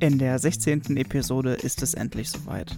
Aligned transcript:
In 0.00 0.18
der 0.18 0.38
16. 0.38 0.96
Episode 0.96 1.52
ist 1.52 1.80
es 1.80 1.94
endlich 1.94 2.28
soweit. 2.28 2.76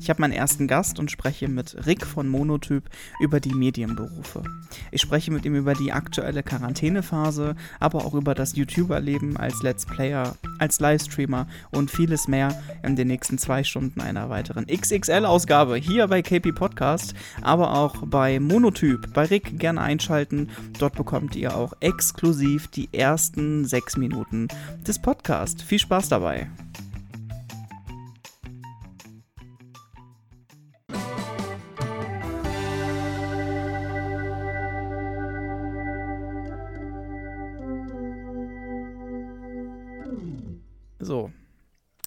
Ich 0.00 0.10
habe 0.10 0.20
meinen 0.20 0.34
ersten 0.34 0.68
Gast 0.68 0.98
und 0.98 1.10
spreche 1.10 1.48
mit 1.48 1.86
Rick 1.86 2.04
von 2.04 2.28
Monotyp 2.28 2.90
über 3.20 3.40
die 3.40 3.54
Medienberufe. 3.54 4.44
Ich 4.90 5.00
spreche 5.00 5.30
mit 5.30 5.44
ihm 5.44 5.54
über 5.54 5.74
die 5.74 5.92
aktuelle 5.92 6.42
Quarantänephase, 6.42 7.56
aber 7.80 8.04
auch 8.04 8.14
über 8.14 8.34
das 8.34 8.56
YouTuber-Leben 8.56 9.36
als 9.36 9.62
Let's 9.62 9.86
Player, 9.86 10.36
als 10.58 10.80
Livestreamer 10.80 11.46
und 11.70 11.90
vieles 11.90 12.28
mehr 12.28 12.60
in 12.82 12.96
den 12.96 13.08
nächsten 13.08 13.38
zwei 13.38 13.64
Stunden 13.64 14.00
einer 14.00 14.30
weiteren 14.30 14.66
XXL-Ausgabe 14.66 15.76
hier 15.76 16.06
bei 16.08 16.22
KP 16.22 16.52
Podcast, 16.52 17.14
aber 17.42 17.74
auch 17.74 18.06
bei 18.06 18.40
Monotyp. 18.40 19.12
Bei 19.14 19.24
Rick 19.24 19.58
gerne 19.58 19.80
einschalten. 19.80 20.50
Dort 20.78 20.94
bekommt 20.96 21.36
ihr 21.36 21.56
auch 21.56 21.72
exklusiv 21.80 22.68
die 22.68 22.88
ersten 22.92 23.64
sechs 23.64 23.96
Minuten 23.96 24.48
des 24.86 25.00
Podcasts. 25.00 25.62
Viel 25.62 25.78
Spaß 25.78 26.08
dabei. 26.08 26.48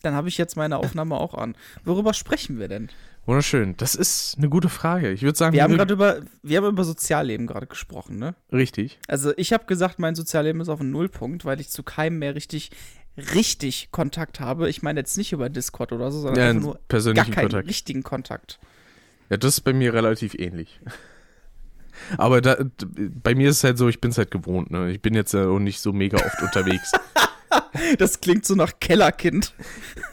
Dann 0.02 0.14
habe 0.14 0.30
ich 0.30 0.38
jetzt 0.38 0.56
meine 0.58 0.78
Aufnahme 0.78 1.16
auch 1.16 1.34
an. 1.34 1.56
Worüber 1.86 2.14
sprechen 2.14 2.60
wir 2.60 2.68
denn? 2.68 2.90
Wunderschön. 3.26 3.76
Das 3.78 3.94
ist 3.94 4.36
eine 4.38 4.50
gute 4.50 4.68
Frage. 4.70 5.12
Ich 5.12 5.22
würde 5.22 5.38
sagen, 5.38 5.54
Wir 5.54 5.62
haben 5.64 5.76
gerade 5.76 5.94
über, 5.94 6.22
wir 6.42 6.58
haben 6.58 6.68
über 6.68 6.84
Sozialleben 6.84 7.46
gerade 7.46 7.68
gesprochen, 7.68 8.18
ne? 8.18 8.34
richtig. 8.52 9.00
Also 9.08 9.32
ich 9.38 9.54
habe 9.54 9.66
gesagt, 9.66 10.00
mein 10.00 10.16
Sozialleben 10.16 10.60
ist 10.62 10.70
auf 10.70 10.80
einem 10.82 10.90
Nullpunkt, 10.92 11.46
weil 11.46 11.60
ich 11.62 11.70
zu 11.70 11.84
keinem 11.84 12.18
mehr 12.18 12.34
richtig, 12.34 12.72
richtig 13.36 13.90
Kontakt 13.92 14.40
habe. 14.40 14.70
Ich 14.70 14.82
meine 14.82 15.00
jetzt 15.02 15.18
nicht 15.18 15.34
über 15.34 15.50
Discord 15.50 15.92
oder 15.92 16.12
so, 16.12 16.20
sondern 16.22 16.42
Ja, 16.44 16.50
einfach 16.50 16.62
nur 16.64 16.74
gar 16.74 16.82
persönlichen 16.88 17.32
keinen 17.32 17.44
Kontakt. 17.50 17.68
richtigen 17.68 18.02
Kontakt. 18.04 18.60
Ja, 19.30 19.38
das 19.38 19.54
ist 19.58 19.62
bei 19.62 19.74
mir 19.74 19.94
relativ 19.94 20.34
ähnlich. 20.34 20.80
Aber 22.18 22.42
da, 22.42 22.58
bei 23.24 23.36
mir 23.36 23.50
ist 23.52 23.58
es 23.58 23.64
halt 23.64 23.78
so, 23.78 23.88
ich 23.88 24.02
bin 24.02 24.10
es 24.12 24.18
halt 24.18 24.32
gewohnt. 24.32 24.72
Ne? 24.72 24.90
Ich 24.92 25.02
bin 25.02 25.14
jetzt 25.14 25.34
ja 25.34 25.48
auch 25.48 25.60
nicht 25.60 25.80
so 25.80 25.94
mega 25.94 26.18
oft 26.18 26.42
unterwegs. 26.42 26.92
Das 27.98 28.22
klingt 28.22 28.46
so 28.46 28.56
nach 28.56 28.74
Kellerkind. 28.80 29.54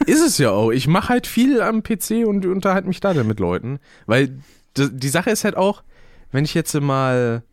Ist 0.05 0.21
es 0.21 0.37
ja 0.37 0.51
auch. 0.51 0.71
Ich 0.71 0.87
mache 0.87 1.09
halt 1.09 1.27
viel 1.27 1.61
am 1.61 1.83
PC 1.83 2.25
und 2.25 2.45
unterhalte 2.45 2.87
mich 2.87 2.99
da 2.99 3.13
dann 3.13 3.27
mit 3.27 3.39
Leuten. 3.39 3.79
Weil 4.05 4.39
die 4.77 5.09
Sache 5.09 5.29
ist 5.29 5.43
halt 5.43 5.57
auch, 5.57 5.83
wenn 6.31 6.45
ich 6.45 6.53
jetzt 6.53 6.73
mal 6.79 7.43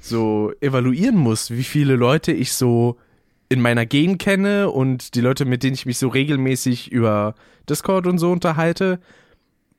so 0.00 0.52
evaluieren 0.60 1.16
muss, 1.16 1.50
wie 1.50 1.64
viele 1.64 1.96
Leute 1.96 2.32
ich 2.32 2.52
so 2.52 2.98
in 3.48 3.60
meiner 3.60 3.86
Gegend 3.86 4.20
kenne 4.20 4.70
und 4.70 5.14
die 5.14 5.20
Leute, 5.20 5.44
mit 5.44 5.62
denen 5.62 5.74
ich 5.74 5.86
mich 5.86 5.98
so 5.98 6.08
regelmäßig 6.08 6.90
über 6.92 7.34
Discord 7.68 8.06
und 8.06 8.18
so 8.18 8.30
unterhalte, 8.30 9.00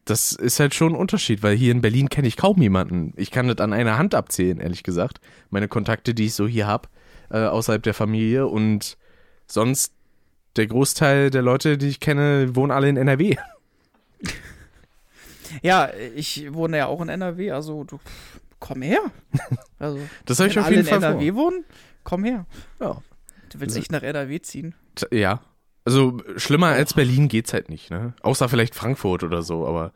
das 0.05 0.33
ist 0.33 0.59
halt 0.59 0.75
schon 0.75 0.94
ein 0.94 0.99
Unterschied, 0.99 1.42
weil 1.42 1.55
hier 1.55 1.72
in 1.72 1.81
Berlin 1.81 2.09
kenne 2.09 2.27
ich 2.27 2.38
kaum 2.38 2.61
jemanden. 2.61 3.14
Ich 3.17 3.31
kann 3.31 3.47
das 3.47 3.58
an 3.58 3.73
einer 3.73 3.97
Hand 3.97 4.14
abzählen, 4.14 4.59
ehrlich 4.59 4.83
gesagt. 4.83 5.20
Meine 5.49 5.67
Kontakte, 5.67 6.14
die 6.14 6.25
ich 6.25 6.36
so 6.36 6.47
hier 6.47 6.67
habe, 6.67 6.88
äh, 7.31 7.45
außerhalb 7.45 7.81
der 7.81 7.95
Familie 7.95 8.47
und 8.47 8.97
sonst 9.47 9.93
der 10.55 10.67
Großteil 10.67 11.29
der 11.29 11.41
Leute, 11.41 11.77
die 11.77 11.88
ich 11.88 11.99
kenne, 11.99 12.55
wohnen 12.55 12.71
alle 12.71 12.89
in 12.89 12.97
NRW. 12.97 13.35
Ja, 15.61 15.89
ich 16.15 16.52
wohne 16.53 16.77
ja 16.77 16.87
auch 16.87 16.99
in 17.02 17.07
NRW, 17.07 17.52
also 17.52 17.83
du 17.85 17.99
komm 18.59 18.81
her. 18.81 18.99
Also, 19.79 19.99
Das 20.25 20.39
habe 20.39 20.49
ich 20.49 20.55
wenn 20.55 20.61
auf 20.61 20.67
alle 20.67 20.75
jeden 20.77 20.87
in 20.87 20.93
Fall 20.93 21.03
NRW 21.03 21.33
wohnen, 21.35 21.65
komm 22.03 22.23
her. 22.23 22.45
vor. 22.77 23.03
Du 23.49 23.59
willst 23.59 23.77
echt 23.77 23.91
nach 23.91 24.02
NRW 24.03 24.41
ziehen? 24.41 24.73
Ja. 25.11 25.17
Ja. 25.17 25.41
Also 25.85 26.19
schlimmer 26.37 26.67
als 26.69 26.93
Berlin 26.95 27.27
geht's 27.27 27.53
halt 27.53 27.69
nicht, 27.69 27.91
ne? 27.91 28.15
Außer 28.21 28.49
vielleicht 28.49 28.73
Frankfurt 28.73 29.23
oder 29.23 29.43
so, 29.43 29.67
aber 29.67 29.93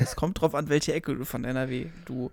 Es 0.00 0.16
kommt 0.16 0.40
drauf 0.40 0.54
an, 0.54 0.68
welche 0.68 0.92
Ecke 0.92 1.14
du 1.14 1.24
von 1.24 1.44
NRW 1.44 1.86
du 2.06 2.30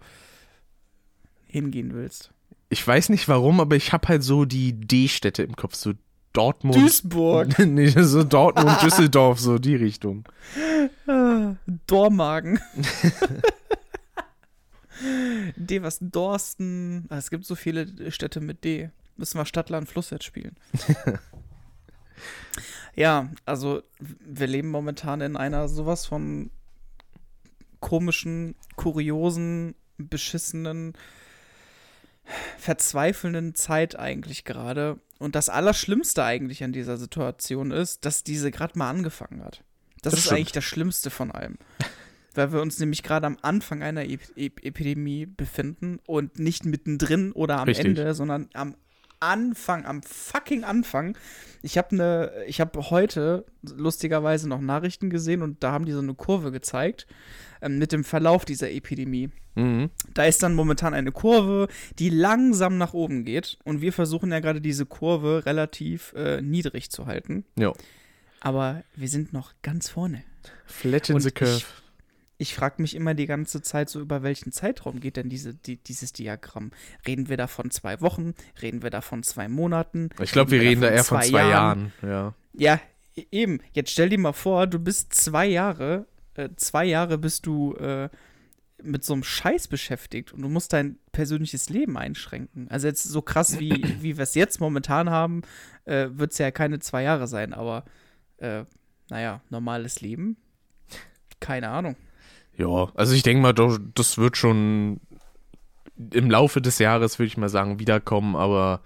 hingehen 1.45 1.93
willst. 1.93 2.31
Ich 2.69 2.85
weiß 2.85 3.09
nicht 3.09 3.27
warum, 3.27 3.59
aber 3.59 3.75
ich 3.75 3.93
habe 3.93 4.07
halt 4.07 4.23
so 4.23 4.45
die 4.45 4.73
D-Städte 4.73 5.43
im 5.43 5.55
Kopf, 5.55 5.75
so 5.75 5.93
Dortmund. 6.33 6.75
Duisburg. 6.75 7.57
nee, 7.65 7.87
so 7.87 8.23
Dortmund, 8.23 8.81
Düsseldorf, 8.83 9.39
so 9.39 9.57
die 9.57 9.75
Richtung. 9.75 10.23
Dormagen. 11.87 12.59
D, 15.55 15.81
was? 15.81 15.99
Dorsten. 16.01 17.05
Ah, 17.09 17.17
es 17.17 17.29
gibt 17.29 17.45
so 17.45 17.55
viele 17.55 18.11
Städte 18.11 18.39
mit 18.39 18.63
D. 18.63 18.89
Müssen 19.15 19.39
wir 19.39 19.45
Stadtland 19.45 19.87
Fluss 19.89 20.09
jetzt 20.09 20.25
spielen. 20.25 20.55
ja, 22.95 23.29
also 23.45 23.81
wir 23.99 24.47
leben 24.47 24.69
momentan 24.69 25.21
in 25.21 25.37
einer 25.37 25.67
sowas 25.67 26.05
von 26.05 26.51
komischen, 27.79 28.55
kuriosen, 28.75 29.75
beschissenen, 29.97 30.93
verzweifelnden 32.57 33.55
Zeit 33.55 33.97
eigentlich 33.97 34.43
gerade. 34.43 34.99
Und 35.19 35.35
das 35.35 35.49
Allerschlimmste 35.49 36.23
eigentlich 36.23 36.63
an 36.63 36.73
dieser 36.73 36.97
Situation 36.97 37.71
ist, 37.71 38.05
dass 38.05 38.23
diese 38.23 38.51
gerade 38.51 38.77
mal 38.77 38.89
angefangen 38.89 39.43
hat. 39.43 39.63
Das, 40.01 40.11
Das 40.11 40.13
ist 40.13 40.19
stimmt. 40.25 40.37
eigentlich 40.37 40.51
das 40.51 40.63
Schlimmste 40.63 41.09
von 41.09 41.31
allem. 41.31 41.57
Weil 42.35 42.53
wir 42.53 42.61
uns 42.61 42.77
nämlich 42.79 43.01
gerade 43.01 43.25
am 43.25 43.37
Anfang 43.41 43.81
einer 43.81 44.05
Ep 44.05 44.21
Ep 44.35 44.63
Epidemie 44.63 45.25
befinden 45.25 45.99
und 46.05 46.37
nicht 46.37 46.65
mittendrin 46.65 47.31
oder 47.31 47.57
am 47.59 47.67
Richtig. 47.67 47.85
Ende, 47.85 48.13
sondern 48.13 48.47
am 48.53 48.75
Anfang, 49.19 49.85
am 49.85 50.01
fucking 50.03 50.63
Anfang. 50.63 51.17
Ich 51.61 51.77
habe 51.77 51.95
ne, 51.95 52.31
ich 52.47 52.61
habe 52.61 52.89
heute 52.89 53.45
lustigerweise 53.63 54.47
noch 54.47 54.61
Nachrichten 54.61 55.09
gesehen 55.09 55.41
und 55.41 55.63
da 55.63 55.71
haben 55.71 55.85
die 55.85 55.91
so 55.91 55.99
eine 55.99 56.13
Kurve 56.13 56.51
gezeigt 56.51 57.07
ähm, 57.61 57.77
mit 57.79 57.91
dem 57.91 58.03
Verlauf 58.03 58.45
dieser 58.45 58.69
Epidemie. 58.71 59.29
Mhm. 59.55 59.89
Da 60.13 60.25
ist 60.25 60.43
dann 60.43 60.53
momentan 60.53 60.93
eine 60.93 61.11
Kurve, 61.11 61.67
die 61.97 62.09
langsam 62.09 62.77
nach 62.77 62.93
oben 62.93 63.25
geht. 63.25 63.57
Und 63.63 63.81
wir 63.81 63.91
versuchen 63.91 64.31
ja 64.31 64.39
gerade 64.39 64.61
diese 64.61 64.85
Kurve 64.85 65.45
relativ 65.47 66.13
äh, 66.15 66.41
niedrig 66.41 66.91
zu 66.91 67.07
halten. 67.07 67.43
Ja. 67.57 67.73
Aber 68.39 68.83
wir 68.95 69.09
sind 69.09 69.33
noch 69.33 69.53
ganz 69.63 69.89
vorne. 69.89 70.23
Flat 70.67 71.09
in 71.09 71.15
Und 71.15 71.21
the 71.21 71.31
curve. 71.31 71.57
ich- 71.57 71.65
Ich 72.39 72.53
frage 72.53 72.81
mich 72.81 72.95
immer 72.95 73.15
die 73.15 73.25
ganze 73.25 73.61
Zeit 73.63 73.89
so, 73.89 73.99
über 73.99 74.21
welchen 74.21 74.51
Zeitraum 74.51 74.99
geht 74.99 75.17
denn 75.17 75.27
diese, 75.27 75.55
die, 75.55 75.77
dieses 75.77 76.13
Diagramm? 76.13 76.71
Reden 77.07 77.29
wir 77.29 77.37
da 77.37 77.47
von 77.47 77.71
zwei 77.71 77.99
Wochen? 78.01 78.35
Reden 78.61 78.83
wir 78.83 78.91
da 78.91 79.01
von 79.01 79.23
zwei 79.23 79.47
Monaten? 79.47 80.09
Ich 80.21 80.31
glaube, 80.31 80.51
wir 80.51 80.61
reden 80.61 80.81
da 80.81 80.89
eher 80.89 81.03
von 81.03 81.21
zwei 81.21 81.29
Jahren? 81.49 81.49
Jahren. 81.49 81.93
Ja. 82.03 82.33
Ja, 82.53 82.79
e- 83.15 83.25
eben. 83.31 83.59
Jetzt 83.73 83.91
stell 83.91 84.09
dir 84.09 84.19
mal 84.19 84.33
vor, 84.33 84.67
du 84.67 84.77
bist 84.77 85.15
zwei 85.15 85.47
Jahre, 85.47 86.05
äh, 86.35 86.49
zwei 86.57 86.85
Jahre 86.85 87.17
bist 87.17 87.47
du 87.47 87.73
äh, 87.75 88.09
mit 88.83 89.03
so 89.03 89.13
einem 89.13 89.23
Scheiß 89.23 89.67
beschäftigt 89.67 90.31
und 90.31 90.43
du 90.43 90.49
musst 90.49 90.73
dein 90.73 90.99
persönliches 91.11 91.69
Leben 91.69 91.97
einschränken. 91.97 92.67
Also 92.69 92.85
jetzt 92.85 93.03
so 93.03 93.23
krass, 93.23 93.59
wie, 93.59 93.71
wie 94.01 94.17
wir 94.17 94.23
es 94.23 94.35
jetzt 94.35 94.59
momentan 94.59 95.09
haben, 95.09 95.41
äh, 95.85 96.09
wird 96.11 96.33
es 96.33 96.37
ja 96.37 96.51
keine 96.51 96.77
zwei 96.79 97.01
Jahre 97.01 97.27
sein, 97.27 97.53
aber 97.53 97.85
äh, 98.37 98.65
naja, 99.09 99.41
normales 99.49 100.01
Leben? 100.01 100.37
Keine 101.39 101.69
Ahnung. 101.69 101.95
Ja, 102.57 102.91
also 102.95 103.13
ich 103.13 103.23
denke 103.23 103.41
mal, 103.41 103.53
das 103.53 104.17
wird 104.17 104.35
schon 104.35 104.99
im 106.11 106.29
Laufe 106.29 106.61
des 106.61 106.79
Jahres, 106.79 107.19
würde 107.19 107.27
ich 107.27 107.37
mal 107.37 107.49
sagen, 107.49 107.79
wiederkommen, 107.79 108.35
aber 108.35 108.81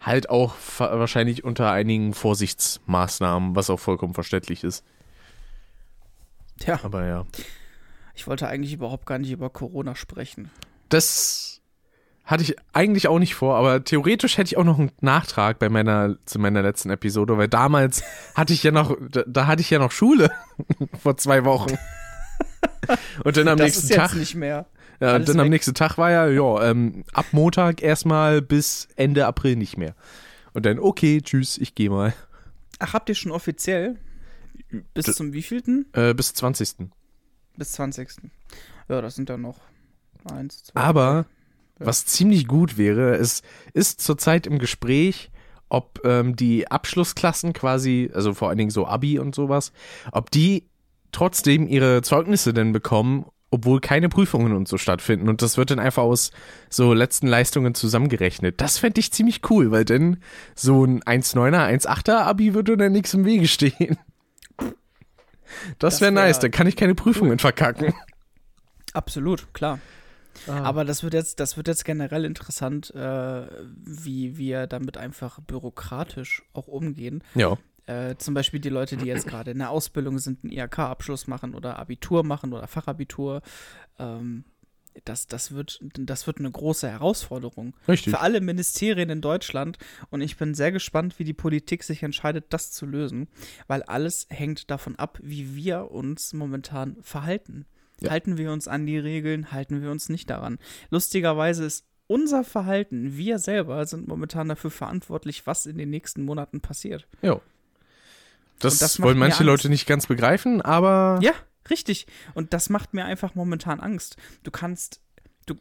halt 0.00 0.28
auch 0.28 0.54
wahrscheinlich 0.78 1.44
unter 1.44 1.70
einigen 1.70 2.12
Vorsichtsmaßnahmen, 2.12 3.56
was 3.56 3.70
auch 3.70 3.80
vollkommen 3.80 4.14
verständlich 4.14 4.64
ist. 4.64 4.84
Tja, 6.60 6.78
Aber 6.82 7.04
ja. 7.04 7.24
ich 8.14 8.26
wollte 8.26 8.46
eigentlich 8.46 8.74
überhaupt 8.74 9.06
gar 9.06 9.18
nicht 9.18 9.32
über 9.32 9.50
Corona 9.50 9.94
sprechen. 9.94 10.50
Das 10.88 11.60
hatte 12.24 12.42
ich 12.42 12.56
eigentlich 12.72 13.08
auch 13.08 13.18
nicht 13.18 13.34
vor, 13.34 13.56
aber 13.56 13.84
theoretisch 13.84 14.38
hätte 14.38 14.48
ich 14.48 14.56
auch 14.56 14.64
noch 14.64 14.78
einen 14.78 14.92
Nachtrag 15.00 15.58
bei 15.58 15.68
meiner, 15.68 16.16
zu 16.24 16.38
meiner 16.38 16.62
letzten 16.62 16.90
Episode, 16.90 17.36
weil 17.36 17.48
damals 17.48 18.02
hatte 18.34 18.52
ich 18.52 18.62
ja 18.62 18.70
noch, 18.70 18.96
da, 19.10 19.24
da 19.26 19.46
hatte 19.46 19.62
ich 19.62 19.70
ja 19.70 19.78
noch 19.78 19.90
Schule 19.90 20.30
vor 21.02 21.16
zwei 21.16 21.44
Wochen. 21.44 21.76
Und 23.24 23.36
dann 23.36 23.48
am 23.48 23.56
das 23.58 23.66
nächsten 23.66 23.84
ist 23.84 23.90
jetzt 23.90 23.98
Tag. 24.10 24.14
nicht 24.16 24.34
mehr. 24.34 24.66
Ja, 25.00 25.16
und 25.16 25.28
dann 25.28 25.38
am 25.40 25.44
weg. 25.46 25.50
nächsten 25.52 25.74
Tag 25.74 25.98
war 25.98 26.10
ja, 26.10 26.26
ja, 26.28 26.70
ähm, 26.70 27.04
ab 27.12 27.26
Montag 27.32 27.82
erstmal 27.82 28.40
bis 28.42 28.88
Ende 28.96 29.26
April 29.26 29.56
nicht 29.56 29.76
mehr. 29.76 29.94
Und 30.52 30.66
dann, 30.66 30.78
okay, 30.78 31.20
tschüss, 31.20 31.58
ich 31.58 31.74
gehe 31.74 31.90
mal. 31.90 32.14
Ach, 32.78 32.92
habt 32.92 33.08
ihr 33.08 33.14
schon 33.14 33.32
offiziell? 33.32 33.98
Bis 34.94 35.06
D- 35.06 35.12
zum 35.12 35.32
wievielten? 35.32 35.86
Äh, 35.92 36.14
bis 36.14 36.32
20. 36.34 36.88
Bis 37.56 37.72
20. 37.72 38.08
Ja, 38.88 39.00
das 39.00 39.14
sind 39.16 39.30
dann 39.30 39.40
noch 39.42 39.58
eins, 40.30 40.64
zwei. 40.64 40.80
Aber 40.80 41.26
Ja. 41.80 41.86
was 41.86 42.06
ziemlich 42.06 42.46
gut 42.46 42.78
wäre, 42.78 43.16
es 43.16 43.42
ist 43.72 44.00
zurzeit 44.00 44.46
im 44.46 44.58
Gespräch, 44.58 45.30
ob 45.68 46.00
ähm, 46.04 46.36
die 46.36 46.70
Abschlussklassen 46.70 47.52
quasi, 47.52 48.10
also 48.14 48.32
vor 48.34 48.48
allen 48.48 48.58
Dingen 48.58 48.70
so 48.70 48.86
Abi 48.86 49.18
und 49.18 49.34
sowas, 49.34 49.72
ob 50.12 50.30
die 50.30 50.68
trotzdem 51.14 51.66
ihre 51.66 52.02
Zeugnisse 52.02 52.52
denn 52.52 52.72
bekommen 52.72 53.26
obwohl 53.54 53.80
keine 53.80 54.08
Prüfungen 54.08 54.52
und 54.52 54.66
so 54.66 54.78
stattfinden. 54.78 55.28
Und 55.28 55.40
das 55.40 55.56
wird 55.56 55.70
dann 55.70 55.78
einfach 55.78 56.02
aus 56.02 56.32
so 56.68 56.92
letzten 56.92 57.28
Leistungen 57.28 57.74
zusammengerechnet. 57.74 58.60
Das 58.60 58.78
fände 58.78 58.98
ich 58.98 59.12
ziemlich 59.12 59.48
cool, 59.48 59.70
weil 59.70 59.84
dann 59.84 60.16
so 60.56 60.84
ein 60.84 61.04
1,9er, 61.04 61.64
1,8er 61.64 62.16
Abi 62.16 62.54
würde 62.54 62.76
dann 62.76 62.90
nichts 62.90 63.14
im 63.14 63.24
Wege 63.24 63.46
stehen. 63.46 63.96
Das, 65.78 65.94
Das 65.94 66.00
wäre 66.00 66.14
wär 66.14 66.22
nice, 66.22 66.40
dann 66.40 66.50
kann 66.50 66.66
ich 66.66 66.74
keine 66.74 66.96
Prüfungen 66.96 67.38
verkacken. 67.38 67.94
Absolut, 68.92 69.54
klar. 69.54 69.78
Ah. 70.48 70.62
Aber 70.62 70.84
das 70.84 71.04
wird 71.04 71.14
jetzt, 71.14 71.38
das 71.38 71.56
wird 71.56 71.68
jetzt 71.68 71.84
generell 71.84 72.24
interessant, 72.24 72.92
äh, 72.92 73.46
wie 73.84 74.36
wir 74.36 74.66
damit 74.66 74.96
einfach 74.96 75.38
bürokratisch 75.38 76.42
auch 76.54 76.66
umgehen. 76.66 77.22
Ja. 77.36 77.56
Äh, 77.86 78.16
zum 78.16 78.34
Beispiel 78.34 78.60
die 78.60 78.70
Leute, 78.70 78.96
die 78.96 79.06
jetzt 79.06 79.26
gerade 79.26 79.50
in 79.50 79.58
der 79.58 79.70
Ausbildung 79.70 80.18
sind, 80.18 80.42
einen 80.42 80.52
IHK-Abschluss 80.52 81.26
machen 81.26 81.54
oder 81.54 81.78
Abitur 81.78 82.24
machen 82.24 82.52
oder 82.52 82.66
Fachabitur. 82.66 83.42
Ähm, 83.98 84.44
das, 85.04 85.26
das, 85.26 85.52
wird, 85.52 85.80
das 85.82 86.26
wird 86.26 86.38
eine 86.38 86.50
große 86.50 86.88
Herausforderung 86.88 87.74
Richtig. 87.88 88.12
für 88.12 88.20
alle 88.20 88.40
Ministerien 88.40 89.10
in 89.10 89.20
Deutschland. 89.20 89.78
Und 90.10 90.20
ich 90.20 90.36
bin 90.36 90.54
sehr 90.54 90.72
gespannt, 90.72 91.18
wie 91.18 91.24
die 91.24 91.32
Politik 91.32 91.82
sich 91.82 92.02
entscheidet, 92.02 92.46
das 92.50 92.70
zu 92.70 92.86
lösen, 92.86 93.28
weil 93.66 93.82
alles 93.82 94.26
hängt 94.30 94.70
davon 94.70 94.96
ab, 94.96 95.18
wie 95.20 95.56
wir 95.56 95.90
uns 95.90 96.32
momentan 96.32 96.96
verhalten. 97.02 97.66
Ja. 98.00 98.10
Halten 98.10 98.38
wir 98.38 98.52
uns 98.52 98.68
an 98.68 98.86
die 98.86 98.98
Regeln, 98.98 99.52
halten 99.52 99.82
wir 99.82 99.90
uns 99.90 100.08
nicht 100.08 100.30
daran. 100.30 100.58
Lustigerweise 100.90 101.64
ist 101.64 101.86
unser 102.06 102.44
Verhalten, 102.44 103.16
wir 103.16 103.38
selber 103.38 103.84
sind 103.86 104.08
momentan 104.08 104.48
dafür 104.48 104.70
verantwortlich, 104.70 105.46
was 105.46 105.66
in 105.66 105.78
den 105.78 105.90
nächsten 105.90 106.22
Monaten 106.22 106.60
passiert. 106.60 107.08
Ja. 107.22 107.40
Das, 108.58 108.78
das 108.78 109.00
wollen 109.00 109.18
manche 109.18 109.38
Angst. 109.38 109.46
Leute 109.46 109.68
nicht 109.68 109.86
ganz 109.86 110.06
begreifen, 110.06 110.62
aber 110.62 111.18
Ja, 111.22 111.32
richtig. 111.70 112.06
Und 112.34 112.52
das 112.52 112.70
macht 112.70 112.94
mir 112.94 113.04
einfach 113.04 113.34
momentan 113.34 113.80
Angst. 113.80 114.16
Du 114.42 114.50
kannst, 114.50 115.00
du, 115.46 115.54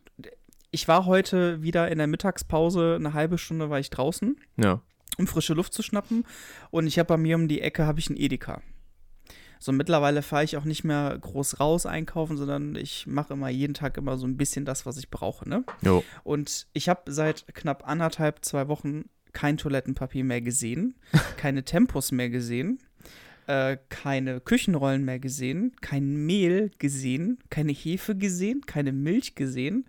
ich 0.72 0.88
war 0.88 1.06
heute 1.06 1.62
wieder 1.62 1.90
in 1.92 1.98
der 1.98 2.07
Mittagspause, 2.07 2.95
eine 2.95 3.13
halbe 3.13 3.38
Stunde 3.38 3.69
war 3.69 3.80
ich 3.80 3.90
draußen, 3.90 4.36
ja. 4.57 4.81
um 5.18 5.28
frische 5.28 5.54
Luft 5.54 5.74
zu 5.74 5.84
schnappen. 5.84 6.25
Und 6.72 6.88
ich 6.88 7.00
habe 7.00 7.07
bei 7.07 7.18
mir 7.18 7.36
um 7.36 7.48
die 7.48 7.62
Ecke 7.62 7.86
habe 7.86 8.00
ich 8.00 8.10
einen 8.10 8.19
Edeka. 8.19 8.62
So 9.63 9.72
mittlerweile 9.72 10.22
fahre 10.24 10.44
ich 10.44 10.57
auch 10.57 10.66
nicht 10.66 10.84
mehr 10.84 11.18
groß 11.18 11.62
raus 11.62 11.86
einkaufen, 11.86 12.36
sondern 12.36 12.75
ich 12.75 13.07
mache 13.07 13.34
immer 13.34 13.48
jeden 13.48 13.74
Tag 13.74 13.95
immer 13.95 14.18
so 14.18 14.28
ein 14.28 14.36
bisschen 14.36 14.66
das, 14.66 14.86
was 14.86 14.98
ich 14.98 15.10
brauche, 15.10 15.48
ne? 15.48 15.63
Jo. 15.81 16.04
Und 16.25 16.68
ich 16.74 16.90
habe 16.90 17.10
seit 17.13 17.45
knapp 17.54 17.88
anderthalb, 17.88 18.44
zwei 18.44 18.68
Wochen 18.68 19.06
kein 19.33 19.57
Toilettenpapier 19.57 20.24
mehr 20.24 20.41
gesehen, 20.41 20.95
keine 21.38 21.63
Tempos 21.63 22.12
mehr 22.12 22.30
gesehen, 22.30 22.80
äh, 23.47 23.77
keine 23.89 24.39
Küchenrollen 24.39 25.03
mehr 25.03 25.19
gesehen, 25.19 25.75
kein 25.81 26.25
Mehl 26.25 26.71
gesehen, 26.80 27.39
keine 27.50 27.71
Hefe 27.71 28.15
gesehen, 28.15 28.62
keine 28.65 28.91
Milch 28.91 29.35
gesehen. 29.35 29.85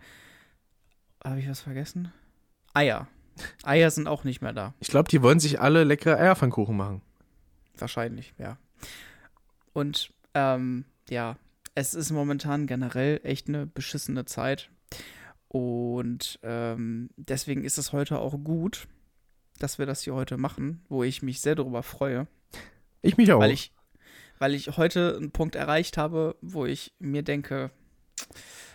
Habe 1.23 1.41
ich 1.41 1.49
was 1.49 1.61
vergessen? 1.61 2.13
Eier. 2.75 3.09
Eier 3.63 3.91
sind 3.91 4.07
auch 4.07 4.25
nicht 4.25 4.43
mehr 4.43 4.53
da. 4.53 4.75
Ich 4.81 4.89
glaube, 4.89 5.09
die 5.09 5.23
wollen 5.23 5.41
sich 5.41 5.61
alle 5.61 5.85
leckere 5.85 6.19
Eierpfannkuchen 6.19 6.77
machen. 6.77 7.03
Wahrscheinlich, 7.79 8.35
ja. 8.39 8.59
Und 9.73 10.13
ähm, 10.35 10.85
ja, 11.09 11.37
es 11.75 11.95
ist 11.95 12.11
momentan 12.11 12.67
generell 12.67 13.21
echt 13.25 13.49
eine 13.49 13.67
beschissene 13.67 14.25
Zeit. 14.25 14.71
Und 15.49 16.39
ähm, 16.43 17.11
deswegen 17.17 17.65
ist 17.65 17.79
es 17.79 17.93
heute 17.93 18.19
auch 18.19 18.37
gut, 18.43 18.87
dass 19.59 19.79
wir 19.79 19.87
das 19.87 20.03
hier 20.03 20.15
heute 20.15 20.37
machen, 20.37 20.85
wo 20.89 21.03
ich 21.05 21.23
mich 21.23 21.41
sehr 21.41 21.55
darüber 21.55 21.83
freue, 21.83 22.27
Ich 23.03 23.17
mich 23.17 23.33
auch. 23.33 23.41
weil 23.41 23.51
ich, 23.51 23.73
weil 24.39 24.55
ich 24.55 24.77
heute 24.77 25.17
einen 25.17 25.31
Punkt 25.31 25.55
erreicht 25.55 25.97
habe, 25.97 26.37
wo 26.41 26.67
ich 26.67 26.93
mir 26.99 27.23
denke, 27.23 27.71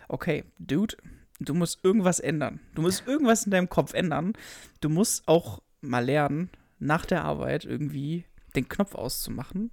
okay, 0.08 0.46
Dude, 0.58 0.96
du 1.40 1.54
musst 1.54 1.84
irgendwas 1.84 2.20
ändern. 2.20 2.60
Du 2.76 2.81
musst 2.81 3.08
irgendwas 3.08 3.46
in 3.46 3.52
deinem 3.52 3.70
Kopf 3.70 3.94
ändern. 3.94 4.34
Du 4.81 4.90
musst 4.90 5.28
auch 5.28 5.62
mal 5.81 6.04
lernen, 6.04 6.50
nach 6.80 7.06
der 7.06 7.24
Arbeit 7.24 7.66
irgendwie 7.66 8.26
den 8.56 8.68
Knopf 8.68 8.96
auszumachen 8.96 9.72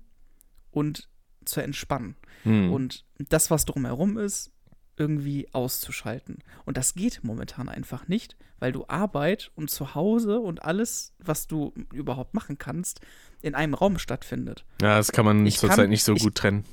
und 0.71 1.09
zu 1.45 1.61
entspannen. 1.61 2.17
Hm. 2.43 2.73
Und 2.73 3.05
das, 3.19 3.51
was 3.51 3.65
drumherum 3.65 4.19
ist, 4.19 4.53
irgendwie 4.97 5.49
auszuschalten. 5.53 6.39
Und 6.65 6.77
das 6.77 6.95
geht 6.95 7.21
momentan 7.23 7.69
einfach 7.69 8.09
nicht, 8.09 8.37
weil 8.59 8.73
du 8.73 8.85
Arbeit 8.89 9.51
und 9.55 9.71
Zuhause 9.71 10.41
und 10.41 10.63
alles, 10.65 11.13
was 11.19 11.47
du 11.47 11.73
überhaupt 11.93 12.35
machen 12.35 12.59
kannst, 12.59 13.01
in 13.43 13.55
einem 13.55 13.75
Raum 13.75 13.99
stattfindet. 13.99 14.65
ja, 14.81 14.97
das 14.97 15.13
kann 15.13 15.25
man 15.25 15.45
ich 15.47 15.59
zurzeit 15.59 15.77
kann- 15.79 15.91
nicht 15.91 16.05
so 16.05 16.15
ich- 16.15 16.23
gut 16.23 16.35
trennen. 16.37 16.65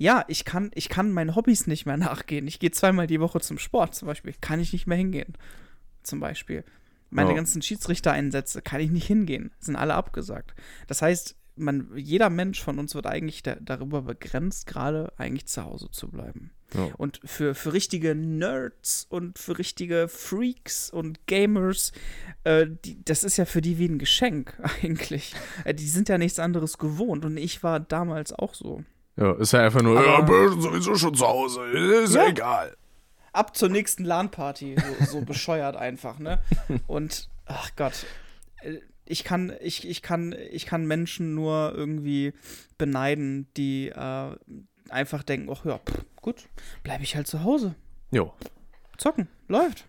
Ja, 0.00 0.24
ich 0.28 0.44
kann, 0.44 0.70
ich 0.74 0.88
kann 0.88 1.10
meinen 1.10 1.34
Hobbys 1.34 1.66
nicht 1.66 1.84
mehr 1.84 1.96
nachgehen. 1.96 2.46
Ich 2.46 2.60
gehe 2.60 2.70
zweimal 2.70 3.08
die 3.08 3.18
Woche 3.20 3.40
zum 3.40 3.58
Sport 3.58 3.96
zum 3.96 4.06
Beispiel. 4.06 4.32
Kann 4.40 4.60
ich 4.60 4.72
nicht 4.72 4.86
mehr 4.86 4.96
hingehen. 4.96 5.34
Zum 6.04 6.20
Beispiel. 6.20 6.64
Meine 7.10 7.30
Ja. 7.30 7.36
ganzen 7.36 7.62
Schiedsrichtereinsätze 7.62 8.62
kann 8.62 8.80
ich 8.80 8.90
nicht 8.92 9.06
hingehen. 9.08 9.50
Sind 9.58 9.74
alle 9.74 9.94
abgesagt. 9.94 10.54
Das 10.86 11.02
heißt, 11.02 11.34
man, 11.56 11.90
jeder 11.96 12.30
Mensch 12.30 12.62
von 12.62 12.78
uns 12.78 12.94
wird 12.94 13.06
eigentlich 13.06 13.42
da, 13.42 13.56
darüber 13.60 14.02
begrenzt, 14.02 14.68
gerade 14.68 15.12
eigentlich 15.16 15.46
zu 15.48 15.64
Hause 15.64 15.90
zu 15.90 16.08
bleiben. 16.08 16.52
Ja. 16.74 16.90
Und 16.98 17.20
für, 17.24 17.54
für 17.54 17.72
richtige 17.72 18.14
Nerds 18.14 19.06
und 19.08 19.38
für 19.38 19.58
richtige 19.58 20.06
Freaks 20.08 20.90
und 20.90 21.26
Gamers, 21.26 21.92
äh, 22.44 22.66
die, 22.84 23.02
das 23.04 23.24
ist 23.24 23.38
ja 23.38 23.46
für 23.46 23.62
die 23.62 23.78
wie 23.78 23.86
ein 23.88 23.98
Geschenk 23.98 24.54
eigentlich. 24.82 25.34
Äh, 25.64 25.72
die 25.74 25.86
sind 25.88 26.08
ja 26.10 26.18
nichts 26.18 26.38
anderes 26.38 26.76
gewohnt 26.78 27.24
und 27.24 27.36
ich 27.38 27.62
war 27.62 27.80
damals 27.80 28.32
auch 28.32 28.54
so. 28.54 28.84
Ja, 29.16 29.32
ist 29.32 29.52
ja 29.52 29.60
einfach 29.64 29.82
nur, 29.82 29.98
Aber- 29.98 30.06
ja, 30.06 30.20
bin 30.50 30.60
sowieso 30.60 30.94
schon 30.94 31.14
zu 31.14 31.26
Hause, 31.26 31.64
ist 32.04 32.14
Ja. 32.14 32.28
egal. 32.28 32.76
Ab 33.32 33.56
zur 33.56 33.68
nächsten 33.68 34.04
LAN-Party, 34.04 34.76
so, 35.00 35.04
so 35.06 35.20
bescheuert 35.24 35.76
einfach, 35.76 36.18
ne? 36.18 36.40
Und, 36.86 37.28
ach 37.46 37.70
Gott, 37.76 38.04
äh, 38.62 38.78
ich 39.06 39.24
kann, 39.24 39.52
ich, 39.62 39.88
ich 39.88 40.02
kann, 40.02 40.34
ich 40.50 40.66
kann 40.66 40.86
Menschen 40.86 41.34
nur 41.34 41.72
irgendwie 41.74 42.34
beneiden, 42.76 43.48
die 43.56 43.88
äh, 43.88 44.36
einfach 44.90 45.22
denken, 45.22 45.50
ach 45.52 45.64
ja, 45.64 45.78
pff, 45.78 46.04
gut, 46.16 46.48
bleibe 46.82 47.02
ich 47.02 47.16
halt 47.16 47.26
zu 47.26 47.44
Hause. 47.44 47.74
Jo. 48.10 48.32
zocken, 48.96 49.28
läuft. 49.48 49.86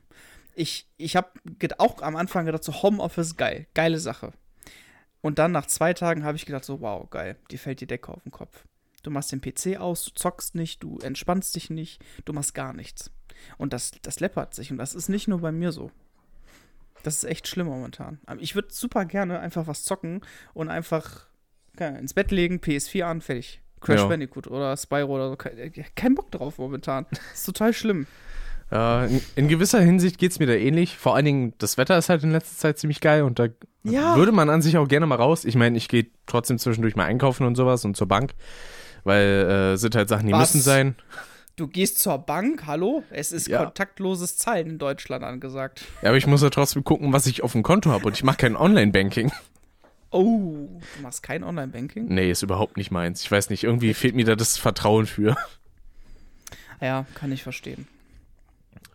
Ich, 0.56 0.88
ich 0.98 1.16
habe 1.16 1.30
auch 1.78 2.02
am 2.02 2.16
Anfang 2.16 2.46
gedacht, 2.46 2.64
so 2.64 2.82
Homeoffice, 2.84 3.38
geil, 3.38 3.68
geile 3.74 4.00
Sache. 4.00 4.34
Und 5.22 5.40
dann 5.40 5.52
nach 5.52 5.66
zwei 5.66 5.94
Tagen 5.94 6.24
habe 6.24 6.38
ich 6.38 6.46
gedacht, 6.46 6.66
so 6.66 6.82
wow, 6.82 7.10
geil, 7.10 7.38
dir 7.52 7.60
fällt 7.60 7.82
die 7.82 7.88
Decke 7.88 8.12
auf 8.12 8.24
den 8.24 8.32
Kopf. 8.32 8.66
Du 9.04 9.12
machst 9.12 9.32
den 9.32 9.42
PC 9.42 9.78
aus, 9.80 10.04
du 10.06 10.12
zockst 10.12 10.56
nicht, 10.56 10.84
du 10.84 11.00
entspannst 11.00 11.56
dich 11.56 11.70
nicht, 11.70 12.04
du 12.26 12.34
machst 12.34 12.54
gar 12.54 12.74
nichts. 12.74 13.12
Und 13.58 13.72
das, 13.72 13.92
das 14.02 14.20
läppert 14.20 14.54
sich 14.54 14.72
und 14.72 14.78
das 14.78 14.96
ist 14.96 15.08
nicht 15.08 15.28
nur 15.28 15.40
bei 15.40 15.52
mir 15.52 15.72
so. 15.72 15.92
Das 17.04 17.16
ist 17.16 17.24
echt 17.24 17.48
schlimm 17.48 17.68
momentan. 17.68 18.20
Ich 18.40 18.56
würde 18.56 18.74
super 18.74 19.06
gerne 19.06 19.40
einfach 19.40 19.68
was 19.68 19.84
zocken 19.84 20.22
und 20.54 20.70
einfach 20.70 21.28
ins 21.80 22.14
Bett 22.14 22.32
legen, 22.32 22.58
PS4 22.58 23.04
an, 23.04 23.22
fertig. 23.22 23.62
Crash 23.82 24.00
Ja. 24.02 24.06
Bandicoot 24.08 24.48
oder 24.48 24.76
Spyro 24.76 25.16
oder 25.16 25.30
so. 25.30 25.36
Kein, 25.36 25.72
kein 25.96 26.16
Bock 26.16 26.32
drauf 26.32 26.58
momentan. 26.58 27.06
Das 27.12 27.20
ist 27.36 27.46
total 27.46 27.74
schlimm. 27.74 28.08
Ja, 28.72 29.06
in, 29.06 29.22
in 29.36 29.48
gewisser 29.48 29.80
Hinsicht 29.82 30.18
geht 30.20 30.32
es 30.32 30.40
mir 30.40 30.46
da 30.46 30.54
ähnlich. 30.54 30.98
Vor 30.98 31.16
allen 31.16 31.26
Dingen, 31.26 31.54
das 31.58 31.78
Wetter 31.78 31.98
ist 31.98 32.10
halt 32.10 32.24
in 32.24 32.32
letzter 32.32 32.56
Zeit 32.58 32.78
ziemlich 32.78 33.02
geil 33.02 33.24
und 33.24 33.40
da 33.40 33.48
Ja. 33.84 34.16
würde 34.16 34.32
man 34.32 34.50
an 34.50 34.62
sich 34.62 34.78
auch 34.78 34.88
gerne 34.88 35.08
mal 35.08 35.16
raus. 35.16 35.44
Ich 35.46 35.56
meine, 35.56 35.76
ich 35.78 35.88
gehe 35.88 36.06
trotzdem 36.28 36.60
zwischendurch 36.60 36.96
mal 36.96 37.06
einkaufen 37.06 37.48
und 37.48 37.56
sowas 37.56 37.84
und 37.84 37.98
zur 37.98 38.08
Bank, 38.08 38.34
weil 39.04 39.74
äh, 39.74 39.78
sind 39.78 39.96
halt 39.96 40.08
Sachen, 40.10 40.28
die 40.28 40.34
Was? 40.34 40.54
müssen 40.54 40.62
sein. 40.62 40.96
Du 41.56 41.68
gehst 41.68 42.00
zur 42.00 42.20
Bank, 42.20 42.68
hallo? 42.68 43.04
Es 43.10 43.32
ist 43.32 43.48
Ja. 43.48 43.64
kontaktloses 43.66 44.38
Zahlen 44.38 44.70
in 44.70 44.78
Deutschland 44.78 45.24
angesagt. 45.24 45.84
Ja, 46.02 46.10
aber 46.10 46.18
ich 46.18 46.28
muss 46.28 46.42
ja 46.44 46.50
trotzdem 46.52 46.84
gucken, 46.84 47.12
was 47.12 47.26
ich 47.26 47.42
auf 47.44 47.52
dem 47.54 47.64
Konto 47.64 47.90
habe 47.92 48.06
und 48.06 48.14
ich 48.16 48.24
mache 48.24 48.38
kein 48.38 48.56
Online-Banking. 48.56 49.32
Oh, 50.12 50.68
du 50.96 51.02
machst 51.02 51.22
kein 51.24 51.44
Online-Banking? 51.44 52.08
Nee, 52.08 52.32
ist 52.32 52.42
überhaupt 52.42 52.78
nicht 52.78 52.92
meins. 52.92 53.22
Ich 53.22 53.32
weiß 53.32 53.50
nicht, 53.50 53.64
irgendwie 53.64 53.94
fehlt 53.94 54.16
mir 54.16 54.26
da 54.26 54.36
das 54.36 54.58
Vertrauen 54.58 55.06
für. 55.06 55.36
Ja, 56.82 57.06
kann 57.14 57.32
ich 57.32 57.44
verstehen. 57.44 57.88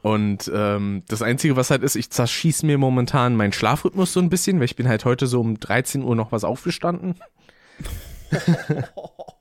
Und 0.02 0.50
ähm, 0.54 1.02
das 1.08 1.22
Einzige, 1.22 1.56
was 1.56 1.70
halt 1.70 1.82
ist, 1.82 1.96
ich 1.96 2.10
zerschieß 2.10 2.62
mir 2.62 2.78
momentan 2.78 3.36
meinen 3.36 3.52
Schlafrhythmus 3.52 4.12
so 4.12 4.20
ein 4.20 4.28
bisschen, 4.28 4.58
weil 4.58 4.66
ich 4.66 4.76
bin 4.76 4.88
halt 4.88 5.04
heute 5.04 5.26
so 5.26 5.40
um 5.40 5.58
13 5.58 6.02
Uhr 6.02 6.16
noch 6.16 6.32
was 6.32 6.44
aufgestanden. 6.44 7.14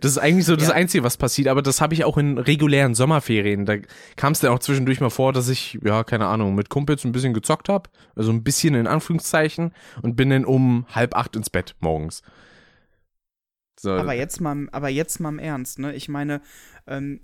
Das 0.00 0.10
ist 0.12 0.18
eigentlich 0.18 0.46
so 0.46 0.56
das 0.56 0.68
Ja. 0.68 0.74
Einzige, 0.74 1.04
was 1.04 1.16
passiert, 1.16 1.48
aber 1.48 1.62
das 1.62 1.80
habe 1.80 1.94
ich 1.94 2.04
auch 2.04 2.16
in 2.18 2.38
regulären 2.38 2.94
Sommerferien. 2.94 3.66
Da 3.66 3.76
kam 4.16 4.32
es 4.32 4.40
dann 4.40 4.52
auch 4.52 4.58
zwischendurch 4.58 5.00
mal 5.00 5.10
vor, 5.10 5.32
dass 5.32 5.48
ich, 5.48 5.78
ja, 5.84 6.04
keine 6.04 6.26
Ahnung, 6.26 6.54
mit 6.54 6.68
Kumpels 6.70 7.04
ein 7.04 7.12
bisschen 7.12 7.34
gezockt 7.34 7.68
habe, 7.68 7.88
also 8.14 8.32
ein 8.32 8.42
bisschen 8.42 8.74
in 8.74 8.86
Anführungszeichen, 8.86 9.72
und 10.02 10.16
bin 10.16 10.30
dann 10.30 10.44
um 10.44 10.86
halb 10.94 11.16
acht 11.16 11.36
ins 11.36 11.50
Bett 11.50 11.74
morgens. 11.80 12.22
So, 13.78 13.92
Aber 13.92 14.14
jetzt 14.14 14.40
mal, 14.40 14.68
aber 14.72 14.88
jetzt 14.88 15.20
mal 15.20 15.28
im 15.28 15.38
Ernst, 15.38 15.78
ne? 15.78 15.94
Ich 15.94 16.08
meine, 16.08 16.40
ähm, 16.86 17.20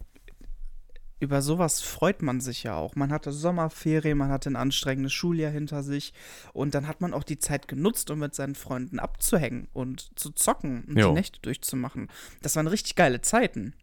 über 1.23 1.41
sowas 1.41 1.81
freut 1.81 2.21
man 2.21 2.41
sich 2.41 2.65
ja 2.65 2.75
auch. 2.75 2.97
Man 2.97 3.13
hatte 3.13 3.31
Sommerferien, 3.31 4.19
man 4.19 4.31
hatte 4.31 4.51
ein 4.51 4.57
anstrengendes 4.57 5.13
Schuljahr 5.13 5.53
hinter 5.53 5.85
sich 5.85 6.13
und 6.53 6.75
dann 6.75 6.89
hat 6.89 7.01
man 7.01 7.15
auch 7.15 7.23
die 7.23 7.39
Zeit 7.39 7.69
genutzt, 7.69 8.11
um 8.11 8.19
mit 8.19 8.35
seinen 8.35 8.57
Freunden 8.57 8.99
abzuhängen 8.99 9.69
und 9.73 10.11
zu 10.19 10.31
zocken 10.31 10.83
und 10.85 10.99
Jo. 10.99 11.09
die 11.09 11.15
Nächte 11.15 11.41
durchzumachen. 11.41 12.11
Das 12.43 12.57
waren 12.57 12.67
richtig 12.67 12.97
geile 12.97 13.21
Zeiten. 13.21 13.75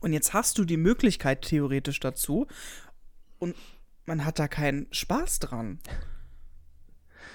Und 0.00 0.12
jetzt 0.12 0.34
hast 0.34 0.58
du 0.58 0.64
die 0.64 0.76
Möglichkeit 0.76 1.42
theoretisch 1.42 2.00
dazu 2.00 2.48
und 3.38 3.54
man 4.04 4.24
hat 4.24 4.40
da 4.40 4.48
keinen 4.48 4.88
Spaß 4.90 5.38
dran. 5.38 5.78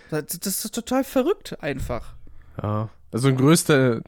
Das, 0.09 0.25
das 0.25 0.65
ist 0.65 0.75
total 0.75 1.05
verrückt 1.05 1.63
einfach. 1.63 2.15
Ja. 2.61 2.89
Also 3.11 3.27
in 3.27 3.37
größter 3.37 4.01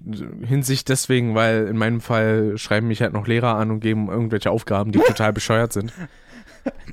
Hinsicht 0.45 0.87
deswegen, 0.89 1.35
weil 1.35 1.67
in 1.67 1.77
meinem 1.77 1.99
Fall 1.99 2.57
schreiben 2.57 2.87
mich 2.87 3.01
halt 3.01 3.13
noch 3.13 3.27
Lehrer 3.27 3.55
an 3.55 3.69
und 3.69 3.81
geben 3.81 4.09
irgendwelche 4.09 4.49
Aufgaben, 4.49 4.91
die 4.91 4.99
total 4.99 5.33
bescheuert 5.33 5.73
sind. 5.73 5.93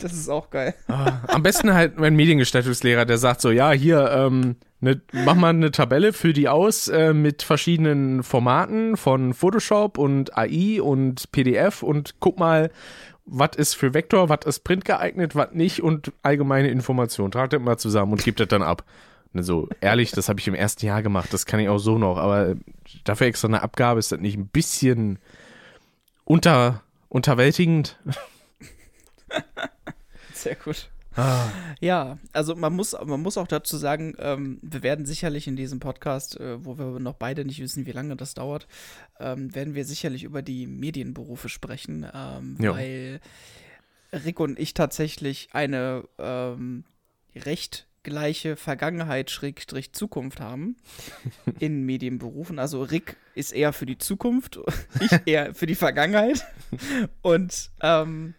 Das 0.00 0.12
ist 0.12 0.29
auch 0.29 0.50
geil. 0.50 0.75
Ah, 0.88 1.21
am 1.29 1.43
besten 1.43 1.73
halt 1.73 1.99
mein 1.99 2.17
Mediengestaltungslehrer, 2.17 3.05
der 3.05 3.19
sagt 3.19 3.40
so, 3.40 3.50
ja, 3.52 3.71
hier, 3.71 4.11
ähm, 4.11 4.57
ne, 4.81 5.00
mach 5.12 5.37
mal 5.37 5.50
eine 5.50 5.71
Tabelle, 5.71 6.12
füll 6.12 6.33
die 6.33 6.49
aus 6.49 6.88
äh, 6.88 7.12
mit 7.12 7.45
verschiedenen 7.45 8.25
Formaten 8.25 8.97
von 8.97 9.33
Photoshop 9.33 9.99
und 9.99 10.37
AI 10.37 10.83
und 10.83 11.31
PDF 11.31 11.85
und 11.85 12.17
guck 12.19 12.38
mal, 12.38 12.71
was 13.26 13.50
ist 13.57 13.75
für 13.75 13.95
Vektor, 13.95 14.29
was 14.29 14.40
ist 14.45 14.64
Print 14.64 14.85
geeignet, 14.85 15.37
was 15.37 15.52
nicht 15.52 15.83
und 15.83 16.12
allgemeine 16.23 16.69
Informationen. 16.69 17.31
Trag 17.31 17.50
das 17.50 17.61
mal 17.61 17.79
zusammen 17.79 18.12
und 18.12 18.25
gib 18.25 18.37
das 18.37 18.49
dann 18.49 18.62
ab. 18.62 18.85
Und 19.33 19.43
so, 19.45 19.69
ehrlich, 19.81 20.11
das 20.11 20.29
habe 20.29 20.41
ich 20.41 20.49
im 20.49 20.55
ersten 20.55 20.87
Jahr 20.87 21.03
gemacht, 21.03 21.33
das 21.33 21.47
kann 21.47 21.61
ich 21.61 21.69
auch 21.69 21.79
so 21.79 21.99
noch, 21.99 22.17
aber 22.17 22.57
dafür 23.05 23.29
extra 23.29 23.49
eine 23.49 23.63
Abgabe, 23.63 24.01
ist 24.01 24.11
das 24.11 24.21
nicht 24.21 24.37
ein 24.37 24.49
bisschen 24.49 25.19
unter, 26.25 26.83
unterwältigend? 27.09 27.99
Sehr 30.35 30.57
gut. 30.57 30.91
Ah. 31.17 31.49
Ja, 31.81 32.19
also 32.33 32.55
man 32.55 32.75
muss, 32.75 32.93
man 32.93 33.21
muss 33.21 33.37
auch 33.37 33.49
dazu 33.49 33.77
sagen, 33.77 34.15
ähm, 34.19 34.59
wir 34.63 34.83
werden 34.83 35.07
sicherlich 35.07 35.49
in 35.49 35.57
diesem 35.57 35.81
Podcast, 35.81 36.39
äh, 36.39 36.65
wo 36.65 36.79
wir 36.79 37.01
noch 37.01 37.15
beide 37.15 37.45
nicht 37.45 37.61
wissen, 37.61 37.85
wie 37.87 37.93
lange 37.93 38.17
das 38.17 38.35
dauert, 38.35 38.69
ähm, 39.19 39.55
werden 39.55 39.75
wir 39.75 39.85
sicherlich 39.85 40.23
über 40.23 40.43
die 40.43 40.67
Medienberufe 40.67 41.49
sprechen, 41.49 42.07
ähm, 42.15 42.57
weil 42.59 43.21
Rick 44.13 44.41
und 44.41 44.59
ich 44.59 44.73
tatsächlich 44.75 45.49
eine 45.53 46.05
ähm, 46.19 46.85
recht 47.35 47.87
gleiche 48.02 48.57
Vergangenheit 48.57 49.30
Schrägstrich 49.30 49.92
Zukunft 49.92 50.40
haben 50.40 50.76
in 51.59 51.85
Medienberufen. 51.85 52.59
Also 52.59 52.83
Rick 52.83 53.16
ist 53.35 53.52
eher 53.52 53.73
für 53.73 53.87
die 53.87 53.99
Zukunft, 53.99 54.59
ich 55.00 55.11
eher 55.26 55.54
für 55.54 55.66
die 55.66 55.75
Vergangenheit. 55.75 56.47
Und 57.23 57.71
ähm, 57.80 58.35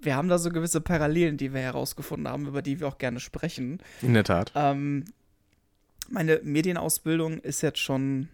wir 0.00 0.16
haben 0.16 0.28
da 0.28 0.38
so 0.38 0.50
gewisse 0.50 0.80
Parallelen, 0.80 1.36
die 1.36 1.52
wir 1.52 1.60
herausgefunden 1.60 2.28
haben, 2.28 2.46
über 2.46 2.62
die 2.62 2.80
wir 2.80 2.88
auch 2.88 2.98
gerne 2.98 3.20
sprechen. 3.20 3.80
In 4.02 4.14
der 4.14 4.24
Tat. 4.24 4.52
Ähm, 4.54 5.04
meine 6.08 6.40
Medienausbildung 6.42 7.38
ist 7.40 7.62
jetzt 7.62 7.80
schon 7.80 8.28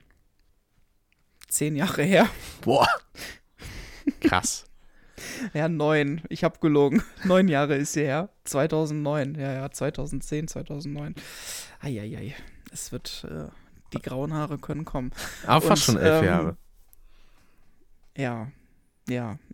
zehn 1.48 1.76
Jahre 1.76 2.02
her. 2.02 2.28
Boah. 2.60 2.88
Krass. 4.20 4.66
ja, 5.54 5.68
neun. 5.68 6.22
Ich 6.28 6.44
habe 6.44 6.58
gelogen. 6.60 7.02
Neun 7.24 7.48
Jahre 7.48 7.76
ist 7.76 7.92
sie 7.92 8.02
her. 8.02 8.30
2009. 8.44 9.34
Ja, 9.36 9.52
ja, 9.52 9.70
2010, 9.70 10.48
2009. 10.48 11.14
Eieiei. 11.80 12.34
Es 12.72 12.92
wird, 12.92 13.26
äh, 13.30 13.48
die 13.92 14.00
grauen 14.00 14.34
Haare 14.34 14.58
können 14.58 14.84
kommen. 14.84 15.12
Aber 15.46 15.60
fast 15.60 15.84
schon 15.84 15.96
elf 15.96 16.20
ähm, 16.20 16.24
Jahre. 16.24 16.56
Ja, 18.16 18.48
ja. 19.08 19.38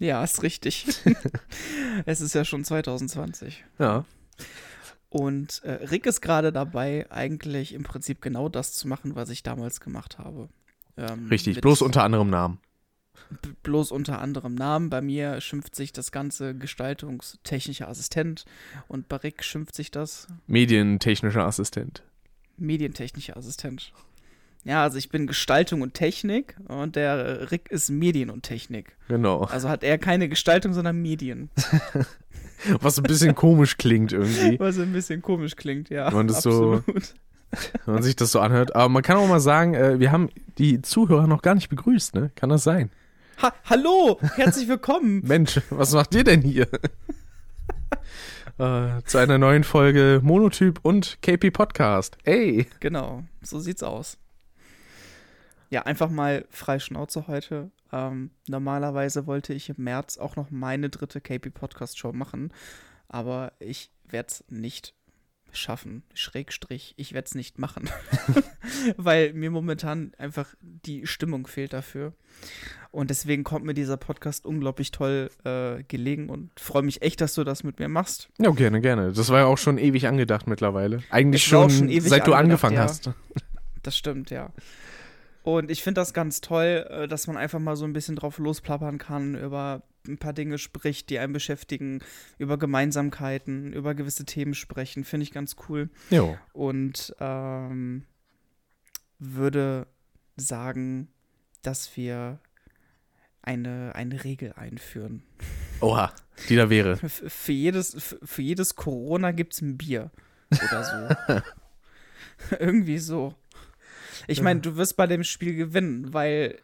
Ja, 0.00 0.22
ist 0.22 0.44
richtig. 0.44 0.86
es 2.06 2.20
ist 2.20 2.32
ja 2.32 2.44
schon 2.44 2.64
2020. 2.64 3.64
Ja. 3.80 4.04
Und 5.08 5.62
äh, 5.64 5.72
Rick 5.72 6.06
ist 6.06 6.20
gerade 6.20 6.52
dabei, 6.52 7.06
eigentlich 7.10 7.74
im 7.74 7.82
Prinzip 7.82 8.20
genau 8.20 8.48
das 8.48 8.74
zu 8.74 8.86
machen, 8.86 9.16
was 9.16 9.30
ich 9.30 9.42
damals 9.42 9.80
gemacht 9.80 10.18
habe. 10.18 10.50
Ähm, 10.96 11.28
richtig, 11.28 11.60
bloß 11.60 11.82
unter 11.82 12.04
anderem 12.04 12.30
Namen. 12.30 12.60
Bloß 13.62 13.92
unter 13.92 14.20
anderem 14.20 14.54
Namen. 14.54 14.90
Bei 14.90 15.00
mir 15.00 15.40
schimpft 15.40 15.74
sich 15.74 15.92
das 15.92 16.12
Ganze 16.12 16.54
gestaltungstechnischer 16.54 17.88
Assistent 17.88 18.44
und 18.88 19.08
bei 19.08 19.16
Rick 19.16 19.44
schimpft 19.44 19.74
sich 19.74 19.90
das 19.90 20.26
Medientechnischer 20.46 21.44
Assistent. 21.44 22.02
Medientechnischer 22.56 23.36
Assistent. 23.36 23.92
Ja, 24.64 24.82
also 24.82 24.98
ich 24.98 25.08
bin 25.08 25.26
Gestaltung 25.26 25.82
und 25.82 25.94
Technik 25.94 26.56
und 26.66 26.96
der 26.96 27.50
Rick 27.50 27.70
ist 27.70 27.90
Medien 27.90 28.28
und 28.28 28.42
Technik. 28.42 28.96
Genau. 29.08 29.42
Also 29.44 29.68
hat 29.68 29.82
er 29.84 29.98
keine 29.98 30.28
Gestaltung, 30.28 30.72
sondern 30.72 31.00
Medien. 31.00 31.50
Was 32.80 32.98
ein 32.98 33.04
bisschen 33.04 33.34
komisch 33.34 33.76
klingt 33.76 34.12
irgendwie. 34.12 34.58
Was 34.58 34.78
ein 34.78 34.92
bisschen 34.92 35.22
komisch 35.22 35.54
klingt, 35.56 35.90
ja. 35.90 36.10
Man 36.10 36.26
das 36.26 36.38
absolut. 36.38 36.84
so, 36.84 36.92
wenn 37.86 37.94
man 37.94 38.02
sich 38.02 38.16
das 38.16 38.32
so 38.32 38.40
anhört. 38.40 38.74
Aber 38.74 38.88
man 38.88 39.02
kann 39.02 39.16
auch 39.16 39.28
mal 39.28 39.40
sagen, 39.40 39.74
äh, 39.74 40.00
wir 40.00 40.10
haben 40.10 40.28
die 40.58 40.82
Zuhörer 40.82 41.26
noch 41.26 41.42
gar 41.42 41.54
nicht 41.54 41.68
begrüßt, 41.68 42.14
ne? 42.14 42.30
Kann 42.34 42.50
das 42.50 42.64
sein? 42.64 42.90
Ha 43.40 43.52
Hallo, 43.64 44.18
herzlich 44.36 44.68
willkommen. 44.68 45.22
Mensch, 45.26 45.60
was 45.70 45.92
macht 45.92 46.14
ihr 46.14 46.24
denn 46.24 46.42
hier? 46.42 46.66
äh, 48.58 49.02
zu 49.04 49.18
einer 49.18 49.38
neuen 49.38 49.64
Folge 49.64 50.20
Monotyp 50.22 50.80
und 50.82 51.18
KP 51.22 51.50
Podcast. 51.50 52.18
Ey. 52.24 52.66
Genau, 52.80 53.24
so 53.42 53.60
sieht's 53.60 53.82
aus 53.82 54.18
ja, 55.70 55.82
einfach 55.82 56.10
mal 56.10 56.46
frei 56.50 56.78
Schnauze 56.78 57.26
heute. 57.26 57.70
Ähm, 57.92 58.30
normalerweise 58.46 59.26
wollte 59.26 59.52
ich 59.52 59.68
im 59.68 59.76
März 59.78 60.18
auch 60.18 60.36
noch 60.36 60.50
meine 60.50 60.88
dritte 60.88 61.20
KP 61.20 61.50
Podcast 61.50 61.98
Show 61.98 62.12
machen, 62.12 62.52
aber 63.08 63.52
ich 63.58 63.90
werde 64.06 64.28
es 64.28 64.44
nicht 64.48 64.94
schaffen. 65.52 66.02
Schrägstrich, 66.14 66.94
ich 66.96 67.12
werde 67.12 67.26
es 67.26 67.34
nicht 67.34 67.58
machen, 67.58 67.88
weil 68.96 69.32
mir 69.32 69.50
momentan 69.50 70.12
einfach 70.18 70.54
die 70.60 71.06
Stimmung 71.06 71.46
fehlt 71.46 71.72
dafür. 71.72 72.14
Und 72.90 73.10
deswegen 73.10 73.44
kommt 73.44 73.64
mir 73.64 73.74
dieser 73.74 73.96
Podcast 73.96 74.46
unglaublich 74.46 74.90
toll 74.90 75.30
äh, 75.44 75.82
gelegen 75.84 76.30
und 76.30 76.58
freue 76.58 76.82
mich 76.82 77.02
echt, 77.02 77.20
dass 77.20 77.34
du 77.34 77.44
das 77.44 77.62
mit 77.62 77.78
mir 77.78 77.88
machst. 77.88 78.30
Ja, 78.38 78.50
gerne, 78.50 78.80
gerne. 78.80 79.12
Das 79.12 79.28
war 79.28 79.40
ja 79.40 79.44
auch 79.44 79.58
schon 79.58 79.76
ewig 79.78 80.06
angedacht 80.06 80.46
mittlerweile. 80.46 81.02
Eigentlich 81.10 81.44
schon, 81.44 81.70
schon 81.70 82.00
seit 82.00 82.26
du 82.26 82.32
angefangen 82.32 82.76
ja. 82.76 82.82
hast. 82.82 83.10
Das 83.84 83.96
stimmt, 83.96 84.30
ja. 84.30 84.52
Und 85.44 85.70
ich 85.70 85.82
finde 85.82 86.00
das 86.00 86.12
ganz 86.12 86.42
toll, 86.42 86.86
äh, 86.90 87.08
dass 87.08 87.26
man 87.26 87.36
einfach 87.36 87.60
mal 87.60 87.76
so 87.76 87.84
ein 87.84 87.92
bisschen 87.92 88.16
drauf 88.16 88.38
losplappern 88.38 88.98
kann, 88.98 89.34
über 89.34 89.82
ein 90.06 90.18
paar 90.18 90.32
Dinge 90.32 90.58
spricht, 90.58 91.10
die 91.10 91.18
einen 91.18 91.32
beschäftigen, 91.32 92.00
über 92.36 92.58
Gemeinsamkeiten, 92.58 93.72
über 93.72 93.94
gewisse 93.94 94.24
Themen 94.24 94.54
sprechen. 94.54 95.04
Finde 95.04 95.24
ich 95.24 95.32
ganz 95.32 95.56
cool. 95.68 95.90
Jo. 96.10 96.36
Und 96.52 97.14
ähm, 97.20 98.04
würde 99.18 99.86
sagen, 100.36 101.08
dass 101.62 101.96
wir 101.96 102.40
eine, 103.42 103.94
eine 103.94 104.24
Regel 104.24 104.52
einführen. 104.54 105.22
Oha, 105.80 106.12
die 106.48 106.56
da 106.56 106.70
wäre. 106.70 106.96
Für, 107.08 107.08
für 107.08 107.52
jedes, 107.52 107.94
für, 108.02 108.18
für 108.24 108.42
jedes 108.42 108.74
Corona 108.76 109.32
gibt 109.32 109.54
es 109.54 109.60
ein 109.60 109.76
Bier 109.78 110.10
oder 110.50 110.84
so. 111.28 111.42
Irgendwie 112.58 112.98
so. 112.98 113.34
Ich 114.26 114.42
meine, 114.42 114.60
du 114.60 114.76
wirst 114.76 114.96
bei 114.96 115.06
dem 115.06 115.24
Spiel 115.24 115.54
gewinnen, 115.54 116.12
weil 116.12 116.58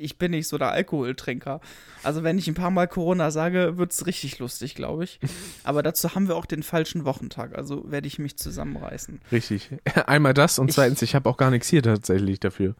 ich 0.00 0.18
bin 0.18 0.30
nicht 0.30 0.48
so 0.48 0.56
der 0.58 0.70
Alkoholtrinker. 0.70 1.60
Also 2.02 2.22
wenn 2.22 2.38
ich 2.38 2.48
ein 2.48 2.54
paar 2.54 2.70
Mal 2.70 2.88
Corona 2.88 3.30
sage, 3.30 3.76
wird 3.76 3.92
es 3.92 4.06
richtig 4.06 4.38
lustig, 4.38 4.74
glaube 4.74 5.04
ich. 5.04 5.20
Aber 5.62 5.82
dazu 5.82 6.14
haben 6.14 6.26
wir 6.28 6.36
auch 6.36 6.46
den 6.46 6.62
falschen 6.62 7.04
Wochentag, 7.04 7.56
also 7.56 7.90
werde 7.90 8.08
ich 8.08 8.18
mich 8.18 8.36
zusammenreißen. 8.36 9.20
Richtig. 9.30 9.70
Einmal 10.06 10.34
das 10.34 10.58
und 10.58 10.72
zweitens, 10.72 11.02
ich, 11.02 11.10
ich 11.10 11.14
habe 11.14 11.28
auch 11.28 11.36
gar 11.36 11.50
nichts 11.50 11.68
hier 11.68 11.82
tatsächlich 11.82 12.40
dafür. 12.40 12.74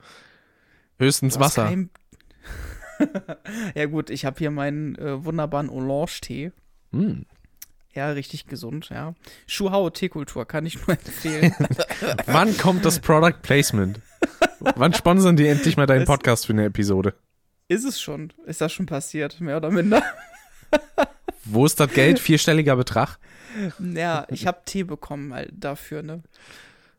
Höchstens 0.99 1.39
Wasser. 1.39 1.67
Kein... 1.67 1.91
ja 3.75 3.87
gut, 3.87 4.11
ich 4.11 4.25
habe 4.25 4.39
hier 4.39 4.51
meinen 4.51 4.97
äh, 4.97 5.25
wunderbaren 5.25 5.69
Orange-Tee. 5.69 6.53
Mm. 6.93 7.23
Ja, 7.93 8.11
richtig 8.11 8.47
gesund, 8.47 8.89
ja. 8.91 9.15
Schuhau 9.47 9.91
Teekultur 9.91 10.47
kann 10.47 10.65
ich 10.67 10.77
nur 10.87 10.89
empfehlen. 11.05 11.55
Wann 12.27 12.57
kommt 12.57 12.85
das 12.85 13.01
Product 13.01 13.43
Placement? 13.43 14.01
Wann 14.61 14.95
sponsern 14.95 15.37
die 15.37 15.47
endlich 15.47 15.77
mal 15.77 15.87
deinen 15.87 16.05
Podcast 16.05 16.47
für 16.47 16.53
eine 16.53 16.67
Episode? 16.67 17.15
Ist 17.69 17.85
es 17.85 18.01
schon? 18.01 18.33
Ist 18.47 18.61
das 18.61 18.73
schon 18.73 18.87
passiert, 18.87 19.41
mehr 19.41 19.57
oder 19.57 19.71
minder? 19.71 20.03
Wo 21.45 21.67
ist 21.67 21.81
das 21.81 21.93
Geld? 21.93 22.19
Vierstelliger 22.19 22.77
Betrag? 22.77 23.19
Ja, 23.79 24.27
ich 24.29 24.47
habe 24.47 24.61
Tee 24.65 24.85
bekommen 24.85 25.33
halt 25.35 25.53
dafür, 25.53 26.03
ne? 26.03 26.23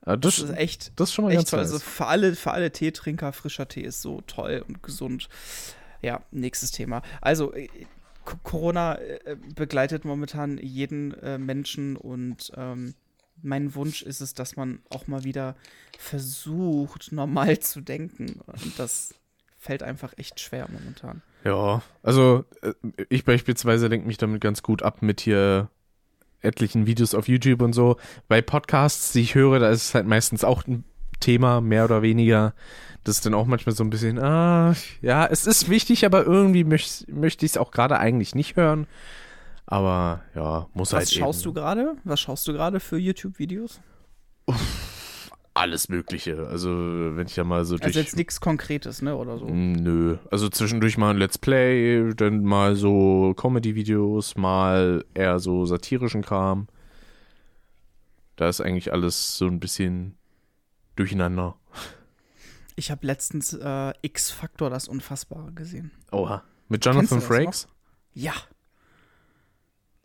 Ja, 0.06 0.18
das, 0.18 0.38
das, 0.38 0.50
ist 0.50 0.58
echt, 0.58 0.92
das 0.96 1.10
ist 1.10 1.16
schon 1.16 1.26
mal 1.26 1.34
ganz 1.34 1.50
toll. 1.50 1.60
Also 1.60 1.78
für 1.80 2.08
alle, 2.08 2.36
für 2.36 2.52
alle 2.52 2.72
Teetrinker, 2.72 3.34
frischer 3.34 3.68
Tee 3.68 3.82
ist 3.82 4.02
so 4.02 4.22
toll 4.22 4.64
und 4.68 4.82
gesund. 4.82 5.30
Ja, 6.02 6.22
nächstes 6.32 6.72
Thema. 6.72 7.02
Also, 7.22 7.54
äh, 7.54 7.70
Corona 8.44 8.96
äh, 9.00 9.36
begleitet 9.56 10.06
momentan 10.06 10.58
jeden 10.58 11.14
äh, 11.22 11.38
Menschen 11.38 11.98
und 11.98 12.52
ähm, 12.56 12.94
mein 13.42 13.74
Wunsch 13.76 14.02
ist 14.04 14.22
es, 14.22 14.34
dass 14.34 14.56
man 14.56 14.80
auch 14.90 15.08
mal 15.08 15.24
wieder 15.24 15.56
versucht, 15.98 17.12
normal 17.12 17.60
zu 17.60 17.82
denken. 17.82 18.40
Und 18.46 18.78
das 18.78 19.16
fällt 19.58 19.84
einfach 19.84 20.14
echt 20.18 20.40
schwer 20.40 20.68
momentan. 20.72 21.22
Ja, 21.44 21.82
also 22.04 22.46
äh, 22.62 22.74
ich 23.10 23.26
beispielsweise 23.26 23.88
lenke 23.88 24.08
mich 24.08 24.18
damit 24.18 24.42
ganz 24.42 24.62
gut 24.64 24.84
ab 24.84 25.02
mit 25.02 25.22
hier 25.22 25.70
etlichen 26.42 26.88
Videos 26.88 27.14
auf 27.14 27.28
YouTube 27.28 27.62
und 27.62 27.74
so. 27.74 27.98
Bei 28.28 28.42
Podcasts, 28.42 29.12
die 29.14 29.22
ich 29.22 29.36
höre, 29.36 29.60
da 29.60 29.70
ist 29.70 29.84
es 29.84 29.96
halt 29.96 30.08
meistens 30.08 30.44
auch 30.44 30.64
Thema, 31.22 31.62
mehr 31.62 31.86
oder 31.86 32.02
weniger. 32.02 32.54
Das 33.04 33.16
ist 33.16 33.26
dann 33.26 33.34
auch 33.34 33.46
manchmal 33.48 33.74
so 33.76 33.84
ein 33.84 33.90
bisschen, 33.90 34.20
ah, 34.20 34.76
ja, 35.02 35.26
es 35.26 35.48
ist 35.48 35.70
wichtig, 35.70 36.06
aber 36.06 36.26
irgendwie 36.26 36.64
möcht, 36.66 37.08
möchte 37.08 37.46
ich 37.46 37.54
es 37.54 37.58
auch 37.58 37.72
gerade 37.72 37.98
eigentlich 37.98 38.36
nicht 38.36 38.58
hören. 38.58 38.86
Aber 39.66 40.22
ja, 40.36 40.68
muss 40.74 40.92
Was 40.92 41.00
halt 41.00 41.12
schaust 41.12 41.40
eben. 41.46 41.54
du 41.56 41.62
gerade? 41.62 41.96
Was 42.04 42.20
schaust 42.20 42.48
du 42.48 42.54
gerade 42.54 42.80
für 42.82 42.98
YouTube-Videos? 42.98 43.80
Alles 45.54 45.90
Mögliche. 45.90 46.48
Also, 46.48 46.70
wenn 46.70 47.28
ich 47.28 47.36
ja 47.36 47.44
mal 47.44 47.66
so 47.66 47.76
durch. 47.76 47.86
Also 47.86 48.00
jetzt 48.00 48.16
nichts 48.16 48.40
Konkretes, 48.40 49.02
ne? 49.02 49.16
Oder 49.16 49.38
so. 49.38 49.46
Mm, 49.48 49.74
Nö. 49.74 50.18
Also 50.30 50.48
zwischendurch 50.50 50.98
mal 50.98 51.12
ein 51.12 51.18
Let's 51.18 51.38
Play, 51.38 52.14
dann 52.16 52.44
mal 52.44 52.76
so 52.76 53.34
Comedy-Videos, 53.36 54.38
mal 54.38 55.04
eher 55.14 55.40
so 55.40 55.66
satirischen 55.66 56.22
Kram. 56.22 56.68
Da 58.38 58.48
ist 58.48 58.62
eigentlich 58.62 58.94
alles 58.94 59.38
so 59.38 59.46
ein 59.48 59.60
bisschen 59.60 60.18
durcheinander. 60.96 61.56
Ich 62.76 62.92
habe 62.92 63.06
letztens 63.06 63.54
äh, 63.54 63.94
X-Factor, 64.02 64.70
das 64.70 64.88
Unfassbare 64.88 65.52
gesehen. 65.52 65.92
Oha. 66.12 66.44
Mit 66.70 66.86
Jonathan 66.86 67.22
Frakes? 67.22 67.68
Ja. 68.14 68.34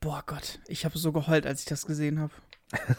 Boah 0.00 0.22
Gott, 0.26 0.58
ich 0.66 0.84
habe 0.84 0.98
so 0.98 1.12
geheult, 1.12 1.46
als 1.46 1.60
ich 1.60 1.66
das 1.66 1.86
gesehen 1.86 2.20
habe. 2.20 2.32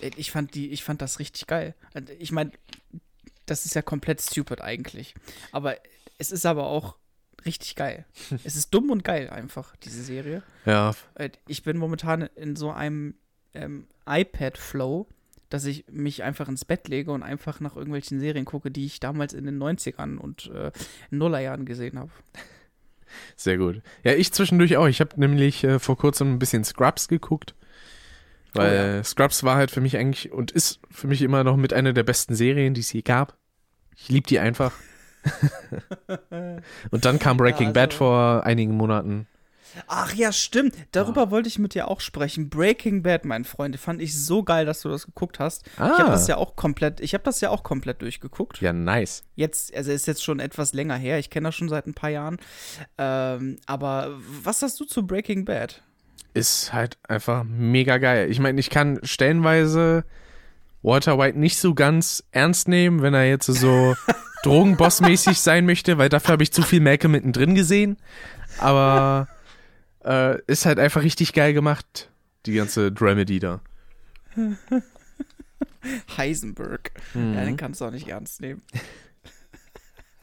ich 0.00 0.30
fand 0.30 0.54
die, 0.54 0.70
ich 0.70 0.84
fand 0.84 1.02
das 1.02 1.18
richtig 1.18 1.46
geil. 1.46 1.74
Ich 2.18 2.32
meine, 2.32 2.52
das 3.46 3.64
ist 3.64 3.74
ja 3.74 3.82
komplett 3.82 4.20
stupid 4.22 4.60
eigentlich. 4.60 5.14
Aber 5.52 5.76
es 6.18 6.32
ist 6.32 6.46
aber 6.46 6.66
auch 6.66 6.96
richtig 7.44 7.74
geil. 7.76 8.06
es 8.44 8.56
ist 8.56 8.72
dumm 8.72 8.90
und 8.90 9.04
geil 9.04 9.28
einfach, 9.30 9.76
diese 9.76 10.02
Serie. 10.02 10.42
Ja. 10.64 10.94
Äh, 11.14 11.30
Ich 11.46 11.62
bin 11.62 11.76
momentan 11.76 12.22
in 12.22 12.56
so 12.56 12.70
einem 12.70 13.14
ähm, 13.54 13.86
iPad-Flow, 14.06 15.08
dass 15.54 15.64
ich 15.66 15.84
mich 15.88 16.24
einfach 16.24 16.48
ins 16.48 16.64
Bett 16.64 16.88
lege 16.88 17.12
und 17.12 17.22
einfach 17.22 17.60
nach 17.60 17.76
irgendwelchen 17.76 18.18
Serien 18.18 18.44
gucke, 18.44 18.72
die 18.72 18.86
ich 18.86 18.98
damals 18.98 19.32
in 19.32 19.46
den 19.46 19.62
90ern 19.62 20.16
und 20.16 20.50
äh, 20.52 20.72
Nullerjahren 21.10 21.64
gesehen 21.64 21.96
habe. 21.96 22.10
Sehr 23.36 23.56
gut. 23.56 23.80
Ja, 24.02 24.14
ich 24.14 24.32
zwischendurch 24.32 24.76
auch. 24.76 24.88
Ich 24.88 25.00
habe 25.00 25.18
nämlich 25.20 25.62
äh, 25.62 25.78
vor 25.78 25.96
kurzem 25.96 26.32
ein 26.34 26.38
bisschen 26.40 26.64
Scrubs 26.64 27.06
geguckt. 27.06 27.54
Weil 28.52 29.04
Scrubs 29.04 29.44
war 29.44 29.54
halt 29.54 29.70
für 29.70 29.80
mich 29.80 29.96
eigentlich 29.96 30.32
und 30.32 30.50
ist 30.50 30.80
für 30.90 31.06
mich 31.06 31.22
immer 31.22 31.44
noch 31.44 31.56
mit 31.56 31.72
einer 31.72 31.92
der 31.92 32.02
besten 32.02 32.34
Serien, 32.34 32.74
die 32.74 32.80
es 32.80 32.92
je 32.92 33.02
gab. 33.02 33.36
Ich 33.96 34.08
liebe 34.08 34.26
die 34.26 34.40
einfach. 34.40 34.72
und 36.90 37.04
dann 37.04 37.20
kam 37.20 37.36
Breaking 37.36 37.68
Ja, 37.68 37.72
Bad 37.72 37.90
also- 37.92 37.98
vor 37.98 38.42
einigen 38.44 38.76
Monaten. 38.76 39.28
Ach 39.86 40.12
ja, 40.14 40.32
stimmt. 40.32 40.74
Darüber 40.92 41.30
wollte 41.30 41.48
ich 41.48 41.58
mit 41.58 41.74
dir 41.74 41.88
auch 41.88 42.00
sprechen. 42.00 42.48
Breaking 42.48 43.02
Bad, 43.02 43.24
mein 43.24 43.44
Freund, 43.44 43.78
fand 43.78 44.00
ich 44.00 44.16
so 44.18 44.42
geil, 44.42 44.66
dass 44.66 44.80
du 44.82 44.88
das 44.88 45.06
geguckt 45.06 45.38
hast. 45.38 45.66
Ich 45.66 45.80
Ah. 45.80 45.98
habe 45.98 46.10
das 46.10 46.26
ja 46.28 46.36
auch 46.36 46.56
komplett, 46.56 47.00
ich 47.00 47.14
habe 47.14 47.24
das 47.24 47.40
ja 47.40 47.50
auch 47.50 47.62
komplett 47.62 48.02
durchgeguckt. 48.02 48.60
Ja, 48.60 48.72
nice. 48.72 49.24
Jetzt, 49.34 49.74
also 49.74 49.90
ist 49.92 50.06
jetzt 50.06 50.22
schon 50.22 50.38
etwas 50.40 50.72
länger 50.74 50.96
her. 50.96 51.18
Ich 51.18 51.30
kenne 51.30 51.48
das 51.48 51.54
schon 51.54 51.68
seit 51.68 51.86
ein 51.86 51.94
paar 51.94 52.10
Jahren. 52.10 52.38
Ähm, 52.98 53.56
aber 53.66 54.10
was 54.42 54.62
hast 54.62 54.78
du 54.80 54.84
zu 54.84 55.06
Breaking 55.06 55.44
Bad? 55.44 55.82
Ist 56.34 56.72
halt 56.72 56.98
einfach 57.08 57.44
mega 57.44 57.98
geil. 57.98 58.30
Ich 58.30 58.40
meine, 58.40 58.58
ich 58.60 58.70
kann 58.70 58.98
stellenweise 59.02 60.04
Walter 60.82 61.18
White 61.18 61.38
nicht 61.38 61.58
so 61.58 61.74
ganz 61.74 62.24
ernst 62.32 62.68
nehmen, 62.68 63.02
wenn 63.02 63.14
er 63.14 63.24
jetzt 63.28 63.46
so 63.46 63.94
Drogenboss-mäßig 64.44 65.38
sein 65.40 65.64
möchte, 65.66 65.96
weil 65.98 66.08
dafür 66.08 66.32
habe 66.32 66.42
ich 66.42 66.52
zu 66.52 66.62
viel 66.62 66.80
Malcolm 66.80 67.12
mittendrin 67.12 67.54
gesehen. 67.54 67.96
Aber 68.58 69.28
äh, 70.04 70.40
ist 70.46 70.66
halt 70.66 70.78
einfach 70.78 71.02
richtig 71.02 71.32
geil 71.32 71.54
gemacht, 71.54 72.10
die 72.46 72.54
ganze 72.54 72.92
Dramedy 72.92 73.38
da. 73.38 73.60
Heisenberg. 76.16 76.90
Mhm. 77.14 77.34
Ja, 77.34 77.44
den 77.44 77.56
kannst 77.56 77.80
du 77.80 77.86
auch 77.86 77.90
nicht 77.90 78.08
ernst 78.08 78.40
nehmen. 78.40 78.62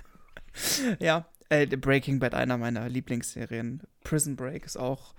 ja, 1.00 1.26
äh, 1.50 1.66
Breaking 1.68 2.20
Bad, 2.20 2.34
einer 2.34 2.58
meiner 2.58 2.90
Lieblingsserien. 2.90 3.82
Prison 4.04 4.36
Break 4.36 4.66
ist 4.66 4.78
auch 4.78 5.14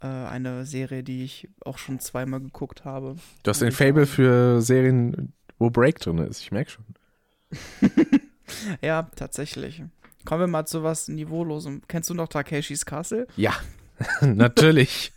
äh, 0.00 0.06
eine 0.06 0.64
Serie, 0.66 1.02
die 1.02 1.24
ich 1.24 1.48
auch 1.64 1.78
schon 1.78 2.00
zweimal 2.00 2.40
geguckt 2.40 2.84
habe. 2.84 3.16
Du 3.42 3.48
hast 3.48 3.62
ein 3.62 3.72
Fable 3.72 4.06
für 4.06 4.60
Serien, 4.62 5.32
wo 5.58 5.70
Break 5.70 5.98
drin 5.98 6.18
ist. 6.18 6.40
Ich 6.40 6.52
merke 6.52 6.70
schon. 6.70 6.84
Ja, 8.82 9.08
tatsächlich. 9.14 9.82
Kommen 10.24 10.40
wir 10.42 10.46
mal 10.46 10.66
zu 10.66 10.82
was 10.82 11.08
Niveaulosem. 11.08 11.82
Kennst 11.88 12.10
du 12.10 12.14
noch 12.14 12.28
Takeshis 12.28 12.84
Castle? 12.86 13.26
Ja, 13.36 13.52
natürlich. 14.20 15.12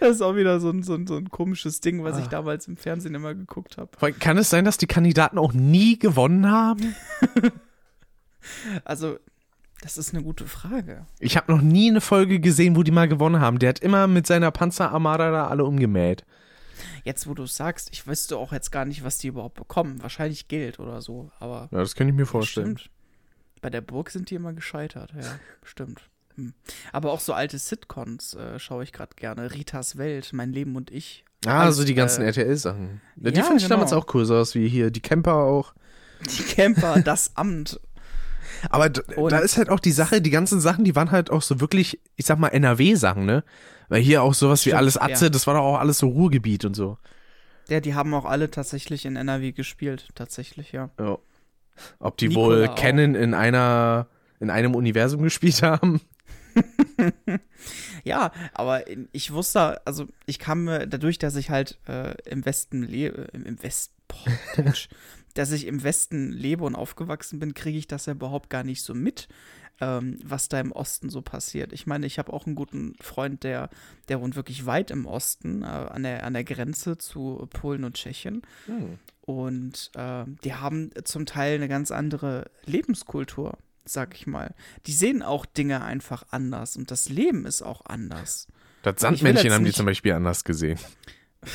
Das 0.00 0.16
ist 0.16 0.22
auch 0.22 0.36
wieder 0.36 0.60
so 0.60 0.70
ein, 0.70 0.82
so 0.82 0.94
ein, 0.94 1.06
so 1.06 1.16
ein 1.16 1.30
komisches 1.30 1.80
Ding, 1.80 2.04
was 2.04 2.18
ich 2.18 2.26
Ah. 2.26 2.28
damals 2.28 2.68
im 2.68 2.76
Fernsehen 2.76 3.14
immer 3.14 3.34
geguckt 3.34 3.78
habe. 3.78 4.12
Kann 4.12 4.38
es 4.38 4.50
sein, 4.50 4.64
dass 4.64 4.76
die 4.76 4.86
Kandidaten 4.86 5.38
auch 5.38 5.52
nie 5.52 5.98
gewonnen 5.98 6.50
haben? 6.50 6.94
Also, 8.84 9.18
das 9.82 9.98
ist 9.98 10.14
eine 10.14 10.22
gute 10.22 10.46
Frage. 10.46 11.04
Ich 11.18 11.36
habe 11.36 11.50
noch 11.52 11.60
nie 11.60 11.90
eine 11.90 12.00
Folge 12.00 12.38
gesehen, 12.38 12.76
wo 12.76 12.84
die 12.84 12.92
mal 12.92 13.08
gewonnen 13.08 13.40
haben. 13.40 13.58
Der 13.58 13.70
hat 13.70 13.80
immer 13.80 14.06
mit 14.06 14.24
seiner 14.26 14.52
Panzerarmada 14.52 15.32
da 15.32 15.48
alle 15.48 15.64
umgemäht. 15.64 16.24
Jetzt, 17.04 17.26
wo 17.26 17.34
du 17.34 17.42
es 17.42 17.56
sagst, 17.56 17.88
ich 17.92 18.06
wüsste 18.06 18.36
auch 18.36 18.52
jetzt 18.52 18.70
gar 18.70 18.84
nicht, 18.84 19.02
was 19.02 19.18
die 19.18 19.28
überhaupt 19.28 19.56
bekommen. 19.56 20.00
Wahrscheinlich 20.00 20.46
Geld 20.46 20.78
oder 20.78 21.02
so, 21.02 21.30
aber 21.40 21.68
Ja, 21.72 21.78
das 21.78 21.96
kann 21.96 22.06
ich 22.08 22.14
mir 22.14 22.26
vorstellen. 22.26 22.78
stimmt. 22.78 22.90
Bei 23.62 23.70
der 23.70 23.80
Burg 23.80 24.10
sind 24.10 24.30
die 24.30 24.34
immer 24.34 24.52
gescheitert, 24.52 25.12
ja, 25.14 25.38
stimmt. 25.64 26.02
Hm. 26.36 26.52
Aber 26.92 27.12
auch 27.12 27.20
so 27.20 27.32
alte 27.32 27.58
Sitcoms 27.58 28.34
äh, 28.34 28.58
schaue 28.58 28.84
ich 28.84 28.92
gerade 28.92 29.16
gerne. 29.16 29.52
Ritas 29.54 29.96
Welt, 29.96 30.32
Mein 30.32 30.52
Leben 30.52 30.76
und 30.76 30.90
ich. 30.90 31.24
Ah, 31.46 31.62
Alles, 31.62 31.76
so 31.76 31.84
die 31.84 31.94
ganzen 31.94 32.22
äh, 32.22 32.26
RTL-Sachen. 32.26 33.00
Ja, 33.16 33.30
die 33.30 33.40
fand 33.42 33.56
ich 33.56 33.64
genau. 33.64 33.76
damals 33.76 33.92
auch 33.92 34.12
cool, 34.14 34.24
sowas 34.24 34.54
wie 34.54 34.68
hier 34.68 34.90
die 34.90 35.00
Camper 35.00 35.34
auch. 35.34 35.74
Die 36.38 36.42
Camper, 36.42 37.00
das 37.04 37.36
Amt. 37.36 37.80
Aber 38.70 38.90
Und- 39.16 39.32
da 39.32 39.38
ist 39.38 39.56
halt 39.56 39.68
auch 39.70 39.80
die 39.80 39.92
Sache, 39.92 40.20
die 40.20 40.30
ganzen 40.30 40.60
Sachen, 40.60 40.84
die 40.84 40.94
waren 40.96 41.10
halt 41.10 41.30
auch 41.30 41.42
so 41.42 41.60
wirklich, 41.60 42.00
ich 42.16 42.26
sag 42.26 42.38
mal, 42.38 42.48
NRW-Sachen, 42.48 43.24
ne? 43.24 43.44
Weil 43.88 44.02
hier 44.02 44.22
auch 44.22 44.34
sowas 44.34 44.60
wie 44.66 44.70
Stimmt, 44.70 44.78
alles 44.78 44.96
Atze, 44.96 45.26
ja. 45.26 45.30
das 45.30 45.46
war 45.46 45.54
doch 45.54 45.62
auch 45.62 45.78
alles 45.78 45.98
so 45.98 46.08
Ruhrgebiet 46.08 46.64
und 46.64 46.74
so. 46.74 46.98
Ja, 47.68 47.80
die 47.80 47.94
haben 47.94 48.12
auch 48.14 48.24
alle 48.24 48.50
tatsächlich 48.50 49.04
in 49.06 49.16
NRW 49.16 49.52
gespielt, 49.52 50.08
tatsächlich, 50.14 50.72
ja. 50.72 50.90
Ja. 50.98 51.18
Ob 51.98 52.16
die 52.16 52.28
Nicola 52.28 52.56
wohl 52.56 52.66
auch. 52.68 52.74
Canon 52.74 53.14
in 53.14 53.34
einer, 53.34 54.08
in 54.40 54.50
einem 54.50 54.74
Universum 54.74 55.22
gespielt 55.22 55.62
haben? 55.62 56.00
Ja, 58.06 58.30
aber 58.54 58.84
ich 59.10 59.32
wusste, 59.32 59.84
also 59.84 60.06
ich 60.26 60.38
kam 60.38 60.66
dadurch, 60.66 61.18
dass 61.18 61.34
ich 61.34 61.50
halt 61.50 61.76
äh, 61.88 62.14
im 62.24 62.44
Westen 62.44 62.84
lebe, 62.84 63.26
im, 63.32 63.60
Westen, 63.60 63.94
boah, 64.06 64.72
dass 65.34 65.50
ich 65.50 65.66
im 65.66 65.82
Westen 65.82 66.30
lebe 66.30 66.62
und 66.62 66.76
aufgewachsen 66.76 67.40
bin, 67.40 67.52
kriege 67.52 67.78
ich 67.78 67.88
das 67.88 68.06
ja 68.06 68.12
überhaupt 68.12 68.48
gar 68.48 68.62
nicht 68.62 68.82
so 68.82 68.94
mit, 68.94 69.26
ähm, 69.80 70.18
was 70.24 70.48
da 70.48 70.60
im 70.60 70.72
Osten 70.72 71.10
so 71.10 71.22
passiert. 71.22 71.72
Ich 71.72 71.86
meine, 71.86 72.06
ich 72.06 72.18
habe 72.18 72.32
auch 72.32 72.46
einen 72.46 72.54
guten 72.54 72.94
Freund, 73.00 73.44
der, 73.44 73.68
der 74.08 74.20
wohnt 74.20 74.36
wirklich 74.36 74.66
weit 74.66 74.90
im 74.90 75.06
Osten, 75.06 75.62
äh, 75.62 75.66
an, 75.66 76.02
der, 76.02 76.24
an 76.24 76.32
der 76.32 76.44
Grenze 76.44 76.98
zu 76.98 77.46
Polen 77.50 77.84
und 77.84 77.94
Tschechien. 77.94 78.42
Und 79.20 79.90
äh, 79.94 80.24
die 80.44 80.54
haben 80.54 80.90
zum 81.04 81.26
Teil 81.26 81.56
eine 81.56 81.68
ganz 81.68 81.90
andere 81.90 82.50
Lebenskultur, 82.64 83.58
sag 83.84 84.14
ich 84.14 84.26
mal. 84.26 84.54
Die 84.86 84.92
sehen 84.92 85.22
auch 85.22 85.44
Dinge 85.46 85.82
einfach 85.82 86.24
anders 86.30 86.76
und 86.76 86.90
das 86.90 87.08
Leben 87.08 87.44
ist 87.44 87.62
auch 87.62 87.84
anders. 87.84 88.46
Das 88.82 89.00
Sandmännchen 89.00 89.52
haben 89.52 89.64
die 89.64 89.72
zum 89.72 89.86
Beispiel 89.86 90.12
anders 90.12 90.44
gesehen. 90.44 90.78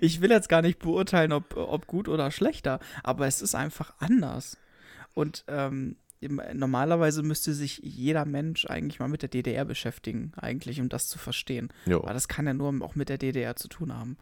Ich 0.00 0.20
will 0.20 0.30
jetzt 0.30 0.50
gar 0.50 0.60
nicht 0.60 0.80
beurteilen, 0.80 1.32
ob, 1.32 1.56
ob 1.56 1.86
gut 1.86 2.06
oder 2.06 2.30
schlechter, 2.30 2.78
aber 3.02 3.26
es 3.26 3.40
ist 3.40 3.54
einfach 3.54 3.94
anders. 3.98 4.58
Und 5.14 5.44
ähm, 5.48 5.96
normalerweise 6.54 7.22
müsste 7.22 7.52
sich 7.52 7.80
jeder 7.82 8.24
Mensch 8.24 8.66
eigentlich 8.66 9.00
mal 9.00 9.08
mit 9.08 9.22
der 9.22 9.28
DDR 9.28 9.64
beschäftigen, 9.64 10.32
eigentlich, 10.36 10.80
um 10.80 10.88
das 10.88 11.08
zu 11.08 11.18
verstehen. 11.18 11.70
Jo. 11.86 11.98
Aber 11.98 12.12
das 12.12 12.28
kann 12.28 12.46
ja 12.46 12.54
nur 12.54 12.74
auch 12.82 12.94
mit 12.94 13.08
der 13.08 13.18
DDR 13.18 13.56
zu 13.56 13.68
tun 13.68 13.92
haben. 13.92 14.16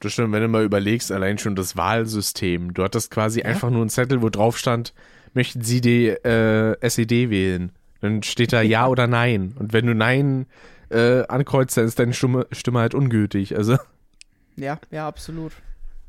Das 0.00 0.12
stimmt, 0.12 0.32
wenn 0.32 0.42
du 0.42 0.48
mal 0.48 0.64
überlegst, 0.64 1.12
allein 1.12 1.38
schon 1.38 1.54
das 1.54 1.76
Wahlsystem. 1.76 2.74
Du 2.74 2.82
hattest 2.82 3.10
quasi 3.10 3.42
einfach 3.42 3.70
nur 3.70 3.82
einen 3.82 3.90
Zettel, 3.90 4.20
wo 4.20 4.30
drauf 4.30 4.58
stand, 4.58 4.92
möchten 5.32 5.62
Sie 5.62 5.80
die 5.80 6.08
äh, 6.08 6.76
SED 6.80 7.30
wählen? 7.30 7.70
Dann 8.00 8.22
steht 8.22 8.52
da 8.52 8.62
ja 8.62 8.88
oder 8.88 9.06
nein. 9.06 9.54
Und 9.58 9.72
wenn 9.72 9.86
du 9.86 9.94
nein 9.94 10.46
äh, 10.90 11.22
ankreuzt, 11.26 11.76
dann 11.76 11.86
ist 11.86 11.98
deine 11.98 12.14
Stimme, 12.14 12.46
Stimme 12.50 12.80
halt 12.80 12.94
ungültig. 12.94 13.56
Also 13.56 13.78
Ja, 14.56 14.78
ja, 14.90 15.06
absolut. 15.06 15.52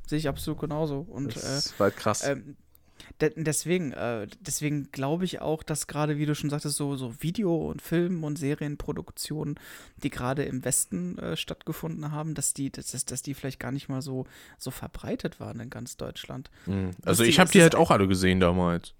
Sehe 0.07 0.17
ich 0.17 0.27
absolut 0.27 0.59
genauso. 0.59 1.05
Und 1.09 1.37
äh, 1.37 1.39
das 1.39 1.79
war 1.79 1.85
halt 1.85 1.97
krass. 1.97 2.27
Ähm, 2.27 2.55
deswegen, 3.19 3.91
äh, 3.93 4.27
deswegen 4.39 4.91
glaube 4.91 5.25
ich 5.25 5.41
auch, 5.41 5.63
dass 5.63 5.87
gerade, 5.87 6.17
wie 6.17 6.25
du 6.25 6.35
schon 6.35 6.49
sagtest, 6.49 6.75
so, 6.77 6.95
so 6.95 7.13
Video- 7.21 7.69
und 7.69 7.81
Film- 7.81 8.23
und 8.23 8.37
Serienproduktionen, 8.37 9.59
die 9.97 10.09
gerade 10.09 10.43
im 10.43 10.63
Westen 10.65 11.17
äh, 11.17 11.35
stattgefunden 11.37 12.11
haben, 12.11 12.33
dass 12.33 12.53
die, 12.53 12.71
dass, 12.71 12.91
dass- 13.05 13.21
die 13.21 13.33
vielleicht 13.33 13.59
gar 13.59 13.71
nicht 13.71 13.89
mal 13.89 14.01
so, 14.01 14.25
so 14.57 14.71
verbreitet 14.71 15.39
waren 15.39 15.59
in 15.59 15.69
ganz 15.69 15.95
Deutschland. 15.97 16.49
Mhm. 16.65 16.91
also 17.05 17.23
ich 17.23 17.39
habe 17.39 17.49
die 17.51 17.61
halt 17.61 17.75
auch 17.75 17.89
alle 17.91 18.07
gesehen 18.07 18.39
damals. 18.39 18.93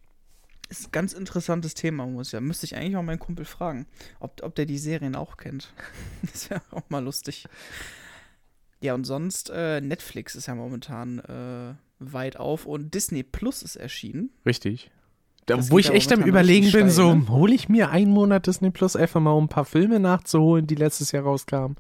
Ist 0.70 0.88
ein 0.88 0.92
ganz 0.92 1.14
interessantes 1.14 1.74
Thema, 1.74 2.06
muss 2.08 2.32
ja. 2.32 2.40
Müsste 2.40 2.66
ich 2.66 2.76
eigentlich 2.76 2.94
mal 2.94 3.04
meinen 3.04 3.20
Kumpel 3.20 3.46
fragen, 3.46 3.86
ob, 4.20 4.42
ob 4.44 4.56
der 4.56 4.66
die 4.66 4.78
Serien 4.78 5.16
auch 5.16 5.38
kennt. 5.38 5.74
das 6.22 6.50
wäre 6.50 6.62
auch 6.72 6.90
mal 6.90 7.04
lustig. 7.04 7.46
Ja, 8.84 8.94
und 8.96 9.06
sonst, 9.06 9.50
äh, 9.50 9.80
Netflix 9.80 10.36
ist 10.36 10.48
ja 10.48 10.56
momentan 10.56 11.20
äh, 11.20 11.74
weit 12.00 12.36
auf 12.36 12.66
und 12.66 12.94
Disney 12.94 13.24
Plus 13.24 13.64
ist 13.64 13.78
erschienen. 13.78 14.30
Richtig. 14.46 14.92
Da, 15.46 15.70
wo 15.70 15.80
ich 15.80 15.90
echt 15.90 16.12
am 16.12 16.24
überlegen 16.24 16.70
bin, 16.70 16.90
so 16.90 17.16
ne? 17.16 17.30
hole 17.30 17.56
ich 17.56 17.70
mir 17.70 17.92
einen 17.92 18.12
Monat 18.12 18.46
Disney 18.46 18.72
Plus 18.72 18.98
einfach 18.98 19.22
mal, 19.22 19.32
um 19.32 19.46
ein 19.46 19.50
paar 19.50 19.64
Filme 19.64 20.02
nachzuholen, 20.02 20.68
die 20.68 20.76
letztes 20.76 21.14
Jahr 21.14 21.24
rauskamen. 21.24 21.78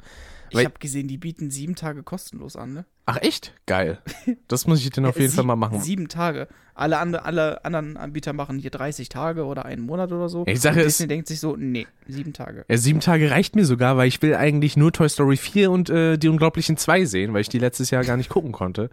Ich 0.59 0.65
habe 0.65 0.79
gesehen, 0.79 1.07
die 1.07 1.17
bieten 1.17 1.49
sieben 1.49 1.75
Tage 1.75 2.03
kostenlos 2.03 2.55
an, 2.55 2.73
ne? 2.73 2.85
Ach 3.05 3.17
echt? 3.21 3.53
Geil. 3.65 3.99
Das 4.47 4.67
muss 4.67 4.79
ich 4.81 4.89
dann 4.91 5.05
auf 5.07 5.19
jeden 5.19 5.33
Fall 5.33 5.43
mal 5.43 5.55
machen. 5.55 5.81
Sieben 5.81 6.07
Tage. 6.07 6.47
Alle, 6.75 6.97
ande, 6.97 7.23
alle 7.23 7.63
anderen 7.65 7.97
Anbieter 7.97 8.33
machen 8.33 8.57
hier 8.57 8.71
30 8.71 9.09
Tage 9.09 9.45
oder 9.45 9.65
einen 9.65 9.85
Monat 9.85 10.11
oder 10.11 10.29
so. 10.29 10.45
Die 10.45 10.55
Sache 10.55 10.79
und 10.79 10.85
Disney 10.85 11.07
denkt 11.07 11.27
sich 11.27 11.39
so, 11.39 11.55
nee, 11.55 11.85
sieben 12.07 12.33
Tage. 12.33 12.65
Ja, 12.67 12.77
sieben 12.77 12.99
Tage 12.99 13.29
reicht 13.29 13.55
mir 13.55 13.65
sogar, 13.65 13.97
weil 13.97 14.07
ich 14.07 14.21
will 14.21 14.35
eigentlich 14.35 14.77
nur 14.77 14.91
Toy 14.91 15.09
Story 15.09 15.37
4 15.37 15.69
und 15.69 15.89
äh, 15.89 16.17
die 16.17 16.29
Unglaublichen 16.29 16.77
2 16.77 17.05
sehen, 17.05 17.33
weil 17.33 17.41
ich 17.41 17.49
die 17.49 17.59
letztes 17.59 17.91
Jahr 17.91 18.03
gar 18.03 18.17
nicht 18.17 18.29
gucken 18.29 18.51
konnte. 18.51 18.89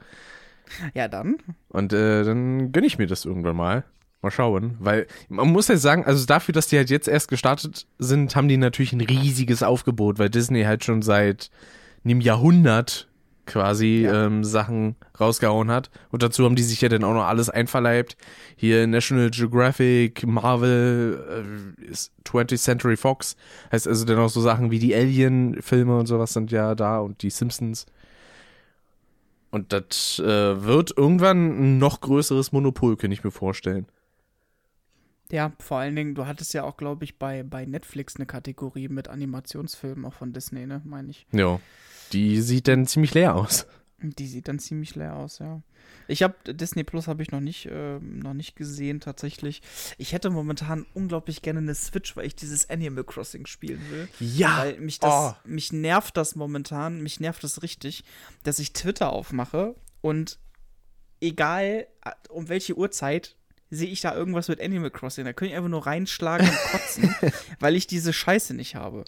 Ja, 0.94 1.08
dann. 1.08 1.38
Und 1.68 1.92
äh, 1.92 2.22
dann 2.24 2.72
gönne 2.72 2.86
ich 2.86 2.98
mir 2.98 3.06
das 3.06 3.24
irgendwann 3.24 3.56
mal. 3.56 3.84
Mal 4.22 4.30
schauen. 4.30 4.76
Weil 4.80 5.06
man 5.28 5.48
muss 5.48 5.68
ja 5.68 5.76
sagen, 5.76 6.04
also 6.04 6.26
dafür, 6.26 6.52
dass 6.52 6.68
die 6.68 6.76
halt 6.76 6.90
jetzt 6.90 7.08
erst 7.08 7.28
gestartet 7.28 7.86
sind, 7.98 8.36
haben 8.36 8.48
die 8.48 8.58
natürlich 8.58 8.92
ein 8.92 9.00
riesiges 9.00 9.62
Aufgebot, 9.62 10.18
weil 10.18 10.28
Disney 10.28 10.64
halt 10.64 10.84
schon 10.84 11.00
seit 11.02 11.50
einem 12.04 12.20
Jahrhundert 12.20 13.08
quasi 13.46 14.02
Ja. 14.04 14.26
ähm, 14.26 14.44
Sachen 14.44 14.94
rausgehauen 15.18 15.70
hat. 15.70 15.90
Und 16.10 16.22
dazu 16.22 16.44
haben 16.44 16.54
die 16.54 16.62
sich 16.62 16.80
ja 16.82 16.88
dann 16.88 17.02
auch 17.02 17.14
noch 17.14 17.24
alles 17.24 17.48
einverleibt. 17.50 18.16
Hier 18.56 18.86
National 18.86 19.30
Geographic, 19.30 20.24
Marvel, 20.26 21.74
äh, 21.80 21.90
ist 21.90 22.12
20th 22.24 22.58
Century 22.62 22.96
Fox. 22.96 23.36
Heißt 23.72 23.88
also 23.88 24.04
dann 24.04 24.18
auch 24.18 24.28
so 24.28 24.40
Sachen 24.40 24.70
wie 24.70 24.78
die 24.78 24.94
Alien-Filme 24.94 25.98
und 25.98 26.06
sowas 26.06 26.32
sind 26.34 26.52
ja 26.52 26.74
da 26.74 27.00
und 27.00 27.22
die 27.22 27.30
Simpsons. 27.30 27.86
Und 29.50 29.72
das 29.72 30.20
äh, 30.20 30.62
wird 30.62 30.92
irgendwann 30.96 31.48
ein 31.48 31.78
noch 31.78 32.00
größeres 32.02 32.52
Monopol, 32.52 32.96
kann 32.96 33.10
ich 33.10 33.24
mir 33.24 33.32
vorstellen. 33.32 33.86
Ja, 35.30 35.52
vor 35.60 35.78
allen 35.78 35.94
Dingen, 35.96 36.14
du 36.14 36.26
hattest 36.26 36.54
ja 36.54 36.64
auch, 36.64 36.76
glaube 36.76 37.04
ich, 37.04 37.18
bei, 37.18 37.42
bei 37.42 37.64
Netflix 37.64 38.16
eine 38.16 38.26
Kategorie 38.26 38.88
mit 38.88 39.08
Animationsfilmen, 39.08 40.04
auch 40.04 40.14
von 40.14 40.32
Disney, 40.32 40.66
ne, 40.66 40.82
meine 40.84 41.10
ich. 41.10 41.26
Ja. 41.32 41.60
Die 42.12 42.40
sieht 42.40 42.66
dann 42.66 42.86
ziemlich 42.86 43.14
leer 43.14 43.36
aus. 43.36 43.66
Die 44.02 44.26
sieht 44.26 44.48
dann 44.48 44.58
ziemlich 44.58 44.94
leer 44.96 45.14
aus, 45.14 45.38
ja. 45.40 45.60
Ich 46.08 46.22
habe 46.22 46.34
Disney 46.54 46.82
Plus 46.84 47.06
habe 47.06 47.22
ich 47.22 47.30
noch 47.30 47.40
nicht, 47.40 47.68
ähm, 47.70 48.18
noch 48.18 48.32
nicht 48.32 48.56
gesehen 48.56 48.98
tatsächlich. 48.98 49.60
Ich 49.98 50.12
hätte 50.12 50.30
momentan 50.30 50.86
unglaublich 50.94 51.42
gerne 51.42 51.60
eine 51.60 51.74
Switch, 51.74 52.16
weil 52.16 52.26
ich 52.26 52.34
dieses 52.34 52.68
Animal 52.70 53.04
Crossing 53.04 53.46
spielen 53.46 53.80
will. 53.90 54.08
Ja. 54.18 54.58
Weil 54.58 54.80
mich 54.80 54.98
das, 54.98 55.12
Oh. 55.12 55.34
mich 55.44 55.72
nervt 55.72 56.16
das 56.16 56.34
momentan, 56.34 57.02
mich 57.02 57.20
nervt 57.20 57.44
das 57.44 57.62
richtig, 57.62 58.02
dass 58.42 58.58
ich 58.58 58.72
Twitter 58.72 59.12
aufmache 59.12 59.76
und 60.00 60.38
egal 61.20 61.86
äh, 62.04 62.10
um 62.30 62.48
welche 62.48 62.76
Uhrzeit 62.76 63.36
sehe 63.70 63.88
ich 63.88 64.00
da 64.00 64.14
irgendwas 64.14 64.48
mit 64.48 64.60
Animal 64.60 64.90
Crossing. 64.90 65.24
Da 65.24 65.32
könnte 65.32 65.52
ich 65.52 65.56
einfach 65.56 65.70
nur 65.70 65.86
reinschlagen 65.86 66.48
und 66.48 66.58
kotzen, 66.72 67.14
weil 67.60 67.76
ich 67.76 67.86
diese 67.86 68.12
Scheiße 68.12 68.54
nicht 68.54 68.74
habe. 68.74 69.04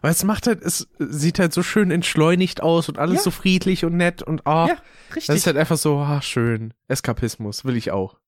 Aber 0.00 0.10
es 0.10 0.24
macht 0.24 0.48
halt, 0.48 0.62
es 0.62 0.88
sieht 0.98 1.38
halt 1.38 1.52
so 1.52 1.62
schön 1.62 1.92
entschleunigt 1.92 2.60
aus 2.60 2.88
und 2.88 2.98
alles 2.98 3.18
Ja. 3.18 3.22
so 3.22 3.30
friedlich 3.30 3.84
und 3.84 3.96
nett 3.96 4.20
und 4.22 4.44
ah, 4.46 4.66
Ja, 4.66 4.76
richtig. 5.10 5.26
das 5.26 5.36
ist 5.36 5.46
halt 5.46 5.56
einfach 5.56 5.76
so, 5.78 5.98
ah, 5.98 6.20
schön. 6.22 6.74
Eskapismus, 6.88 7.64
will 7.64 7.76
ich 7.76 7.92
auch. 7.92 8.18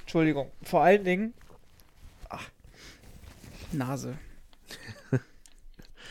Entschuldigung. 0.00 0.50
Vor 0.62 0.82
allen 0.82 1.04
Dingen. 1.04 1.34
Ach, 2.28 2.48
Nase. 3.70 4.18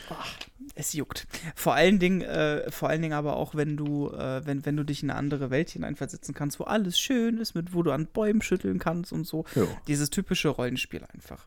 Ach, 0.08 0.34
es 0.82 0.92
juckt. 0.92 1.26
Vor 1.54 1.74
allen 1.74 1.98
Dingen, 1.98 2.22
äh, 2.22 2.70
vor 2.70 2.88
allen 2.88 3.02
Dingen 3.02 3.14
aber 3.14 3.36
auch, 3.36 3.54
wenn 3.54 3.76
du, 3.76 4.10
äh, 4.10 4.44
wenn, 4.44 4.64
wenn 4.66 4.76
du 4.76 4.84
dich 4.84 5.02
in 5.02 5.10
eine 5.10 5.18
andere 5.18 5.50
Welt 5.50 5.70
hineinversetzen 5.70 6.34
kannst, 6.34 6.60
wo 6.60 6.64
alles 6.64 6.98
schön 6.98 7.38
ist, 7.38 7.54
mit 7.54 7.74
wo 7.74 7.82
du 7.82 7.92
an 7.92 8.06
Bäumen 8.06 8.42
schütteln 8.42 8.78
kannst 8.78 9.12
und 9.12 9.26
so. 9.26 9.44
Ja. 9.54 9.64
Dieses 9.86 10.10
typische 10.10 10.48
Rollenspiel 10.48 11.04
einfach. 11.12 11.46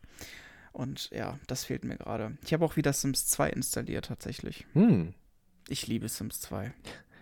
Und 0.72 1.10
ja, 1.10 1.38
das 1.46 1.64
fehlt 1.64 1.84
mir 1.84 1.96
gerade. 1.96 2.36
Ich 2.44 2.52
habe 2.52 2.64
auch 2.64 2.76
wieder 2.76 2.92
Sims 2.92 3.26
2 3.28 3.50
installiert, 3.50 4.06
tatsächlich. 4.06 4.66
Hm. 4.74 5.14
Ich 5.68 5.86
liebe 5.86 6.08
Sims 6.08 6.40
2. 6.42 6.72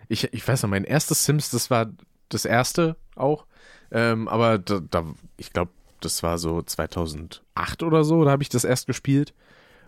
Ich, 0.09 0.33
ich 0.33 0.47
weiß 0.47 0.63
noch, 0.63 0.69
mein 0.69 0.83
erstes 0.83 1.25
Sims, 1.25 1.51
das 1.51 1.69
war 1.69 1.91
das 2.29 2.45
erste 2.45 2.97
auch. 3.15 3.45
Ähm, 3.91 4.27
aber 4.27 4.57
da, 4.57 4.79
da 4.79 5.05
ich 5.37 5.53
glaube, 5.53 5.71
das 6.01 6.21
war 6.23 6.37
so 6.37 6.61
2008 6.61 7.83
oder 7.83 8.03
so, 8.03 8.23
da 8.23 8.31
habe 8.31 8.43
ich 8.43 8.49
das 8.49 8.63
erst 8.63 8.87
gespielt. 8.87 9.33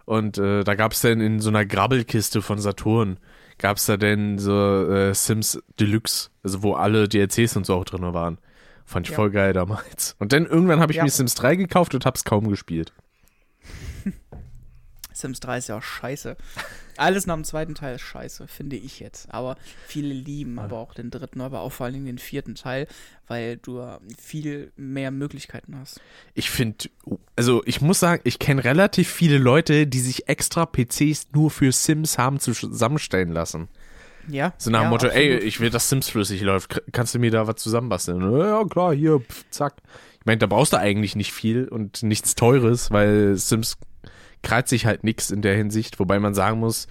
Und 0.07 0.37
äh, 0.37 0.63
da 0.63 0.75
gab 0.75 0.93
es 0.93 1.01
dann 1.01 1.19
in 1.19 1.41
so 1.41 1.49
einer 1.49 1.65
Grabbelkiste 1.65 2.41
von 2.41 2.59
Saturn, 2.59 3.17
gab 3.57 3.75
es 3.75 3.87
da 3.87 3.97
denn 3.97 4.39
so 4.39 4.89
äh, 4.89 5.13
Sims 5.13 5.61
Deluxe, 5.81 6.29
also 6.43 6.63
wo 6.63 6.75
alle 6.75 7.09
DLCs 7.09 7.57
und 7.57 7.65
so 7.65 7.73
auch 7.75 7.83
drin 7.83 8.01
waren. 8.13 8.37
Fand 8.85 9.05
ich 9.07 9.11
Ja. 9.11 9.17
voll 9.17 9.31
geil 9.31 9.51
damals. 9.51 10.15
Und 10.17 10.31
dann 10.31 10.45
irgendwann 10.45 10.79
habe 10.79 10.93
ich 10.93 10.97
Ja. 10.99 11.03
mir 11.03 11.09
Sims 11.09 11.35
3 11.35 11.57
gekauft 11.57 11.93
und 11.93 12.05
hab's 12.05 12.23
kaum 12.23 12.47
gespielt. 12.47 12.93
Sims 15.17 15.39
3 15.39 15.57
ist 15.57 15.69
ja 15.69 15.77
auch 15.77 15.83
scheiße. 15.83 16.37
Alles 16.97 17.27
nach 17.27 17.35
dem 17.35 17.43
zweiten 17.43 17.75
Teil 17.75 17.95
ist 17.95 18.01
scheiße, 18.01 18.47
finde 18.47 18.75
ich 18.75 18.99
jetzt. 18.99 19.31
Aber 19.31 19.57
viele 19.85 20.13
lieben 20.13 20.59
aber 20.59 20.77
auch 20.77 20.93
den 20.93 21.11
dritten, 21.11 21.41
aber 21.41 21.61
auch 21.61 21.71
vor 21.71 21.85
allen 21.85 21.93
Dingen 21.93 22.05
den 22.05 22.17
vierten 22.17 22.55
Teil, 22.55 22.87
weil 23.27 23.57
du 23.57 23.83
viel 24.17 24.71
mehr 24.75 25.11
Möglichkeiten 25.11 25.77
hast. 25.79 26.01
Ich 26.33 26.49
finde, 26.49 26.89
also 27.35 27.61
ich 27.65 27.81
muss 27.81 27.99
sagen, 27.99 28.21
ich 28.23 28.39
kenne 28.39 28.63
relativ 28.63 29.09
viele 29.09 29.37
Leute, 29.37 29.87
die 29.87 29.99
sich 29.99 30.27
extra 30.27 30.65
PCs 30.65 31.27
nur 31.33 31.51
für 31.51 31.71
Sims 31.71 32.17
haben 32.17 32.39
zusammenstellen 32.39 33.31
lassen. 33.31 33.67
Ja. 34.27 34.53
So 34.57 34.69
nach 34.69 34.81
dem 34.81 34.85
ja, 34.85 34.89
Motto, 34.89 35.07
ey, 35.07 35.33
absolut. 35.33 35.43
ich 35.47 35.59
will, 35.59 35.69
dass 35.69 35.89
Sims 35.89 36.09
flüssig 36.09 36.41
läuft. 36.41 36.81
Kannst 36.91 37.15
du 37.15 37.19
mir 37.19 37.31
da 37.31 37.47
was 37.47 37.55
zusammenbasteln? 37.55 38.37
Ja, 38.37 38.63
klar, 38.65 38.93
hier, 38.93 39.19
pf, 39.19 39.45
zack. 39.49 39.75
Ich 40.19 40.25
meine, 40.25 40.39
da 40.39 40.47
brauchst 40.47 40.73
du 40.73 40.77
eigentlich 40.77 41.15
nicht 41.15 41.31
viel 41.31 41.67
und 41.67 42.03
nichts 42.03 42.35
Teures, 42.35 42.91
weil 42.91 43.35
Sims 43.37 43.77
kreit 44.43 44.67
sich 44.67 44.85
halt 44.85 45.03
nix 45.03 45.31
in 45.31 45.41
der 45.41 45.55
Hinsicht. 45.55 45.99
Wobei 45.99 46.19
man 46.19 46.33
sagen 46.33 46.59
muss, 46.59 46.87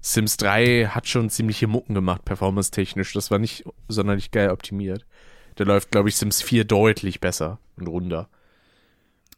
Sims 0.00 0.36
3 0.38 0.86
hat 0.86 1.08
schon 1.08 1.30
ziemliche 1.30 1.66
Mucken 1.66 1.94
gemacht, 1.94 2.24
performance-technisch. 2.24 3.12
Das 3.12 3.30
war 3.30 3.38
nicht 3.38 3.64
sonderlich 3.88 4.30
geil 4.30 4.50
optimiert. 4.50 5.06
Da 5.56 5.64
läuft, 5.64 5.90
glaube 5.90 6.08
ich, 6.08 6.16
Sims 6.16 6.42
4 6.42 6.64
deutlich 6.64 7.20
besser 7.20 7.58
und 7.76 7.86
runder. 7.86 8.28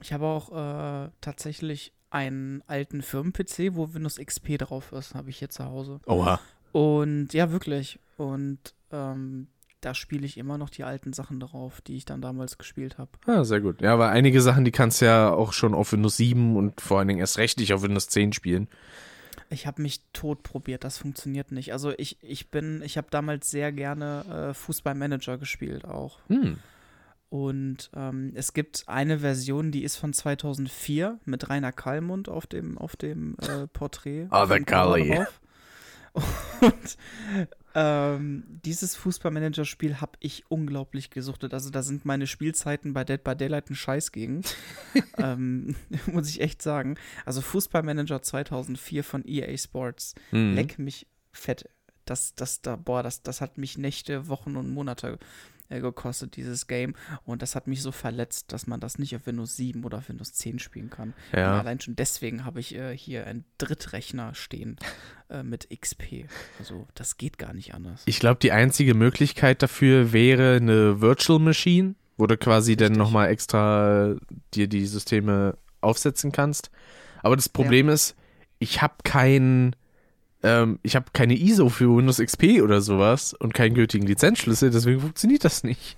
Ich 0.01 0.13
habe 0.13 0.27
auch 0.27 0.51
äh, 0.51 1.11
tatsächlich 1.21 1.93
einen 2.11 2.63
alten 2.67 3.03
Firmen-PC, 3.03 3.75
wo 3.75 3.95
Windows 3.95 4.17
XP 4.17 4.59
drauf 4.59 4.93
ist, 4.93 5.15
habe 5.15 5.31
ich 5.31 5.39
hier 5.39 5.49
zu 5.49 5.65
Hause. 5.65 6.01
Oha. 6.07 6.41
Und 6.73 7.33
ja, 7.33 7.51
wirklich. 7.51 7.99
Und 8.17 8.75
ähm, 8.91 9.49
da 9.83 9.95
spiele 9.95 10.25
ich 10.25 10.39
immer 10.39 10.59
noch 10.59 10.71
die 10.71 10.85
alten 10.85 11.13
Sachen 11.13 11.41
drauf, 11.41 11.81
die 11.81 11.97
ich 11.97 12.05
dann 12.05 12.23
damals 12.23 12.57
gespielt 12.57 12.99
habe. 12.99 13.11
Ah, 13.27 13.45
sehr 13.45 13.61
gut. 13.61 13.83
Ja, 13.83 13.93
aber 13.93 14.09
einige 14.11 14.41
Sachen, 14.41 14.65
die 14.65 14.71
kannst 14.71 15.01
du 15.01 15.07
ja 15.07 15.31
auch 15.31 15.53
schon 15.53 15.75
auf 15.75 15.93
Windows 15.93 16.17
7 16.17 16.57
und 16.57 16.81
vor 16.81 16.99
allen 16.99 17.09
Dingen 17.09 17.21
erst 17.21 17.39
recht 17.39 17.59
nicht 17.59 17.75
auf 17.75 17.83
Windows 17.83 18.09
10 18.09 18.33
spielen. 18.33 18.69
Ich 19.51 19.67
habe 19.67 19.83
mich 19.83 20.01
tot 20.13 20.45
probiert, 20.45 20.85
das 20.85 20.99
funktioniert 20.99 21.53
nicht. 21.53 21.73
Also 21.73 21.93
ich, 21.99 22.17
ich 22.23 22.51
bin, 22.51 22.81
ich 22.83 22.97
habe 22.97 23.09
damals 23.11 23.51
sehr 23.51 23.73
gerne 23.73 24.51
äh, 24.51 24.55
Fußballmanager 24.55 25.37
gespielt 25.37 25.85
auch. 25.85 26.21
Hm. 26.29 26.59
Und 27.29 27.91
ähm, 27.95 28.33
es 28.35 28.53
gibt 28.53 28.85
eine 28.87 29.19
Version, 29.19 29.73
die 29.73 29.85
ist 29.85 29.97
von 29.97 30.13
2004 30.13 31.19
mit 31.25 31.49
Rainer 31.51 31.73
Kallmund 31.73 32.29
auf 32.29 32.47
dem, 32.47 32.79
auf 32.79 32.95
dem 32.95 33.37
äh, 33.41 33.67
Porträt. 33.67 34.29
Oh, 34.31 34.47
Kalli. 34.65 35.17
drauf. 35.17 35.41
Und 36.61 36.99
ähm, 37.75 38.45
dieses 38.65 38.97
Fußballmanager-Spiel 38.97 40.01
habe 40.01 40.13
ich 40.21 40.45
unglaublich 40.49 41.11
gesuchtet. 41.11 41.55
Also 41.55 41.71
da 41.71 41.83
sind 41.83 42.05
meine 42.05 42.27
Spielzeiten 42.27 42.93
bei 42.93 43.05
Dead 43.05 43.23
by 43.23 43.35
Daylight 43.35 43.71
ein 43.71 43.75
Scheiß 43.75 44.13
gegen. 44.13 44.43
ähm, 45.19 45.75
muss 46.07 46.29
ich 46.29 46.41
echt 46.41 46.63
sagen. 46.63 46.97
Also 47.25 47.41
Fußballmanager 47.41 48.23
2004 48.23 49.05
von 49.05 49.25
EA 49.27 49.57
Sports. 49.57 50.15
Mhm. 50.31 50.55
Leck 50.55 50.79
mich 50.79 51.07
fett. 51.33 51.69
Das, 52.05 52.35
das, 52.35 52.63
da, 52.63 52.77
boah, 52.77 53.03
das, 53.03 53.23
das 53.23 53.41
hat 53.41 53.59
mich 53.59 53.79
Nächte, 53.79 54.29
Wochen 54.29 54.57
und 54.57 54.71
Monate 54.71 55.19
äh, 55.69 55.81
gekostet, 55.81 56.37
dieses 56.37 56.67
Game. 56.67 56.95
Und 57.25 57.43
das 57.43 57.55
hat 57.55 57.67
mich 57.67 57.83
so 57.83 57.93
verletzt, 57.93 58.53
dass 58.53 58.67
man 58.67 58.81
das 58.81 58.99
nicht 58.99 59.15
auf 59.17 59.27
Windows 59.27 59.57
7 59.57 59.85
oder 59.85 59.99
auf 59.99 60.09
Windows 60.09 60.33
10 60.33 60.59
spielen 60.59 60.91
kann. 60.91 61.15
Ja. 61.33 61.59
allein 61.59 61.81
schon 61.81 61.97
deswegen 61.97 62.45
habe 62.45 62.61
ich 62.61 62.75
äh, 62.75 62.97
hier 62.97 63.27
einen 63.27 63.45
Drittrechner 63.59 64.35
stehen 64.35 64.77
äh, 65.31 65.43
mit 65.43 65.69
XP. 65.71 66.27
Also 66.59 66.87
das 66.95 67.17
geht 67.17 67.39
gar 67.39 67.53
nicht 67.53 67.75
anders. 67.75 68.03
Ich 68.07 68.21
glaube, 68.21 68.39
die 68.41 68.53
einzige 68.53 68.95
Möglichkeit 68.95 69.63
dafür 69.63 70.13
wäre 70.13 70.57
eine 70.57 71.01
Virtual 71.01 71.39
Machine, 71.39 71.95
wo 72.17 72.27
du 72.27 72.37
quasi 72.37 72.77
dann 72.77 72.89
Richtig. 72.89 72.99
nochmal 72.99 73.29
extra 73.31 74.15
dir 74.55 74.69
die 74.69 74.87
Systeme 74.87 75.57
aufsetzen 75.81 76.33
kannst. 76.33 76.71
Aber 77.23 77.37
das 77.37 77.49
Problem 77.49 77.89
ist, 77.89 78.15
ich 78.59 78.83
habe 78.83 78.95
kein, 79.05 79.75
ähm, 80.43 80.79
ich 80.83 80.97
habe 80.97 81.07
keine 81.13 81.35
ISO 81.35 81.69
für 81.69 81.97
Windows 81.97 82.19
XP 82.19 82.63
oder 82.63 82.81
sowas 82.81 83.35
und 83.35 83.55
keinen 83.55 83.75
gültigen 83.75 84.07
Lizenzschlüssel, 84.07 84.71
deswegen 84.71 85.01
funktioniert 85.01 85.45
das 85.45 85.65
nicht. 85.65 85.97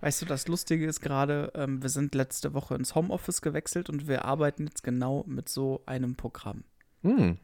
Weißt 0.00 0.22
du, 0.22 0.26
das 0.26 0.48
Lustige 0.48 0.86
ist 0.86 1.00
gerade, 1.00 1.52
ähm, 1.54 1.82
wir 1.82 1.88
sind 1.88 2.14
letzte 2.14 2.54
Woche 2.54 2.74
ins 2.74 2.94
Homeoffice 2.94 3.42
gewechselt 3.42 3.90
und 3.90 4.08
wir 4.08 4.24
arbeiten 4.24 4.66
jetzt 4.66 4.82
genau 4.82 5.24
mit 5.26 5.48
so 5.48 5.82
einem 5.86 6.16
Programm. 6.16 6.64
Hm. 7.02 7.38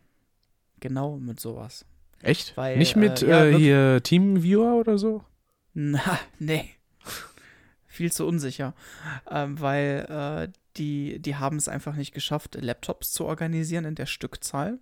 genau 0.81 1.19
mit 1.19 1.39
sowas. 1.39 1.85
Echt? 2.21 2.57
Weil, 2.57 2.79
Nicht 2.79 2.97
mit 2.97 3.23
äh, 3.23 3.29
ja, 3.29 3.45
äh, 3.45 3.57
hier 3.57 4.03
Teamviewer 4.03 4.75
oder 4.75 4.99
so? 4.99 5.25
Na, 5.75 6.19
nee. 6.39 6.71
Viel 7.87 8.11
zu 8.11 8.27
unsicher. 8.27 8.75
Ähm, 9.31 9.61
weil 9.61 10.07
äh, 10.09 10.53
die, 10.77 11.21
die 11.21 11.37
haben 11.37 11.57
es 11.57 11.69
einfach 11.69 11.95
nicht 11.95 12.15
geschafft, 12.15 12.57
Laptops 12.61 13.13
zu 13.13 13.27
organisieren 13.27 13.85
in 13.85 13.95
der 13.95 14.07
Stückzahl. 14.07 14.79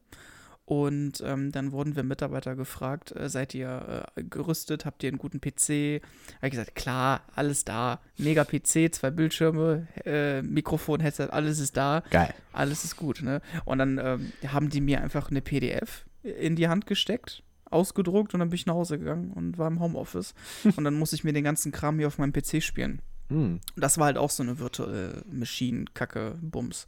Und 0.71 1.21
ähm, 1.27 1.51
dann 1.51 1.73
wurden 1.73 1.97
wir 1.97 2.05
Mitarbeiter 2.05 2.55
gefragt, 2.55 3.11
äh, 3.17 3.29
seid 3.29 3.57
ihr 3.57 4.05
äh, 4.15 4.23
gerüstet, 4.23 4.85
habt 4.85 5.03
ihr 5.03 5.09
einen 5.09 5.19
guten 5.19 5.41
PC? 5.41 6.01
Habe 6.37 6.47
ich 6.47 6.51
gesagt, 6.53 6.77
klar, 6.77 7.23
alles 7.35 7.65
da. 7.65 7.99
Mega 8.19 8.45
PC, 8.45 8.95
zwei 8.95 9.11
Bildschirme, 9.11 9.89
äh, 10.05 10.43
Mikrofon, 10.43 11.01
Headset, 11.01 11.31
alles 11.33 11.59
ist 11.59 11.77
da. 11.77 12.05
Geil. 12.11 12.33
Alles 12.53 12.85
ist 12.85 12.95
gut, 12.95 13.21
ne? 13.21 13.43
Und 13.65 13.79
dann 13.79 13.99
ähm, 13.99 14.33
haben 14.47 14.71
die 14.71 14.81
mir 14.81 15.01
einfach 15.01 15.29
eine 15.33 15.41
PDF 15.41 16.05
in 16.23 16.55
die 16.55 16.69
Hand 16.69 16.87
gesteckt, 16.87 17.43
ausgedruckt 17.65 18.33
und 18.35 18.39
dann 18.39 18.51
bin 18.51 18.55
ich 18.55 18.67
nach 18.67 18.75
Hause 18.75 19.01
gegangen 19.01 19.33
und 19.33 19.59
war 19.59 19.67
im 19.67 19.81
Homeoffice. 19.81 20.35
und 20.77 20.85
dann 20.85 20.95
musste 20.95 21.17
ich 21.17 21.25
mir 21.25 21.33
den 21.33 21.43
ganzen 21.43 21.73
Kram 21.73 21.99
hier 21.99 22.07
auf 22.07 22.19
meinem 22.19 22.33
PC 22.33 22.63
spielen. 22.63 23.03
Hm. 23.29 23.59
Das 23.75 23.99
war 23.99 24.07
halt 24.07 24.19
auch 24.19 24.31
so 24.31 24.45
eine 24.45 24.61
virtuelle 24.61 25.25
Machine-Kacke, 25.33 26.39
Bums. 26.41 26.87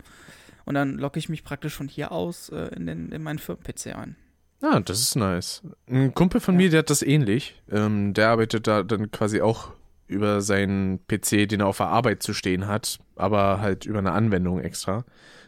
Und 0.65 0.75
dann 0.75 0.99
logge 0.99 1.19
ich 1.19 1.29
mich 1.29 1.45
praktisch 1.45 1.75
von 1.75 1.89
hier 1.89 2.13
aus 2.13 2.49
äh, 2.51 2.69
in, 2.77 2.87
den, 2.87 3.11
in 3.13 3.23
meinen 3.23 3.39
Firmen-PC 3.39 3.95
ein. 3.97 4.17
Ah, 4.61 4.79
das 4.81 5.01
ist 5.01 5.17
nice. 5.17 5.63
Ein 5.89 6.15
Kumpel 6.15 6.41
von 6.41 6.55
Ja. 6.55 6.59
mir, 6.59 6.71
der 6.71 6.79
hat 6.81 6.91
das 6.91 7.03
ähnlich. 7.03 7.61
Ähm, 7.71 8.15
der 8.15 8.29
arbeitet 8.29 8.67
da 8.69 8.83
dann 8.85 9.11
quasi 9.11 9.41
auch 9.41 9.73
über 10.07 10.41
seinen 10.41 11.01
PC, 11.07 11.49
den 11.49 11.61
er 11.61 11.67
auf 11.67 11.79
der 11.79 11.87
Arbeit 11.89 12.23
zu 12.23 12.33
stehen 12.35 12.67
hat, 12.67 12.99
aber 13.17 13.61
halt 13.61 13.87
über 13.87 13.99
eine 13.99 14.13
Anwendung 14.13 14.61
extra. 14.61 15.05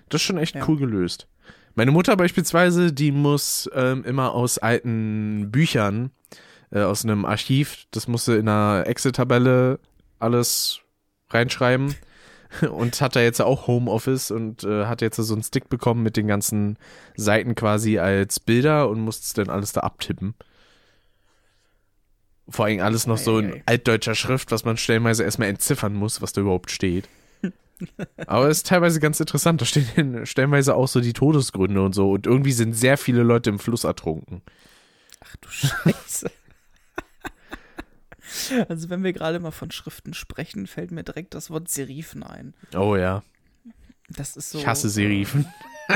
Das 0.08 0.20
ist 0.20 0.26
schon 0.26 0.38
echt 0.38 0.56
Ja. 0.56 0.66
cool 0.66 0.78
gelöst. 0.78 1.28
Meine 1.76 1.90
Mutter 1.90 2.16
beispielsweise, 2.16 2.92
die 2.92 3.12
muss 3.12 3.68
ähm, 3.74 4.04
immer 4.04 4.32
aus 4.32 4.58
alten 4.58 5.50
Büchern, 5.50 6.10
äh, 6.70 6.80
aus 6.82 7.04
einem 7.04 7.24
Archiv, 7.24 7.84
das 7.90 8.08
musste 8.08 8.34
in 8.34 8.48
einer 8.48 8.86
Excel-Tabelle 8.86 9.78
alles 10.18 10.80
reinschreiben 11.30 11.94
und 12.70 13.00
hat 13.00 13.16
da 13.16 13.20
jetzt 13.20 13.40
auch 13.40 13.66
Homeoffice 13.66 14.30
und 14.30 14.64
äh, 14.64 14.86
hat 14.86 15.02
jetzt 15.02 15.16
so 15.16 15.34
einen 15.34 15.42
Stick 15.42 15.68
bekommen 15.68 16.02
mit 16.02 16.16
den 16.16 16.26
ganzen 16.26 16.78
Seiten 17.16 17.54
quasi 17.54 17.98
als 17.98 18.40
Bilder 18.40 18.88
und 18.88 19.00
musste 19.00 19.24
es 19.24 19.32
dann 19.32 19.50
alles 19.50 19.72
da 19.72 19.80
abtippen. 19.80 20.34
Vor 22.48 22.66
allem 22.66 22.80
alles 22.80 23.06
noch 23.06 23.16
so 23.16 23.38
in 23.38 23.62
altdeutscher 23.64 24.14
Schrift, 24.14 24.50
was 24.50 24.64
man 24.64 24.76
stellenweise 24.76 25.24
erstmal 25.24 25.48
entziffern 25.48 25.94
muss, 25.94 26.20
was 26.20 26.34
da 26.34 26.42
überhaupt 26.42 26.70
steht. 26.70 27.08
Aber 28.26 28.48
es 28.48 28.58
ist 28.58 28.66
teilweise 28.66 29.00
ganz 29.00 29.18
interessant. 29.18 29.60
Da 29.60 29.64
stehen 29.64 30.26
stellenweise 30.26 30.74
auch 30.74 30.88
so 30.88 31.00
die 31.00 31.12
Todesgründe 31.12 31.82
und 31.82 31.94
so. 31.94 32.10
Und 32.10 32.26
irgendwie 32.26 32.52
sind 32.52 32.74
sehr 32.74 32.98
viele 32.98 33.22
Leute 33.22 33.50
im 33.50 33.58
Fluss 33.58 33.84
ertrunken. 33.84 34.42
Ach 35.24 35.36
du 35.36 35.48
Scheiße. 35.48 36.30
also 38.68 38.90
wenn 38.90 39.02
wir 39.02 39.12
gerade 39.12 39.40
mal 39.40 39.50
von 39.50 39.70
Schriften 39.70 40.14
sprechen, 40.14 40.66
fällt 40.66 40.90
mir 40.90 41.04
direkt 41.04 41.34
das 41.34 41.50
Wort 41.50 41.68
Serifen 41.68 42.22
ein. 42.22 42.54
Oh 42.74 42.96
ja. 42.96 43.22
Das 44.08 44.36
ist 44.36 44.50
so. 44.50 44.58
Ich 44.58 44.66
hasse 44.66 44.88
äh, 44.88 44.90
Serifen. 44.90 45.46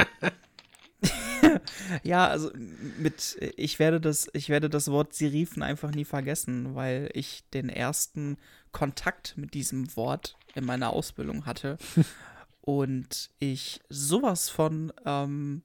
Ja, 2.03 2.29
also 2.29 2.51
mit 2.99 3.39
ich 3.57 3.79
werde 3.79 4.01
das 4.01 4.29
ich 4.33 4.49
werde 4.49 4.69
das 4.69 4.91
Wort 4.91 5.15
Serifen 5.15 5.63
einfach 5.63 5.91
nie 5.91 6.05
vergessen, 6.05 6.75
weil 6.75 7.09
ich 7.15 7.45
den 7.55 7.69
ersten 7.69 8.37
Kontakt 8.73 9.37
mit 9.37 9.55
diesem 9.55 9.95
Wort 9.97 10.37
in 10.55 10.65
meiner 10.65 10.91
Ausbildung 10.91 11.47
hatte 11.47 11.79
und 12.61 13.31
ich 13.39 13.81
sowas 13.89 14.51
von 14.51 14.93
ähm, 15.05 15.63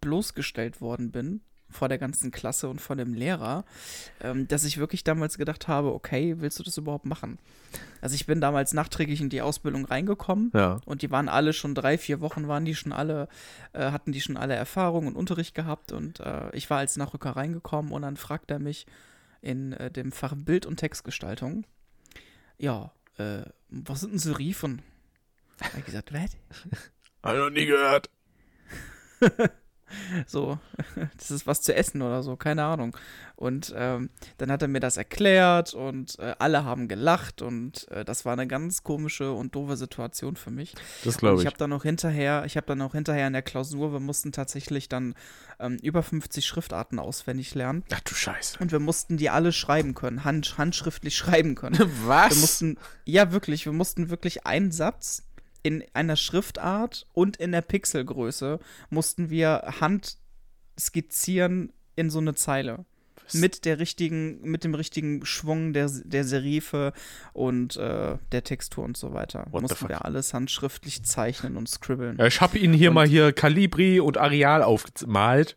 bloßgestellt 0.00 0.80
worden 0.80 1.10
bin 1.10 1.40
vor 1.70 1.88
der 1.88 1.98
ganzen 1.98 2.30
Klasse 2.30 2.68
und 2.68 2.80
von 2.80 2.96
dem 2.98 3.12
Lehrer, 3.14 3.64
ähm, 4.20 4.46
dass 4.48 4.64
ich 4.64 4.78
wirklich 4.78 5.04
damals 5.04 5.36
gedacht 5.36 5.68
habe, 5.68 5.92
okay, 5.92 6.36
willst 6.38 6.58
du 6.58 6.62
das 6.62 6.76
überhaupt 6.78 7.06
machen? 7.06 7.38
Also 8.00 8.14
ich 8.14 8.26
bin 8.26 8.40
damals 8.40 8.72
nachträglich 8.72 9.20
in 9.20 9.28
die 9.30 9.42
Ausbildung 9.42 9.84
reingekommen 9.84 10.50
Ja. 10.54 10.80
und 10.84 11.02
die 11.02 11.10
waren 11.10 11.28
alle 11.28 11.52
schon 11.52 11.74
drei, 11.74 11.98
vier 11.98 12.20
Wochen 12.20 12.46
waren 12.48 12.64
die 12.64 12.74
schon 12.74 12.92
alle, 12.92 13.28
äh, 13.72 13.90
hatten 13.90 14.12
die 14.12 14.20
schon 14.20 14.36
alle 14.36 14.54
Erfahrung 14.54 15.06
und 15.06 15.16
Unterricht 15.16 15.54
gehabt 15.54 15.92
und 15.92 16.20
äh, 16.20 16.54
ich 16.54 16.70
war 16.70 16.78
als 16.78 16.96
Nachrücker 16.96 17.30
reingekommen 17.30 17.92
und 17.92 18.02
dann 18.02 18.16
fragt 18.16 18.50
er 18.50 18.58
mich 18.58 18.86
in 19.40 19.72
äh, 19.74 19.90
dem 19.90 20.12
Fach 20.12 20.34
Bild- 20.36 20.66
und 20.66 20.76
Textgestaltung, 20.78 21.64
ja, 22.58 22.92
äh, 23.18 23.42
was 23.68 24.00
sind 24.00 24.12
denn 24.12 24.18
Serifen? 24.18 24.82
Hab 25.60 25.76
ich 25.78 25.84
gesagt, 25.84 26.12
was? 26.12 26.36
Hab 27.22 27.32
ich 27.34 27.38
noch 27.40 27.50
nie 27.50 27.66
gehört. 27.66 28.08
So, 30.26 30.58
das 31.16 31.30
ist 31.30 31.46
was 31.46 31.62
zu 31.62 31.74
essen 31.74 32.02
oder 32.02 32.22
so, 32.22 32.36
keine 32.36 32.64
Ahnung. 32.64 32.96
Und 33.36 33.74
ähm, 33.76 34.10
dann 34.38 34.50
hat 34.50 34.62
er 34.62 34.68
mir 34.68 34.80
das 34.80 34.96
erklärt 34.96 35.74
und 35.74 36.18
äh, 36.18 36.34
alle 36.38 36.64
haben 36.64 36.88
gelacht 36.88 37.42
und 37.42 37.86
äh, 37.90 38.04
das 38.04 38.24
war 38.24 38.32
eine 38.32 38.46
ganz 38.46 38.82
komische 38.82 39.32
und 39.32 39.54
doofe 39.54 39.76
Situation 39.76 40.36
für 40.36 40.50
mich. 40.50 40.74
Das 41.04 41.18
glaube 41.18 41.36
ich 41.36 41.42
ich. 41.42 41.46
habe 41.46 41.58
dann 41.58 41.70
noch 41.70 41.82
hinterher, 41.82 42.44
ich 42.46 42.56
habe 42.56 42.66
dann 42.66 42.78
noch 42.78 42.92
hinterher 42.92 43.26
in 43.26 43.34
der 43.34 43.42
Klausur, 43.42 43.92
wir 43.92 44.00
mussten 44.00 44.32
tatsächlich 44.32 44.88
dann 44.88 45.14
ähm, 45.60 45.76
über 45.82 46.02
50 46.02 46.46
Schriftarten 46.46 46.98
auswendig 46.98 47.54
lernen 47.54 47.84
Ach 47.92 48.00
du 48.00 48.14
Scheiße. 48.14 48.58
und 48.58 48.72
wir 48.72 48.80
mussten 48.80 49.18
die 49.18 49.28
alle 49.30 49.52
schreiben 49.52 49.94
können, 49.94 50.24
hand, 50.24 50.56
handschriftlich 50.56 51.16
schreiben 51.16 51.54
können. 51.54 51.78
Was? 52.06 52.30
Wir 52.34 52.40
mussten, 52.40 52.78
ja 53.04 53.32
wirklich, 53.32 53.66
wir 53.66 53.72
mussten 53.72 54.08
wirklich 54.08 54.46
einen 54.46 54.72
Satz 54.72 55.22
in 55.66 55.82
einer 55.94 56.14
Schriftart 56.16 57.06
und 57.12 57.36
in 57.38 57.50
der 57.50 57.60
Pixelgröße 57.62 58.60
mussten 58.88 59.30
wir 59.30 59.74
hand 59.80 60.16
skizzieren 60.78 61.72
in 61.96 62.08
so 62.08 62.20
eine 62.20 62.34
Zeile. 62.34 62.84
Was? 63.24 63.34
Mit 63.34 63.64
der 63.64 63.80
richtigen, 63.80 64.40
mit 64.42 64.62
dem 64.62 64.74
richtigen 64.76 65.26
Schwung 65.26 65.72
der, 65.72 65.90
der 66.04 66.22
Serife 66.22 66.92
und 67.32 67.76
äh, 67.76 68.16
der 68.30 68.44
Textur 68.44 68.84
und 68.84 68.96
so 68.96 69.12
weiter. 69.12 69.46
What 69.50 69.62
mussten 69.62 69.88
wir 69.88 70.04
alles 70.04 70.32
handschriftlich 70.32 71.02
zeichnen 71.02 71.56
und 71.56 71.68
scribbeln. 71.68 72.18
Ja, 72.18 72.26
ich 72.28 72.40
habe 72.40 72.56
Ihnen 72.58 72.74
hier 72.74 72.90
Und- 72.90 72.94
mal 72.94 73.08
hier 73.08 73.32
Calibri 73.32 73.98
und 73.98 74.18
Areal 74.18 74.62
aufgemalt. 74.62 75.56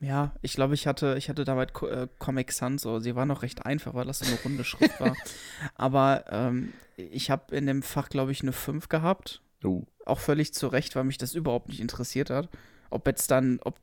Ja, 0.00 0.32
ich 0.40 0.54
glaube, 0.54 0.74
ich 0.74 0.86
hatte, 0.86 1.16
ich 1.18 1.28
hatte 1.28 1.44
damals 1.44 1.72
äh, 1.82 2.08
Comic 2.18 2.52
Sans, 2.52 2.80
so. 2.80 3.00
sie 3.00 3.14
war 3.14 3.26
noch 3.26 3.42
recht 3.42 3.66
einfach, 3.66 3.92
weil 3.92 4.06
das 4.06 4.20
so 4.20 4.26
eine 4.26 4.40
runde 4.42 4.64
Schrift 4.64 4.98
war. 4.98 5.14
Aber 5.74 6.24
ähm, 6.30 6.72
ich 6.96 7.30
habe 7.30 7.54
in 7.54 7.66
dem 7.66 7.82
Fach, 7.82 8.08
glaube 8.08 8.32
ich, 8.32 8.40
eine 8.42 8.52
5 8.52 8.88
gehabt. 8.88 9.42
Oh. 9.62 9.84
Auch 10.06 10.18
völlig 10.18 10.54
zu 10.54 10.68
Recht, 10.68 10.96
weil 10.96 11.04
mich 11.04 11.18
das 11.18 11.34
überhaupt 11.34 11.68
nicht 11.68 11.80
interessiert 11.80 12.30
hat. 12.30 12.48
Ob 12.88 13.06
jetzt 13.06 13.30
dann, 13.30 13.60
ob. 13.62 13.78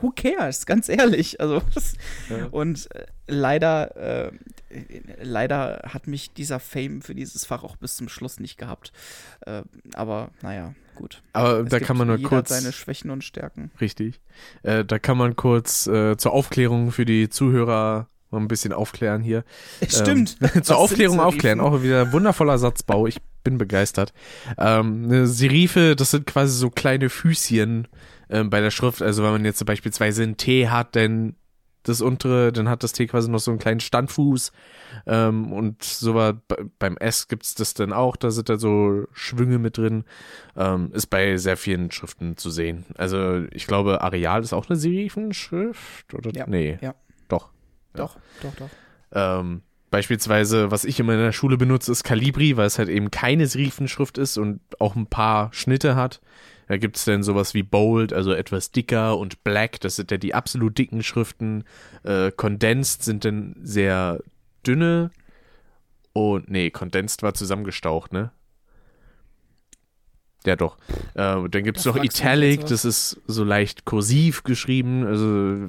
Who 0.00 0.10
cares, 0.14 0.66
ganz 0.66 0.88
ehrlich. 0.88 1.40
Also, 1.40 1.62
Ja. 2.30 2.46
und 2.50 2.88
äh, 2.94 3.06
leider, 3.26 3.96
äh, 3.96 4.32
leider 5.22 5.82
hat 5.86 6.06
mich 6.06 6.32
dieser 6.32 6.60
Fame 6.60 7.02
für 7.02 7.14
dieses 7.14 7.44
Fach 7.44 7.62
auch 7.64 7.76
bis 7.76 7.96
zum 7.96 8.08
Schluss 8.08 8.40
nicht 8.40 8.58
gehabt. 8.58 8.92
Äh, 9.46 9.62
aber 9.94 10.30
naja, 10.42 10.74
gut. 10.94 11.22
Aber 11.32 11.60
Es 11.60 11.68
da 11.70 11.80
kann 11.80 11.96
man 11.96 12.08
nur 12.08 12.22
kurz. 12.22 12.50
seine 12.50 12.72
Schwächen 12.72 13.10
und 13.10 13.24
Stärken. 13.24 13.70
Richtig. 13.80 14.20
Äh, 14.62 14.84
da 14.84 14.98
kann 14.98 15.16
man 15.18 15.36
kurz 15.36 15.86
äh, 15.86 16.16
zur 16.16 16.32
Aufklärung 16.32 16.92
für 16.92 17.04
die 17.04 17.28
Zuhörer 17.28 18.08
mal 18.30 18.38
ein 18.38 18.48
bisschen 18.48 18.72
aufklären 18.72 19.22
hier. 19.22 19.44
Stimmt. 19.88 20.36
Ähm, 20.54 20.62
zur 20.62 20.76
Aufklärung 20.76 21.18
aufklären. 21.20 21.60
Auch 21.60 21.82
wieder 21.82 22.12
wundervoller 22.12 22.58
Satzbau. 22.58 23.06
Ich 23.06 23.18
bin 23.42 23.58
begeistert. 23.58 24.12
Ähm, 24.58 25.26
Serife, 25.26 25.96
das 25.96 26.10
sind 26.12 26.26
quasi 26.26 26.56
so 26.56 26.70
kleine 26.70 27.08
Füßchen 27.08 27.88
ähm, 28.30 28.48
bei 28.50 28.60
der 28.60 28.70
Schrift. 28.70 29.02
Also 29.02 29.22
wenn 29.22 29.32
man 29.32 29.44
jetzt 29.44 29.64
beispielsweise 29.66 30.22
ein 30.22 30.36
T 30.36 30.68
hat, 30.68 30.96
dann 30.96 31.34
das 31.82 32.02
untere, 32.02 32.52
dann 32.52 32.68
hat 32.68 32.82
das 32.82 32.92
T 32.92 33.06
quasi 33.06 33.30
noch 33.30 33.38
so 33.38 33.50
einen 33.50 33.58
kleinen 33.58 33.80
Standfuß. 33.80 34.52
Ähm, 35.06 35.50
und 35.52 35.82
so 35.82 36.14
war 36.14 36.34
be- 36.34 36.70
beim 36.78 36.98
S 36.98 37.26
gibt's 37.26 37.54
das 37.54 37.72
dann 37.72 37.94
auch, 37.94 38.16
da 38.16 38.30
sind 38.30 38.50
da 38.50 38.58
so 38.58 39.04
Schwünge 39.14 39.58
mit 39.58 39.78
drin. 39.78 40.04
Ähm, 40.56 40.90
ist 40.92 41.06
bei 41.06 41.38
sehr 41.38 41.56
vielen 41.56 41.90
Schriften 41.90 42.36
zu 42.36 42.50
sehen. 42.50 42.84
Also 42.98 43.44
ich 43.50 43.66
glaube, 43.66 44.02
Areal 44.02 44.42
ist 44.42 44.52
auch 44.52 44.68
eine 44.68 44.76
Serifenschrift, 44.76 46.12
oder? 46.14 46.30
Ja, 46.34 46.44
Nee. 46.46 46.78
ja. 46.80 46.94
Doch. 47.28 47.50
Doch, 47.94 48.16
doch, 48.42 48.54
doch. 48.56 48.68
Ähm, 49.12 49.62
beispielsweise, 49.90 50.70
was 50.70 50.84
ich 50.84 51.00
immer 51.00 51.14
in 51.14 51.18
der 51.20 51.32
Schule 51.32 51.56
benutze, 51.56 51.90
ist 51.92 52.04
Calibri, 52.04 52.56
weil 52.56 52.66
es 52.66 52.78
halt 52.78 52.88
eben 52.88 53.10
keine 53.10 53.46
Serifenschrift 53.46 54.18
ist 54.18 54.36
und 54.38 54.60
auch 54.78 54.96
ein 54.96 55.06
paar 55.06 55.52
Schnitte 55.52 55.96
hat. 55.96 56.20
Da 56.70 56.76
gibt 56.76 56.98
es 56.98 57.04
dann 57.04 57.24
sowas 57.24 57.52
wie 57.52 57.64
Bold, 57.64 58.12
also 58.12 58.32
etwas 58.32 58.70
dicker 58.70 59.18
und 59.18 59.42
Black, 59.42 59.80
das 59.80 59.96
sind 59.96 60.12
ja 60.12 60.18
die 60.18 60.34
absolut 60.34 60.78
dicken 60.78 61.02
Schriften. 61.02 61.64
Äh, 62.04 62.30
Condensed 62.30 63.02
sind 63.02 63.24
dann 63.24 63.56
sehr 63.60 64.20
dünne. 64.64 65.10
Und 66.12 66.48
nee, 66.48 66.70
Condensed 66.70 67.24
war 67.24 67.34
zusammengestaucht, 67.34 68.12
ne? 68.12 68.30
Ja, 70.46 70.54
doch. 70.54 70.76
Äh, 71.14 71.48
dann 71.48 71.64
gibt 71.64 71.78
es 71.78 71.86
noch 71.86 71.96
Italic, 71.96 72.64
das 72.66 72.84
ist 72.84 73.20
so 73.26 73.42
leicht 73.42 73.84
kursiv 73.84 74.44
geschrieben. 74.44 75.04
Also 75.04 75.66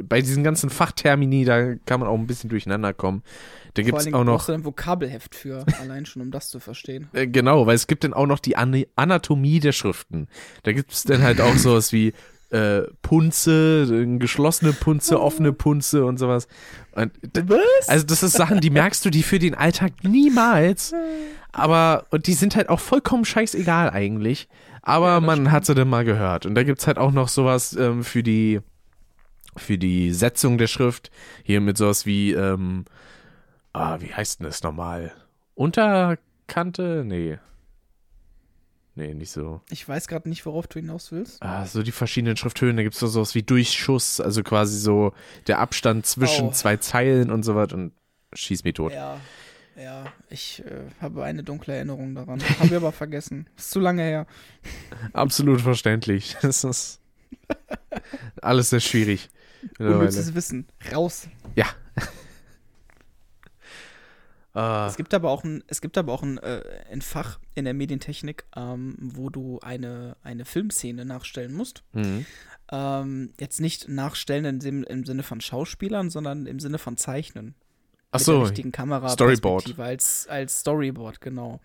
bei 0.00 0.20
diesen 0.20 0.44
ganzen 0.44 0.70
Fachtermini, 0.70 1.44
da 1.44 1.74
kann 1.74 1.98
man 1.98 2.08
auch 2.08 2.16
ein 2.16 2.28
bisschen 2.28 2.50
durcheinander 2.50 2.94
kommen. 2.94 3.24
Da 3.74 3.82
gibt 3.82 3.98
es 3.98 4.12
auch 4.12 4.24
noch. 4.24 4.46
du 4.46 4.52
ein 4.52 4.64
Vokabelheft 4.64 5.34
für, 5.34 5.64
allein 5.80 6.06
schon, 6.06 6.22
um 6.22 6.30
das 6.30 6.48
zu 6.48 6.60
verstehen. 6.60 7.08
Äh, 7.12 7.26
genau, 7.26 7.66
weil 7.66 7.74
es 7.74 7.86
gibt 7.86 8.04
dann 8.04 8.14
auch 8.14 8.26
noch 8.26 8.38
die 8.38 8.56
An 8.56 8.84
Anatomie 8.96 9.60
der 9.60 9.72
Schriften. 9.72 10.28
Da 10.62 10.72
gibt 10.72 10.92
es 10.92 11.04
dann 11.04 11.22
halt 11.22 11.40
auch 11.40 11.54
sowas 11.56 11.92
wie 11.92 12.12
äh, 12.50 12.82
Punze, 13.02 14.16
geschlossene 14.18 14.72
Punze, 14.72 15.20
offene 15.20 15.52
Punze 15.52 16.04
und 16.04 16.18
sowas. 16.18 16.48
Und, 16.92 17.12
Was? 17.46 17.88
also 17.88 18.04
das 18.06 18.22
ist 18.24 18.32
Sachen, 18.32 18.60
die 18.60 18.70
merkst 18.70 19.04
du 19.04 19.10
die 19.10 19.22
für 19.22 19.38
den 19.38 19.54
Alltag 19.54 19.92
niemals. 20.02 20.92
Aber, 21.52 22.06
und 22.10 22.26
die 22.26 22.34
sind 22.34 22.56
halt 22.56 22.68
auch 22.68 22.80
vollkommen 22.80 23.24
scheißegal 23.24 23.90
eigentlich. 23.90 24.48
Aber 24.82 25.10
Ja, 25.14 25.20
man 25.20 25.36
stimmt. 25.36 25.50
hat 25.52 25.66
sie 25.66 25.74
dann 25.74 25.88
mal 25.88 26.04
gehört. 26.04 26.46
Und 26.46 26.54
da 26.54 26.62
gibt's 26.64 26.86
halt 26.86 26.98
auch 26.98 27.12
noch 27.12 27.28
sowas 27.28 27.76
ähm, 27.76 28.02
für 28.02 28.22
die 28.22 28.60
für 29.56 29.78
die 29.78 30.12
Setzung 30.12 30.58
der 30.58 30.68
Schrift. 30.68 31.10
Hier 31.42 31.60
mit 31.60 31.76
sowas 31.76 32.06
wie, 32.06 32.32
ähm, 32.32 32.84
ah, 33.72 34.00
wie 34.00 34.12
heißt 34.12 34.40
denn 34.40 34.46
das 34.46 34.62
nochmal? 34.62 35.12
Unterkante? 35.54 37.04
Nee. 37.06 37.38
Nee, 38.96 39.14
nicht 39.14 39.30
so. 39.30 39.60
Ich 39.70 39.88
weiß 39.88 40.08
gerade 40.08 40.28
nicht, 40.28 40.44
worauf 40.46 40.66
du 40.66 40.78
hinaus 40.80 41.12
willst. 41.12 41.42
Ah, 41.42 41.64
so 41.64 41.82
die 41.82 41.92
verschiedenen 41.92 42.36
Schrifthöhen, 42.36 42.76
da 42.76 42.82
gibt 42.82 42.94
es 42.94 43.00
so 43.00 43.06
sowas 43.06 43.34
wie 43.34 43.42
Durchschuss, 43.42 44.20
also 44.20 44.42
quasi 44.42 44.78
so 44.78 45.12
der 45.46 45.58
Abstand 45.60 46.06
zwischen 46.06 46.48
Oh. 46.48 46.52
zwei 46.52 46.76
Zeilen 46.76 47.30
und 47.30 47.42
so 47.44 47.54
was 47.54 47.72
und 47.72 47.92
schieß 48.34 48.64
mich 48.64 48.74
tot. 48.74 48.92
Ja, 48.92 49.18
ja, 49.76 50.04
ich 50.28 50.62
äh, 50.66 50.82
habe 51.00 51.24
eine 51.24 51.42
dunkle 51.44 51.74
Erinnerung 51.74 52.14
daran. 52.14 52.42
Habe 52.58 52.66
ich 52.66 52.74
aber 52.74 52.92
vergessen. 52.92 53.48
Ist 53.56 53.70
zu 53.70 53.80
lange 53.80 54.02
her. 54.02 54.26
Absolut 55.12 55.60
verständlich. 55.60 56.36
Das 56.42 56.64
ist 56.64 57.00
alles 58.42 58.70
sehr 58.70 58.80
schwierig. 58.80 59.30
mittlerweile. 59.62 59.98
Unnützes 60.00 60.34
Wissen. 60.34 60.66
Raus. 60.92 61.28
Ah, 64.52 64.86
Es 64.88 64.96
gibt 64.96 65.14
aber 65.14 65.30
auch 65.30 65.44
ein, 65.44 65.62
es 65.68 65.80
gibt 65.80 65.96
aber 65.96 66.12
auch 66.12 66.22
ein, 66.22 66.38
äh, 66.38 66.62
ein 66.90 67.02
Fach 67.02 67.38
in 67.54 67.64
der 67.64 67.74
Medientechnik, 67.74 68.44
ähm, 68.56 68.96
wo 69.00 69.30
du 69.30 69.60
eine, 69.60 70.16
eine 70.22 70.44
Filmszene 70.44 71.04
nachstellen 71.04 71.52
musst. 71.54 71.82
mhm. 71.92 72.26
Ähm, 72.72 73.32
jetzt 73.40 73.60
nicht 73.60 73.88
nachstellen 73.88 74.44
im, 74.44 74.60
Sim- 74.60 74.84
im 74.84 75.04
Sinne 75.04 75.24
von 75.24 75.40
Schauspielern, 75.40 76.08
sondern 76.08 76.46
im 76.46 76.60
Sinne 76.60 76.78
von 76.78 76.96
Zeichnen. 76.96 77.54
Ach 78.12 78.18
mit 78.20 78.26
so, 78.26 78.32
der 78.38 78.42
richtigen 78.48 78.70
Kamera 78.72 79.08
Storyboard. 79.08 79.78
als 79.78 80.26
als 80.28 80.60
Storyboard 80.60 81.20
genau 81.20 81.60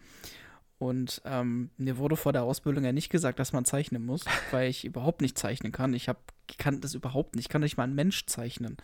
und 0.77 1.21
ähm, 1.25 1.69
mir 1.77 1.97
wurde 1.97 2.15
vor 2.17 2.33
der 2.33 2.43
Ausbildung 2.43 2.83
ja 2.83 2.91
nicht 2.91 3.09
gesagt, 3.09 3.39
dass 3.39 3.53
man 3.53 3.65
zeichnen 3.65 4.05
muss, 4.05 4.25
weil 4.51 4.69
ich 4.69 4.83
überhaupt 4.83 5.21
nicht 5.21 5.37
zeichnen 5.37 5.71
kann. 5.71 5.93
Ich 5.93 6.09
hab, 6.09 6.33
kann 6.57 6.81
das 6.81 6.93
überhaupt 6.95 7.35
nicht. 7.35 7.45
Ich 7.45 7.49
kann 7.49 7.61
nicht 7.61 7.77
mal 7.77 7.83
einen 7.83 7.95
Mensch 7.95 8.25
zeichnen. 8.25 8.75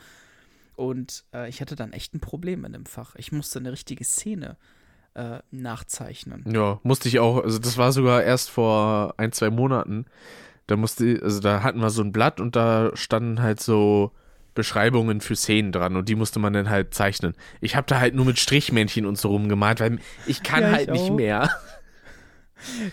Und 0.76 1.24
äh, 1.34 1.50
ich 1.50 1.62
hatte 1.62 1.76
dann 1.76 1.94
echt 1.94 2.14
ein 2.14 2.20
Problem 2.20 2.66
in 2.66 2.74
dem 2.74 2.86
Fach. 2.86 3.16
Ich 3.16 3.32
musste 3.32 3.60
eine 3.60 3.72
richtige 3.72 4.04
Szene 4.04 4.58
äh, 5.14 5.40
nachzeichnen. 5.52 6.46
ja, 6.52 6.80
musste 6.84 7.10
ich 7.10 7.20
auch, 7.20 7.44
also 7.44 7.60
das 7.60 7.78
war 7.78 7.92
sogar 7.92 8.24
erst 8.24 8.50
vor 8.50 9.14
ein, 9.18 9.32
zwei 9.32 9.50
Monaten. 9.50 10.06
Da 10.68 10.78
musste, 10.78 11.20
also 11.22 11.40
da 11.42 11.64
hatten 11.64 11.82
wir 11.82 11.90
so 11.90 12.02
ein 12.02 12.14
Blatt 12.14 12.40
und 12.40 12.56
da 12.56 12.92
standen 12.96 13.42
halt 13.42 13.60
so 13.60 14.12
Beschreibungen 14.54 15.22
für 15.22 15.36
Szenen 15.36 15.72
dran 15.72 15.96
und 15.96 16.08
die 16.10 16.16
musste 16.16 16.40
man 16.40 16.54
dann 16.54 16.70
halt 16.70 16.94
zeichnen. 16.94 17.34
Ich 17.62 17.76
habe 17.76 17.88
da 17.88 18.00
halt 18.00 18.16
nur 18.16 18.26
mit 18.26 18.40
Strichmännchen 18.40 19.06
und 19.06 19.18
so 19.18 19.30
rumgemalt, 19.30 19.80
weil 19.80 20.00
ich 20.28 20.44
kann 20.44 20.62
Ja, 20.62 20.70
ich 20.70 20.76
halt 20.76 20.92
nicht 20.92 21.10
auch. 21.12 21.16
mehr. 21.16 21.50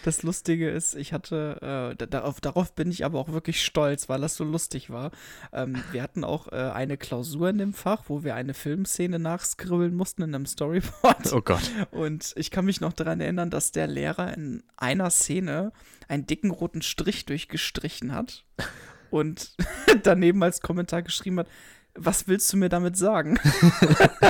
Das 0.04 0.22
Lustige 0.22 0.70
ist, 0.70 0.94
ich 0.94 1.12
hatte, 1.12 1.59
äh, 1.92 1.96
da- 1.96 2.07
darauf, 2.07 2.40
darauf 2.40 2.72
bin 2.74 2.90
ich 2.90 3.04
aber 3.04 3.18
auch 3.18 3.31
wirklich 3.33 3.64
stolz, 3.64 4.09
weil 4.09 4.20
das 4.20 4.35
so 4.37 4.44
lustig 4.44 4.90
war. 4.90 5.11
Ähm, 5.52 5.83
wir 5.92 6.02
hatten 6.02 6.24
auch 6.24 6.48
äh, 6.52 6.57
eine 6.57 6.96
Klausur 6.96 7.48
in 7.50 7.59
dem 7.59 7.74
Fach, 7.74 8.04
wo 8.09 8.24
wir 8.24 8.35
eine 8.35 8.54
Filmszene 8.54 9.18
nachskribbeln 9.18 9.94
mussten 9.94 10.22
in 10.22 10.35
einem 10.35 10.46
Storyboard. 10.46 11.33
Oh 11.33 11.40
Gott. 11.42 11.70
Und 11.90 12.33
ich 12.37 12.50
kann 12.50 12.64
mich 12.64 12.81
noch 12.81 12.92
daran 12.92 13.20
erinnern, 13.20 13.50
dass 13.50 13.72
der 13.72 13.87
Lehrer 13.87 14.35
in 14.35 14.62
einer 14.76 15.11
Szene 15.11 15.72
einen 16.09 16.26
dicken 16.26 16.50
roten 16.50 16.83
Strich 16.83 17.26
durchgestrichen 17.26 18.14
hat 18.14 18.44
und 19.11 19.54
daneben 20.02 20.42
als 20.42 20.61
Kommentar 20.61 21.02
geschrieben 21.02 21.40
hat, 21.40 21.48
was 21.94 22.28
willst 22.28 22.52
du 22.52 22.57
mir 22.57 22.68
damit 22.68 22.96
sagen? 22.96 23.38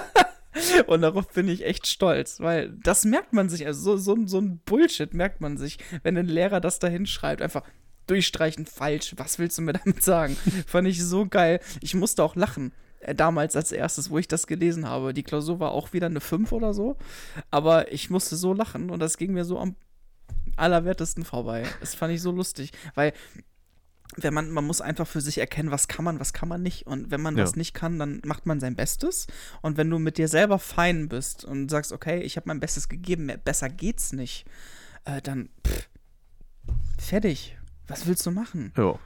und 0.87 1.03
darauf 1.03 1.29
bin 1.29 1.49
ich 1.49 1.65
echt 1.65 1.87
stolz, 1.87 2.41
weil 2.41 2.71
das 2.83 3.05
merkt 3.05 3.33
man 3.33 3.49
sich, 3.49 3.67
also 3.67 3.97
so, 3.97 4.17
so, 4.17 4.27
so 4.27 4.41
ein 4.41 4.59
Bullshit 4.65 5.15
merkt 5.15 5.41
man 5.41 5.57
sich, 5.57 5.79
wenn 6.03 6.17
ein 6.17 6.27
Lehrer 6.27 6.61
das 6.61 6.79
da 6.79 6.89
hinschreibt, 6.89 7.43
einfach 7.43 7.63
durchstreichen, 8.07 8.67
falsch, 8.67 9.15
was 9.17 9.39
willst 9.39 9.59
du 9.59 9.63
mir 9.63 9.75
damit 9.75 10.03
sagen? 10.03 10.37
Fand 10.67 10.89
ich 10.89 11.05
so 11.05 11.27
geil. 11.27 11.61
Ich 11.81 11.95
musste 11.95 12.23
auch 12.25 12.37
lachen. 12.37 12.73
Äh, 13.01 13.15
Damals 13.15 13.55
als 13.55 13.71
erstes, 13.71 14.11
wo 14.11 14.19
ich 14.19 14.29
das 14.29 14.47
gelesen 14.47 14.89
habe. 14.89 15.15
Die 15.15 15.23
Klausur 15.23 15.61
war 15.61 15.73
auch 15.73 15.93
wieder 15.93 16.07
eine 16.07 16.21
5 16.21 16.53
oder 16.53 16.75
so. 16.75 16.97
Aber 17.51 17.93
ich 17.93 18.11
musste 18.11 18.37
so 18.37 18.53
lachen 18.53 18.91
und 18.91 19.01
das 19.01 19.19
ging 19.19 19.33
mir 19.33 19.45
so 19.45 19.59
am 19.59 19.77
allerwertesten 20.57 21.25
vorbei. 21.25 21.65
Das 21.81 21.95
fand 21.95 22.13
ich 22.13 22.23
so 22.23 22.33
lustig, 22.33 22.73
weil 22.95 23.13
wenn 24.17 24.33
man, 24.35 24.51
man 24.51 24.65
muss 24.65 24.81
einfach 24.81 25.07
für 25.07 25.21
sich 25.21 25.39
erkennen, 25.39 25.71
was 25.71 25.87
kann 25.87 26.05
man, 26.05 26.19
was 26.19 26.33
kann 26.33 26.49
man 26.49 26.63
nicht. 26.63 26.87
Und 26.87 27.11
wenn 27.11 27.21
man 27.21 27.37
Ja. 27.37 27.45
was 27.45 27.57
nicht 27.57 27.75
kann, 27.75 27.99
dann 27.99 28.21
macht 28.25 28.47
man 28.47 28.59
sein 28.59 28.75
Bestes. 28.75 29.27
Und 29.63 29.77
wenn 29.77 29.91
du 29.91 29.99
mit 29.99 30.19
dir 30.19 30.29
selber 30.29 30.59
fein 30.59 31.09
bist 31.09 31.45
und 31.45 31.71
sagst, 31.71 31.93
okay, 31.93 32.21
ich 32.21 32.37
habe 32.37 32.49
mein 32.49 32.61
Bestes 32.61 32.89
gegeben, 32.89 33.27
mehr, 33.27 33.37
besser 33.37 33.69
geht's 33.69 34.13
nicht, 34.13 34.47
äh, 35.05 35.21
dann 35.23 35.51
pff, 35.67 35.89
fertig. 36.99 37.57
Was 37.87 38.07
willst 38.07 38.25
du 38.27 38.31
machen? 38.31 38.73
Ja. 38.77 38.99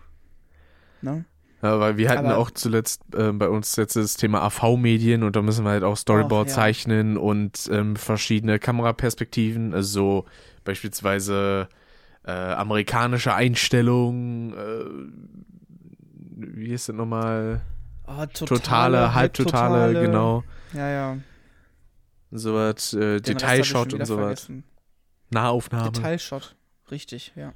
Ne? 1.03 1.25
Ja, 1.63 1.79
weil 1.79 1.97
wir 1.97 2.09
hatten 2.11 2.27
Aber- 2.27 2.39
auch 2.39 2.51
zuletzt 2.51 3.03
äh, 3.15 3.31
bei 3.33 3.49
uns 3.49 3.77
jetzt 3.77 3.95
das 3.95 4.15
Thema 4.15 4.43
AV-Medien 4.43 5.23
und 5.23 5.37
da 5.37 5.43
müssen 5.43 5.65
wir 5.65 5.71
halt 5.71 5.85
auch 5.85 5.97
Storyboard 5.97 6.47
Ach, 6.47 6.51
ja. 6.51 6.55
zeichnen 6.57 7.17
und 7.17 7.69
ähm, 7.73 7.95
verschiedene 7.95 8.59
Kameraperspektiven, 8.59 9.73
also 9.73 9.89
so 9.93 10.25
beispielsweise 10.65 11.69
äh, 12.25 12.31
amerikanische 12.31 13.35
Einstellungen, 13.35 14.53
äh, 14.53 14.85
wie 16.37 16.73
ist 16.73 16.89
das 16.89 16.97
nochmal? 16.97 17.63
Oh, 18.07 18.27
Totale, 18.27 19.15
halbtotale, 19.15 20.01
genau. 20.01 20.45
Ja, 20.73 20.89
ja. 20.91 21.19
Sowas, 22.31 22.93
äh, 22.95 23.21
Den 23.21 23.37
Detailshot 23.37 23.93
und 23.95 24.07
sowas. 24.07 24.45
vergessen. 24.45 24.65
Nahaufnahme. 25.31 25.93
Detailshot. 25.93 26.57
Richtig, 26.91 27.33
ja. 27.37 27.53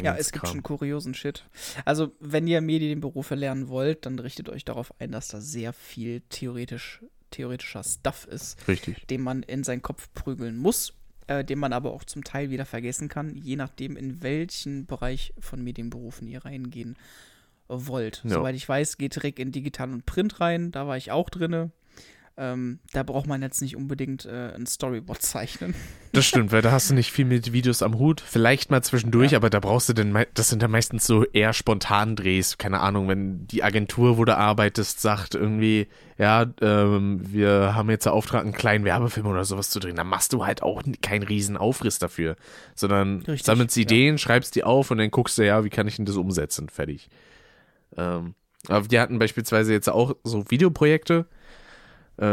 Ja, 0.00 0.14
es 0.16 0.32
gibt 0.32 0.44
Kram. 0.44 0.52
schon 0.54 0.62
kuriosen 0.62 1.14
Shit. 1.14 1.44
Also, 1.84 2.12
wenn 2.20 2.46
ihr 2.46 2.60
Medienberufe 2.60 3.34
lernen 3.34 3.68
wollt, 3.68 4.06
dann 4.06 4.18
richtet 4.18 4.48
euch 4.48 4.64
darauf 4.64 4.92
ein, 5.00 5.12
dass 5.12 5.28
da 5.28 5.40
sehr 5.40 5.72
viel 5.72 6.22
theoretisch, 6.28 7.02
theoretischer 7.30 7.82
Stuff 7.82 8.26
ist, 8.26 8.66
Richtig. 8.68 9.06
den 9.08 9.22
man 9.22 9.42
in 9.42 9.64
seinen 9.64 9.82
Kopf 9.82 10.08
prügeln 10.14 10.56
muss, 10.56 10.94
äh, 11.38 11.44
den 11.44 11.58
man 11.58 11.72
aber 11.72 11.92
auch 11.92 12.04
zum 12.04 12.24
Teil 12.24 12.50
wieder 12.50 12.64
vergessen 12.64 13.08
kann, 13.08 13.34
je 13.34 13.56
nachdem, 13.56 13.96
in 13.96 14.22
welchen 14.22 14.86
Bereich 14.86 15.32
von 15.38 15.62
Medienberufen 15.62 16.26
ihr 16.26 16.44
reingehen 16.44 16.96
wollt. 17.68 18.22
Ja. 18.24 18.30
Soweit 18.30 18.54
ich 18.54 18.68
weiß, 18.68 18.98
geht 18.98 19.22
Rick 19.22 19.38
in 19.38 19.52
Digital 19.52 19.90
und 19.90 20.06
Print 20.06 20.40
rein, 20.40 20.72
da 20.72 20.86
war 20.86 20.96
ich 20.96 21.10
auch 21.10 21.30
drinne. 21.30 21.70
Ähm, 22.38 22.78
da 22.92 23.02
braucht 23.02 23.26
man 23.26 23.42
jetzt 23.42 23.60
nicht 23.60 23.76
unbedingt 23.76 24.24
äh, 24.24 24.52
ein 24.54 24.64
Storyboard 24.64 25.20
zeichnen. 25.20 25.74
Das 26.12 26.24
stimmt, 26.24 26.50
weil 26.50 26.62
da 26.62 26.72
hast 26.72 26.88
du 26.88 26.94
nicht 26.94 27.12
viel 27.12 27.26
mit 27.26 27.52
Videos 27.52 27.82
am 27.82 27.98
Hut. 27.98 28.22
Vielleicht 28.22 28.70
mal 28.70 28.82
zwischendurch, 28.82 29.32
Ja. 29.32 29.38
aber 29.38 29.50
da 29.50 29.60
brauchst 29.60 29.90
du 29.90 29.92
denn, 29.92 30.16
das 30.32 30.48
sind 30.48 30.62
dann 30.62 30.70
meistens 30.70 31.06
so 31.06 31.24
eher 31.26 31.52
spontan 31.52 32.16
Drehs. 32.16 32.56
Keine 32.56 32.80
Ahnung, 32.80 33.06
wenn 33.08 33.46
die 33.48 33.62
Agentur, 33.62 34.16
wo 34.16 34.24
du 34.24 34.34
arbeitest, 34.34 35.00
sagt 35.02 35.34
irgendwie, 35.34 35.88
ja, 36.16 36.46
ähm, 36.62 37.20
wir 37.30 37.74
haben 37.74 37.90
jetzt 37.90 38.06
den 38.06 38.12
Auftrag, 38.12 38.42
einen 38.44 38.52
kleinen 38.54 38.86
Werbefilm 38.86 39.26
oder 39.26 39.44
sowas 39.44 39.68
zu 39.68 39.78
drehen, 39.78 39.96
dann 39.96 40.06
machst 40.08 40.32
du 40.32 40.46
halt 40.46 40.62
auch 40.62 40.82
keinen 41.02 41.24
riesen 41.24 41.58
Aufriss 41.58 41.98
dafür, 41.98 42.36
sondern 42.74 43.18
Richtig, 43.22 43.44
sammelst 43.44 43.76
ja. 43.76 43.82
Ideen, 43.82 44.16
schreibst 44.16 44.54
die 44.54 44.64
auf 44.64 44.90
und 44.90 44.96
dann 44.98 45.10
guckst 45.10 45.36
du, 45.36 45.44
ja, 45.46 45.64
wie 45.64 45.70
kann 45.70 45.86
ich 45.86 45.96
denn 45.96 46.06
das 46.06 46.16
umsetzen? 46.16 46.70
Fertig. 46.70 47.10
Ähm, 47.96 48.34
aber 48.68 48.86
die 48.86 48.98
hatten 49.00 49.18
beispielsweise 49.18 49.72
jetzt 49.72 49.88
auch 49.88 50.14
so 50.24 50.44
Videoprojekte, 50.48 51.26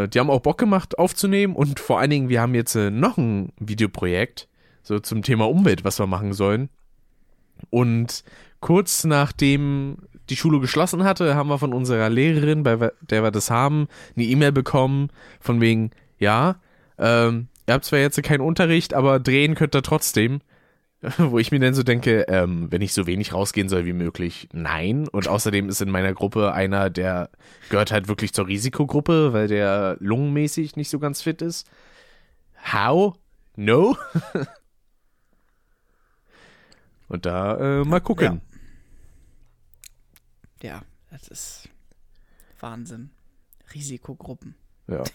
die 0.08 0.20
haben 0.20 0.30
auch 0.30 0.42
Bock 0.42 0.58
gemacht 0.58 0.98
aufzunehmen 0.98 1.56
und 1.56 1.80
vor 1.80 2.00
allen 2.00 2.10
Dingen, 2.10 2.30
wir 2.30 2.42
haben 2.42 2.56
jetzt 2.56 2.76
äh, 2.76 2.92
noch 2.92 3.18
ein 3.18 3.52
Videoprojekt, 3.60 4.48
so 4.84 5.00
zum 5.00 5.24
Thema 5.24 5.50
Umwelt, 5.50 5.84
was 5.84 6.00
wir 6.00 6.08
machen 6.08 6.34
sollen. 6.34 6.70
Und 7.70 8.24
kurz 8.60 9.04
nachdem 9.04 9.98
die 10.30 10.36
Schule 10.36 10.60
geschlossen 10.60 11.04
hatte, 11.04 11.36
haben 11.36 11.50
wir 11.50 11.58
von 11.58 11.74
unserer 11.74 12.10
Lehrerin, 12.10 12.63
bei 12.63 12.92
der 13.02 13.24
wir 13.24 13.32
das 13.32 13.50
haben, 13.50 13.88
eine 14.15 14.25
E-Mail 14.25 14.52
bekommen 14.52 15.10
von 15.40 15.60
wegen, 15.62 15.92
ja, 16.19 16.58
ähm, 16.98 17.48
ihr 17.67 17.73
habt 17.73 17.86
zwar 17.86 18.00
jetzt 18.00 18.21
keinen 18.23 18.42
Unterricht, 18.42 18.94
aber 18.94 19.19
drehen 19.19 19.56
könnt 19.56 19.75
ihr 19.75 19.84
trotzdem. 19.84 20.42
Wo 21.17 21.39
ich 21.39 21.52
mir 21.52 21.60
dann 21.60 21.73
so 21.73 21.83
denke, 21.83 22.23
ähm, 22.27 22.69
wenn 22.71 22.81
ich 22.81 22.93
so 22.93 23.08
wenig 23.08 23.33
rausgehen 23.33 23.69
soll 23.69 23.85
wie 23.85 23.93
möglich, 23.93 24.50
nein. 24.52 25.08
Und 25.08 25.29
außerdem 25.29 25.69
ist 25.69 25.81
in 25.81 25.89
meiner 25.89 26.13
Gruppe 26.13 26.52
einer, 26.54 26.89
der 26.89 27.29
gehört 27.69 27.91
halt 27.91 28.10
wirklich 28.10 28.33
zur 28.33 28.47
Risikogruppe, 28.47 29.31
weil 29.31 29.47
der 29.47 29.95
lungenmäßig 30.00 30.75
nicht 30.75 30.89
so 30.89 31.00
ganz 31.00 31.21
fit 31.21 31.41
ist. 31.41 31.69
How? 32.73 33.15
No? 33.56 33.95
Und 37.08 37.25
da 37.25 37.81
äh, 37.81 37.85
mal 37.85 38.02
gucken. 38.02 38.41
Ja, 40.62 40.81
das 41.12 41.29
ist 41.29 41.69
Wahnsinn. 42.60 43.12
Risikogruppen. 43.73 44.56
Ja. 44.87 45.04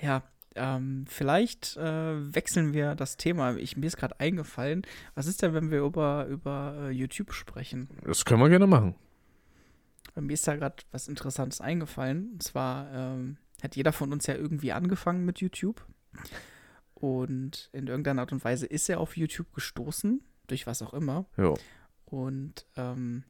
Ja, 0.00 0.22
ähm, 0.58 1.04
vielleicht 1.08 1.76
äh, 1.76 2.34
wechseln 2.34 2.72
wir 2.72 2.94
das 2.94 3.16
Thema. 3.16 3.56
Ich, 3.56 3.76
mir 3.76 3.86
ist 3.86 3.96
gerade 3.96 4.18
eingefallen, 4.20 4.82
was 5.14 5.26
ist 5.26 5.42
denn, 5.42 5.54
wenn 5.54 5.70
wir 5.70 5.80
über, 5.80 6.26
über 6.26 6.76
äh, 6.80 6.90
YouTube 6.90 7.32
sprechen? 7.32 7.88
Das 8.04 8.24
können 8.24 8.40
wir 8.40 8.48
gerne 8.48 8.66
machen. 8.66 8.94
Mir 10.14 10.34
ist 10.34 10.46
da 10.48 10.56
gerade 10.56 10.76
was 10.90 11.08
Interessantes 11.08 11.60
eingefallen. 11.60 12.32
Und 12.32 12.42
zwar 12.42 12.92
ähm, 12.92 13.36
hat 13.62 13.76
jeder 13.76 13.92
von 13.92 14.12
uns 14.12 14.26
ja 14.26 14.34
irgendwie 14.34 14.72
angefangen 14.72 15.24
mit 15.24 15.40
YouTube. 15.40 15.84
Und 16.94 17.70
in 17.72 17.86
irgendeiner 17.86 18.22
Art 18.22 18.32
und 18.32 18.44
Weise 18.44 18.66
ist 18.66 18.88
er 18.88 19.00
auf 19.00 19.16
YouTube 19.16 19.52
gestoßen, 19.52 20.22
durch 20.48 20.66
was 20.66 20.82
auch 20.82 20.92
immer. 20.92 21.26
Ja. 21.36 21.54
Und 22.06 22.66
ähm, 22.76 23.24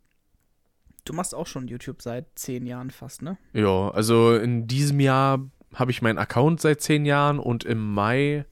du 1.04 1.12
machst 1.12 1.34
auch 1.34 1.46
schon 1.46 1.68
YouTube 1.68 2.00
seit 2.00 2.26
zehn 2.38 2.66
Jahren 2.66 2.90
fast, 2.90 3.22
ne? 3.22 3.36
Ja, 3.52 3.90
also 3.90 4.34
in 4.36 4.66
diesem 4.66 5.00
Jahr 5.00 5.50
habe 5.74 5.90
ich 5.90 6.02
meinen 6.02 6.18
Account 6.18 6.60
seit 6.60 6.80
zehn 6.80 7.04
Jahren 7.04 7.38
und 7.38 7.64
im 7.64 7.94
Mai, 7.94 8.44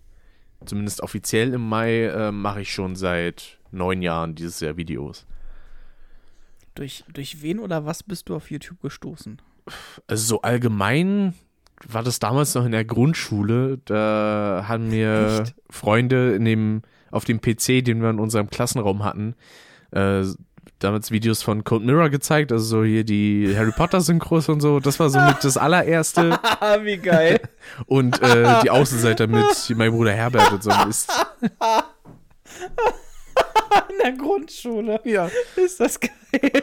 zumindest 0.64 1.00
offiziell 1.00 1.54
im 1.54 1.68
Mai, 1.68 2.04
äh, 2.04 2.32
mache 2.32 2.62
ich 2.62 2.72
schon 2.72 2.96
seit 2.96 3.58
neun 3.70 4.02
Jahren 4.02 4.34
dieses 4.34 4.60
Jahr 4.60 4.76
Videos. 4.76 5.26
Durch, 6.74 7.04
durch 7.12 7.42
wen 7.42 7.58
oder 7.58 7.86
was 7.86 8.02
bist 8.02 8.28
du 8.28 8.36
auf 8.36 8.50
YouTube 8.50 8.80
gestoßen? 8.82 9.40
Also 10.06 10.26
so 10.26 10.42
allgemein 10.42 11.34
war 11.86 12.02
das 12.02 12.18
damals 12.18 12.54
noch 12.54 12.64
in 12.64 12.72
der 12.72 12.84
Grundschule. 12.84 13.78
Da 13.84 14.64
haben 14.68 14.88
mir? 14.88 15.44
Freunde 15.70 16.34
in 16.34 16.44
dem, 16.44 16.82
auf 17.10 17.24
dem 17.24 17.40
PC, 17.40 17.84
den 17.84 18.00
wir 18.02 18.10
in 18.10 18.18
unserem 18.18 18.48
Klassenraum 18.50 19.04
hatten, 19.04 19.34
äh, 19.90 20.24
damals 20.78 21.10
Videos 21.10 21.42
von 21.42 21.64
Code 21.64 21.84
Mirror 21.84 22.10
gezeigt, 22.10 22.52
also 22.52 22.64
so 22.64 22.84
hier 22.84 23.04
die 23.04 23.54
Harry 23.56 23.72
Potter 23.72 24.00
Synchros 24.00 24.48
und 24.48 24.60
so. 24.60 24.80
Das 24.80 25.00
war 25.00 25.10
so 25.10 25.18
mit 25.20 25.42
das 25.42 25.56
allererste. 25.56 26.38
Ah, 26.42 26.78
wie 26.82 26.98
geil. 26.98 27.40
Und 27.86 28.22
äh, 28.22 28.62
die 28.62 28.70
Außenseiter 28.70 29.26
mit 29.26 29.46
mein 29.74 29.90
Bruder 29.90 30.12
Herbert 30.12 30.52
und 30.52 30.62
so 30.62 30.70
Mist. 30.86 31.10
In 33.90 33.98
der 34.02 34.12
Grundschule. 34.12 35.00
Ja. 35.04 35.28
Ist 35.56 35.80
das 35.80 35.98
geil. 35.98 36.12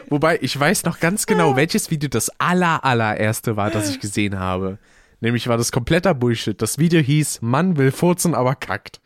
Wobei, 0.08 0.38
ich 0.40 0.58
weiß 0.58 0.84
noch 0.84 0.98
ganz 0.98 1.26
genau, 1.26 1.56
welches 1.56 1.90
Video 1.90 2.08
das 2.08 2.30
aller, 2.38 2.84
allererste 2.84 3.56
war, 3.56 3.70
das 3.70 3.90
ich 3.90 4.00
gesehen 4.00 4.38
habe. 4.38 4.78
Nämlich 5.20 5.48
war 5.48 5.56
das 5.56 5.72
kompletter 5.72 6.14
Bullshit. 6.14 6.60
Das 6.60 6.78
Video 6.78 7.00
hieß, 7.00 7.42
Mann 7.42 7.76
will 7.76 7.92
furzen, 7.92 8.34
aber 8.34 8.54
kackt. 8.54 9.00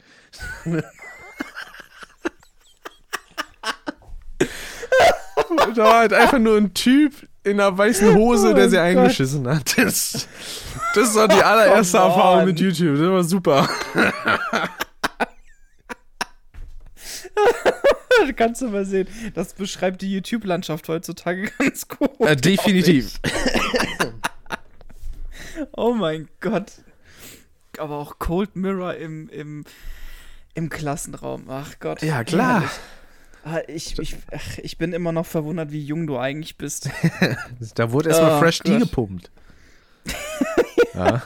da 5.75 5.85
war 5.85 5.99
halt 5.99 6.13
einfach 6.13 6.39
nur 6.39 6.57
ein 6.57 6.75
Typ 6.75 7.13
in 7.45 7.61
einer 7.61 7.77
weißen 7.77 8.15
Hose, 8.15 8.51
Oh 8.51 8.55
der 8.55 8.69
sie 8.69 8.77
Gott. 8.77 8.85
eingeschissen 8.85 9.49
hat. 9.49 9.77
Das, 9.79 10.29
das 10.95 11.15
war 11.15 11.29
die 11.29 11.43
allererste 11.43 11.99
Come 11.99 12.11
Erfahrung 12.11 12.45
mit 12.47 12.61
YouTube. 12.61 12.99
Das 12.99 13.09
war 13.09 13.25
super. 13.25 13.69
Kannst 18.37 18.63
du 18.63 18.69
mal 18.69 18.85
sehen. 18.85 19.09
Das 19.35 19.55
beschreibt 19.55 20.03
die 20.03 20.13
YouTube-Landschaft 20.13 20.89
heutzutage 20.89 21.51
ganz 21.59 21.87
gut. 21.89 22.21
Äh, 22.21 22.37
definitiv. 22.37 23.21
Oh 25.73 25.95
mein 25.95 26.29
Gott. 26.41 26.73
Aber 27.79 27.97
auch 27.97 28.19
Cold 28.19 28.57
Mirror 28.57 28.95
im, 28.97 29.29
im, 29.29 29.65
im 30.55 30.69
Klassenraum. 30.69 31.45
Ach 31.49 31.75
Gott. 31.81 32.03
Ja, 32.03 32.25
klar. 32.25 32.61
Herrlich. 32.61 32.71
Ah, 33.51 33.63
Ich, 33.67 33.99
ich, 33.99 34.17
ach, 34.31 34.59
ich 34.59 34.77
bin 34.77 34.93
immer 34.93 35.13
noch 35.13 35.25
verwundert, 35.27 35.73
wie 35.73 35.83
jung 35.83 36.07
du 36.07 36.19
eigentlich 36.19 36.57
bist. 36.57 36.91
Da 37.75 37.93
wurde 37.93 38.11
erstmal 38.11 38.37
Oh 38.37 38.41
Fresh 38.41 38.61
D 38.61 38.73
Gott. 38.73 38.81
gepumpt. 38.81 39.31
ja. 40.95 41.23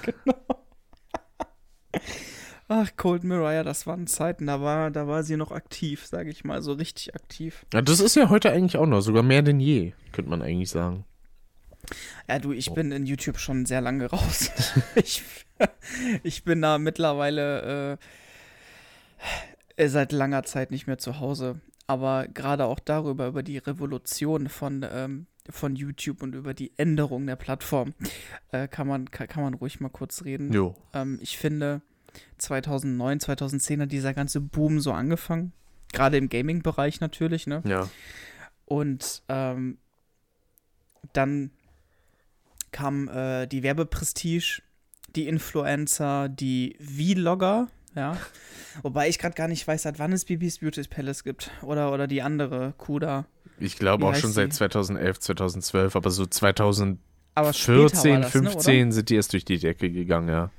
Ach, 2.68 2.90
Cold 2.96 3.24
ja, 3.24 3.64
das 3.64 3.86
waren 3.86 4.06
Zeiten, 4.06 4.46
da 4.46 4.62
war, 4.62 4.90
da 4.90 5.06
war 5.06 5.24
sie 5.24 5.36
noch 5.36 5.50
aktiv, 5.50 6.06
sage 6.06 6.30
ich 6.30 6.44
mal, 6.44 6.62
so 6.62 6.72
richtig 6.72 7.14
aktiv. 7.14 7.66
ja, 7.74 7.82
das 7.82 8.00
ist 8.00 8.14
ja 8.16 8.30
heute 8.30 8.50
eigentlich 8.50 8.78
auch 8.78 8.86
noch, 8.86 9.02
sogar 9.02 9.22
mehr 9.22 9.42
denn 9.42 9.60
je, 9.60 9.92
könnte 10.12 10.30
man 10.30 10.40
eigentlich 10.42 10.70
sagen. 10.70 11.04
Ja, 12.28 12.38
du, 12.38 12.52
ich 12.52 12.72
bin 12.72 12.92
in 12.92 13.04
YouTube 13.04 13.38
schon 13.38 13.66
sehr 13.66 13.80
lange 13.80 14.06
raus. 14.06 14.50
ich, 14.94 15.22
ich 16.22 16.44
bin 16.44 16.62
da 16.62 16.78
mittlerweile 16.78 17.98
äh, 19.76 19.88
seit 19.88 20.12
langer 20.12 20.44
Zeit 20.44 20.70
nicht 20.70 20.86
mehr 20.86 20.98
zu 20.98 21.18
Hause. 21.20 21.60
Aber 21.86 22.28
gerade 22.28 22.64
auch 22.66 22.78
darüber, 22.78 23.26
über 23.26 23.42
die 23.42 23.58
Revolution 23.58 24.48
von, 24.48 24.86
ähm, 24.90 25.26
von 25.50 25.76
YouTube 25.76 26.22
und 26.22 26.34
über 26.34 26.54
die 26.54 26.72
Änderung 26.76 27.26
der 27.26 27.36
Plattform, 27.36 27.94
äh, 28.52 28.68
kann, 28.68 28.86
man, 28.86 29.10
kann, 29.10 29.28
kann 29.28 29.42
man 29.42 29.54
ruhig 29.54 29.80
mal 29.80 29.88
kurz 29.88 30.24
reden. 30.24 30.52
Jo. 30.52 30.74
Ähm, 30.94 31.18
ich 31.20 31.38
finde, 31.38 31.82
2009, 32.38 33.20
2010 33.20 33.82
hat 33.82 33.92
dieser 33.92 34.14
ganze 34.14 34.40
Boom 34.40 34.80
so 34.80 34.92
angefangen. 34.92 35.52
Gerade 35.92 36.16
im 36.16 36.28
Gaming-Bereich 36.28 37.00
natürlich, 37.00 37.46
ne? 37.46 37.62
Ja. 37.66 37.88
Und 38.64 39.22
ähm, 39.28 39.78
dann 41.12 41.50
kam 42.70 43.08
äh, 43.08 43.46
die 43.46 43.62
Werbeprestige, 43.62 44.62
die 45.14 45.28
Influencer, 45.28 46.28
die 46.28 46.76
Vlogger, 46.80 47.68
ja. 47.94 48.16
Wobei 48.82 49.08
ich 49.08 49.18
gerade 49.18 49.34
gar 49.34 49.48
nicht 49.48 49.66
weiß, 49.66 49.82
seit 49.82 49.98
wann 49.98 50.12
es 50.12 50.24
Bibis 50.24 50.58
Beauty 50.58 50.82
Palace 50.84 51.24
gibt. 51.24 51.50
Oder, 51.62 51.92
oder 51.92 52.06
die 52.06 52.22
andere 52.22 52.74
Kuda. 52.78 53.26
Ich 53.58 53.76
glaube 53.76 54.06
auch 54.06 54.14
schon 54.14 54.32
seit 54.32 54.52
die? 54.52 54.56
2011, 54.56 55.20
2012, 55.20 55.96
aber 55.96 56.10
so 56.10 56.26
2014, 56.26 56.98
Aber 57.34 57.52
später 57.52 58.10
war 58.10 58.20
das, 58.20 58.34
ne, 58.34 58.50
15 58.50 58.92
sind 58.92 59.10
die 59.10 59.14
erst 59.16 59.32
durch 59.32 59.44
die 59.44 59.58
Decke 59.58 59.90
gegangen, 59.90 60.28
ja. 60.28 60.50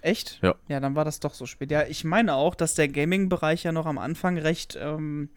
Echt? 0.00 0.38
Ja. 0.42 0.54
Ja, 0.68 0.80
dann 0.80 0.94
war 0.94 1.04
das 1.04 1.20
doch 1.20 1.32
so 1.32 1.46
spät. 1.46 1.70
Ja, 1.70 1.84
ich 1.84 2.04
meine 2.04 2.34
auch, 2.34 2.54
dass 2.54 2.74
der 2.74 2.88
Gaming-Bereich 2.88 3.62
ja 3.62 3.72
noch 3.72 3.86
am 3.86 3.96
Anfang 3.96 4.36
recht 4.36 4.76
ähm, 4.78 5.30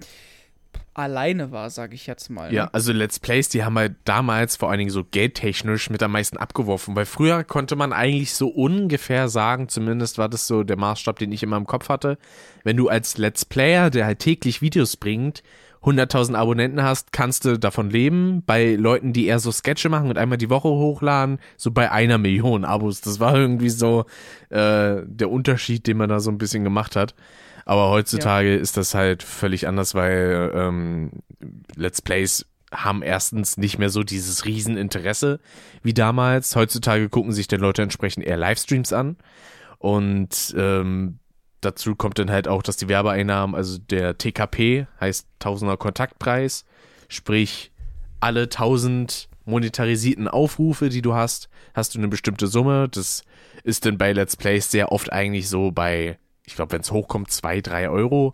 alleine 0.93 1.51
war, 1.51 1.69
sage 1.69 1.95
ich 1.95 2.07
jetzt 2.07 2.29
mal. 2.29 2.53
Ja, 2.53 2.65
ne? 2.65 2.73
also 2.73 2.91
Let's 2.91 3.19
Plays, 3.19 3.49
die 3.49 3.63
haben 3.63 3.77
halt 3.77 3.95
damals 4.05 4.55
vor 4.55 4.69
allen 4.69 4.79
Dingen 4.79 4.91
so 4.91 5.03
geldtechnisch 5.03 5.89
mit 5.89 6.01
am 6.03 6.11
meisten 6.11 6.37
abgeworfen, 6.37 6.95
weil 6.95 7.05
früher 7.05 7.43
konnte 7.43 7.75
man 7.75 7.93
eigentlich 7.93 8.33
so 8.33 8.47
ungefähr 8.47 9.29
sagen, 9.29 9.69
zumindest 9.69 10.17
war 10.17 10.29
das 10.29 10.47
so 10.47 10.63
der 10.63 10.77
Maßstab, 10.77 11.19
den 11.19 11.31
ich 11.31 11.43
immer 11.43 11.57
im 11.57 11.67
Kopf 11.67 11.89
hatte, 11.89 12.17
wenn 12.63 12.77
du 12.77 12.89
als 12.89 13.17
Let's 13.17 13.45
Player, 13.45 13.89
der 13.89 14.05
halt 14.05 14.19
täglich 14.19 14.61
Videos 14.61 14.97
bringt, 14.97 15.43
100.000 15.83 16.35
Abonnenten 16.35 16.83
hast, 16.83 17.11
kannst 17.11 17.45
du 17.45 17.57
davon 17.57 17.89
leben. 17.89 18.43
Bei 18.45 18.75
Leuten, 18.75 19.13
die 19.13 19.27
eher 19.27 19.39
so 19.39 19.51
Sketche 19.51 19.89
machen 19.89 20.09
und 20.09 20.17
einmal 20.17 20.37
die 20.37 20.49
Woche 20.49 20.67
hochladen, 20.67 21.39
so 21.55 21.71
bei 21.71 21.91
einer 21.91 22.17
Million 22.17 22.65
Abos. 22.65 23.01
Das 23.01 23.19
war 23.19 23.35
irgendwie 23.35 23.69
so 23.69 24.05
äh, 24.49 25.01
der 25.05 25.29
Unterschied, 25.29 25.87
den 25.87 25.97
man 25.97 26.09
da 26.09 26.19
so 26.19 26.31
ein 26.31 26.37
bisschen 26.37 26.63
gemacht 26.63 26.95
hat. 26.95 27.15
Aber 27.67 27.89
heutzutage 27.89 28.55
ist 28.55 28.77
das 28.77 28.95
halt 28.95 29.23
völlig 29.23 29.67
anders, 29.67 29.93
weil 29.93 30.53
ähm, 30.55 31.11
Let's 31.75 32.01
Plays 32.01 32.45
haben 32.71 33.01
erstens 33.01 33.57
nicht 33.57 33.77
mehr 33.77 33.89
so 33.89 34.03
dieses 34.03 34.45
Rieseninteresse 34.45 35.41
wie 35.83 35.93
damals. 35.93 36.55
Heutzutage 36.55 37.09
gucken 37.09 37.33
sich 37.33 37.49
dann 37.49 37.59
Leute 37.59 37.81
entsprechend 37.81 38.25
eher 38.25 38.37
Livestreams 38.37 38.93
an. 38.93 39.17
Und 39.79 40.55
ähm, 40.57 41.19
dazu 41.59 41.97
kommt 41.97 42.19
dann 42.19 42.31
halt 42.31 42.47
auch, 42.47 42.63
dass 42.63 42.77
die 42.77 42.87
Werbeeinnahmen, 42.87 43.53
also 43.53 43.77
der 43.77 44.17
TKP 44.17 44.87
heißt 45.01 45.27
Tausender 45.39 45.75
Kontaktpreis, 45.75 46.63
sprich 47.09 47.73
alle 48.21 48.43
1000 48.43 49.27
monetarisierten 49.43 50.29
Aufrufe, 50.29 50.87
die 50.87 51.01
du 51.01 51.15
hast, 51.15 51.49
hast 51.73 51.95
du 51.95 51.99
eine 51.99 52.07
bestimmte 52.07 52.47
Summe. 52.47 52.87
Das 52.87 53.23
ist 53.65 53.85
dann 53.85 53.97
bei 53.97 54.13
Let's 54.13 54.37
Plays 54.37 54.71
sehr 54.71 54.93
oft 54.93 55.11
eigentlich 55.11 55.49
so 55.49 55.71
bei, 55.73 56.17
ich 56.47 56.55
glaube, 56.55 56.71
wenn 56.71 56.81
es 56.81 56.91
hochkommt, 56.91 57.29
zwei, 57.29 57.61
drei 57.61 57.89
Euro. 57.89 58.33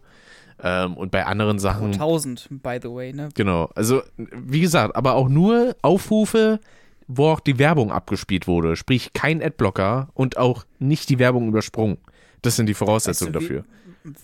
Ähm, 0.62 0.96
und 0.96 1.12
bei 1.12 1.26
anderen 1.26 1.60
Sachen 1.60 1.92
1000, 1.92 2.48
by 2.50 2.80
the 2.82 2.90
way, 2.90 3.12
ne? 3.12 3.28
Genau, 3.36 3.70
also 3.76 4.02
wie 4.16 4.62
gesagt, 4.62 4.96
aber 4.96 5.16
auch 5.16 5.28
nur 5.28 5.76
Aufrufe, 5.82 6.62
wo 7.08 7.28
auch 7.30 7.40
die 7.42 7.60
Werbung 7.60 7.92
abgespielt 7.92 8.48
wurde, 8.48 8.76
sprich 8.78 9.12
kein 9.14 9.42
Adblocker 9.44 10.08
und 10.14 10.38
auch 10.38 10.64
nicht 10.80 11.10
die 11.10 11.20
Werbung 11.20 11.50
übersprungen. 11.50 11.98
Das 12.44 12.56
sind 12.56 12.68
die 12.68 12.74
Voraussetzungen 12.76 13.34
Weißt 13.34 13.44
du, 13.44 13.50
wie- 13.50 13.58
dafür. 13.58 13.66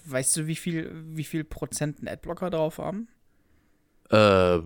Weißt 0.05 0.37
du, 0.37 0.47
wie 0.47 0.55
viel, 0.55 0.91
wie 1.15 1.23
viel 1.23 1.43
Prozent 1.43 2.01
ein 2.03 2.07
Adblocker 2.07 2.49
drauf 2.49 2.77
haben? 2.77 3.07
Äh, 4.11 4.59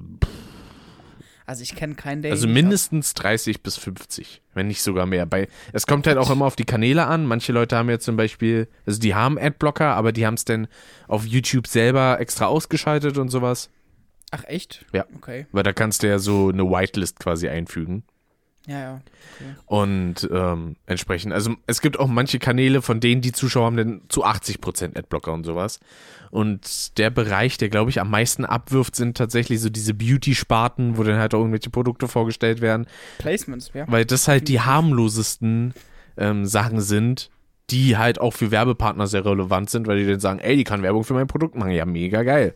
Also 1.46 1.64
ich 1.64 1.76
kenne 1.76 1.96
keinen, 1.96 2.22
der 2.22 2.32
also 2.32 2.48
mindestens 2.48 3.14
30 3.16 3.62
bis 3.62 3.78
50, 3.78 4.42
wenn 4.54 4.68
nicht 4.68 4.82
sogar 4.82 5.06
mehr. 5.06 5.26
Bei, 5.26 5.48
es 5.74 5.86
kommt 5.86 6.08
halt 6.08 6.18
auch 6.18 6.30
immer 6.30 6.46
auf 6.46 6.56
die 6.56 6.66
Kanäle 6.66 7.06
an. 7.06 7.26
Manche 7.26 7.52
Leute 7.52 7.76
haben 7.76 7.90
ja 7.90 8.00
zum 8.00 8.16
Beispiel, 8.16 8.68
also 8.86 9.00
die 9.00 9.14
haben 9.14 9.38
Adblocker, 9.38 9.94
aber 9.96 10.12
die 10.12 10.26
haben 10.26 10.36
es 10.36 10.46
dann 10.46 10.68
auf 11.08 11.26
YouTube 11.26 11.68
selber 11.68 12.20
extra 12.20 12.46
ausgeschaltet 12.46 13.18
und 13.18 13.30
sowas. 13.30 13.70
Ach 14.32 14.44
echt? 14.46 14.86
Ja. 14.94 15.06
Okay. 15.16 15.46
Weil 15.52 15.64
da 15.64 15.74
kannst 15.74 16.02
du 16.02 16.08
ja 16.08 16.18
so 16.18 16.50
eine 16.50 16.64
Whitelist 16.64 17.20
quasi 17.20 17.50
einfügen. 17.50 18.04
Ja, 18.68 18.80
ja. 18.80 19.02
Okay. 19.36 19.56
Und 19.66 20.30
ähm, 20.32 20.76
entsprechend, 20.86 21.34
also 21.34 21.56
es 21.68 21.82
gibt 21.82 22.00
auch 22.00 22.08
manche 22.08 22.40
Kanäle, 22.40 22.82
von 22.82 23.00
denen 23.02 23.22
die 23.22 23.34
Zuschauer 23.34 23.66
haben 23.66 23.78
dann 23.78 24.02
zu 24.08 24.26
80% 24.26 24.98
Adblocker 24.98 25.34
und 25.34 25.44
sowas. 25.44 25.80
Und 26.32 26.98
der 26.98 27.10
Bereich, 27.10 27.58
der 27.58 27.70
glaube 27.70 27.92
ich 27.92 28.00
am 28.00 28.10
meisten 28.10 28.46
abwirft, 28.46 28.96
sind 28.96 29.18
tatsächlich 29.18 29.60
so 29.60 29.70
diese 29.70 29.94
Beauty-Sparten, 29.94 30.98
wo 30.98 31.04
dann 31.04 31.18
halt 31.18 31.34
auch 31.34 31.40
irgendwelche 31.40 31.70
Produkte 31.70 32.08
vorgestellt 32.08 32.62
werden, 32.62 32.88
Placements, 33.18 33.72
ja. 33.74 33.86
weil 33.88 34.06
das 34.06 34.28
halt 34.28 34.48
die 34.48 34.62
harmlosesten 34.62 35.74
ähm, 36.18 36.46
Sachen 36.46 36.82
sind, 36.82 37.30
die 37.70 37.98
halt 37.98 38.20
auch 38.20 38.32
für 38.32 38.50
Werbepartner 38.50 39.08
sehr 39.08 39.26
relevant 39.26 39.70
sind, 39.70 39.88
weil 39.88 40.00
die 40.00 40.08
dann 40.08 40.20
sagen, 40.20 40.40
ey, 40.40 40.56
die 40.56 40.64
kann 40.64 40.84
Werbung 40.84 41.04
für 41.04 41.14
mein 41.14 41.28
Produkt 41.28 41.56
machen. 41.56 41.72
Ja, 41.72 41.86
mega 41.86 42.24
geil. 42.24 42.56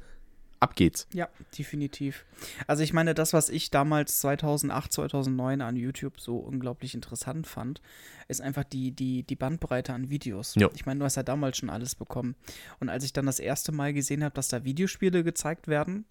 Ab 0.60 0.76
geht's. 0.76 1.08
Ja, 1.14 1.30
definitiv. 1.58 2.26
Also 2.66 2.82
ich 2.82 2.92
meine, 2.92 3.14
das, 3.14 3.34
was 3.34 3.50
ich 3.50 3.70
damals 3.70 4.20
2008, 4.22 4.92
2009 4.92 5.62
an 5.62 5.76
YouTube 5.76 6.20
so 6.20 6.38
unglaublich 6.38 6.96
interessant 6.96 7.46
fand, 7.46 7.82
ist 8.28 8.42
einfach 8.42 8.64
die, 8.64 8.92
die, 8.92 9.24
die 9.24 9.36
Bandbreite 9.36 9.94
an 9.94 10.10
Videos. 10.10 10.56
Ja. 10.56 10.70
Ich 10.74 10.86
meine, 10.86 11.00
du 11.00 11.06
hast 11.06 11.16
ja 11.16 11.24
damals 11.24 11.58
schon 11.58 11.70
alles 11.70 11.94
bekommen. 11.94 12.36
Und 12.80 12.90
als 12.90 13.04
ich 13.04 13.14
dann 13.14 13.28
das 13.28 13.40
erste 13.40 13.72
Mal 13.72 13.94
gesehen 13.94 14.24
habe, 14.24 14.34
dass 14.34 14.48
da 14.48 14.64
Videospiele 14.64 15.24
gezeigt 15.24 15.68
werden, 15.68 16.06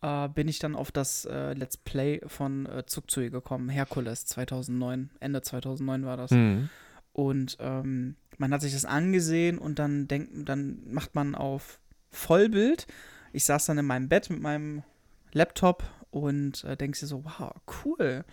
äh, 0.00 0.28
bin 0.28 0.48
ich 0.48 0.58
dann 0.58 0.74
auf 0.74 0.90
das 0.90 1.26
äh, 1.26 1.52
Let's 1.52 1.76
Play 1.76 2.20
von 2.26 2.66
äh, 2.66 2.86
Zugzui 2.86 3.30
gekommen, 3.30 3.68
Herkules 3.68 4.24
2009, 4.26 5.10
Ende 5.20 5.42
2009 5.42 6.04
war 6.04 6.16
das. 6.16 6.30
Mhm. 6.30 6.70
Und 7.12 7.58
ähm, 7.60 8.16
man 8.38 8.52
hat 8.52 8.62
sich 8.62 8.72
das 8.72 8.84
angesehen 8.84 9.58
und 9.58 9.78
dann 9.78 10.08
denkt, 10.08 10.48
dann 10.48 10.80
macht 10.90 11.14
man 11.14 11.34
auf 11.34 11.78
Vollbild. 12.10 12.86
Ich 13.32 13.44
saß 13.44 13.66
dann 13.66 13.78
in 13.78 13.86
meinem 13.86 14.08
Bett 14.08 14.30
mit 14.30 14.40
meinem 14.40 14.82
Laptop 15.32 15.84
und 16.10 16.64
äh, 16.64 16.76
denkst 16.76 17.00
dir 17.00 17.06
so, 17.06 17.24
wow, 17.24 17.52
cool. 17.84 18.24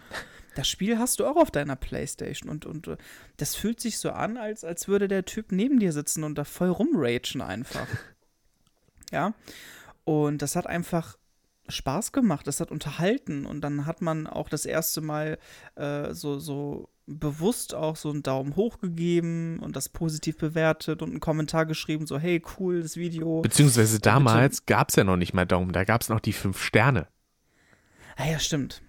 Das 0.56 0.68
Spiel 0.68 1.00
hast 1.00 1.20
du 1.20 1.26
auch 1.26 1.38
auf 1.38 1.52
deiner 1.52 1.76
Playstation 1.76 2.50
und, 2.50 2.66
und 2.66 2.88
äh, 2.88 2.97
das 3.38 3.56
fühlt 3.56 3.80
sich 3.80 3.97
so 3.97 4.12
an, 4.12 4.38
als, 4.38 4.64
als 4.64 4.88
würde 4.88 5.08
der 5.08 5.26
Typ 5.26 5.52
neben 5.52 5.80
dir 5.80 5.93
sitzen 5.93 6.24
und 6.24 6.38
da 6.38 6.43
voll 6.43 6.70
rumragen 6.70 7.41
einfach. 7.41 7.88
ja. 9.12 9.34
Und 10.04 10.41
das 10.41 10.56
hat 10.56 10.68
einfach 10.68 11.18
Spaß 11.70 12.12
gemacht, 12.12 12.47
das 12.47 12.60
hat 12.60 12.72
unterhalten 12.72 13.45
und 13.45 13.62
dann 13.62 13.86
hat 13.86 14.02
man 14.02 14.28
auch 14.28 14.50
das 14.50 14.66
erste 14.66 15.02
Mal 15.02 15.38
äh, 15.76 16.14
so, 16.14 16.39
so 16.39 16.89
bewusst 17.18 17.74
auch 17.74 17.95
so 17.95 18.10
einen 18.12 18.24
Daumen 18.24 18.55
hoch 18.55 18.80
gegeben 18.80 19.60
und 19.60 19.76
das 19.76 19.89
positiv 19.89 20.38
bewertet 20.38 21.01
und 21.01 21.10
einen 21.10 21.20
Kommentar 21.20 21.66
geschrieben, 21.66 22.05
so 22.05 22.20
hey, 22.20 22.41
cool, 22.57 22.82
das 22.82 22.97
Video. 22.97 23.41
Beziehungsweise 23.41 23.99
damals 23.99 24.66
gab 24.66 24.89
es 24.89 24.95
ja 24.95 25.03
noch 25.03 25.18
nicht 25.18 25.34
mal 25.34 25.45
Daumen, 25.45 25.72
da 25.72 25.84
gab 25.84 26.01
es 26.01 26.10
noch 26.10 26.20
die 26.20 26.34
fünf 26.34 26.62
Sterne. 26.62 27.07
Ah 28.16 28.28
ja, 28.30 28.39
stimmt. 28.39 28.82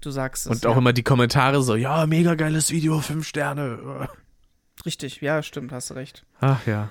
Du 0.00 0.10
sagst 0.10 0.46
es. 0.46 0.52
Und 0.52 0.66
auch 0.66 0.72
ja. 0.72 0.78
immer 0.78 0.92
die 0.92 1.02
Kommentare 1.02 1.62
so, 1.62 1.74
ja, 1.74 2.06
mega 2.06 2.34
geiles 2.34 2.70
Video, 2.70 3.00
fünf 3.00 3.26
Sterne. 3.26 4.08
Richtig, 4.84 5.20
ja, 5.20 5.42
stimmt, 5.42 5.72
hast 5.72 5.94
recht. 5.94 6.24
Ach 6.40 6.66
ja, 6.66 6.90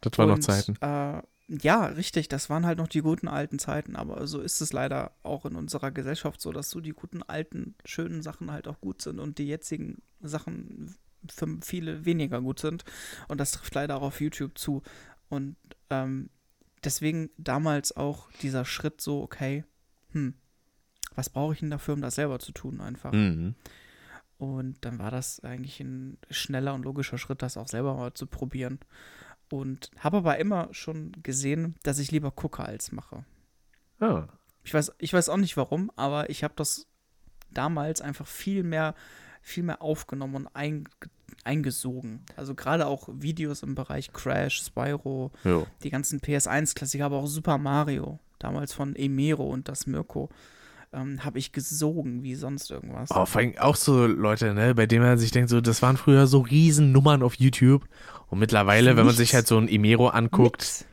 das 0.00 0.18
waren 0.18 0.28
noch 0.28 0.38
Zeiten. 0.38 0.76
Äh, 0.80 1.22
ja, 1.46 1.86
richtig, 1.86 2.28
das 2.28 2.48
waren 2.48 2.64
halt 2.64 2.78
noch 2.78 2.88
die 2.88 3.02
guten 3.02 3.28
alten 3.28 3.58
Zeiten, 3.58 3.96
aber 3.96 4.26
so 4.26 4.40
ist 4.40 4.60
es 4.60 4.72
leider 4.72 5.12
auch 5.22 5.44
in 5.44 5.56
unserer 5.56 5.90
Gesellschaft 5.90 6.40
so, 6.40 6.52
dass 6.52 6.70
so 6.70 6.80
die 6.80 6.92
guten 6.92 7.22
alten, 7.22 7.74
schönen 7.84 8.22
Sachen 8.22 8.50
halt 8.50 8.66
auch 8.66 8.80
gut 8.80 9.02
sind 9.02 9.20
und 9.20 9.38
die 9.38 9.46
jetzigen 9.46 10.00
Sachen 10.22 10.94
für 11.28 11.58
viele 11.62 12.04
weniger 12.04 12.40
gut 12.40 12.60
sind. 12.60 12.84
Und 13.28 13.38
das 13.38 13.52
trifft 13.52 13.74
leider 13.74 13.96
auch 13.96 14.02
auf 14.02 14.20
YouTube 14.20 14.58
zu. 14.58 14.82
Und 15.28 15.56
ähm, 15.90 16.30
deswegen 16.82 17.30
damals 17.36 17.96
auch 17.96 18.30
dieser 18.42 18.64
Schritt 18.64 19.00
so, 19.00 19.22
okay, 19.22 19.64
hm, 20.12 20.34
was 21.14 21.30
brauche 21.30 21.54
ich 21.54 21.60
denn 21.60 21.70
dafür, 21.70 21.94
um 21.94 22.02
das 22.02 22.16
selber 22.16 22.38
zu 22.38 22.52
tun 22.52 22.80
einfach? 22.80 23.12
Mhm. 23.12 23.54
Und 24.38 24.84
dann 24.84 24.98
war 24.98 25.10
das 25.10 25.40
eigentlich 25.40 25.80
ein 25.80 26.18
schneller 26.30 26.74
und 26.74 26.84
logischer 26.84 27.18
Schritt, 27.18 27.42
das 27.42 27.56
auch 27.56 27.68
selber 27.68 27.94
mal 27.94 28.14
zu 28.14 28.26
probieren. 28.26 28.78
Und 29.50 29.90
habe 29.98 30.18
aber 30.18 30.38
immer 30.38 30.68
schon 30.72 31.12
gesehen, 31.22 31.76
dass 31.82 31.98
ich 31.98 32.10
lieber 32.10 32.30
gucke 32.30 32.64
als 32.64 32.92
mache. 32.92 33.24
Ah. 34.00 34.26
Ich 34.64 34.72
weiß, 34.72 34.92
ich 34.98 35.12
weiß 35.12 35.28
auch 35.28 35.36
nicht 35.36 35.56
warum, 35.56 35.90
aber 35.96 36.30
ich 36.30 36.42
habe 36.42 36.54
das 36.56 36.86
damals 37.50 38.00
einfach 38.00 38.26
viel 38.26 38.62
mehr, 38.62 38.94
viel 39.42 39.62
mehr 39.62 39.82
aufgenommen 39.82 40.34
und 40.36 40.48
einge 40.54 40.84
eingesogen. 41.42 42.24
Also 42.36 42.54
gerade 42.54 42.86
auch 42.86 43.08
Videos 43.12 43.62
im 43.62 43.74
Bereich 43.74 44.12
Crash, 44.12 44.62
Spyro, 44.62 45.30
Jo. 45.44 45.66
die 45.82 45.90
ganzen 45.90 46.20
PS1-Klassiker, 46.20 47.04
aber 47.06 47.18
auch 47.18 47.26
Super 47.26 47.58
Mario, 47.58 48.18
damals 48.38 48.72
von 48.72 48.94
Emero 48.96 49.44
und 49.44 49.68
das 49.68 49.86
Mirko, 49.86 50.30
ähm, 50.94 51.24
habe 51.24 51.38
ich 51.38 51.52
gesogen 51.52 52.22
wie 52.22 52.34
sonst 52.34 52.70
irgendwas. 52.70 53.10
Oh, 53.10 53.26
vor 53.26 53.40
allem 53.40 53.58
auch 53.58 53.76
so 53.76 54.06
Leute, 54.06 54.54
ne, 54.54 54.74
bei 54.74 54.86
denen 54.86 55.04
man 55.04 55.18
sich 55.18 55.30
denkt, 55.30 55.50
so, 55.50 55.60
das 55.60 55.82
waren 55.82 55.96
früher 55.96 56.26
so 56.26 56.40
riesen 56.40 56.92
Nummern 56.92 57.22
auf 57.22 57.34
YouTube. 57.34 57.84
Und 58.30 58.38
mittlerweile, 58.38 58.96
wenn 58.96 59.06
man 59.06 59.14
sich 59.14 59.34
halt 59.34 59.46
so 59.46 59.58
ein 59.58 59.68
Imero 59.68 60.08
anguckt, 60.08 60.86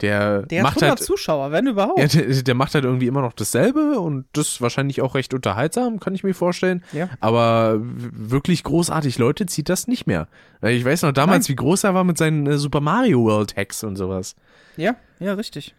der, 0.00 0.42
Der 0.42 0.62
macht 0.62 0.76
100 0.76 0.98
halt. 0.98 1.06
Zuschauer, 1.06 1.52
wenn 1.52 1.66
überhaupt. 1.66 1.98
Ja, 1.98 2.06
der, 2.06 2.42
der 2.42 2.54
macht 2.54 2.74
halt 2.74 2.84
irgendwie 2.84 3.06
immer 3.06 3.20
noch 3.20 3.34
dasselbe 3.34 4.00
und 4.00 4.24
das 4.32 4.60
wahrscheinlich 4.60 5.02
auch 5.02 5.14
recht 5.14 5.34
unterhaltsam, 5.34 6.00
kann 6.00 6.14
ich 6.14 6.24
mir 6.24 6.34
vorstellen. 6.34 6.82
Ja. 6.92 7.10
Aber 7.20 7.78
wirklich 7.80 8.64
großartig 8.64 9.18
Leute 9.18 9.46
zieht 9.46 9.68
das 9.68 9.88
nicht 9.88 10.06
mehr. 10.06 10.28
Ich 10.62 10.84
weiß 10.84 11.02
noch 11.02 11.12
damals, 11.12 11.48
wie 11.48 11.56
groß 11.56 11.84
er 11.84 11.94
war 11.94 12.04
mit 12.04 12.16
seinen 12.16 12.46
äh, 12.46 12.56
Super 12.58 12.80
Mario 12.80 13.24
World 13.24 13.56
Hacks 13.56 13.84
und 13.84 13.96
sowas. 13.96 14.36
Ja, 14.76 14.96
ja, 15.18 15.34
richtig. 15.34 15.74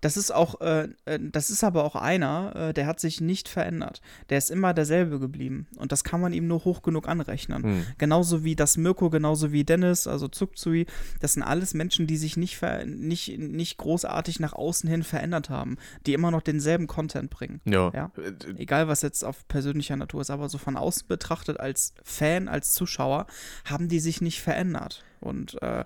Das 0.00 0.16
ist 0.16 0.32
auch, 0.32 0.60
äh, 0.60 0.88
äh, 1.04 1.18
das 1.20 1.50
ist 1.50 1.64
aber 1.64 1.84
auch 1.84 1.96
einer, 1.96 2.54
äh, 2.54 2.74
der 2.74 2.86
hat 2.86 3.00
sich 3.00 3.20
nicht 3.20 3.48
verändert. 3.48 4.00
Der 4.30 4.38
ist 4.38 4.50
immer 4.50 4.74
derselbe 4.74 5.18
geblieben. 5.18 5.66
Und 5.76 5.92
das 5.92 6.04
kann 6.04 6.20
man 6.20 6.32
ihm 6.32 6.46
nur 6.46 6.64
hoch 6.64 6.82
genug 6.82 7.08
anrechnen. 7.08 7.62
Hm. 7.62 7.86
Genauso 7.98 8.44
wie 8.44 8.56
das 8.56 8.76
Mirko, 8.76 9.10
genauso 9.10 9.52
wie 9.52 9.64
Dennis, 9.64 10.06
also 10.06 10.28
Zugzui. 10.28 10.86
Das 11.20 11.34
sind 11.34 11.42
alles 11.42 11.74
Menschen, 11.74 12.06
die 12.06 12.16
sich 12.16 12.36
nicht, 12.36 12.60
nicht, 12.86 13.38
nicht 13.38 13.78
großartig 13.78 14.40
nach 14.40 14.52
außen 14.52 14.88
hin 14.88 15.02
verändert 15.02 15.50
haben. 15.50 15.76
Die 16.06 16.14
immer 16.14 16.30
noch 16.30 16.42
denselben 16.42 16.86
Content 16.86 17.30
bringen. 17.30 17.60
Ja. 17.64 17.90
Ja. 17.94 18.12
Äh, 18.16 18.32
Egal, 18.58 18.88
was 18.88 19.02
jetzt 19.02 19.24
auf 19.24 19.46
persönlicher 19.48 19.96
Natur 19.96 20.20
ist, 20.20 20.30
aber 20.30 20.48
so 20.48 20.58
von 20.58 20.76
außen 20.76 21.08
betrachtet 21.08 21.60
als 21.60 21.94
Fan, 22.02 22.48
als 22.48 22.74
Zuschauer, 22.74 23.26
haben 23.64 23.88
die 23.88 24.00
sich 24.00 24.20
nicht 24.20 24.40
verändert. 24.40 25.04
Und 25.20 25.60
äh, 25.62 25.84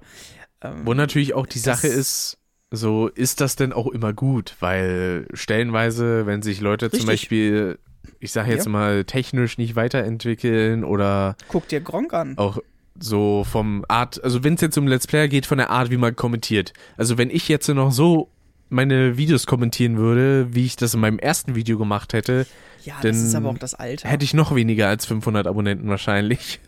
ähm, 0.61 0.87
Wo 0.87 0.95
natürlich 0.95 1.35
auch 1.35 1.47
die 1.47 1.59
Sache 1.59 1.89
ist, 1.89 2.39
so 2.73 3.09
ist 3.09 3.41
das 3.41 3.55
denn 3.57 3.73
auch 3.73 3.87
immer 3.89 4.13
gut, 4.13 4.57
weil 4.61 5.27
stellenweise, 5.35 6.27
wenn 6.27 6.43
sich 6.43 6.61
Leute 6.61 6.91
zum 6.91 7.01
Richtig. 7.01 7.07
Beispiel, 7.07 7.79
ich 8.19 8.33
sage 8.33 8.51
jetzt 8.51 8.65
Ja. 8.67 8.71
mal, 8.73 9.05
technisch 9.05 9.59
nicht 9.59 9.77
weiterentwickeln 9.77 10.83
oder 10.85 11.37
guck 11.49 11.69
dir 11.69 11.81
Gronk 11.81 12.13
an. 12.15 12.37
auch 12.39 12.59
so 12.99 13.45
vom 13.51 13.85
Art, 13.89 14.23
also 14.25 14.43
wenn 14.45 14.55
es 14.55 14.61
jetzt 14.61 14.77
um 14.79 14.87
Let's 14.87 15.07
Player 15.07 15.29
geht, 15.29 15.47
von 15.47 15.59
der 15.59 15.71
Art, 15.71 15.91
wie 15.91 15.97
man 15.97 16.15
kommentiert. 16.17 16.73
Also 16.97 17.19
wenn 17.19 17.31
ich 17.31 17.49
jetzt 17.49 17.69
noch 17.69 17.93
so 17.93 18.29
meine 18.69 19.17
Videos 19.19 19.47
kommentieren 19.47 19.99
würde, 19.99 20.49
wie 20.55 20.65
ich 20.65 20.77
das 20.77 20.95
in 20.95 21.01
meinem 21.01 21.19
ersten 21.19 21.55
Video 21.55 21.77
gemacht 21.79 22.13
hätte, 22.15 22.47
Ja, 22.85 22.95
Denn 23.03 23.13
das 23.13 23.23
ist 23.23 23.35
aber 23.35 23.51
auch 23.51 23.59
das 23.59 23.75
Alter. 23.75 24.09
hätte 24.09 24.25
ich 24.25 24.35
noch 24.35 24.55
weniger 24.55 24.89
als 24.89 25.07
500 25.07 25.47
Abonnenten 25.47 25.89
wahrscheinlich. 25.89 26.59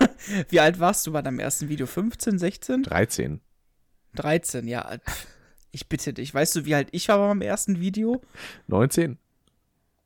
Wie 0.50 0.60
alt 0.60 0.80
warst 0.80 1.06
du 1.06 1.12
bei 1.12 1.22
deinem 1.22 1.38
ersten 1.38 1.68
Video? 1.68 1.86
15, 1.86 2.38
16? 2.38 2.82
13. 2.82 3.40
13, 4.14 4.66
ja. 4.68 4.98
pff, 4.98 5.26
Ich 5.72 5.88
bitte 5.88 6.12
dich. 6.12 6.34
Weißt 6.34 6.56
du, 6.56 6.64
wie 6.64 6.74
alt 6.74 6.88
ich 6.92 7.08
war 7.08 7.18
bei 7.18 7.28
meinem 7.28 7.42
ersten 7.42 7.80
Video? 7.80 8.20
19. 8.66 9.18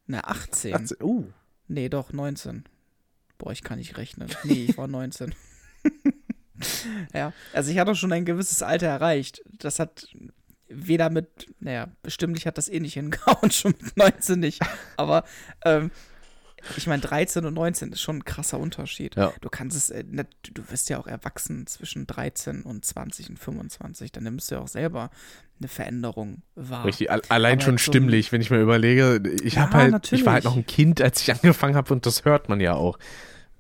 Na, 0.07 0.21
18. 0.21 0.75
18. 0.75 0.97
Uh. 1.03 1.25
Nee, 1.69 1.89
doch, 1.89 2.13
19. 2.13 2.65
Boah, 3.39 3.53
ich 3.53 3.63
kann 3.63 3.79
nicht 3.79 3.97
rechnen. 3.97 4.29
Nee, 4.45 4.67
ich 4.69 4.79
war 4.79 4.87
19. 4.87 5.35
ja, 7.15 7.33
also 7.53 7.71
ich 7.71 7.79
hatte 7.79 7.95
schon 7.95 8.13
ein 8.13 8.25
gewisses 8.25 8.63
Alter 8.63 8.87
erreicht. 8.87 9.43
Das 9.59 9.79
hat 9.79 10.07
weder 10.69 11.11
mit, 11.11 11.53
naja, 11.61 11.89
bestimmlich 12.03 12.47
hat 12.47 12.59
das 12.59 12.69
eh 12.69 12.81
nicht 12.81 12.95
hingehauen, 12.95 13.51
schon 13.51 13.75
mit 13.81 13.97
19 13.97 14.41
nicht. 14.41 14.61
Aber 14.97 15.25
ähm, 15.65 15.91
ich 16.77 16.87
meine, 16.87 17.03
13 17.03 17.45
und 17.45 17.55
19 17.55 17.93
ist 17.93 18.01
schon 18.01 18.17
ein 18.19 18.25
krasser 18.25 18.59
Unterschied. 18.59 19.17
Ja. 19.17 19.33
Du 19.41 19.49
kannst 19.49 19.77
es, 19.77 19.91
äh, 19.91 20.05
du 20.05 20.62
wirst 20.71 20.89
ja 20.91 20.99
auch 20.99 21.07
erwachsen 21.07 21.67
zwischen 21.67 22.07
13 22.07 22.62
und 22.62 22.85
20 22.85 23.31
und 23.31 23.39
25. 23.39 24.12
Dann 24.12 24.25
nimmst 24.25 24.51
du 24.51 24.57
ja 24.57 24.61
auch 24.61 24.69
selber 24.69 25.11
eine 25.61 25.69
Veränderung 25.69 26.43
wahr. 26.55 26.85
Richtig, 26.85 27.11
al- 27.11 27.23
allein 27.29 27.55
Aber 27.59 27.62
schon 27.62 27.79
so- 27.79 27.85
stimmlich, 27.85 28.33
wenn 28.33 28.41
ich 28.41 28.51
mir 28.51 28.61
überlege, 28.61 29.23
ich 29.43 29.55
Ja, 29.55 29.62
habe 29.62 29.75
halt, 29.75 29.91
natürlich. 29.93 30.23
ich 30.23 30.27
war 30.27 30.35
halt 30.35 30.45
noch 30.45 30.57
ein 30.57 30.67
Kind, 30.67 31.01
als 31.01 31.21
ich 31.23 31.31
angefangen 31.33 31.77
habe 31.77 31.93
und 31.93 32.07
das 32.07 32.25
hört 32.25 32.49
man 32.49 32.61
ja 32.61 32.75
auch. 32.75 32.99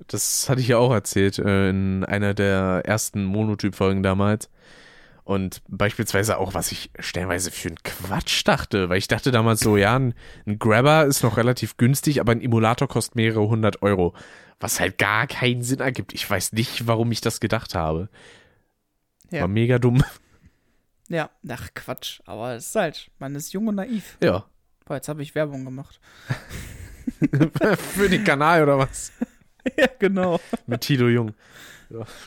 Das 0.08 0.48
hatte 0.48 0.60
ich 0.60 0.68
ja 0.68 0.78
auch 0.78 0.92
erzählt 0.92 1.38
äh, 1.38 1.70
in 1.70 2.04
einer 2.04 2.34
der 2.34 2.82
ersten 2.84 3.24
Monotyp-Folgen 3.24 4.02
damals. 4.02 4.50
Und 5.24 5.62
beispielsweise 5.68 6.36
auch, 6.36 6.52
was 6.52 6.70
ich 6.70 6.90
stellenweise 6.98 7.50
für 7.50 7.68
einen 7.68 7.82
Quatsch 7.82 8.46
dachte, 8.46 8.90
weil 8.90 8.98
ich 8.98 9.08
dachte 9.08 9.30
damals 9.30 9.60
so, 9.60 9.78
ja, 9.78 9.96
ein, 9.96 10.14
ein 10.46 10.58
Grabber 10.58 11.06
ist 11.06 11.22
noch 11.22 11.38
relativ 11.38 11.78
günstig, 11.78 12.20
aber 12.20 12.32
ein 12.32 12.42
Emulator 12.42 12.88
kostet 12.88 13.16
mehrere 13.16 13.48
hundert 13.48 13.82
Euro. 13.82 14.14
Was 14.60 14.80
halt 14.80 14.98
gar 14.98 15.26
keinen 15.26 15.62
Sinn 15.62 15.80
ergibt. 15.80 16.12
Ich 16.12 16.28
weiß 16.28 16.52
nicht, 16.52 16.86
warum 16.86 17.10
ich 17.10 17.22
das 17.22 17.40
gedacht 17.40 17.74
habe. 17.74 18.10
Ja. 19.30 19.42
War 19.42 19.48
mega 19.48 19.78
dumm. 19.78 20.04
Ja, 21.08 21.30
ach 21.48 21.68
Quatsch. 21.74 22.20
Aber 22.26 22.54
es 22.54 22.68
ist 22.68 22.74
halt, 22.74 23.10
man 23.18 23.34
ist 23.34 23.52
jung 23.52 23.66
und 23.66 23.76
naiv. 23.76 24.18
Ja. 24.22 24.44
Boah, 24.84 24.96
jetzt 24.96 25.08
habe 25.08 25.22
ich 25.22 25.34
Werbung 25.34 25.64
gemacht. 25.64 26.00
für 27.94 28.08
den 28.08 28.24
Kanal 28.24 28.62
oder 28.62 28.78
was? 28.78 29.12
ja, 29.78 29.88
genau. 29.98 30.38
Mit 30.66 30.82
Tito 30.82 31.08
Jung. 31.08 31.34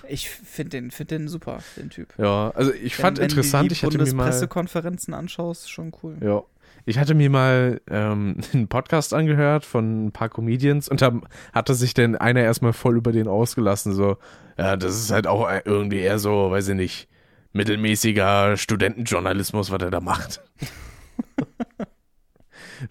Ich 0.07 0.29
finde 0.29 0.69
den, 0.69 0.91
find 0.91 1.11
den 1.11 1.27
super, 1.27 1.59
den 1.75 1.89
Typ. 1.89 2.13
Ja, 2.17 2.51
also 2.55 2.71
ich 2.73 2.97
Wenn- 2.97 3.01
fand 3.03 3.17
wenn 3.17 3.25
interessant, 3.25 3.71
ich 3.71 3.83
hatte 3.83 3.97
mir 3.97 4.03
mal. 4.05 4.11
Bundespressekonferenzen 4.23 5.13
anschaust, 5.13 5.69
schon 5.71 5.91
cool. 6.03 6.17
Ja. 6.21 6.43
Ich 6.85 6.97
hatte 6.99 7.15
mir 7.15 7.29
mal 7.29 7.81
ähm, 7.89 8.37
einen 8.53 8.67
Podcast 8.69 9.13
angehört 9.13 9.65
von 9.65 10.07
ein 10.07 10.11
paar 10.11 10.29
Comedians 10.29 10.87
und 10.87 11.01
da 11.01 11.11
hatte 11.53 11.75
sich 11.75 11.93
dann 11.93 12.15
einer 12.15 12.41
erstmal 12.41 12.73
voll 12.73 12.97
über 12.97 13.11
den 13.11 13.27
ausgelassen. 13.27 13.93
So, 13.93 14.17
ja, 14.57 14.77
das 14.77 14.95
ist 14.95 15.11
halt 15.11 15.27
auch 15.27 15.49
irgendwie 15.65 15.99
eher 15.99 16.19
so, 16.19 16.51
weiß 16.51 16.69
ich 16.69 16.75
nicht, 16.75 17.09
mittelmäßiger 17.53 18.55
Studentenjournalismus, 18.57 19.71
was 19.71 19.81
er 19.81 19.91
da 19.91 19.99
macht. 19.99 20.41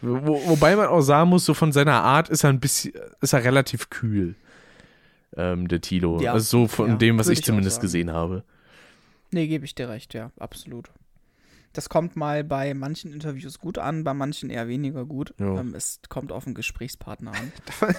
Wo, 0.01 0.41
wobei 0.49 0.75
man 0.75 0.89
auch 0.89 1.01
sagen 1.01 1.31
muss, 1.31 1.45
so 1.45 1.55
von 1.55 1.73
seiner 1.73 2.03
Art 2.03 2.29
ist 2.29 2.43
er 2.45 2.51
ein 2.51 2.61
bisschen, 2.61 2.93
ist 3.21 3.33
er 3.33 3.45
relativ 3.45 3.89
kühl, 3.89 4.35
ähm, 5.37 5.69
der 5.69 5.81
Tilo. 5.81 6.21
Ja, 6.21 6.33
also 6.33 6.63
so 6.63 6.69
von 6.69 6.91
ja, 6.91 6.97
dem, 6.97 7.19
was 7.19 7.29
ich 7.29 7.45
zumindest 7.45 7.81
gesehen 7.81 8.13
habe. 8.13 8.45
Nee, 9.31 9.47
gebe 9.47 9.65
ich 9.65 9.75
dir 9.75 9.89
recht, 9.89 10.15
ja, 10.15 10.31
absolut. 10.39 10.91
Das 11.77 11.91
kommt 11.91 12.17
mal 12.17 12.43
bei 12.43 12.73
manchen 12.73 13.13
Interviews 13.13 13.59
gut 13.59 13.77
an, 13.77 14.03
bei 14.03 14.15
manchen 14.15 14.49
eher 14.49 14.67
weniger 14.67 15.05
gut. 15.05 15.35
Ähm, 15.39 15.75
es 15.77 16.01
kommt 16.09 16.33
auf 16.33 16.45
den 16.45 16.55
Gesprächspartner 16.55 17.33
an. 17.33 17.53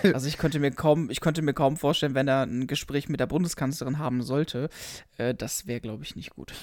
Also 0.14 0.28
ich 0.28 0.40
könnte 0.40 0.60
mir 0.60 0.72
kaum, 0.72 1.12
ich 1.12 1.22
könnte 1.22 1.44
mir 1.44 1.54
kaum 1.54 1.78
vorstellen, 1.78 2.16
wenn 2.16 2.28
er 2.28 2.42
ein 2.42 2.66
Gespräch 2.66 3.08
mit 3.08 3.20
der 3.20 3.28
Bundeskanzlerin 3.28 4.00
haben 4.00 4.24
sollte, 4.24 4.70
äh, 5.18 5.36
das 5.36 5.68
wäre, 5.68 5.80
glaube 5.80 6.04
ich, 6.04 6.16
nicht 6.16 6.32
gut. 6.32 6.54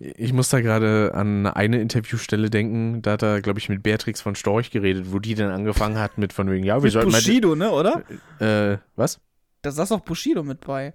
Ich 0.00 0.32
muss 0.32 0.48
da 0.48 0.60
gerade 0.60 1.12
an 1.14 1.46
eine 1.46 1.80
Interviewstelle 1.80 2.50
denken, 2.50 3.02
da 3.02 3.12
hat 3.12 3.22
er, 3.22 3.40
glaube 3.40 3.60
ich, 3.60 3.68
mit 3.68 3.84
Beatrix 3.84 4.20
von 4.20 4.34
Storch 4.34 4.72
geredet, 4.72 5.12
wo 5.12 5.20
die 5.20 5.36
dann 5.36 5.52
angefangen 5.52 5.98
hat 5.98 6.18
mit 6.18 6.32
von 6.32 6.50
wegen, 6.50 6.64
ja, 6.64 6.76
wir 6.76 6.82
Mit 6.82 6.92
sollten 6.92 7.12
Bushido, 7.12 7.54
ne, 7.54 7.70
oder? 7.70 8.02
mal. 8.40 8.72
Äh, 8.72 8.78
was? 8.96 9.20
Da 9.62 9.70
saß 9.70 9.92
auch 9.92 10.00
Bushido 10.00 10.42
mit 10.42 10.60
bei, 10.60 10.94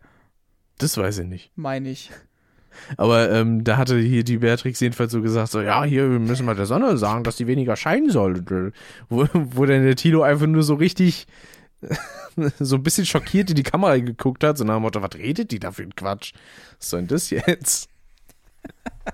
Das 0.77 0.97
weiß 0.97 1.19
ich 1.19 1.27
nicht. 1.27 1.51
meine 1.55 1.89
ich. 1.89 2.11
Aber 2.97 3.31
ähm, 3.31 3.63
da 3.63 3.77
hatte 3.77 3.97
hier 3.99 4.23
die 4.25 4.39
Beatrix 4.39 4.79
jedenfalls 4.81 5.11
so 5.13 5.21
gesagt, 5.21 5.49
so, 5.51 5.61
ja, 5.61 5.83
hier, 5.85 6.11
wir 6.11 6.19
müssen 6.19 6.45
mal 6.45 6.55
der 6.55 6.65
Sonne 6.65 6.97
sagen, 6.97 7.23
dass 7.23 7.37
die 7.37 7.47
weniger 7.47 7.77
scheinen 7.77 8.09
soll. 8.09 8.43
Wo, 9.07 9.27
wo 9.33 9.65
dann 9.65 9.83
der 9.83 9.95
Tilo 9.95 10.23
einfach 10.23 10.47
nur 10.47 10.63
so 10.63 10.73
richtig 10.75 11.25
so 12.59 12.75
ein 12.75 12.83
bisschen 12.83 13.05
schockiert 13.05 13.49
in 13.49 13.55
die 13.55 13.63
Kamera 13.63 13.97
geguckt 13.97 14.43
hat, 14.43 14.57
so 14.57 14.63
nach 14.65 14.75
dem 14.75 14.81
Motto, 14.81 15.01
was 15.01 15.15
redet 15.15 15.51
die 15.51 15.59
da 15.59 15.71
für 15.71 15.83
ein 15.83 15.95
Quatsch? 15.95 16.33
Was 16.79 16.89
soll 16.89 17.01
denn 17.01 17.07
das 17.09 17.29
jetzt? 17.29 17.87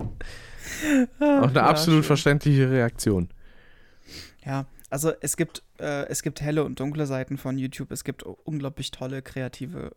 Auch 1.19 1.49
eine 1.49 1.63
Ja, 1.65 1.65
absolut 1.65 1.99
schön. 1.99 2.07
verständliche 2.07 2.69
Reaktion. 2.71 3.29
Ja, 4.45 4.65
also 4.91 5.13
es 5.21 5.37
gibt, 5.37 5.63
äh, 5.79 6.05
es 6.07 6.21
gibt 6.21 6.41
helle 6.41 6.63
und 6.63 6.79
dunkle 6.79 7.07
Seiten 7.07 7.37
von 7.37 7.57
YouTube. 7.57 7.91
Es 7.91 8.03
gibt 8.03 8.23
unglaublich 8.23 8.91
tolle 8.91 9.21
kreative 9.21 9.91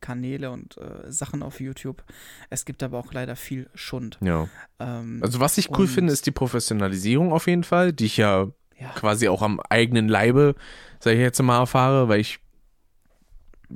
Kanäle 0.00 0.50
und 0.50 0.76
äh, 0.76 1.10
Sachen 1.10 1.42
auf 1.42 1.60
YouTube. 1.60 2.04
Es 2.50 2.64
gibt 2.64 2.82
aber 2.82 2.98
auch 2.98 3.12
leider 3.12 3.36
viel 3.36 3.68
Schund. 3.74 4.18
Ja. 4.20 4.48
Ähm, 4.78 5.20
Also 5.22 5.40
was 5.40 5.58
ich 5.58 5.70
cool 5.76 5.86
finde, 5.86 6.12
ist 6.12 6.26
die 6.26 6.30
Professionalisierung 6.30 7.32
auf 7.32 7.46
jeden 7.46 7.64
Fall, 7.64 7.92
die 7.92 8.06
ich 8.06 8.16
ja 8.16 8.48
ja, 8.78 8.88
quasi 8.90 9.28
auch 9.28 9.42
am 9.42 9.60
eigenen 9.60 10.08
Leibe, 10.08 10.54
sag 11.00 11.14
ich 11.14 11.20
jetzt 11.20 11.40
mal, 11.42 11.58
erfahre, 11.58 12.08
weil 12.08 12.20
ich 12.20 12.40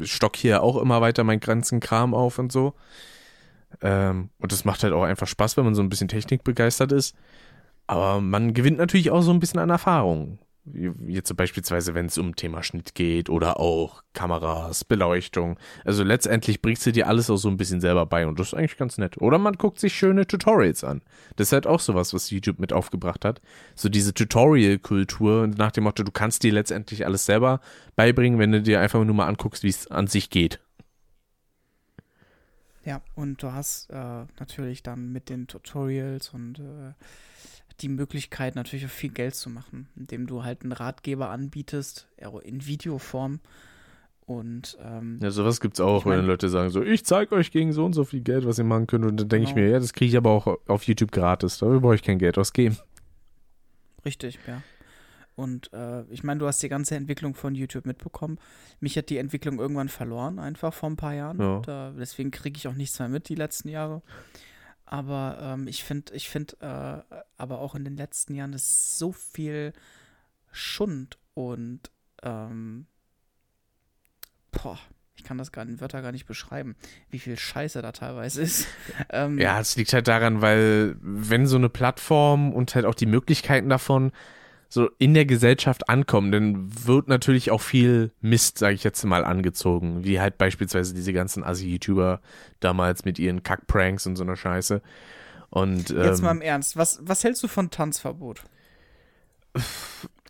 stock 0.02 0.36
hier 0.36 0.62
auch 0.62 0.76
immer 0.76 1.00
weiter 1.00 1.24
meinen 1.24 1.40
ganzen 1.40 1.80
Kram 1.80 2.14
auf 2.14 2.38
und 2.38 2.52
so. 2.52 2.74
Ähm, 3.80 4.30
und 4.38 4.52
das 4.52 4.64
macht 4.64 4.82
halt 4.82 4.92
auch 4.92 5.04
einfach 5.04 5.26
Spaß, 5.26 5.56
wenn 5.56 5.64
man 5.64 5.74
so 5.74 5.82
ein 5.82 5.88
bisschen 5.88 6.08
technikbegeistert 6.08 6.92
ist. 6.92 7.14
Aber 7.86 8.20
man 8.20 8.54
gewinnt 8.54 8.78
natürlich 8.78 9.10
auch 9.10 9.22
so 9.22 9.30
ein 9.30 9.40
bisschen 9.40 9.60
an 9.60 9.70
Erfahrung. 9.70 10.38
Jetzt 11.06 11.36
beispielsweise, 11.36 11.94
wenn 11.94 12.06
es 12.06 12.18
um 12.18 12.36
Thema 12.36 12.62
Schnitt 12.62 12.94
geht 12.94 13.28
oder 13.30 13.60
auch 13.60 14.02
Kameras, 14.12 14.84
Beleuchtung. 14.84 15.58
Also 15.84 16.04
letztendlich 16.04 16.62
bringst 16.62 16.86
du 16.86 16.92
dir 16.92 17.06
alles 17.06 17.30
auch 17.30 17.36
so 17.36 17.48
ein 17.48 17.56
bisschen 17.56 17.80
selber 17.80 18.06
bei 18.06 18.26
und 18.26 18.38
das 18.38 18.48
ist 18.48 18.54
eigentlich 18.54 18.76
ganz 18.76 18.98
nett. 18.98 19.18
Oder 19.18 19.38
man 19.38 19.54
guckt 19.54 19.80
sich 19.80 19.94
schöne 19.94 20.26
Tutorials 20.26 20.84
an. 20.84 21.02
Das 21.36 21.48
ist 21.48 21.52
halt 21.52 21.66
auch 21.66 21.80
sowas, 21.80 22.14
was 22.14 22.30
YouTube 22.30 22.58
mit 22.58 22.72
aufgebracht 22.72 23.24
hat. 23.24 23.40
So 23.74 23.88
diese 23.88 24.14
Tutorial-Kultur 24.14 25.46
nach 25.46 25.72
dem 25.72 25.84
Motto, 25.84 26.02
du 26.02 26.12
kannst 26.12 26.42
dir 26.42 26.52
letztendlich 26.52 27.06
alles 27.06 27.26
selber 27.26 27.60
beibringen, 27.96 28.38
wenn 28.38 28.52
du 28.52 28.62
dir 28.62 28.80
einfach 28.80 29.04
nur 29.04 29.14
mal 29.14 29.26
anguckst, 29.26 29.62
wie 29.62 29.68
es 29.68 29.90
an 29.90 30.06
sich 30.06 30.30
geht. 30.30 30.60
ja, 32.88 33.02
und 33.14 33.42
du 33.42 33.52
hast 33.52 33.90
äh, 33.90 34.24
natürlich 34.40 34.82
dann 34.82 35.12
mit 35.12 35.28
den 35.28 35.46
Tutorials 35.46 36.30
und 36.30 36.58
äh, 36.58 36.94
die 37.80 37.88
Möglichkeit 37.88 38.54
natürlich 38.56 38.86
auch 38.86 38.90
viel 38.90 39.10
Geld 39.10 39.34
zu 39.34 39.50
machen, 39.50 39.88
indem 39.96 40.26
du 40.26 40.44
halt 40.44 40.62
einen 40.62 40.72
Ratgeber 40.72 41.30
anbietest, 41.30 42.08
in 42.42 42.66
Videoform. 42.66 43.40
Und 44.26 44.76
ähm, 44.82 45.18
Ja, 45.22 45.30
sowas 45.30 45.58
gibt's 45.60 45.80
auch, 45.80 46.00
Ich 46.00 46.04
mein- 46.04 46.18
wenn 46.18 46.26
Leute 46.26 46.48
sagen 46.50 46.68
so, 46.70 46.82
ich 46.82 47.04
zeig 47.06 47.32
euch 47.32 47.50
gegen 47.50 47.72
so 47.72 47.84
und 47.86 47.94
so 47.94 48.04
viel 48.04 48.20
Geld, 48.20 48.44
was 48.46 48.58
ihr 48.58 48.64
machen 48.64 48.86
könnt. 48.86 49.06
Und 49.06 49.18
dann 49.18 49.28
denke 49.28 49.48
ich 49.48 49.54
Genau. 49.54 49.66
mir, 49.66 49.72
ja, 49.72 49.78
das 49.78 49.92
kriege 49.94 50.10
ich 50.10 50.16
aber 50.18 50.30
auch 50.30 50.58
auf 50.66 50.82
YouTube 50.84 51.12
gratis. 51.12 51.58
Dafür 51.58 51.80
brauche 51.80 51.94
ich 51.94 52.02
kein 52.02 52.18
Geld 52.18 52.36
ausgeben. 52.36 52.76
Richtig, 54.04 54.38
ja. 54.46 54.62
Und 55.34 55.72
äh, 55.72 56.02
ich 56.10 56.24
meine, 56.24 56.40
du 56.40 56.46
hast 56.46 56.62
die 56.62 56.68
ganze 56.68 56.96
Entwicklung 56.96 57.34
von 57.34 57.54
YouTube 57.54 57.86
mitbekommen. 57.86 58.38
Mich 58.80 58.98
hat 58.98 59.08
die 59.08 59.18
Entwicklung 59.18 59.58
irgendwann 59.60 59.88
verloren, 59.88 60.38
einfach 60.40 60.74
vor 60.74 60.90
ein 60.90 60.96
paar 60.96 61.14
Jahren. 61.14 61.40
Ja. 61.40 61.60
Da, 61.60 61.92
deswegen 61.96 62.30
kriege 62.32 62.56
ich 62.56 62.66
auch 62.66 62.74
nichts 62.74 62.98
mehr 62.98 63.08
mit 63.08 63.28
die 63.28 63.36
letzten 63.36 63.68
Jahre. 63.68 64.02
Aber 64.90 65.38
ähm, 65.40 65.68
ich 65.68 65.84
finde, 65.84 66.14
ich 66.14 66.30
finde, 66.30 66.56
äh, 66.60 67.16
aber 67.36 67.58
auch 67.58 67.74
in 67.74 67.84
den 67.84 67.96
letzten 67.96 68.34
Jahren 68.34 68.54
ist 68.54 68.98
so 68.98 69.12
viel 69.12 69.74
Schund 70.50 71.18
und 71.34 71.90
ähm, 72.22 72.86
boah, 74.50 74.78
ich 75.14 75.24
kann 75.24 75.36
das 75.36 75.52
gar 75.52 75.66
in 75.66 75.80
Wörter 75.80 76.00
gar 76.00 76.12
nicht 76.12 76.26
beschreiben, 76.26 76.74
wie 77.10 77.18
viel 77.18 77.38
Scheiße 77.38 77.82
da 77.82 77.92
teilweise 77.92 78.40
ist. 78.40 78.66
ähm, 79.10 79.38
Ja, 79.38 79.60
es 79.60 79.76
liegt 79.76 79.92
halt 79.92 80.08
daran, 80.08 80.40
weil 80.40 80.96
wenn 81.00 81.46
so 81.46 81.56
eine 81.56 81.68
Plattform 81.68 82.52
und 82.52 82.74
halt 82.74 82.86
auch 82.86 82.94
die 82.94 83.06
Möglichkeiten 83.06 83.68
davon 83.68 84.10
so 84.68 84.90
in 84.98 85.14
der 85.14 85.24
Gesellschaft 85.24 85.88
ankommen, 85.88 86.30
dann 86.30 86.86
wird 86.86 87.08
natürlich 87.08 87.50
auch 87.50 87.62
viel 87.62 88.12
Mist, 88.20 88.58
sage 88.58 88.74
ich 88.74 88.84
jetzt 88.84 89.02
mal, 89.04 89.24
angezogen. 89.24 90.04
Wie 90.04 90.20
halt 90.20 90.36
beispielsweise 90.38 90.94
diese 90.94 91.12
ganzen 91.12 91.42
Assi-YouTuber 91.42 92.20
damals 92.60 93.04
mit 93.04 93.18
ihren 93.18 93.42
Kack-Pranks 93.42 94.06
und 94.06 94.16
so 94.16 94.24
einer 94.24 94.36
Scheiße. 94.36 94.82
Und 95.50 95.90
Jetzt 95.90 96.22
mal 96.22 96.32
ähm, 96.32 96.38
im 96.38 96.42
Ernst, 96.42 96.76
was, 96.76 97.00
was 97.02 97.24
hältst 97.24 97.42
du 97.42 97.48
von 97.48 97.70
Tanzverbot? 97.70 98.42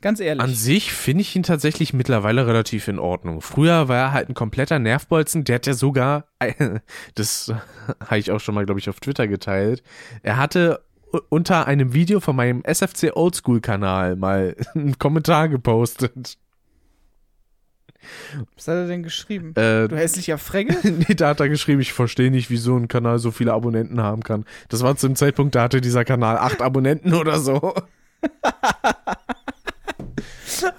Ganz 0.00 0.20
ehrlich. 0.20 0.42
an 0.42 0.54
sich 0.54 0.92
finde 0.92 1.22
ich 1.22 1.34
ihn 1.34 1.42
tatsächlich 1.42 1.92
mittlerweile 1.92 2.46
relativ 2.46 2.86
in 2.86 3.00
Ordnung. 3.00 3.40
Früher 3.40 3.88
war 3.88 3.96
er 3.96 4.12
halt 4.12 4.28
ein 4.28 4.34
kompletter 4.34 4.78
Nervbolzen, 4.78 5.42
der 5.42 5.56
hat 5.56 5.66
ja 5.66 5.74
sogar, 5.74 6.26
das 7.16 7.52
habe 8.06 8.18
ich 8.18 8.30
auch 8.30 8.38
schon 8.38 8.54
mal, 8.54 8.64
glaube 8.64 8.78
ich, 8.78 8.88
auf 8.88 9.00
Twitter 9.00 9.26
geteilt, 9.26 9.82
er 10.22 10.36
hatte 10.36 10.82
unter 11.28 11.66
einem 11.66 11.94
Video 11.94 12.20
von 12.20 12.36
meinem 12.36 12.62
SFC 12.64 13.12
Oldschool 13.14 13.60
Kanal 13.60 14.16
mal 14.16 14.56
einen 14.74 14.98
Kommentar 14.98 15.48
gepostet. 15.48 16.38
Was 18.54 18.68
hat 18.68 18.74
er 18.74 18.86
denn 18.86 19.02
geschrieben? 19.02 19.54
Äh, 19.56 19.88
Du 19.88 19.96
hässlicher 19.96 20.38
Fregge? 20.38 20.76
nee, 21.08 21.14
da 21.14 21.28
hat 21.28 21.40
er 21.40 21.48
geschrieben, 21.48 21.80
ich 21.80 21.92
verstehe 21.92 22.30
nicht, 22.30 22.48
wie 22.50 22.56
so 22.56 22.76
ein 22.76 22.88
Kanal 22.88 23.18
so 23.18 23.30
viele 23.30 23.52
Abonnenten 23.52 24.00
haben 24.00 24.22
kann. 24.22 24.44
Das 24.68 24.82
war 24.82 24.96
zum 24.96 25.16
Zeitpunkt, 25.16 25.54
da 25.54 25.62
hatte 25.62 25.80
dieser 25.80 26.04
Kanal 26.04 26.38
acht 26.38 26.62
Abonnenten 26.62 27.14
oder 27.14 27.38
so. 27.38 27.74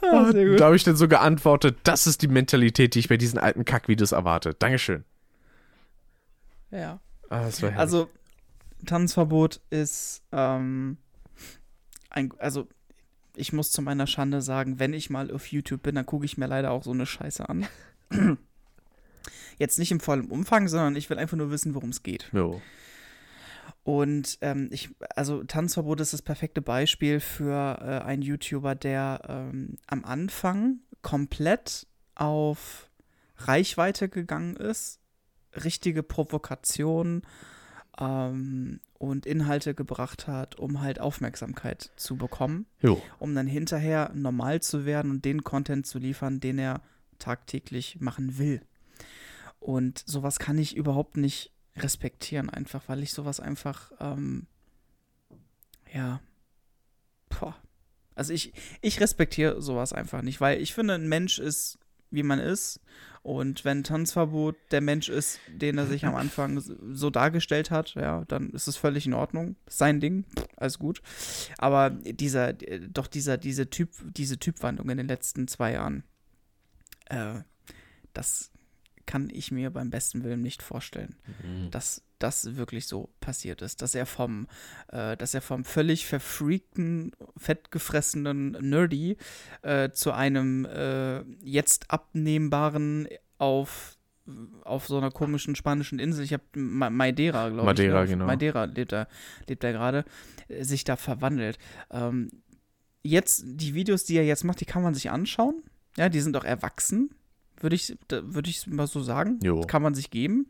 Gut. 0.02 0.60
Da 0.60 0.66
habe 0.66 0.76
ich 0.76 0.84
dann 0.84 0.96
so 0.96 1.08
geantwortet, 1.08 1.78
das 1.84 2.08
ist 2.08 2.22
die 2.22 2.28
Mentalität, 2.28 2.96
die 2.96 3.00
ich 3.00 3.10
bei 3.10 3.18
diesen 3.18 3.40
alten 3.40 3.66
Kackvideos 3.66 4.12
erwarte. 4.12 4.54
Dankeschön. 4.58 5.04
Ja. 6.72 7.00
Ah. 7.30 7.50
Also, 7.76 8.10
Tanzverbot 8.86 9.62
ist, 9.70 10.24
ähm, 10.32 10.98
ein, 12.10 12.32
also, 12.38 12.68
ich 13.36 13.54
muss 13.54 13.72
zu 13.72 13.82
meiner 13.82 14.08
Schande 14.08 14.42
sagen, 14.42 14.80
wenn 14.80 14.94
ich 14.94 15.10
mal 15.10 15.32
auf 15.32 15.48
YouTube 15.48 15.84
bin, 15.84 15.96
dann 15.96 16.06
gucke 16.06 16.26
ich 16.26 16.38
mir 16.38 16.48
leider 16.48 16.72
auch 16.72 16.84
so 16.84 16.92
eine 16.92 17.06
Scheiße 17.06 17.48
an. 17.48 17.68
Jetzt 19.58 19.78
nicht 19.78 19.92
im 19.92 20.00
vollen 20.00 20.32
Umfang, 20.32 20.68
sondern 20.68 20.96
ich 20.96 21.10
will 21.10 21.18
einfach 21.18 21.38
nur 21.38 21.52
wissen, 21.52 21.76
worum 21.76 21.90
es 21.90 22.04
geht. 22.04 22.30
Jo. 22.32 22.62
Und 23.84 24.38
ähm, 24.42 24.70
ich, 24.72 24.90
also 25.16 25.44
Tanzverbot 25.44 26.00
ist 26.00 26.14
das 26.14 26.22
perfekte 26.22 26.62
Beispiel 26.62 27.20
für 27.20 27.80
äh, 27.82 28.06
einen 28.06 28.22
YouTuber, 28.22 28.76
der 28.76 29.22
ähm, 29.28 29.78
am 29.88 30.06
Anfang 30.06 30.80
komplett 31.02 31.88
auf 32.16 32.90
Reichweite 33.38 34.10
gegangen 34.10 34.56
ist, 34.56 35.00
richtige 35.64 36.04
Provokation 36.04 37.24
ähm, 38.00 38.80
und 38.98 39.26
Inhalte 39.26 39.74
gebracht 39.74 40.28
hat, 40.28 40.56
um 40.56 40.82
halt 40.82 41.00
Aufmerksamkeit 41.00 41.92
zu 41.96 42.16
bekommen, 42.18 42.66
Jo. 42.82 43.02
um 43.20 43.36
dann 43.36 43.48
hinterher 43.48 44.12
normal 44.14 44.62
zu 44.62 44.86
werden 44.86 45.12
und 45.12 45.26
den 45.26 45.44
Content 45.44 45.86
zu 45.86 46.00
liefern, 46.00 46.40
den 46.40 46.60
er 46.60 46.82
tagtäglich 47.18 48.00
machen 48.00 48.38
will. 48.38 48.62
Und 49.60 50.04
sowas 50.06 50.40
kann 50.40 50.58
ich 50.58 50.76
überhaupt 50.76 51.18
nicht 51.18 51.52
respektieren, 51.76 52.50
einfach, 52.50 52.84
weil 52.88 53.04
ich 53.04 53.14
sowas 53.14 53.40
einfach, 53.40 53.92
ähm, 54.00 54.48
ja, 55.94 56.22
boah. 57.30 57.56
Also 58.16 58.34
ich, 58.34 58.54
ich 58.82 59.00
respektiere 59.00 59.62
sowas 59.62 59.94
einfach 59.94 60.22
nicht, 60.22 60.42
weil 60.42 60.62
ich 60.62 60.74
finde, 60.74 60.96
ein 60.96 61.08
Mensch 61.08 61.40
ist 61.40 61.80
wie 62.12 62.24
man 62.24 62.40
ist. 62.40 62.80
Und 63.22 63.66
wenn 63.66 63.84
Tanzverbot 63.84 64.56
der 64.72 64.82
Mensch 64.82 65.10
ist, 65.10 65.40
den 65.48 65.78
er 65.78 65.86
sich 65.86 66.06
am 66.06 66.16
Anfang 66.24 66.60
so 66.60 67.10
dargestellt 67.10 67.70
hat, 67.70 67.96
ja, 67.96 68.24
dann 68.28 68.50
ist 68.52 68.68
es 68.68 68.78
völlig 68.78 69.06
in 69.06 69.14
Ordnung. 69.14 69.56
Sein 69.68 70.00
Ding, 70.00 70.26
alles 70.56 70.80
gut. 70.80 71.02
Aber 71.58 71.90
dieser, 71.90 72.54
doch 72.54 73.08
dieser, 73.08 73.38
diese 73.38 73.70
Typ, 73.70 73.90
diese 74.04 74.40
Typwandlung 74.40 74.90
in 74.90 74.98
den 74.98 75.08
letzten 75.08 75.48
zwei 75.48 75.74
Jahren, 75.74 76.04
äh, 77.06 77.42
das 78.14 78.52
kann 79.06 79.30
ich 79.32 79.52
mir 79.52 79.72
beim 79.72 79.90
besten 79.90 80.24
Willen 80.24 80.42
nicht 80.42 80.62
vorstellen, 80.62 81.16
mhm. 81.44 81.72
dass 81.72 82.04
das 82.20 82.56
wirklich 82.56 82.88
so 82.88 83.10
passiert 83.20 83.62
ist, 83.62 83.82
dass 83.82 83.96
er 83.96 84.06
vom, 84.06 84.48
äh, 84.90 85.18
dass 85.18 85.34
er 85.34 85.42
vom 85.42 85.64
völlig 85.64 86.06
verfreakten, 86.06 87.12
fettgefressenen 87.38 88.52
Nerdy 88.62 89.18
äh, 89.62 89.90
zu 89.92 90.12
einem 90.12 90.66
äh, 90.66 91.22
jetzt 91.42 91.90
abnehmbaren 91.90 93.08
auf 93.38 93.96
auf 94.64 94.86
so 94.86 94.96
einer 95.00 95.10
komischen 95.10 95.56
spanischen 95.56 95.98
Insel, 95.98 96.24
ich 96.24 96.34
habe 96.34 96.44
Madeira, 96.54 97.50
glaube 97.50 97.62
ich. 97.62 97.66
Madeira, 97.66 98.06
genau. 98.06 98.28
Madeira 98.28 98.66
lebt 98.66 98.94
er, 98.94 99.08
lebt 99.48 99.64
er 99.64 99.72
gerade, 99.72 100.06
äh, 100.50 100.64
sich 100.64 100.84
da 100.84 100.98
verwandelt. 100.98 101.58
Ähm, 101.90 102.30
jetzt, 103.02 103.42
die 103.44 103.74
Videos, 103.74 104.04
die 104.04 104.18
er 104.18 104.26
jetzt 104.26 104.44
macht, 104.44 104.62
die 104.62 104.66
kann 104.66 104.84
man 104.84 104.94
sich 104.94 105.10
anschauen. 105.10 105.64
Ja, 105.98 106.10
die 106.10 106.20
sind 106.20 106.38
auch 106.38 106.44
erwachsen 106.44 107.10
würde 107.62 107.76
ich, 107.76 107.98
würd 108.10 108.48
ich 108.48 108.68
mal 108.68 108.88
so 108.88 109.02
sagen. 109.02 109.40
Jo. 109.44 109.62
Kann 109.62 109.82
man 109.82 109.94
sich 109.94 110.12
geben. 110.12 110.48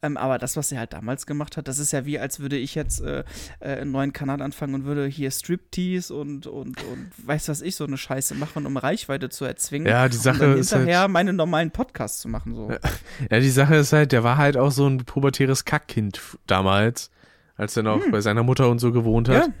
Ähm, 0.00 0.16
aber 0.16 0.38
das, 0.38 0.56
was 0.56 0.70
er 0.70 0.78
halt 0.78 0.92
damals 0.92 1.26
gemacht 1.26 1.56
hat, 1.56 1.66
das 1.66 1.80
ist 1.80 1.92
ja 1.92 2.04
wie, 2.06 2.20
als 2.20 2.38
würde 2.38 2.56
ich 2.56 2.76
jetzt 2.76 3.00
äh, 3.00 3.24
äh, 3.58 3.80
einen 3.80 3.90
neuen 3.90 4.12
Kanal 4.12 4.40
anfangen 4.42 4.74
und 4.74 4.84
würde 4.84 5.06
hier 5.06 5.30
Striptease 5.30 6.14
und, 6.14 6.46
und, 6.46 6.80
und 6.84 7.10
weiß 7.26 7.48
was 7.48 7.62
ich, 7.62 7.74
so 7.74 7.84
eine 7.84 7.96
Scheiße 7.96 8.36
machen, 8.36 8.64
um 8.64 8.76
Reichweite 8.76 9.28
zu 9.28 9.44
erzwingen. 9.44 9.88
Ja, 9.88 10.08
die 10.08 10.16
Sache 10.16 10.44
und 10.44 10.50
dann 10.52 10.58
ist 10.60 10.72
hinterher 10.72 11.00
halt, 11.00 11.10
meine 11.10 11.32
normalen 11.32 11.72
Podcasts 11.72 12.20
zu 12.20 12.28
machen. 12.28 12.54
So. 12.54 12.70
Ja, 13.30 13.40
die 13.40 13.50
Sache 13.50 13.76
ist 13.76 13.92
halt, 13.92 14.12
der 14.12 14.22
war 14.22 14.36
halt 14.36 14.56
auch 14.56 14.70
so 14.70 14.86
ein 14.86 14.98
pubertäres 14.98 15.64
Kackkind 15.64 16.20
damals, 16.46 17.10
als 17.56 17.76
er 17.76 17.82
noch 17.82 18.04
hm. 18.04 18.12
bei 18.12 18.20
seiner 18.20 18.44
Mutter 18.44 18.70
und 18.70 18.78
so 18.78 18.92
gewohnt 18.92 19.28
hat. 19.28 19.48
Ja. 19.48 19.52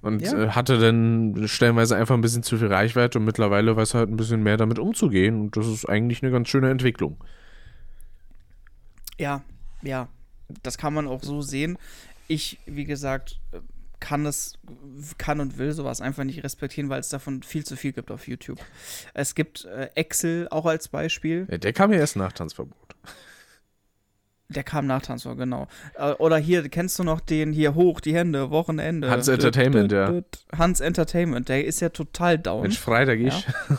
Und 0.00 0.22
ja. 0.22 0.44
äh, 0.44 0.48
hatte 0.50 0.78
dann 0.78 1.46
stellenweise 1.46 1.96
einfach 1.96 2.14
ein 2.14 2.20
bisschen 2.20 2.42
zu 2.42 2.56
viel 2.56 2.68
Reichweite 2.68 3.18
und 3.18 3.24
mittlerweile 3.24 3.76
weiß 3.76 3.94
er 3.94 4.00
halt 4.00 4.10
ein 4.10 4.16
bisschen 4.16 4.42
mehr 4.42 4.56
damit 4.56 4.78
umzugehen. 4.78 5.40
Und 5.40 5.56
das 5.56 5.66
ist 5.66 5.86
eigentlich 5.86 6.22
eine 6.22 6.32
ganz 6.32 6.48
schöne 6.48 6.70
Entwicklung. 6.70 7.18
Ja, 9.18 9.42
ja. 9.84 10.08
Das 10.62 10.76
kann 10.76 10.92
man 10.92 11.08
auch 11.08 11.22
so 11.22 11.40
sehen. 11.40 11.78
Ich, 12.28 12.58
wie 12.66 12.84
gesagt, 12.84 13.40
kann 14.00 14.26
es, 14.26 14.58
kann 15.16 15.40
und 15.40 15.56
will 15.56 15.72
sowas 15.72 16.00
einfach 16.00 16.24
nicht 16.24 16.44
respektieren, 16.44 16.90
weil 16.90 17.00
es 17.00 17.08
davon 17.08 17.42
viel 17.42 17.64
zu 17.64 17.76
viel 17.76 17.92
gibt 17.92 18.10
auf 18.10 18.28
YouTube. 18.28 18.58
Es 19.14 19.34
gibt 19.34 19.64
äh, 19.64 19.88
Excel 19.94 20.48
auch 20.50 20.66
als 20.66 20.88
Beispiel. 20.88 21.46
Ja, 21.50 21.58
der 21.58 21.72
kam 21.72 21.92
ja 21.92 21.98
erst 21.98 22.16
nach 22.16 22.32
Tanzverbot. 22.32 22.76
Der 24.50 24.62
kam 24.62 24.86
nach 24.86 25.00
Tanzor, 25.00 25.36
genau. 25.36 25.68
Äh, 25.94 26.12
oder 26.12 26.36
hier, 26.36 26.68
kennst 26.68 26.98
du 26.98 27.04
noch 27.04 27.20
den 27.20 27.52
hier 27.52 27.74
hoch, 27.74 28.00
die 28.00 28.14
Hände, 28.14 28.50
Wochenende? 28.50 29.10
Hans 29.10 29.28
Entertainment, 29.28 29.90
ja. 29.90 30.22
Hans 30.56 30.80
Entertainment, 30.80 31.48
der 31.48 31.64
ist 31.64 31.80
ja 31.80 31.88
total 31.88 32.38
down. 32.38 32.62
Mensch, 32.62 32.78
Freitag 32.78 33.18
ich. 33.18 33.46
Ja. 33.46 33.78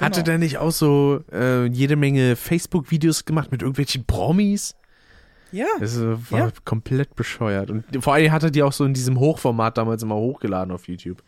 Hatte 0.00 0.20
genau. 0.20 0.24
der 0.24 0.38
nicht 0.38 0.58
auch 0.58 0.70
so 0.70 1.24
äh, 1.32 1.66
jede 1.66 1.96
Menge 1.96 2.36
Facebook-Videos 2.36 3.24
gemacht 3.24 3.50
mit 3.50 3.62
irgendwelchen 3.62 4.04
Promis? 4.04 4.74
Ja. 5.52 5.66
Das 5.78 5.96
äh, 5.98 6.30
war 6.30 6.38
ja. 6.38 6.52
komplett 6.64 7.14
bescheuert. 7.14 7.70
Und 7.70 7.84
vor 8.00 8.14
allem 8.14 8.32
hat 8.32 8.42
er 8.42 8.50
die 8.50 8.62
auch 8.62 8.72
so 8.72 8.84
in 8.84 8.94
diesem 8.94 9.18
Hochformat 9.18 9.78
damals 9.78 10.02
immer 10.02 10.16
hochgeladen 10.16 10.72
auf 10.72 10.88
YouTube. 10.88 11.22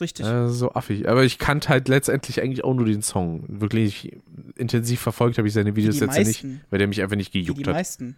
Richtig. 0.00 0.26
Äh, 0.26 0.48
so 0.48 0.72
affig. 0.72 1.08
Aber 1.08 1.24
ich 1.24 1.38
kannte 1.38 1.68
halt 1.68 1.88
letztendlich 1.88 2.42
eigentlich 2.42 2.64
auch 2.64 2.74
nur 2.74 2.86
den 2.86 3.02
Song. 3.02 3.44
Wirklich 3.48 4.18
intensiv 4.56 5.00
verfolgt 5.00 5.38
habe 5.38 5.46
ich 5.48 5.54
seine 5.54 5.76
Videos 5.76 6.00
jetzt 6.00 6.16
meisten, 6.16 6.48
nicht, 6.48 6.64
weil 6.70 6.78
der 6.78 6.88
mich 6.88 7.02
einfach 7.02 7.16
nicht 7.16 7.32
gejuckt 7.32 7.60
die 7.60 7.64
hat. 7.64 7.68
Die 7.68 7.78
meisten. 7.78 8.16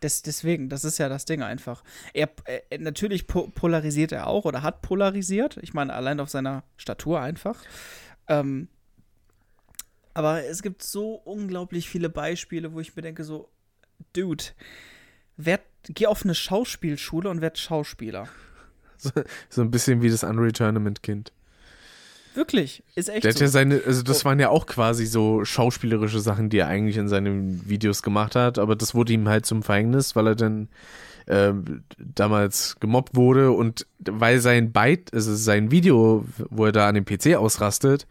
Das, 0.00 0.22
deswegen, 0.22 0.68
das 0.68 0.84
ist 0.84 0.98
ja 0.98 1.08
das 1.08 1.26
Ding 1.26 1.42
einfach. 1.42 1.82
Er, 2.14 2.30
er, 2.44 2.78
natürlich 2.78 3.26
polarisiert 3.26 4.12
er 4.12 4.28
auch 4.28 4.44
oder 4.44 4.62
hat 4.62 4.82
polarisiert. 4.82 5.58
Ich 5.60 5.74
meine, 5.74 5.92
allein 5.92 6.20
auf 6.20 6.30
seiner 6.30 6.62
Statur 6.76 7.20
einfach. 7.20 7.60
Ähm, 8.26 8.68
aber 10.14 10.44
es 10.44 10.62
gibt 10.62 10.82
so 10.82 11.14
unglaublich 11.14 11.88
viele 11.88 12.08
Beispiele, 12.08 12.72
wo 12.72 12.80
ich 12.80 12.96
mir 12.96 13.02
denke, 13.02 13.24
so, 13.24 13.50
Dude, 14.12 14.44
werd, 15.36 15.62
geh 15.88 16.06
auf 16.06 16.24
eine 16.24 16.34
Schauspielschule 16.34 17.28
und 17.28 17.40
werd 17.40 17.58
Schauspieler. 17.58 18.28
So, 19.02 19.12
so 19.48 19.62
ein 19.62 19.70
bisschen 19.70 20.02
wie 20.02 20.10
das 20.10 20.24
Unreal 20.24 20.52
Tournament 20.52 21.02
Kind. 21.02 21.32
Wirklich, 22.34 22.84
ist 22.94 23.08
echt 23.08 23.24
Der 23.24 23.30
hat 23.30 23.38
so. 23.38 23.44
ja 23.44 23.48
seine, 23.48 23.82
also 23.86 24.02
das 24.02 24.22
oh. 24.22 24.24
waren 24.26 24.38
ja 24.38 24.50
auch 24.50 24.66
quasi 24.66 25.06
so 25.06 25.44
schauspielerische 25.44 26.20
Sachen, 26.20 26.50
die 26.50 26.58
er 26.58 26.68
eigentlich 26.68 26.98
in 26.98 27.08
seinen 27.08 27.68
Videos 27.68 28.02
gemacht 28.02 28.36
hat, 28.36 28.58
aber 28.58 28.76
das 28.76 28.94
wurde 28.94 29.12
ihm 29.14 29.26
halt 29.26 29.46
zum 29.46 29.62
Verhängnis, 29.62 30.14
weil 30.14 30.28
er 30.28 30.34
dann 30.36 30.68
äh, 31.26 31.52
damals 31.98 32.76
gemobbt 32.78 33.16
wurde 33.16 33.50
und 33.52 33.86
weil 33.98 34.40
sein 34.40 34.70
Byte, 34.70 35.12
also 35.12 35.34
sein 35.34 35.70
Video, 35.70 36.24
wo 36.50 36.66
er 36.66 36.72
da 36.72 36.88
an 36.88 36.94
dem 36.94 37.04
PC 37.04 37.36
ausrastet, 37.36 38.06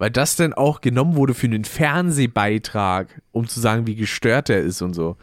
weil 0.00 0.10
das 0.10 0.34
dann 0.34 0.54
auch 0.54 0.80
genommen 0.80 1.14
wurde 1.14 1.34
für 1.34 1.46
einen 1.46 1.66
Fernsehbeitrag, 1.66 3.20
um 3.32 3.46
zu 3.46 3.60
sagen, 3.60 3.86
wie 3.86 3.96
gestört 3.96 4.48
er 4.48 4.60
ist 4.60 4.80
und 4.80 4.94
so. 4.94 5.18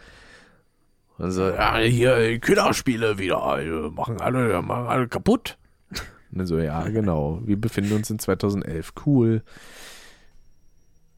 Also, 1.18 1.50
ja, 1.50 1.78
hier 1.78 2.40
Killerspiele 2.40 3.18
wieder, 3.18 3.58
machen 3.90 4.22
alle, 4.22 4.62
machen 4.62 4.86
alle 4.86 5.08
kaputt. 5.08 5.58
Und 6.32 6.38
dann 6.38 6.46
so, 6.46 6.60
ja, 6.60 6.88
genau. 6.90 7.42
Wir 7.44 7.60
befinden 7.60 7.94
uns 7.94 8.12
in 8.12 8.20
2011. 8.20 8.94
Cool. 9.04 9.42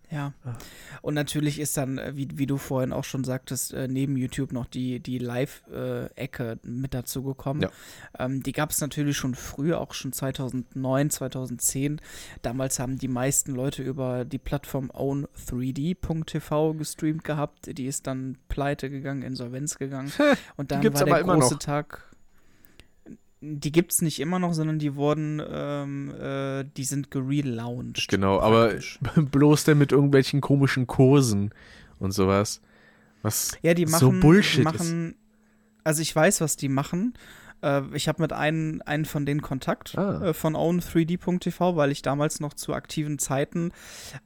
Ja. 0.09 0.31
Und 1.09 1.15
natürlich 1.15 1.59
ist 1.59 1.75
dann, 1.75 1.97
äh, 1.97 2.15
wie, 2.15 2.27
wie 2.35 2.45
du 2.45 2.57
vorhin 2.57 2.93
auch 2.93 3.03
schon 3.03 3.23
sagtest, 3.23 3.73
äh, 3.73 3.87
neben 3.87 4.15
YouTube 4.15 4.51
noch 4.51 4.67
die, 4.67 4.99
die 4.99 5.17
Live-Ecke 5.17 6.59
mit 6.61 6.93
dazu 6.93 7.23
gekommen. 7.23 7.63
Ja. 7.63 7.71
Ähm, 8.19 8.43
die 8.43 8.51
gab 8.51 8.69
es 8.69 8.79
natürlich 8.79 9.17
schon 9.17 9.33
früher, 9.33 9.81
auch 9.81 9.95
schon 9.95 10.13
2009, 10.13 11.09
2010. 11.09 11.99
Damals 12.43 12.77
haben 12.77 12.99
die 12.99 13.07
meisten 13.07 13.55
Leute 13.55 13.81
über 13.81 14.23
die 14.23 14.37
Plattform 14.37 14.91
own3d.tv 14.91 16.75
gestreamt 16.75 17.23
gehabt. 17.23 17.75
Die 17.75 17.87
ist 17.87 18.05
dann 18.05 18.37
pleite 18.47 18.91
gegangen, 18.91 19.23
Insolvenz 19.23 19.79
gegangen. 19.79 20.13
Und 20.57 20.69
dann 20.69 20.83
war 20.83 21.05
der 21.05 21.23
große 21.23 21.57
Tag 21.57 22.08
die 23.41 23.71
gibt 23.71 23.93
es 23.93 24.01
nicht 24.01 24.19
immer 24.19 24.39
noch, 24.39 24.53
sondern 24.53 24.79
die 24.79 24.95
wurden, 24.95 25.41
ähm, 25.49 26.13
äh, 26.19 26.65
die 26.75 26.83
sind 26.83 27.09
gerelaunched. 27.09 28.09
Genau, 28.09 28.39
praktisch. 28.39 28.99
aber 29.01 29.21
bloß 29.31 29.63
denn 29.63 29.77
mit 29.77 29.91
irgendwelchen 29.91 30.41
komischen 30.41 30.87
Kursen 30.87 31.51
und 31.99 32.11
sowas. 32.11 32.61
Was 33.21 33.57
ja, 33.61 33.73
die 33.73 33.85
machen, 33.85 33.99
so 33.99 34.11
Bullshit 34.11 34.59
die 34.59 34.63
machen, 34.63 35.09
ist. 35.09 35.15
Also 35.83 36.01
ich 36.01 36.15
weiß, 36.15 36.41
was 36.41 36.55
die 36.55 36.69
machen. 36.69 37.13
Äh, 37.61 37.81
ich 37.93 38.07
habe 38.07 38.21
mit 38.21 38.33
einem, 38.33 38.81
einen 38.85 39.05
von 39.05 39.25
denen 39.25 39.41
Kontakt 39.41 39.97
ah. 39.97 40.29
äh, 40.29 40.33
von 40.33 40.55
own3d.tv, 40.55 41.75
weil 41.75 41.91
ich 41.91 42.01
damals 42.01 42.39
noch 42.39 42.53
zu 42.53 42.73
aktiven 42.73 43.19
Zeiten, 43.19 43.71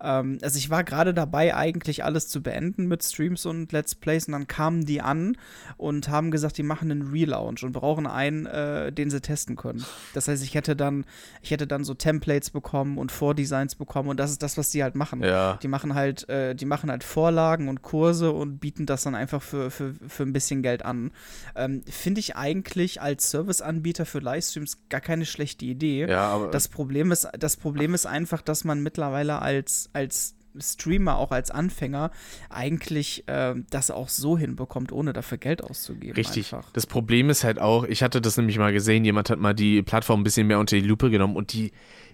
ähm, 0.01 0.37
also 0.41 0.57
ich 0.57 0.69
war 0.69 0.83
gerade 0.83 1.13
dabei, 1.13 1.55
eigentlich 1.55 2.03
alles 2.03 2.27
zu 2.27 2.41
beenden 2.41 2.87
mit 2.87 3.03
Streams 3.03 3.45
und 3.45 3.71
Let's 3.71 3.95
Plays 3.95 4.27
und 4.27 4.33
dann 4.33 4.47
kamen 4.47 4.85
die 4.85 5.01
an 5.01 5.37
und 5.77 6.09
haben 6.09 6.31
gesagt, 6.31 6.57
die 6.57 6.63
machen 6.63 6.91
einen 6.91 7.09
Relaunch 7.09 7.63
und 7.63 7.71
brauchen 7.71 8.07
einen, 8.07 8.45
äh, 8.45 8.91
den 8.91 9.09
sie 9.09 9.21
testen 9.21 9.55
können. 9.55 9.85
Das 10.13 10.27
heißt, 10.27 10.43
ich 10.43 10.55
hätte 10.55 10.75
dann, 10.75 11.05
ich 11.41 11.51
hätte 11.51 11.67
dann 11.67 11.83
so 11.83 11.93
Templates 11.93 12.49
bekommen 12.49 12.97
und 12.97 13.11
Vordesigns 13.11 13.75
bekommen 13.75 14.09
und 14.09 14.19
das 14.19 14.31
ist 14.31 14.43
das, 14.43 14.57
was 14.57 14.69
die 14.69 14.83
halt 14.83 14.95
machen. 14.95 15.23
Ja. 15.23 15.57
Die 15.61 15.67
machen 15.67 15.95
halt, 15.95 16.27
äh, 16.29 16.55
die 16.55 16.65
machen 16.65 16.89
halt 16.89 17.03
Vorlagen 17.03 17.67
und 17.67 17.81
Kurse 17.81 18.31
und 18.31 18.59
bieten 18.59 18.85
das 18.85 19.03
dann 19.03 19.15
einfach 19.15 19.41
für, 19.41 19.71
für, 19.71 19.93
für 20.07 20.23
ein 20.23 20.33
bisschen 20.33 20.61
Geld 20.61 20.85
an. 20.85 21.11
Ähm, 21.55 21.81
Finde 21.87 22.19
ich 22.19 22.35
eigentlich 22.35 23.01
als 23.01 23.22
Serviceanbieter 23.29 24.05
für 24.05 24.19
Livestreams 24.19 24.77
gar 24.89 25.01
keine 25.01 25.25
schlechte 25.25 25.65
Idee. 25.65 26.07
Ja, 26.07 26.27
aber 26.27 26.47
das 26.47 26.67
Problem 26.67 27.11
ist, 27.11 27.27
das 27.37 27.57
Problem 27.57 27.93
ist 27.93 28.05
einfach, 28.05 28.41
dass 28.41 28.63
man 28.63 28.81
mittlerweile 28.81 29.41
als, 29.41 29.89
als 29.93 30.35
Streamer, 30.59 31.17
auch 31.17 31.31
als 31.31 31.51
Anfänger, 31.51 32.11
eigentlich 32.49 33.27
äh, 33.27 33.55
das 33.69 33.91
auch 33.91 34.09
so 34.09 34.37
hinbekommt, 34.37 34.91
ohne 34.91 35.13
dafür 35.13 35.37
Geld 35.37 35.63
auszugeben. 35.63 36.15
Richtig. 36.15 36.53
Einfach. 36.53 36.71
Das 36.73 36.85
Problem 36.85 37.29
ist 37.29 37.43
halt 37.43 37.59
auch, 37.59 37.85
ich 37.85 38.03
hatte 38.03 38.21
das 38.21 38.37
nämlich 38.37 38.57
mal 38.57 38.73
gesehen, 38.73 39.05
jemand 39.05 39.29
hat 39.29 39.39
mal 39.39 39.53
die 39.53 39.81
Plattform 39.81 40.21
ein 40.21 40.23
bisschen 40.23 40.47
mehr 40.47 40.59
unter 40.59 40.75
die 40.75 40.85
Lupe 40.85 41.09
genommen 41.09 41.35
und 41.35 41.53
die, 41.53 41.71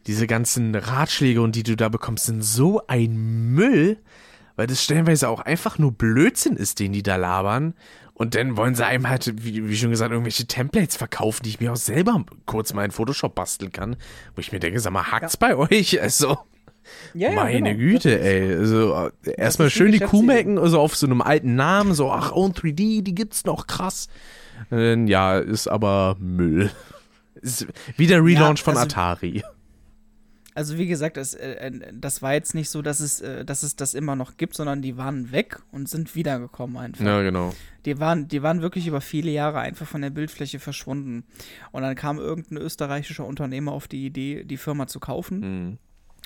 diese 0.07 0.27
ganzen 0.27 0.75
Ratschläge 0.75 1.41
und 1.41 1.55
die 1.55 1.63
du 1.63 1.75
da 1.75 1.89
bekommst, 1.89 2.25
sind 2.25 2.43
so 2.43 2.81
ein 2.87 3.15
Müll, 3.53 3.97
weil 4.55 4.67
das 4.67 4.83
stellenweise 4.83 5.29
auch 5.29 5.41
einfach 5.41 5.77
nur 5.77 5.91
Blödsinn 5.91 6.55
ist, 6.55 6.79
den 6.79 6.91
die 6.91 7.03
da 7.03 7.15
labern. 7.15 7.73
Und 8.19 8.35
dann 8.35 8.57
wollen 8.57 8.75
sie 8.75 8.85
einem 8.85 9.07
halt, 9.07 9.45
wie, 9.45 9.69
wie, 9.69 9.77
schon 9.77 9.91
gesagt, 9.91 10.11
irgendwelche 10.11 10.45
Templates 10.45 10.97
verkaufen, 10.97 11.43
die 11.43 11.51
ich 11.51 11.61
mir 11.61 11.71
auch 11.71 11.77
selber 11.77 12.25
kurz 12.45 12.73
mal 12.73 12.83
in 12.83 12.91
Photoshop 12.91 13.33
basteln 13.33 13.71
kann. 13.71 13.95
Wo 14.35 14.41
ich 14.41 14.51
mir 14.51 14.59
denke, 14.59 14.81
sag 14.81 14.91
mal, 14.91 15.09
hackt's 15.09 15.37
ja. 15.39 15.47
bei 15.47 15.55
euch? 15.55 16.01
Also, 16.01 16.37
ja, 17.13 17.31
meine 17.31 17.77
genau. 17.77 17.79
Güte, 17.79 18.19
ey. 18.19 18.57
Also, 18.57 19.09
erstmal 19.23 19.69
schön 19.69 19.93
die 19.93 19.99
Kuh 19.99 20.21
mecken, 20.21 20.57
also 20.57 20.81
auf 20.81 20.97
so 20.97 21.07
einem 21.07 21.21
alten 21.21 21.55
Namen, 21.55 21.93
so, 21.93 22.11
ach, 22.11 22.33
Own 22.33 22.51
3D, 22.51 23.03
die 23.03 23.15
gibt's 23.15 23.45
noch, 23.45 23.67
krass. 23.67 24.09
Dann, 24.69 25.07
ja, 25.07 25.39
ist 25.39 25.69
aber 25.69 26.17
Müll. 26.19 26.71
Ist 27.35 27.67
wieder 27.95 28.17
Relaunch 28.17 28.35
ja, 28.37 28.47
also, 28.49 28.63
von 28.63 28.77
Atari. 28.77 29.43
Also 30.55 30.77
wie 30.77 30.87
gesagt, 30.87 31.15
das, 31.15 31.35
äh, 31.35 31.71
das 31.93 32.21
war 32.21 32.33
jetzt 32.33 32.53
nicht 32.53 32.69
so, 32.69 32.81
dass 32.81 32.99
es, 32.99 33.21
äh, 33.21 33.45
dass 33.45 33.63
es 33.63 33.77
das 33.77 33.93
immer 33.93 34.17
noch 34.17 34.35
gibt, 34.35 34.55
sondern 34.55 34.81
die 34.81 34.97
waren 34.97 35.31
weg 35.31 35.59
und 35.71 35.87
sind 35.87 36.15
wiedergekommen 36.15 36.75
einfach. 36.75 37.05
Ja, 37.05 37.21
genau. 37.21 37.53
Die 37.85 37.99
waren, 37.99 38.27
die 38.27 38.43
waren 38.43 38.61
wirklich 38.61 38.87
über 38.87 39.01
viele 39.01 39.31
Jahre 39.31 39.59
einfach 39.59 39.87
von 39.87 40.01
der 40.01 40.09
Bildfläche 40.09 40.59
verschwunden. 40.59 41.23
Und 41.71 41.81
dann 41.81 41.95
kam 41.95 42.17
irgendein 42.19 42.57
österreichischer 42.57 43.25
Unternehmer 43.25 43.71
auf 43.71 43.87
die 43.87 44.05
Idee, 44.05 44.43
die 44.43 44.57
Firma 44.57 44.87
zu 44.87 44.99
kaufen 44.99 45.39
Mhm. 45.39 45.77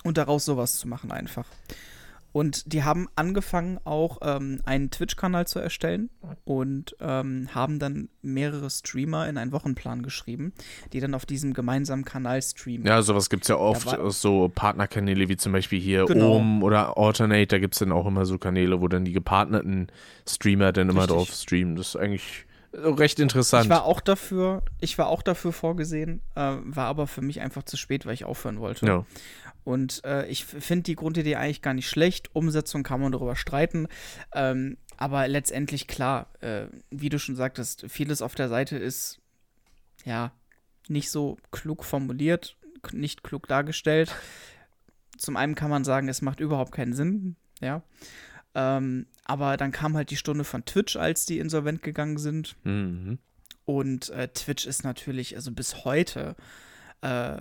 und 0.04 0.18
daraus 0.18 0.46
sowas 0.46 0.78
zu 0.78 0.88
machen 0.88 1.12
einfach. 1.12 1.46
Und 2.34 2.74
die 2.74 2.84
haben 2.84 3.08
angefangen 3.16 3.80
auch 3.86 4.18
ähm, 4.24 4.60
einen 4.66 4.90
Twitch-Kanal 4.90 5.46
zu 5.48 5.60
erstellen 5.60 6.10
und 6.46 6.96
ähm, 7.00 7.48
haben 7.54 7.78
dann 7.80 8.10
mehrere 8.24 8.70
Streamer 8.72 9.30
in 9.30 9.38
einen 9.38 9.52
Wochenplan 9.52 10.02
geschrieben, 10.02 10.52
die 10.92 11.00
dann 11.00 11.14
auf 11.14 11.26
diesem 11.28 11.54
gemeinsamen 11.54 12.04
Kanal 12.06 12.42
streamen. 12.42 12.88
Ja, 12.88 13.02
sowas 13.04 13.30
gibt 13.30 13.44
es 13.44 13.50
ja 13.50 13.58
oft, 13.58 13.86
war- 13.86 14.10
so 14.12 14.50
Partnerkanäle 14.54 15.30
wie 15.30 15.38
zum 15.38 15.52
Beispiel 15.54 15.80
hier 15.80 16.06
Genau. 16.06 16.38
Ohm 16.38 16.64
oder 16.64 16.98
Alternate, 16.98 17.46
da 17.48 17.60
gibt 17.60 17.76
es 17.76 17.80
dann 17.80 17.92
auch 17.92 18.08
immer 18.08 18.26
so 18.26 18.40
Kanäle, 18.40 18.82
wo 18.82 18.88
dann 18.88 19.06
die 19.06 19.14
gepartnerten 19.14 19.88
Streamer 20.28 20.72
dann 20.74 20.90
immer 20.90 21.02
Richtig. 21.04 21.16
drauf 21.18 21.30
streamen. 21.30 21.76
Das 21.76 21.90
ist 21.90 21.96
eigentlich 21.98 22.46
recht 22.74 23.20
interessant. 23.20 23.66
Ich 23.66 23.70
war 23.70 23.86
auch 23.86 24.02
dafür, 24.02 24.64
ich 24.82 24.98
war 24.98 25.08
auch 25.08 25.22
dafür 25.22 25.54
vorgesehen, 25.54 26.22
äh, 26.34 26.56
war 26.64 26.88
aber 26.88 27.06
für 27.06 27.22
mich 27.22 27.40
einfach 27.42 27.62
zu 27.62 27.78
spät, 27.78 28.08
weil 28.08 28.16
ich 28.16 28.26
aufhören 28.26 28.60
wollte. 28.60 28.88
ja. 28.88 29.06
Und 29.64 30.04
äh, 30.04 30.28
ich 30.28 30.46
finde 30.46 30.84
die 30.84 30.96
Grundidee 30.96 31.36
eigentlich 31.36 31.62
gar 31.62 31.74
nicht 31.74 31.90
schlecht. 31.90 32.30
Umsetzung 32.34 32.84
kann 32.84 33.02
man 33.02 33.12
darüber 33.12 33.36
streiten. 33.36 33.88
Ähm, 34.34 34.78
aber 34.98 35.28
letztendlich 35.28 35.88
klar, 35.88 36.28
äh, 36.42 36.68
wie 36.90 37.10
du 37.10 37.20
schon 37.20 37.36
sagtest, 37.36 37.86
vieles 37.90 38.22
auf 38.22 38.36
der 38.36 38.50
Seite 38.50 38.78
ist 38.78 39.20
ja 40.06 40.32
nicht 40.88 41.10
so 41.10 41.38
klug 41.52 41.84
formuliert, 41.84 42.58
nicht 42.92 43.24
klug 43.24 43.48
dargestellt. 43.48 44.14
Zum 45.18 45.38
einen 45.38 45.56
kann 45.56 45.70
man 45.70 45.84
sagen, 45.84 46.10
es 46.10 46.22
macht 46.22 46.40
überhaupt 46.40 46.74
keinen 46.74 46.94
Sinn, 46.94 47.36
ja. 47.62 47.84
Ähm, 48.56 49.08
aber 49.26 49.58
dann 49.58 49.72
kam 49.72 49.96
halt 49.96 50.12
die 50.12 50.18
Stunde 50.18 50.44
von 50.44 50.66
Twitch, 50.66 50.96
als 50.96 51.26
die 51.26 51.40
insolvent 51.40 51.82
gegangen 51.82 52.18
sind. 52.18 52.56
Mhm. 52.64 53.20
Und 53.66 54.10
äh, 54.10 54.28
Twitch 54.28 54.66
ist 54.66 54.84
natürlich, 54.84 55.36
also 55.36 55.52
bis 55.52 55.86
heute, 55.86 56.36
äh, 57.02 57.40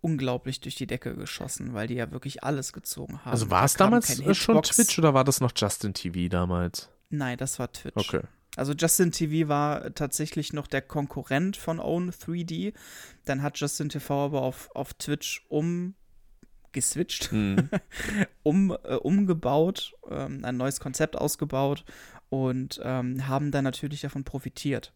unglaublich 0.00 0.60
durch 0.60 0.74
die 0.76 0.86
Decke 0.86 1.14
geschossen, 1.14 1.74
weil 1.74 1.86
die 1.86 1.94
ja 1.94 2.10
wirklich 2.10 2.42
alles 2.42 2.72
gezogen 2.72 3.18
haben. 3.24 3.30
Also 3.32 3.50
war 3.50 3.60
Da 3.60 3.64
es 3.66 3.74
kam 3.74 3.86
damals 3.90 4.18
äh, 4.20 4.34
schon. 4.34 4.62
Twitch 4.62 4.98
oder 4.98 5.14
war 5.14 5.24
das 5.24 5.40
noch 5.40 5.52
Justin 5.54 5.94
TV 5.94 6.28
damals? 6.28 6.88
Nein, 7.10 7.36
das 7.38 7.58
war 7.58 7.70
Twitch. 7.72 7.96
Okay. 7.96 8.20
Also 8.56 8.72
Justin 8.72 9.12
TV 9.12 9.48
war 9.48 9.94
tatsächlich 9.94 10.52
noch 10.52 10.66
der 10.66 10.82
Konkurrent 10.82 11.56
von 11.56 11.78
Own 11.78 12.10
3D. 12.10 12.72
Dann 13.24 13.42
hat 13.42 13.58
Justin 13.58 13.88
TV 13.90 14.24
aber 14.26 14.42
auf, 14.42 14.70
auf 14.74 14.92
Twitch 14.94 15.44
umgeswitcht, 15.48 17.30
Mhm. 17.32 17.68
um, 18.42 18.70
äh, 18.84 18.94
umgebaut, 18.96 19.94
ähm, 20.10 20.44
ein 20.44 20.56
neues 20.56 20.80
Konzept 20.80 21.16
ausgebaut 21.16 21.84
und 22.28 22.80
ähm, 22.82 23.28
haben 23.28 23.50
dann 23.50 23.64
natürlich 23.64 24.00
davon 24.00 24.24
profitiert. 24.24 24.92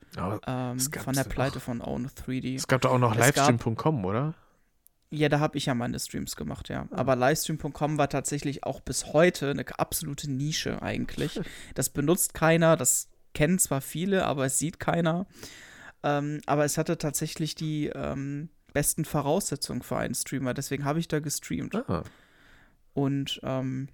Ähm, 0.47 0.79
von 0.81 1.15
der 1.15 1.25
Pleite 1.25 1.57
noch? 1.57 1.63
von 1.63 1.81
Own 1.81 2.09
3D. 2.09 2.55
es 2.57 2.67
gab 2.69 2.81
doch 2.81 2.93
auch 2.93 2.99
noch 2.99 3.15
livestream.com, 3.15 4.05
oder? 4.05 4.35
Ja, 5.15 5.29
da 5.29 5.41
habe 5.41 5.57
ich 5.57 5.67
ja 5.67 5.75
meine 5.75 5.99
Streams 5.99 6.37
gemacht, 6.37 6.69
ja. 6.69 6.89
Aber 6.91 7.17
livestream.com 7.17 7.99
war 7.99 8.09
tatsächlich 8.09 8.65
auch 8.65 8.81
bis 8.81 9.13
heute 9.13 9.51
eine 9.51 9.65
absolute 9.79 10.31
Nische 10.31 10.83
eigentlich. 10.83 11.41
Das 11.75 11.89
benutzt 11.89 12.35
keiner, 12.35 12.77
das 12.77 13.09
kennen 13.33 13.59
zwar 13.59 13.81
viele, 13.81 14.25
aber 14.27 14.47
es 14.47 14.59
sieht 14.59 14.81
keiner. 14.81 15.27
Ähm, 16.03 16.41
aber 16.47 16.65
es 16.65 16.77
hatte 16.79 16.99
tatsächlich 16.99 17.55
die 17.55 17.87
ähm, 17.87 18.51
besten 18.73 19.05
Voraussetzungen 19.05 19.83
für 19.83 19.97
einen 19.97 20.15
Streamer, 20.15 20.53
deswegen 20.53 20.85
habe 20.85 20.99
ich 20.99 21.09
da 21.09 21.21
gestreamt. 21.21 21.75
Ah. 21.89 22.03
Und 22.93 23.41
ähm, 23.43 23.89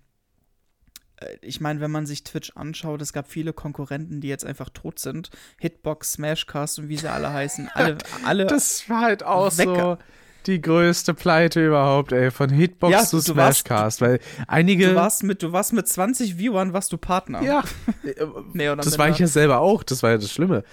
äh, 1.20 1.36
ich 1.42 1.60
meine, 1.60 1.80
wenn 1.80 1.90
man 1.90 2.06
sich 2.06 2.24
Twitch 2.24 2.52
anschaut, 2.56 3.00
es 3.02 3.12
gab 3.12 3.28
viele 3.28 3.52
Konkurrenten, 3.52 4.20
die 4.20 4.28
jetzt 4.28 4.44
einfach 4.44 4.70
tot 4.70 4.98
sind. 4.98 5.30
Hitbox, 5.58 6.14
Smashcast 6.14 6.78
und 6.80 6.88
wie 6.88 6.96
sie 6.96 7.10
alle 7.10 7.32
heißen. 7.32 7.68
Alle, 7.74 7.98
alle 8.24 8.46
Das 8.46 8.88
war 8.88 9.02
halt 9.02 9.22
auch 9.22 9.56
Weg- 9.56 9.66
so 9.66 9.98
die 10.46 10.60
größte 10.60 11.14
Pleite 11.14 11.66
überhaupt, 11.66 12.12
ey. 12.12 12.30
Von 12.30 12.50
Hitbox 12.50 12.92
Ja, 12.92 13.00
zu 13.04 13.20
du 13.20 13.36
warst- 13.36 13.60
Smashcast, 13.66 14.00
weil 14.00 14.20
einige. 14.46 14.88
Du 14.90 14.94
warst 14.94 15.22
mit, 15.22 15.42
du 15.42 15.52
warst 15.52 15.72
mit 15.72 15.86
20 15.88 16.38
Viewern, 16.38 16.72
warst 16.72 16.92
du 16.92 16.96
Partner. 16.98 17.42
ja, 17.42 17.62
Nee, 18.52 18.68
oder 18.68 18.82
das 18.82 18.98
war 18.98 19.08
ich 19.08 19.18
ja 19.18 19.26
selber 19.26 19.58
auch, 19.60 19.82
das 19.82 20.02
war 20.02 20.10
ja 20.10 20.16
das 20.18 20.30
Schlimme. 20.32 20.64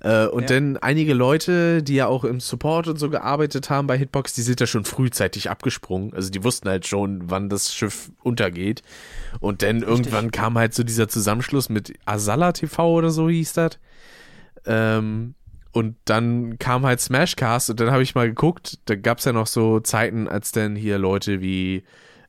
Äh, 0.00 0.26
und 0.26 0.42
Ja. 0.50 0.56
dann 0.60 0.76
einige 0.76 1.14
Leute, 1.14 1.82
die 1.82 1.94
ja 1.94 2.06
auch 2.06 2.24
im 2.24 2.38
Support 2.38 2.86
und 2.86 2.98
so 2.98 3.08
gearbeitet 3.08 3.70
haben 3.70 3.86
bei 3.86 3.96
Hitbox, 3.96 4.34
die 4.34 4.42
sind 4.42 4.60
da 4.60 4.66
schon 4.66 4.84
frühzeitig 4.84 5.48
abgesprungen. 5.48 6.12
Also 6.12 6.30
die 6.30 6.44
wussten 6.44 6.68
halt 6.68 6.86
schon, 6.86 7.30
wann 7.30 7.48
das 7.48 7.74
Schiff 7.74 8.10
untergeht. 8.22 8.82
Und 9.40 9.62
dann 9.62 9.80
irgendwann 9.82 10.30
kam 10.32 10.58
halt 10.58 10.74
so 10.74 10.82
dieser 10.84 11.08
Zusammenschluss 11.08 11.70
mit 11.70 11.94
Asala 12.04 12.52
TV 12.52 12.92
oder 12.92 13.08
so 13.10 13.30
hieß 13.30 13.54
das. 13.54 13.78
Ähm, 14.66 15.34
und 15.76 15.96
dann 16.06 16.58
kam 16.58 16.86
halt 16.86 17.00
Smashcast 17.02 17.68
und 17.68 17.80
dann 17.80 17.90
habe 17.90 18.02
ich 18.02 18.14
mal 18.14 18.28
geguckt, 18.28 18.78
da 18.86 18.94
gab 18.94 19.18
es 19.18 19.26
ja 19.26 19.34
noch 19.34 19.46
so 19.46 19.78
Zeiten, 19.78 20.26
als 20.26 20.50
dann 20.50 20.74
hier 20.74 20.96
Leute 20.96 21.42
wie 21.42 21.84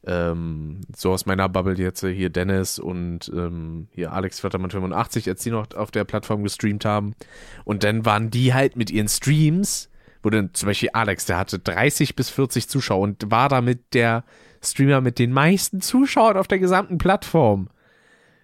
ähm, 0.06 0.82
so 0.94 1.14
aus 1.14 1.26
meiner 1.26 1.48
Bubble 1.48 1.78
jetzt 1.78 2.04
äh, 2.04 2.14
hier 2.14 2.30
Dennis 2.30 2.78
und 2.78 3.32
ähm, 3.34 3.88
hier 3.92 4.12
Alex 4.12 4.42
Flattermann 4.42 4.72
85, 4.72 5.30
als 5.30 5.44
die 5.44 5.52
noch 5.52 5.74
auf 5.76 5.92
der 5.92 6.04
Plattform 6.04 6.44
gestreamt 6.44 6.84
haben. 6.84 7.16
Und 7.64 7.86
dann 7.86 8.04
waren 8.04 8.32
die 8.32 8.54
halt 8.54 8.76
mit 8.76 8.92
ihren 8.92 9.08
Streams, 9.08 9.90
wo 10.24 10.30
dann 10.30 10.54
zum 10.54 10.68
Beispiel 10.68 10.90
Alex, 10.92 11.26
der 11.26 11.38
hatte 11.38 11.58
30 11.58 12.18
bis 12.18 12.30
40 12.30 12.68
Zuschauer 12.68 13.00
und 13.00 13.32
war 13.32 13.48
damit 13.48 13.94
der 13.94 14.26
Streamer 14.62 15.00
mit 15.00 15.20
den 15.20 15.32
meisten 15.32 15.80
Zuschauern 15.80 16.36
auf 16.36 16.50
der 16.50 16.60
gesamten 16.60 16.98
Plattform. 16.98 17.70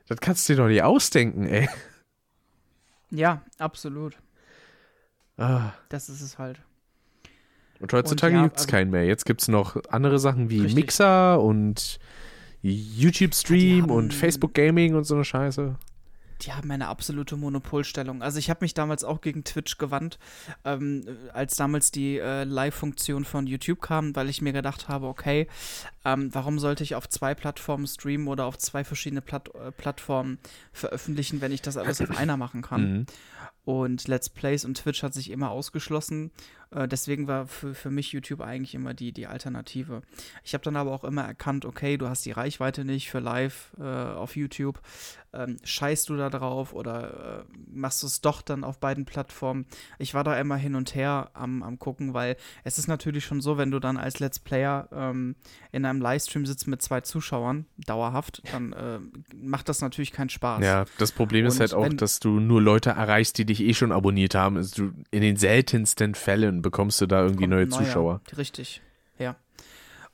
Das 0.07 0.19
kannst 0.21 0.47
du 0.47 0.53
dir 0.53 0.61
doch 0.61 0.69
nicht 0.69 0.83
ausdenken, 0.83 1.45
ey. 1.45 1.67
Ja, 3.11 3.41
absolut. 3.59 4.17
Ah. 5.37 5.71
Das 5.89 6.09
ist 6.09 6.21
es 6.21 6.37
halt. 6.37 6.61
Und 7.79 7.91
heutzutage 7.91 8.35
ja, 8.35 8.43
gibt's 8.43 8.63
also- 8.63 8.71
keinen 8.71 8.91
mehr. 8.91 9.05
Jetzt 9.05 9.25
gibt's 9.25 9.47
noch 9.47 9.75
andere 9.89 10.19
Sachen 10.19 10.49
wie 10.49 10.59
Richtig. 10.61 10.75
Mixer 10.75 11.41
und 11.41 11.99
YouTube 12.61 13.35
Stream 13.35 13.83
haben- 13.83 13.91
und 13.91 14.13
Facebook 14.13 14.53
Gaming 14.53 14.95
und 14.95 15.03
so 15.03 15.15
eine 15.15 15.25
Scheiße. 15.25 15.75
Die 16.41 16.51
haben 16.51 16.69
eine 16.71 16.87
absolute 16.87 17.37
Monopolstellung. 17.37 18.21
Also 18.21 18.37
ich 18.37 18.49
habe 18.49 18.59
mich 18.63 18.73
damals 18.73 19.03
auch 19.03 19.21
gegen 19.21 19.43
Twitch 19.43 19.77
gewandt, 19.77 20.17
ähm, 20.65 21.05
als 21.31 21.55
damals 21.55 21.91
die 21.91 22.17
äh, 22.19 22.43
Live-Funktion 22.43 23.23
von 23.23 23.47
YouTube 23.47 23.81
kam, 23.81 24.15
weil 24.15 24.29
ich 24.29 24.41
mir 24.41 24.51
gedacht 24.51 24.89
habe, 24.89 25.07
okay, 25.07 25.47
ähm, 26.03 26.29
warum 26.33 26.59
sollte 26.59 26.83
ich 26.83 26.95
auf 26.95 27.07
zwei 27.07 27.33
Plattformen 27.33 27.87
streamen 27.87 28.27
oder 28.27 28.45
auf 28.45 28.57
zwei 28.57 28.83
verschiedene 28.83 29.21
Platt 29.21 29.51
äh, 29.55 29.71
Plattformen 29.71 30.37
veröffentlichen, 30.73 31.39
wenn 31.39 31.51
ich 31.53 31.61
das 31.61 31.77
alles 31.77 32.01
auf 32.01 32.11
einer 32.17 32.35
machen 32.35 32.61
kann? 32.61 32.91
Mhm. 32.91 33.05
Und 33.65 34.07
Let's 34.07 34.29
Plays 34.29 34.65
und 34.65 34.75
Twitch 34.77 35.03
hat 35.03 35.13
sich 35.13 35.29
immer 35.31 35.51
ausgeschlossen. 35.51 36.31
Äh, 36.71 36.87
deswegen 36.87 37.27
war 37.27 37.47
für, 37.47 37.73
für 37.73 37.91
mich 37.91 38.11
YouTube 38.11 38.41
eigentlich 38.41 38.75
immer 38.75 38.93
die, 38.93 39.11
die 39.13 39.27
Alternative. 39.27 40.01
Ich 40.43 40.53
habe 40.53 40.63
dann 40.63 40.75
aber 40.75 40.91
auch 40.91 41.03
immer 41.05 41.21
erkannt, 41.23 41.65
okay, 41.65 41.97
du 41.97 42.09
hast 42.09 42.25
die 42.25 42.31
Reichweite 42.31 42.83
nicht 42.83 43.09
für 43.09 43.19
live 43.19 43.71
äh, 43.79 43.83
auf 43.83 44.35
YouTube. 44.35 44.81
Ähm, 45.35 45.57
scheißt 45.63 46.09
du 46.09 46.15
da 46.17 46.29
drauf 46.29 46.73
oder 46.73 47.45
äh, 47.49 47.57
machst 47.73 48.03
du 48.03 48.07
es 48.07 48.21
doch 48.21 48.41
dann 48.43 48.63
auf 48.63 48.79
beiden 48.79 49.05
Plattformen? 49.05 49.65
Ich 49.97 50.13
war 50.13 50.23
da 50.23 50.39
immer 50.39 50.57
hin 50.57 50.75
und 50.75 50.93
her 50.93 51.31
am, 51.33 51.63
am 51.63 51.79
gucken, 51.79 52.13
weil 52.13 52.35
es 52.63 52.77
ist 52.77 52.87
natürlich 52.87 53.25
schon 53.25 53.41
so, 53.41 53.57
wenn 53.57 53.71
du 53.71 53.79
dann 53.79 53.97
als 53.97 54.19
Let's 54.19 54.37
Player 54.37 54.87
ähm, 54.93 55.35
in 55.71 55.85
einem 55.85 56.01
Livestream 56.01 56.45
sitzt 56.45 56.67
mit 56.67 56.83
zwei 56.83 57.01
Zuschauern, 57.01 57.65
dauerhaft, 57.77 58.43
dann 58.51 58.73
äh, 58.73 58.99
macht 59.35 59.69
das 59.69 59.81
natürlich 59.81 60.11
keinen 60.11 60.29
Spaß. 60.29 60.63
Ja, 60.63 60.85
das 60.99 61.11
Problem 61.11 61.47
ist 61.47 61.55
Und 61.55 61.59
halt 61.61 61.73
auch, 61.73 61.83
wenn- 61.85 61.97
dass 61.97 62.19
du 62.19 62.39
nur 62.39 62.61
Leute 62.61 62.91
erreichst, 62.91 63.37
die 63.39 63.45
dich 63.45 63.52
eh 63.61 63.73
schon 63.73 63.91
abonniert 63.91 64.35
haben. 64.35 64.57
Also 64.57 64.87
du, 64.87 64.93
in 65.11 65.21
den 65.21 65.37
seltensten 65.37 66.15
Fällen 66.15 66.61
bekommst 66.61 67.01
du 67.01 67.05
da 67.05 67.21
irgendwie 67.23 67.47
neue 67.47 67.63
ein 67.63 67.69
neuer. 67.69 67.79
Zuschauer. 67.79 68.21
Richtig, 68.37 68.81
ja. 69.17 69.35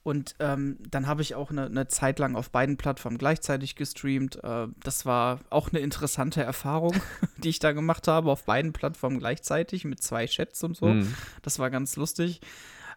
Und 0.02 0.36
ähm, 0.40 0.78
dann 0.90 1.08
habe 1.08 1.22
ich 1.22 1.36
auch 1.36 1.52
eine, 1.52 1.66
eine 1.66 1.88
Zeit 1.88 2.20
lang 2.20 2.36
auf 2.36 2.52
beiden 2.52 2.78
Plattformen 2.78 3.18
gleichzeitig 3.18 3.76
gestreamt. 3.76 4.44
Äh, 4.44 4.68
das 4.82 5.06
war 5.06 5.40
auch 5.50 5.70
eine 5.70 5.80
interessante 5.80 6.42
Erfahrung, 6.42 6.96
die 7.38 7.50
ich 7.50 7.60
da 7.60 7.74
gemacht 7.74 8.08
habe, 8.08 8.32
auf 8.32 8.46
beiden 8.46 8.74
Plattformen 8.74 9.20
gleichzeitig 9.20 9.86
mit 9.86 10.02
zwei 10.02 10.26
Chats 10.26 10.64
und 10.64 10.78
so. 10.78 10.88
Mhm. 10.88 11.14
Das 11.42 11.60
war 11.60 11.70
ganz 11.70 11.96
lustig. 11.96 12.40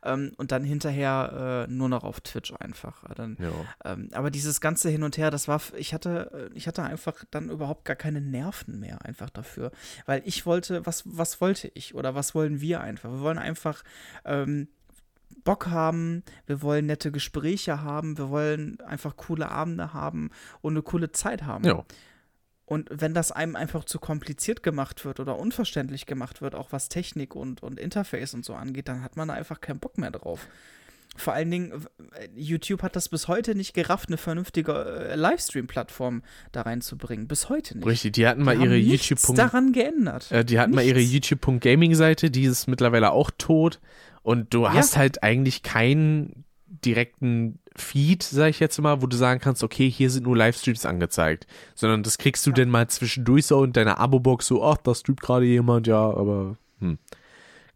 Ähm, 0.04 0.32
und 0.36 0.50
dann 0.52 0.64
hinterher 0.64 1.66
äh, 1.68 1.72
nur 1.72 1.88
noch 1.88 2.02
auf 2.04 2.20
Twitch 2.20 2.52
einfach. 2.58 3.04
Dann, 3.14 3.36
Ja. 3.40 3.50
ähm, 3.84 4.08
aber 4.12 4.30
dieses 4.30 4.60
ganze 4.60 4.88
Hin 4.90 5.02
und 5.02 5.16
Her, 5.16 5.30
das 5.30 5.46
war, 5.48 5.60
ich 5.76 5.94
hatte, 5.94 6.50
äh, 6.52 6.56
ich 6.56 6.66
hatte 6.66 6.82
einfach 6.82 7.24
dann 7.30 7.50
überhaupt 7.50 7.84
gar 7.84 7.96
keine 7.96 8.20
Nerven 8.20 8.80
mehr 8.80 9.04
einfach 9.04 9.30
dafür. 9.30 9.70
Weil 10.06 10.22
ich 10.24 10.44
wollte, 10.46 10.84
was, 10.86 11.04
was 11.06 11.40
wollte 11.40 11.70
ich 11.74 11.94
oder 11.94 12.14
was 12.14 12.34
wollen 12.34 12.60
wir 12.60 12.80
einfach? 12.80 13.10
Wir 13.10 13.20
wollen 13.20 13.38
einfach 13.38 13.82
ähm, 14.24 14.68
Bock 15.44 15.68
haben, 15.68 16.22
wir 16.46 16.62
wollen 16.62 16.86
nette 16.86 17.10
Gespräche 17.10 17.82
haben, 17.82 18.18
wir 18.18 18.28
wollen 18.28 18.80
einfach 18.80 19.16
coole 19.16 19.50
Abende 19.50 19.92
haben 19.92 20.30
und 20.60 20.74
eine 20.74 20.82
coole 20.82 21.12
Zeit 21.12 21.42
haben. 21.44 21.64
ja. 21.64 21.84
Und 22.64 22.88
wenn 22.90 23.12
das 23.12 23.32
einem 23.32 23.56
einfach 23.56 23.84
zu 23.84 23.98
kompliziert 23.98 24.62
gemacht 24.62 25.04
wird 25.04 25.20
oder 25.20 25.38
unverständlich 25.38 26.06
gemacht 26.06 26.40
wird, 26.40 26.54
auch 26.54 26.72
was 26.72 26.88
Technik 26.88 27.34
und, 27.34 27.62
und 27.62 27.78
Interface 27.78 28.34
und 28.34 28.44
so 28.44 28.54
angeht, 28.54 28.88
dann 28.88 29.02
hat 29.02 29.16
man 29.16 29.28
da 29.28 29.34
einfach 29.34 29.60
keinen 29.60 29.80
Bock 29.80 29.98
mehr 29.98 30.10
drauf. 30.10 30.46
vor 31.16 31.34
allen 31.34 31.50
Dingen, 31.50 31.86
YouTube 32.34 32.82
hat 32.82 32.96
das 32.96 33.08
bis 33.08 33.28
heute 33.28 33.54
nicht 33.54 33.74
gerafft, 33.74 34.08
eine 34.08 34.16
vernünftige 34.16 34.72
äh, 34.72 35.16
Livestream-Plattform 35.16 36.22
da 36.52 36.62
reinzubringen. 36.62 37.28
Bis 37.28 37.48
heute 37.48 37.76
nicht. 37.76 37.86
Richtig, 37.86 38.12
die 38.12 38.26
hatten 38.26 38.42
mal 38.42 38.56
die 38.56 38.64
ihre 38.64 38.76
YouTube. 38.76 39.18
daran 39.34 39.72
geändert. 39.72 40.30
Äh, 40.30 40.44
die 40.44 40.58
hatten 40.58 40.70
nichts. 40.70 40.84
mal 40.84 40.88
ihre 40.88 41.00
YouTube.gaming-Seite, 41.00 42.30
die 42.30 42.44
ist 42.44 42.68
mittlerweile 42.68 43.10
auch 43.10 43.30
tot. 43.36 43.80
Und 44.22 44.54
du 44.54 44.62
ja. 44.62 44.72
hast 44.72 44.96
halt 44.96 45.22
eigentlich 45.22 45.62
keinen 45.62 46.44
direkten 46.84 47.58
Feed, 47.76 48.22
sag 48.22 48.50
ich 48.50 48.60
jetzt 48.60 48.80
mal, 48.80 49.02
wo 49.02 49.06
du 49.06 49.16
sagen 49.16 49.40
kannst, 49.40 49.62
okay, 49.62 49.90
hier 49.90 50.10
sind 50.10 50.24
nur 50.24 50.36
Livestreams 50.36 50.86
angezeigt. 50.86 51.46
Sondern 51.74 52.02
das 52.02 52.18
kriegst 52.18 52.46
du 52.46 52.50
ja. 52.50 52.54
denn 52.54 52.70
mal 52.70 52.88
zwischendurch 52.88 53.46
so 53.46 53.62
in 53.64 53.72
deiner 53.72 53.98
Abo-Box 53.98 54.46
so, 54.46 54.64
ach, 54.64 54.78
da 54.78 54.94
streamt 54.94 55.20
gerade 55.20 55.46
jemand, 55.46 55.86
ja, 55.86 56.00
aber 56.00 56.56
hm. 56.80 56.98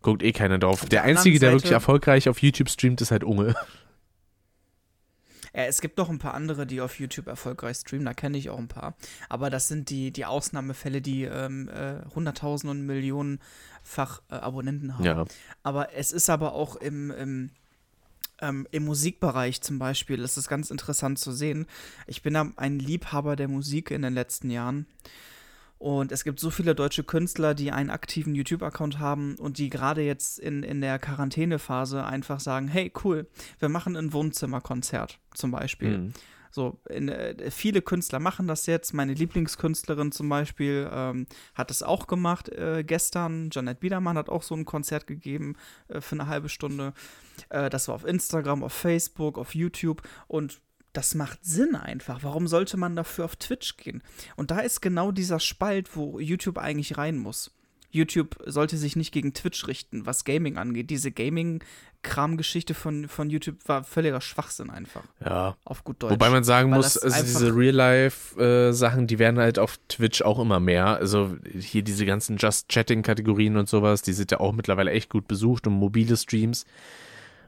Guckt 0.03 0.23
eh 0.23 0.33
keiner 0.33 0.59
drauf. 0.59 0.81
Der, 0.83 0.89
der 0.89 1.03
Einzige, 1.05 1.39
der 1.39 1.53
wirklich 1.53 1.73
erfolgreich 1.73 2.29
auf 2.29 2.41
YouTube 2.41 2.69
streamt, 2.69 3.01
ist 3.01 3.11
halt 3.11 3.25
Unge. 3.25 3.55
Ja, 5.55 5.63
es 5.65 5.81
gibt 5.81 5.97
noch 5.97 6.11
ein 6.11 6.19
paar 6.19 6.35
andere, 6.35 6.67
die 6.67 6.83
auf 6.83 7.01
YouTube 7.01 7.29
erfolgreich 7.29 7.79
streamen, 7.79 8.05
da 8.05 8.13
kenne 8.13 8.37
ich 8.37 8.51
auch 8.51 8.59
ein 8.59 8.69
paar. 8.69 8.95
Aber 9.31 9.49
das 9.49 9.69
sind 9.69 9.89
die, 9.89 10.11
die 10.11 10.27
Ausnahmefälle, 10.27 11.01
die 11.01 11.25
ähm, 11.25 11.71
äh, 11.71 12.05
hunderttausend 12.15 12.71
und 12.71 12.85
Millionenfach 12.85 14.21
äh, 14.31 14.35
Abonnenten 14.35 14.95
haben. 14.95 15.05
Ja. 15.05 15.25
Aber 15.63 15.95
es 15.95 16.13
ist 16.13 16.29
aber 16.29 16.53
auch 16.53 16.77
im, 16.77 17.11
im, 17.11 17.51
ähm, 18.41 18.67
im 18.71 18.85
Musikbereich 18.85 19.61
zum 19.61 19.79
Beispiel, 19.79 20.21
ist 20.21 20.37
es 20.37 20.49
ganz 20.49 20.71
interessant 20.71 21.19
zu 21.19 21.33
sehen. 21.33 21.67
Ich 22.07 22.23
bin 22.23 22.37
ein 22.37 22.79
Liebhaber 22.79 23.37
der 23.37 23.49
Musik 23.49 23.91
in 23.91 24.03
den 24.03 24.15
letzten 24.15 24.51
Jahren. 24.51 24.87
Und 25.79 26.11
es 26.11 26.25
gibt 26.25 26.41
so 26.41 26.51
viele 26.51 26.75
deutsche 26.75 27.05
Künstler, 27.05 27.55
die 27.55 27.71
einen 27.71 27.91
aktiven 27.91 28.35
YouTube-Account 28.35 28.99
haben 28.99 29.37
und 29.37 29.59
die 29.59 29.69
gerade 29.69 30.01
jetzt 30.01 30.39
in, 30.39 30.63
in 30.63 30.81
der 30.81 30.99
Quarantänephase 30.99 32.05
einfach 32.05 32.41
sagen, 32.41 32.67
hey, 32.67 32.91
cool, 33.05 33.27
wir 33.59 33.69
machen 33.69 33.95
ein 33.95 34.15
Wohnzimmerkonzert 34.15 35.19
zum 35.35 35.51
Beispiel. 35.51 35.99
Mhm. 35.99 36.13
So, 36.57 36.81
in, 36.89 37.11
äh, 37.11 37.51
viele 37.51 37.83
Künstler 37.83 38.19
machen 38.19 38.49
das 38.49 38.65
jetzt. 38.65 38.95
Meine 38.95 39.13
Lieblingskünstlerin 39.13 40.11
zum 40.11 40.31
Beispiel 40.31 40.89
ähm, 40.91 41.27
hat 41.55 41.71
es 41.71 41.83
auch 41.83 42.07
gemacht 42.07 42.49
äh, 42.49 42.83
gestern. 42.83 43.51
Janet 43.53 43.81
Biedermann 43.81 44.17
hat 44.17 44.31
auch 44.31 44.43
so 44.43 44.55
ein 44.55 44.65
Konzert 44.65 45.07
gegeben 45.07 45.57
äh, 45.89 46.01
für 46.01 46.15
eine 46.15 46.29
halbe 46.29 46.49
Stunde. 46.49 46.95
Äh, 47.51 47.69
das 47.69 47.89
war 47.89 47.95
auf 47.95 48.07
Instagram, 48.07 48.65
auf 48.65 48.73
Facebook, 48.73 49.37
auf 49.37 49.55
YouTube. 49.55 50.01
Und 50.29 50.63
das 50.95 51.15
macht 51.15 51.45
Sinn 51.45 51.77
einfach. 51.77 52.23
Warum 52.23 52.49
sollte 52.49 52.79
man 52.79 52.97
dafür 52.97 53.27
auf 53.27 53.37
Twitch 53.37 53.77
gehen? 53.77 54.03
Und 54.37 54.51
da 54.51 54.61
ist 54.61 54.81
genau 54.81 55.13
dieser 55.13 55.41
Spalt, 55.41 55.95
wo 55.95 56.19
YouTube 56.21 56.57
eigentlich 56.57 56.97
rein 56.97 57.19
muss. 57.19 57.55
YouTube 57.91 58.37
sollte 58.45 58.77
sich 58.77 58.97
nicht 58.97 59.13
gegen 59.13 59.33
Twitch 59.35 59.67
richten, 59.67 60.07
was 60.07 60.25
Gaming 60.25 60.59
angeht. 60.59 60.91
Diese 60.91 61.11
Gaming-Kram-Geschichte 61.11 62.75
von, 62.75 63.09
von 63.09 63.31
YouTube 63.31 63.57
war 63.67 63.85
völliger 63.85 64.21
Schwachsinn 64.21 64.71
einfach. 64.71 65.03
Ja. 65.25 65.57
Auf 65.65 65.85
gut 65.85 66.03
Deutsch. 66.03 66.13
Wobei 66.13 66.31
man 66.31 66.45
sagen 66.45 66.71
Weil 66.71 66.79
muss, 66.79 66.99
also 66.99 67.23
diese 67.23 67.55
Real-Life-Sachen, 67.55 69.07
die 69.07 69.19
werden 69.19 69.39
halt 69.39 69.59
auf 69.59 69.79
Twitch 69.89 70.23
auch 70.23 70.39
immer 70.39 70.61
mehr. 70.61 70.97
Also 70.97 71.37
hier 71.59 71.83
diese 71.83 72.07
ganzen 72.07 72.37
Just-Chatting-Kategorien 72.37 73.57
und 73.57 73.69
sowas, 73.69 74.03
die 74.03 74.13
sind 74.13 74.31
ja 74.31 74.41
auch 74.41 74.53
mittlerweile 74.53 74.91
echt 74.91 75.11
gut 75.11 75.27
besucht 75.29 75.67
und 75.67 75.75
mobile 75.75 76.17
Streams. 76.17 76.67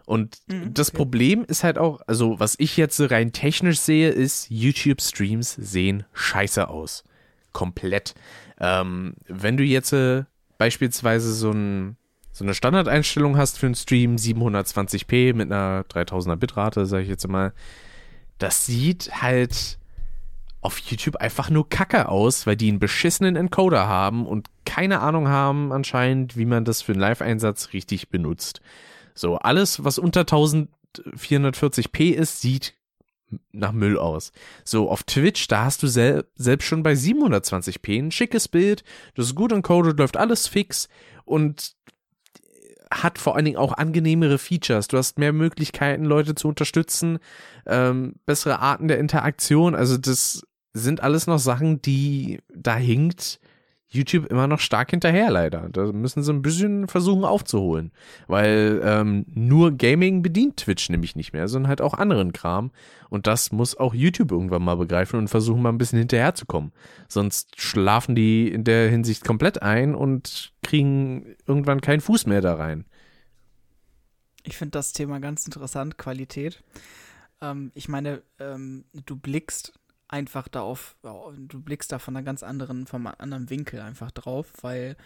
Und 0.06 0.38
mhm, 0.46 0.72
das 0.72 0.90
Problem 0.90 1.44
ist 1.44 1.64
halt 1.64 1.76
auch, 1.76 2.00
also 2.06 2.40
was 2.40 2.54
ich 2.58 2.78
jetzt 2.78 2.98
rein 3.10 3.32
technisch 3.32 3.78
sehe, 3.80 4.08
ist, 4.08 4.48
YouTube-Streams 4.48 5.54
sehen 5.60 6.04
scheiße 6.14 6.66
aus. 6.68 7.04
Komplett. 7.52 8.14
Ähm, 8.60 9.14
wenn 9.26 9.56
du 9.56 9.64
jetzt 9.64 9.92
äh, 9.92 10.24
beispielsweise 10.58 11.32
so, 11.32 11.50
ein, 11.50 11.96
so 12.32 12.44
eine 12.44 12.54
Standardeinstellung 12.54 13.36
hast 13.36 13.58
für 13.58 13.66
einen 13.66 13.74
Stream, 13.74 14.16
720p 14.16 15.34
mit 15.34 15.50
einer 15.52 15.82
3000er 15.82 16.36
Bitrate, 16.36 16.86
sage 16.86 17.04
ich 17.04 17.08
jetzt 17.08 17.26
mal, 17.28 17.52
das 18.38 18.66
sieht 18.66 19.10
halt 19.22 19.78
auf 20.60 20.78
YouTube 20.80 21.16
einfach 21.16 21.50
nur 21.50 21.68
kacke 21.68 22.08
aus, 22.08 22.46
weil 22.46 22.56
die 22.56 22.68
einen 22.68 22.80
beschissenen 22.80 23.36
Encoder 23.36 23.86
haben 23.86 24.26
und 24.26 24.48
keine 24.64 25.00
Ahnung 25.00 25.28
haben 25.28 25.72
anscheinend, 25.72 26.36
wie 26.36 26.46
man 26.46 26.64
das 26.64 26.82
für 26.82 26.92
einen 26.92 27.00
Live-Einsatz 27.00 27.72
richtig 27.72 28.08
benutzt. 28.08 28.60
So, 29.14 29.36
alles, 29.36 29.84
was 29.84 29.98
unter 29.98 30.22
1440p 30.22 32.10
ist, 32.12 32.40
sieht 32.40 32.74
nach 33.52 33.72
Müll 33.72 33.98
aus. 33.98 34.32
So, 34.64 34.90
auf 34.90 35.02
Twitch, 35.02 35.48
da 35.48 35.64
hast 35.64 35.82
du 35.82 35.86
sel 35.86 36.24
selbst 36.34 36.66
schon 36.66 36.82
bei 36.82 36.92
720p 36.92 37.98
ein 37.98 38.10
schickes 38.10 38.48
Bild, 38.48 38.84
das 39.14 39.26
ist 39.26 39.34
gut 39.34 39.52
encoded, 39.52 39.98
läuft 39.98 40.16
alles 40.16 40.46
fix 40.46 40.88
und 41.24 41.76
hat 42.90 43.18
vor 43.18 43.36
allen 43.36 43.44
Dingen 43.44 43.58
auch 43.58 43.72
angenehmere 43.72 44.38
Features. 44.38 44.88
Du 44.88 44.96
hast 44.96 45.18
mehr 45.18 45.32
Möglichkeiten, 45.32 46.04
Leute 46.04 46.34
zu 46.34 46.48
unterstützen, 46.48 47.18
ähm, 47.66 48.14
bessere 48.24 48.60
Arten 48.60 48.88
der 48.88 48.98
Interaktion. 48.98 49.74
Also 49.74 49.98
das 49.98 50.42
sind 50.72 51.02
alles 51.02 51.26
noch 51.26 51.38
Sachen, 51.38 51.82
die 51.82 52.40
da 52.54 52.76
hinkt 52.76 53.40
YouTube 53.90 54.26
immer 54.26 54.46
noch 54.46 54.60
stark 54.60 54.90
hinterher, 54.90 55.30
leider. 55.30 55.68
Da 55.70 55.92
müssen 55.92 56.22
sie 56.22 56.32
ein 56.32 56.42
bisschen 56.42 56.88
versuchen 56.88 57.24
aufzuholen. 57.24 57.90
Weil 58.26 58.80
ähm, 58.84 59.24
nur 59.32 59.72
Gaming 59.72 60.22
bedient 60.22 60.58
Twitch 60.58 60.90
nämlich 60.90 61.16
nicht 61.16 61.32
mehr, 61.32 61.48
sondern 61.48 61.68
halt 61.68 61.80
auch 61.80 61.94
anderen 61.94 62.32
Kram. 62.32 62.70
Und 63.08 63.26
das 63.26 63.50
muss 63.50 63.76
auch 63.76 63.94
YouTube 63.94 64.30
irgendwann 64.30 64.62
mal 64.62 64.76
begreifen 64.76 65.18
und 65.18 65.28
versuchen 65.28 65.62
mal 65.62 65.70
ein 65.70 65.78
bisschen 65.78 65.98
hinterherzukommen. 65.98 66.72
Sonst 67.08 67.58
schlafen 67.60 68.14
die 68.14 68.48
in 68.48 68.64
der 68.64 68.90
Hinsicht 68.90 69.24
komplett 69.24 69.62
ein 69.62 69.94
und 69.94 70.52
kriegen 70.62 71.34
irgendwann 71.46 71.80
keinen 71.80 72.00
Fuß 72.00 72.26
mehr 72.26 72.42
da 72.42 72.54
rein. 72.54 72.84
Ich 74.42 74.56
finde 74.56 74.72
das 74.72 74.92
Thema 74.92 75.18
ganz 75.18 75.46
interessant, 75.46 75.96
Qualität. 75.96 76.62
Ähm, 77.40 77.72
ich 77.74 77.88
meine, 77.88 78.22
ähm, 78.38 78.84
du 79.06 79.16
blickst 79.16 79.72
einfach 80.08 80.48
da 80.48 80.62
auf, 80.62 80.96
du 81.02 81.60
blickst 81.60 81.92
da 81.92 81.98
von 81.98 82.16
einer 82.16 82.24
ganz 82.24 82.42
anderen, 82.42 82.86
vom 82.86 83.06
anderen 83.06 83.50
Winkel 83.50 83.80
einfach 83.80 84.10
drauf, 84.10 84.46
weil 84.62 84.96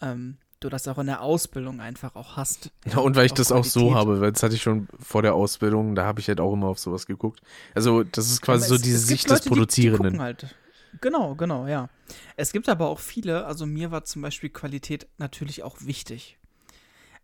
ähm, 0.00 0.38
du 0.60 0.68
das 0.68 0.88
auch 0.88 0.98
in 0.98 1.06
der 1.06 1.20
Ausbildung 1.20 1.80
einfach 1.80 2.14
auch 2.14 2.36
hast. 2.36 2.70
Ja, 2.86 2.98
und 2.98 3.16
weil 3.16 3.26
ich 3.26 3.32
das 3.32 3.48
Qualität. 3.48 3.66
auch 3.66 3.70
so 3.70 3.94
habe, 3.94 4.20
weil 4.20 4.32
das 4.32 4.42
hatte 4.42 4.54
ich 4.54 4.62
schon 4.62 4.88
vor 4.98 5.22
der 5.22 5.34
Ausbildung, 5.34 5.94
da 5.94 6.04
habe 6.04 6.20
ich 6.20 6.28
halt 6.28 6.40
auch 6.40 6.52
immer 6.52 6.68
auf 6.68 6.78
sowas 6.78 7.06
geguckt. 7.06 7.40
Also, 7.74 8.04
das 8.04 8.30
ist 8.30 8.40
quasi 8.40 8.68
so 8.68 8.78
diese 8.78 8.98
Sicht 8.98 9.28
Leute, 9.28 9.40
des 9.40 9.48
Produzierenden. 9.48 10.12
Die, 10.12 10.18
die 10.18 10.22
halt. 10.22 10.54
Genau, 11.00 11.34
genau, 11.34 11.66
ja. 11.66 11.88
Es 12.36 12.52
gibt 12.52 12.68
aber 12.68 12.88
auch 12.88 13.00
viele, 13.00 13.46
also 13.46 13.66
mir 13.66 13.90
war 13.90 14.04
zum 14.04 14.22
Beispiel 14.22 14.50
Qualität 14.50 15.08
natürlich 15.18 15.62
auch 15.62 15.78
wichtig 15.80 16.38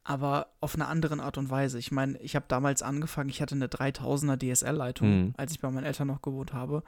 aber 0.03 0.55
auf 0.61 0.75
eine 0.75 0.87
andere 0.87 1.21
Art 1.23 1.37
und 1.37 1.51
Weise. 1.51 1.79
Ich 1.79 1.93
meine, 1.93 2.19
ich 2.21 2.35
habe 2.35 2.47
damals 2.49 2.83
angefangen, 2.83 3.29
ich 3.29 3.43
hatte 3.43 3.55
eine 3.55 3.67
3000er 3.67 4.39
DSL-Leitung, 4.39 5.09
mhm. 5.09 5.35
als 5.37 5.53
ich 5.53 5.61
bei 5.61 5.71
meinen 5.71 5.85
Eltern 5.85 6.09
noch 6.09 6.23
gewohnt 6.23 6.53
habe. 6.53 6.83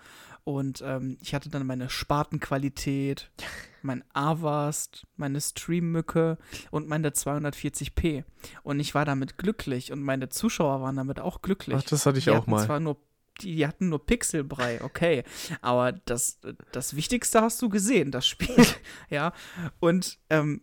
Und 0.45 0.83
ähm, 0.85 1.19
ich 1.21 1.35
hatte 1.35 1.51
dann 1.51 1.67
meine 1.67 1.91
Spartenqualität, 1.91 3.31
mein 3.83 4.03
Avast, 4.15 5.07
meine 5.17 5.41
Streammücke 5.41 6.39
und 6.71 6.89
meine 6.89 7.11
240p. 7.11 8.25
Und 8.63 8.81
ich 8.81 8.95
war 8.95 9.05
damit 9.05 9.37
glücklich 9.37 9.93
und 9.93 10.03
meine 10.03 10.31
Zuschauer 10.31 10.81
waren 10.81 10.97
damit 10.97 11.21
auch 11.21 11.43
glücklich. 11.43 11.79
Ach, 11.79 11.89
das 11.89 12.07
hatte 12.07 12.19
ich 12.19 12.25
die 12.25 12.31
auch 12.31 12.47
mal. 12.47 12.65
Zwar 12.65 12.81
nur 12.81 12.97
die, 13.41 13.57
die, 13.57 13.67
hatten 13.67 13.89
nur 13.89 14.05
Pixelbrei, 14.05 14.83
okay. 14.83 15.25
Aber 15.61 15.93
das, 15.93 16.39
das 16.73 16.97
Wichtigste 16.97 17.41
hast 17.41 17.61
du 17.63 17.69
gesehen, 17.69 18.11
das 18.11 18.27
Spiel. 18.27 18.65
ja. 19.11 19.33
Und 19.81 20.19
ähm, 20.31 20.63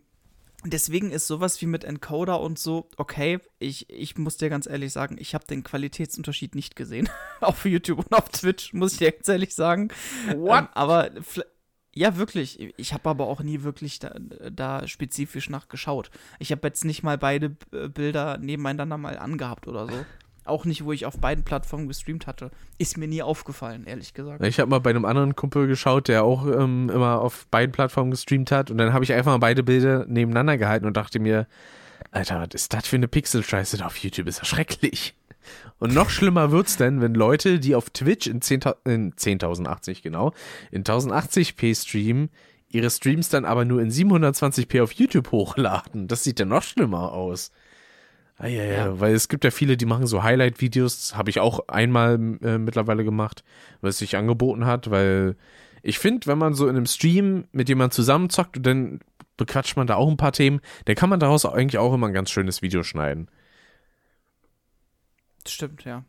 Deswegen 0.64 1.10
ist 1.10 1.26
sowas 1.26 1.60
wie 1.62 1.66
mit 1.66 1.84
Encoder 1.84 2.40
und 2.40 2.58
so, 2.58 2.88
okay, 2.98 3.38
ich, 3.58 3.88
ich 3.88 4.18
muss 4.18 4.36
dir 4.36 4.50
ganz 4.50 4.66
ehrlich 4.66 4.92
sagen, 4.92 5.16
ich 5.18 5.34
habe 5.34 5.46
den 5.46 5.64
Qualitätsunterschied 5.64 6.54
nicht 6.54 6.76
gesehen. 6.76 7.08
auf 7.40 7.64
YouTube 7.64 8.00
und 8.00 8.12
auf 8.12 8.28
Twitch, 8.28 8.74
muss 8.74 8.92
ich 8.92 8.98
dir 8.98 9.12
ganz 9.12 9.28
ehrlich 9.28 9.54
sagen. 9.54 9.88
What? 10.34 10.60
Ähm, 10.60 10.68
aber 10.74 11.10
ja, 11.94 12.16
wirklich. 12.16 12.74
Ich 12.76 12.92
habe 12.92 13.08
aber 13.08 13.26
auch 13.26 13.42
nie 13.42 13.62
wirklich 13.62 13.98
da, 13.98 14.14
da 14.50 14.86
spezifisch 14.86 15.48
nachgeschaut. 15.50 16.10
Ich 16.38 16.52
habe 16.52 16.68
jetzt 16.68 16.84
nicht 16.84 17.02
mal 17.02 17.18
beide 17.18 17.50
Bilder 17.50 18.38
nebeneinander 18.38 18.98
mal 18.98 19.18
angehabt 19.18 19.66
oder 19.66 19.86
so. 19.86 20.04
Auch 20.44 20.64
nicht, 20.64 20.84
wo 20.84 20.92
ich 20.92 21.06
auf 21.06 21.18
beiden 21.18 21.44
Plattformen 21.44 21.86
gestreamt 21.86 22.26
hatte. 22.26 22.50
Ist 22.78 22.96
mir 22.96 23.06
nie 23.06 23.22
aufgefallen, 23.22 23.84
ehrlich 23.84 24.14
gesagt. 24.14 24.44
Ich 24.44 24.58
habe 24.58 24.70
mal 24.70 24.80
bei 24.80 24.90
einem 24.90 25.04
anderen 25.04 25.36
Kumpel 25.36 25.66
geschaut, 25.66 26.08
der 26.08 26.24
auch 26.24 26.46
ähm, 26.46 26.90
immer 26.92 27.20
auf 27.20 27.46
beiden 27.48 27.72
Plattformen 27.72 28.10
gestreamt 28.10 28.50
hat. 28.50 28.70
Und 28.70 28.78
dann 28.78 28.92
habe 28.92 29.04
ich 29.04 29.12
einfach 29.12 29.32
mal 29.32 29.38
beide 29.38 29.62
Bilder 29.62 30.06
nebeneinander 30.06 30.56
gehalten 30.56 30.86
und 30.86 30.96
dachte 30.96 31.20
mir, 31.20 31.46
Alter, 32.10 32.40
was 32.40 32.54
ist 32.54 32.72
das 32.72 32.86
für 32.86 32.96
eine 32.96 33.08
Pixel-Scheiße 33.08 33.84
auf 33.84 33.96
YouTube? 33.98 34.26
Ist 34.26 34.38
ja 34.38 34.44
schrecklich. 34.44 35.14
Und 35.78 35.94
noch 35.94 36.10
schlimmer 36.10 36.50
wird's 36.50 36.76
denn, 36.76 37.00
wenn 37.00 37.14
Leute, 37.14 37.58
die 37.60 37.74
auf 37.74 37.90
Twitch 37.90 38.26
in 38.26 38.40
10.080 38.40 39.16
10 39.16 40.02
genau, 40.02 40.32
in 40.70 40.84
1080p 40.84 41.80
streamen, 41.80 42.30
ihre 42.68 42.90
Streams 42.90 43.28
dann 43.28 43.44
aber 43.44 43.64
nur 43.64 43.80
in 43.80 43.90
720p 43.90 44.82
auf 44.82 44.92
YouTube 44.92 45.32
hochladen. 45.32 46.08
Das 46.08 46.22
sieht 46.22 46.38
ja 46.38 46.46
noch 46.46 46.62
schlimmer 46.62 47.12
aus. 47.12 47.50
Ah, 48.42 48.46
ja, 48.46 48.64
ja, 48.64 48.72
ja, 48.72 49.00
weil 49.00 49.12
es 49.12 49.28
gibt 49.28 49.44
ja 49.44 49.50
viele, 49.50 49.76
die 49.76 49.84
machen 49.84 50.06
so 50.06 50.22
Highlight-Videos, 50.22 51.14
habe 51.14 51.28
ich 51.28 51.40
auch 51.40 51.68
einmal 51.68 52.14
äh, 52.40 52.56
mittlerweile 52.56 53.04
gemacht, 53.04 53.44
was 53.82 53.98
sich 53.98 54.16
angeboten 54.16 54.64
hat, 54.64 54.90
weil 54.90 55.36
ich 55.82 55.98
finde, 55.98 56.26
wenn 56.26 56.38
man 56.38 56.54
so 56.54 56.66
in 56.66 56.74
einem 56.74 56.86
Stream 56.86 57.44
mit 57.52 57.68
jemandem 57.68 57.94
zusammenzockt 57.94 58.56
und 58.56 58.62
dann 58.64 59.00
bequatscht 59.36 59.76
man 59.76 59.86
da 59.86 59.96
auch 59.96 60.08
ein 60.08 60.16
paar 60.16 60.32
Themen, 60.32 60.62
dann 60.86 60.96
kann 60.96 61.10
man 61.10 61.20
daraus 61.20 61.44
eigentlich 61.44 61.76
auch 61.76 61.92
immer 61.92 62.06
ein 62.06 62.14
ganz 62.14 62.30
schönes 62.30 62.62
Video 62.62 62.82
schneiden. 62.82 63.28
Stimmt, 65.46 65.84
ja. 65.84 66.06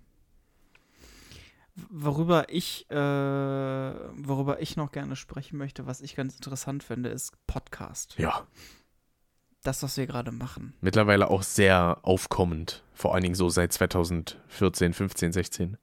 Worüber 1.89 2.45
ich, 2.47 2.89
äh, 2.89 2.95
worüber 2.95 4.61
ich 4.61 4.77
noch 4.77 4.93
gerne 4.93 5.17
sprechen 5.17 5.57
möchte, 5.57 5.85
was 5.85 5.99
ich 5.99 6.15
ganz 6.15 6.35
interessant 6.35 6.81
finde, 6.81 7.09
ist 7.09 7.33
Podcast. 7.45 8.15
Ja. 8.17 8.47
Das, 9.63 9.83
was 9.83 9.97
wir 9.97 10.07
gerade 10.07 10.31
machen. 10.31 10.73
Mittlerweile 10.81 11.29
auch 11.29 11.43
sehr 11.43 11.99
aufkommend. 12.01 12.83
Vor 12.93 13.13
allen 13.13 13.23
Dingen 13.23 13.35
so 13.35 13.49
seit 13.49 13.71
2014, 13.73 14.93
15, 14.93 15.31
16. 15.33 15.77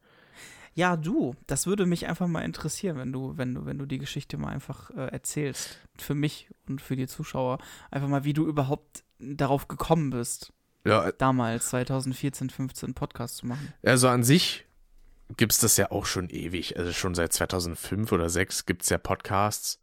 Ja, 0.75 0.97
du, 0.97 1.35
das 1.47 1.67
würde 1.67 1.87
mich 1.87 2.07
einfach 2.07 2.27
mal 2.29 2.43
interessieren, 2.45 2.97
wenn 2.99 3.13
du, 3.13 3.37
wenn 3.37 3.55
du, 3.55 3.67
wenn 3.67 3.79
du 3.79 3.87
die 3.87 3.99
Geschichte 3.99 4.37
mal 4.39 4.49
einfach 4.51 4.91
äh, 4.91 5.07
erzählst. 5.09 5.79
Für 5.97 6.15
mich 6.15 6.49
und 6.69 6.81
für 6.81 6.97
die 6.97 7.07
Zuschauer. 7.09 7.59
Einfach 7.91 8.09
mal, 8.09 8.25
wie 8.25 8.33
du 8.33 8.47
überhaupt 8.47 9.03
darauf 9.19 9.67
gekommen 9.69 10.11
bist, 10.11 10.53
Ja, 10.85 11.11
damals, 11.13 11.69
2014, 11.71 12.51
15 12.51 12.95
Podcast 12.95 13.39
zu 13.39 13.47
machen. 13.47 13.73
also 13.85 14.09
an 14.09 14.23
sich 14.23 14.65
gibt 15.37 15.53
es 15.53 15.59
das 15.59 15.77
ja 15.77 15.91
auch 15.91 16.07
schon 16.07 16.31
ewig. 16.31 16.79
Also 16.79 16.93
schon 16.93 17.15
seit 17.15 17.33
2005 17.33 18.13
oder 18.13 18.25
2006 18.29 18.67
gibt 18.67 18.83
es 18.83 18.89
ja 18.89 18.99
Podcasts. 18.99 19.81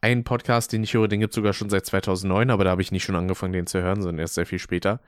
Ein, 0.00 0.18
ein 0.18 0.24
Podcast, 0.24 0.72
den 0.72 0.82
ich 0.82 0.94
höre, 0.94 1.08
den 1.08 1.20
gibt 1.20 1.32
es 1.32 1.36
sogar 1.36 1.52
schon 1.52 1.70
seit 1.70 1.86
2009, 1.86 2.50
aber 2.50 2.64
da 2.64 2.70
habe 2.70 2.82
ich 2.82 2.92
nicht 2.92 3.04
schon 3.04 3.16
angefangen, 3.16 3.52
den 3.52 3.66
zu 3.66 3.82
hören, 3.82 4.02
sondern 4.02 4.20
erst 4.20 4.34
sehr 4.34 4.46
viel 4.46 4.58
später. 4.58 5.00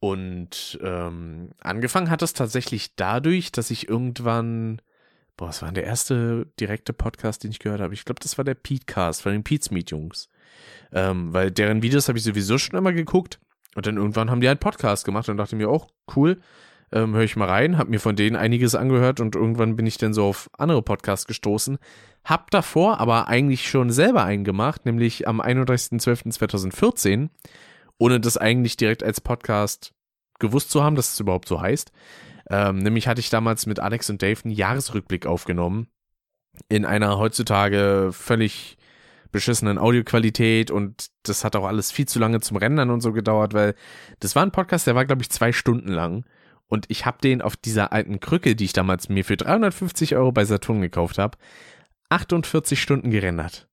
Und 0.00 0.78
ähm, 0.82 1.50
angefangen 1.60 2.10
hat 2.10 2.22
es 2.22 2.32
tatsächlich 2.32 2.96
dadurch, 2.96 3.52
dass 3.52 3.70
ich 3.70 3.88
irgendwann, 3.88 4.82
boah, 5.36 5.48
was 5.48 5.62
war 5.62 5.68
denn 5.68 5.76
der 5.76 5.84
erste 5.84 6.46
direkte 6.58 6.92
Podcast, 6.92 7.44
den 7.44 7.52
ich 7.52 7.60
gehört 7.60 7.80
habe? 7.80 7.94
Ich 7.94 8.04
glaube, 8.04 8.20
das 8.20 8.36
war 8.36 8.44
der 8.44 8.54
Petecast 8.54 9.22
von 9.22 9.32
den 9.32 9.44
Pete's 9.44 9.70
Meet 9.70 9.90
Jungs. 9.92 10.28
Ähm, 10.92 11.32
weil 11.32 11.50
deren 11.50 11.82
Videos 11.82 12.08
habe 12.08 12.18
ich 12.18 12.24
sowieso 12.24 12.58
schon 12.58 12.76
immer 12.76 12.92
geguckt. 12.92 13.38
Und 13.74 13.86
dann 13.86 13.96
irgendwann 13.96 14.30
haben 14.30 14.40
die 14.40 14.48
einen 14.48 14.58
Podcast 14.58 15.04
gemacht 15.04 15.28
und 15.28 15.36
dachte 15.36 15.56
mir, 15.56 15.70
oh, 15.70 15.86
cool, 16.16 16.40
ähm, 16.92 17.14
höre 17.14 17.22
ich 17.22 17.36
mal 17.36 17.48
rein, 17.48 17.78
habe 17.78 17.90
mir 17.90 18.00
von 18.00 18.16
denen 18.16 18.36
einiges 18.36 18.74
angehört 18.74 19.20
und 19.20 19.34
irgendwann 19.34 19.76
bin 19.76 19.86
ich 19.86 19.98
dann 19.98 20.12
so 20.14 20.26
auf 20.26 20.50
andere 20.56 20.82
Podcasts 20.82 21.26
gestoßen. 21.26 21.78
Hab 22.24 22.50
davor 22.50 23.00
aber 23.00 23.28
eigentlich 23.28 23.68
schon 23.68 23.90
selber 23.90 24.24
einen 24.24 24.44
gemacht, 24.44 24.84
nämlich 24.84 25.26
am 25.26 25.40
31.12.2014, 25.40 27.30
ohne 27.98 28.20
das 28.20 28.36
eigentlich 28.36 28.76
direkt 28.76 29.02
als 29.02 29.20
Podcast 29.20 29.92
gewusst 30.38 30.70
zu 30.70 30.82
haben, 30.84 30.96
dass 30.96 31.12
es 31.12 31.20
überhaupt 31.20 31.48
so 31.48 31.60
heißt. 31.60 31.92
Ähm, 32.50 32.78
nämlich 32.78 33.08
hatte 33.08 33.20
ich 33.20 33.30
damals 33.30 33.66
mit 33.66 33.80
Alex 33.80 34.10
und 34.10 34.22
Dave 34.22 34.40
einen 34.44 34.54
Jahresrückblick 34.54 35.26
aufgenommen. 35.26 35.88
In 36.68 36.84
einer 36.84 37.18
heutzutage 37.18 38.10
völlig 38.12 38.76
beschissenen 39.30 39.78
Audioqualität 39.78 40.70
und 40.70 41.06
das 41.22 41.44
hat 41.44 41.56
auch 41.56 41.64
alles 41.64 41.90
viel 41.90 42.06
zu 42.06 42.18
lange 42.18 42.40
zum 42.40 42.58
Rendern 42.58 42.90
und 42.90 43.00
so 43.00 43.12
gedauert, 43.12 43.54
weil 43.54 43.74
das 44.20 44.36
war 44.36 44.42
ein 44.42 44.52
Podcast, 44.52 44.86
der 44.86 44.94
war, 44.94 45.06
glaube 45.06 45.22
ich, 45.22 45.30
zwei 45.30 45.52
Stunden 45.52 45.88
lang. 45.88 46.24
Und 46.72 46.86
ich 46.88 47.04
habe 47.04 47.18
den 47.22 47.42
auf 47.42 47.54
dieser 47.54 47.92
alten 47.92 48.18
Krücke, 48.18 48.56
die 48.56 48.64
ich 48.64 48.72
damals 48.72 49.10
mir 49.10 49.26
für 49.26 49.36
350 49.36 50.16
Euro 50.16 50.32
bei 50.32 50.46
Saturn 50.46 50.80
gekauft 50.80 51.18
habe, 51.18 51.36
48 52.08 52.80
Stunden 52.80 53.10
gerendert. 53.10 53.68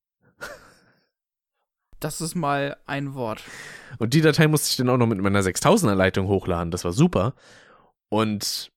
Das 2.01 2.19
ist 2.19 2.35
mal 2.35 2.75
ein 2.85 3.13
Wort. 3.13 3.41
Und 3.99 4.13
die 4.13 4.19
Datei 4.19 4.49
musste 4.49 4.69
ich 4.69 4.75
dann 4.75 4.89
auch 4.89 4.97
noch 4.97 5.07
mit 5.07 5.19
meiner 5.19 5.39
6000er 5.39 5.95
Leitung 5.95 6.27
hochladen. 6.27 6.71
Das 6.71 6.83
war 6.83 6.91
super. 6.91 7.35
Und 8.09 8.69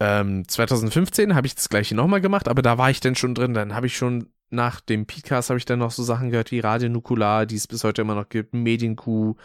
ähm, 0.00 0.48
2015 0.48 1.36
habe 1.36 1.46
ich 1.46 1.54
das 1.54 1.68
gleiche 1.68 1.94
nochmal 1.94 2.20
gemacht, 2.20 2.48
aber 2.48 2.62
da 2.62 2.78
war 2.78 2.90
ich 2.90 2.98
dann 2.98 3.14
schon 3.14 3.36
drin. 3.36 3.54
Dann 3.54 3.76
habe 3.76 3.86
ich 3.86 3.96
schon 3.96 4.32
nach 4.50 4.80
dem 4.80 5.06
Podcast 5.06 5.50
habe 5.50 5.58
ich 5.58 5.66
dann 5.66 5.78
noch 5.78 5.92
so 5.92 6.02
Sachen 6.02 6.30
gehört 6.30 6.50
wie 6.50 6.58
Radio 6.58 6.88
Nukular, 6.88 7.46
die 7.46 7.56
es 7.56 7.68
bis 7.68 7.84
heute 7.84 8.02
immer 8.02 8.16
noch 8.16 8.28
gibt, 8.28 8.54
Medienkuh, 8.54 9.36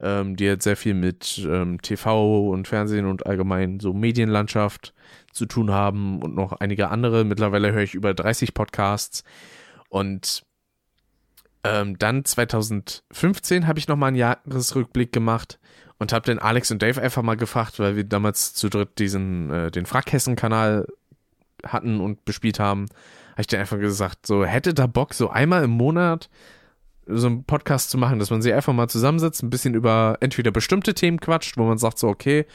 ähm, 0.00 0.36
die 0.36 0.50
hat 0.50 0.62
sehr 0.62 0.76
viel 0.76 0.94
mit 0.94 1.38
ähm, 1.46 1.80
TV 1.82 2.48
und 2.48 2.66
Fernsehen 2.68 3.06
und 3.06 3.26
allgemein 3.26 3.80
so 3.80 3.92
Medienlandschaft 3.92 4.94
zu 5.32 5.46
tun 5.46 5.70
haben 5.70 6.22
und 6.22 6.34
noch 6.34 6.52
einige 6.52 6.88
andere. 6.88 7.24
Mittlerweile 7.24 7.72
höre 7.72 7.82
ich 7.82 7.94
über 7.94 8.14
30 8.14 8.54
Podcasts 8.54 9.24
und 9.88 10.42
ähm, 11.62 11.98
dann 11.98 12.24
2015 12.24 13.66
habe 13.66 13.78
ich 13.78 13.88
nochmal 13.88 14.08
einen 14.08 14.16
Jahresrückblick 14.16 15.12
gemacht 15.12 15.58
und 15.98 16.12
habe 16.14 16.24
den 16.24 16.38
Alex 16.38 16.70
und 16.70 16.80
Dave 16.80 17.00
einfach 17.02 17.22
mal 17.22 17.36
gefragt, 17.36 17.78
weil 17.78 17.96
wir 17.96 18.04
damals 18.04 18.54
zu 18.54 18.70
dritt 18.70 18.98
diesen 18.98 19.50
äh, 19.50 19.70
den 19.70 19.84
Frackhessen-Kanal 19.84 20.86
hatten 21.64 22.00
und 22.00 22.24
bespielt 22.24 22.58
haben, 22.58 22.86
habe 23.32 23.42
ich 23.42 23.46
dir 23.46 23.60
einfach 23.60 23.78
gesagt, 23.78 24.26
so 24.26 24.44
hätte 24.46 24.72
da 24.72 24.86
Bock, 24.86 25.12
so 25.12 25.28
einmal 25.28 25.62
im 25.64 25.70
Monat 25.70 26.30
so 27.12 27.26
einen 27.26 27.44
Podcast 27.44 27.90
zu 27.90 27.98
machen, 27.98 28.18
dass 28.18 28.30
man 28.30 28.42
sich 28.42 28.52
einfach 28.52 28.72
mal 28.72 28.88
zusammensetzt, 28.88 29.42
ein 29.42 29.50
bisschen 29.50 29.74
über 29.74 30.18
entweder 30.20 30.50
bestimmte 30.50 30.94
Themen 30.94 31.20
quatscht, 31.20 31.56
wo 31.56 31.64
man 31.64 31.78
sagt 31.78 31.98
so, 31.98 32.08
okay, 32.08 32.46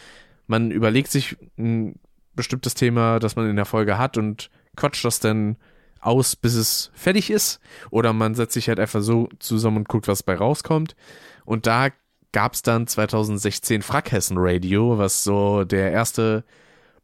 man 0.48 0.72
überlegt 0.72 1.12
sich 1.12 1.38
ein 1.58 2.00
bestimmtes 2.34 2.74
Thema, 2.74 3.20
das 3.20 3.36
man 3.36 3.50
in 3.50 3.56
der 3.56 3.66
Folge 3.66 3.98
hat 3.98 4.18
und 4.18 4.50
quatscht 4.76 5.06
das 5.06 5.20
dann 5.20 5.58
aus, 6.00 6.36
bis 6.36 6.54
es 6.56 6.92
fertig 6.94 7.30
ist. 7.30 7.60
Oder 7.90 8.14
man 8.14 8.36
setzt 8.36 8.54
sich 8.54 8.68
halt 8.68 8.80
einfach 8.80 9.02
so 9.02 9.30
zusammen 9.40 9.78
und 9.78 9.90
guckt, 9.90 10.08
was 10.08 10.24
bei 10.24 10.36
rauskommt. 10.36 10.96
Und 11.46 11.66
da 11.66 11.90
gab 12.32 12.54
es 12.54 12.62
dann 12.62 12.86
2016 12.86 13.82
Frackhessen 13.82 14.38
Radio, 14.38 14.98
was 14.98 15.24
so 15.24 15.64
der 15.64 15.92
erste 15.92 16.44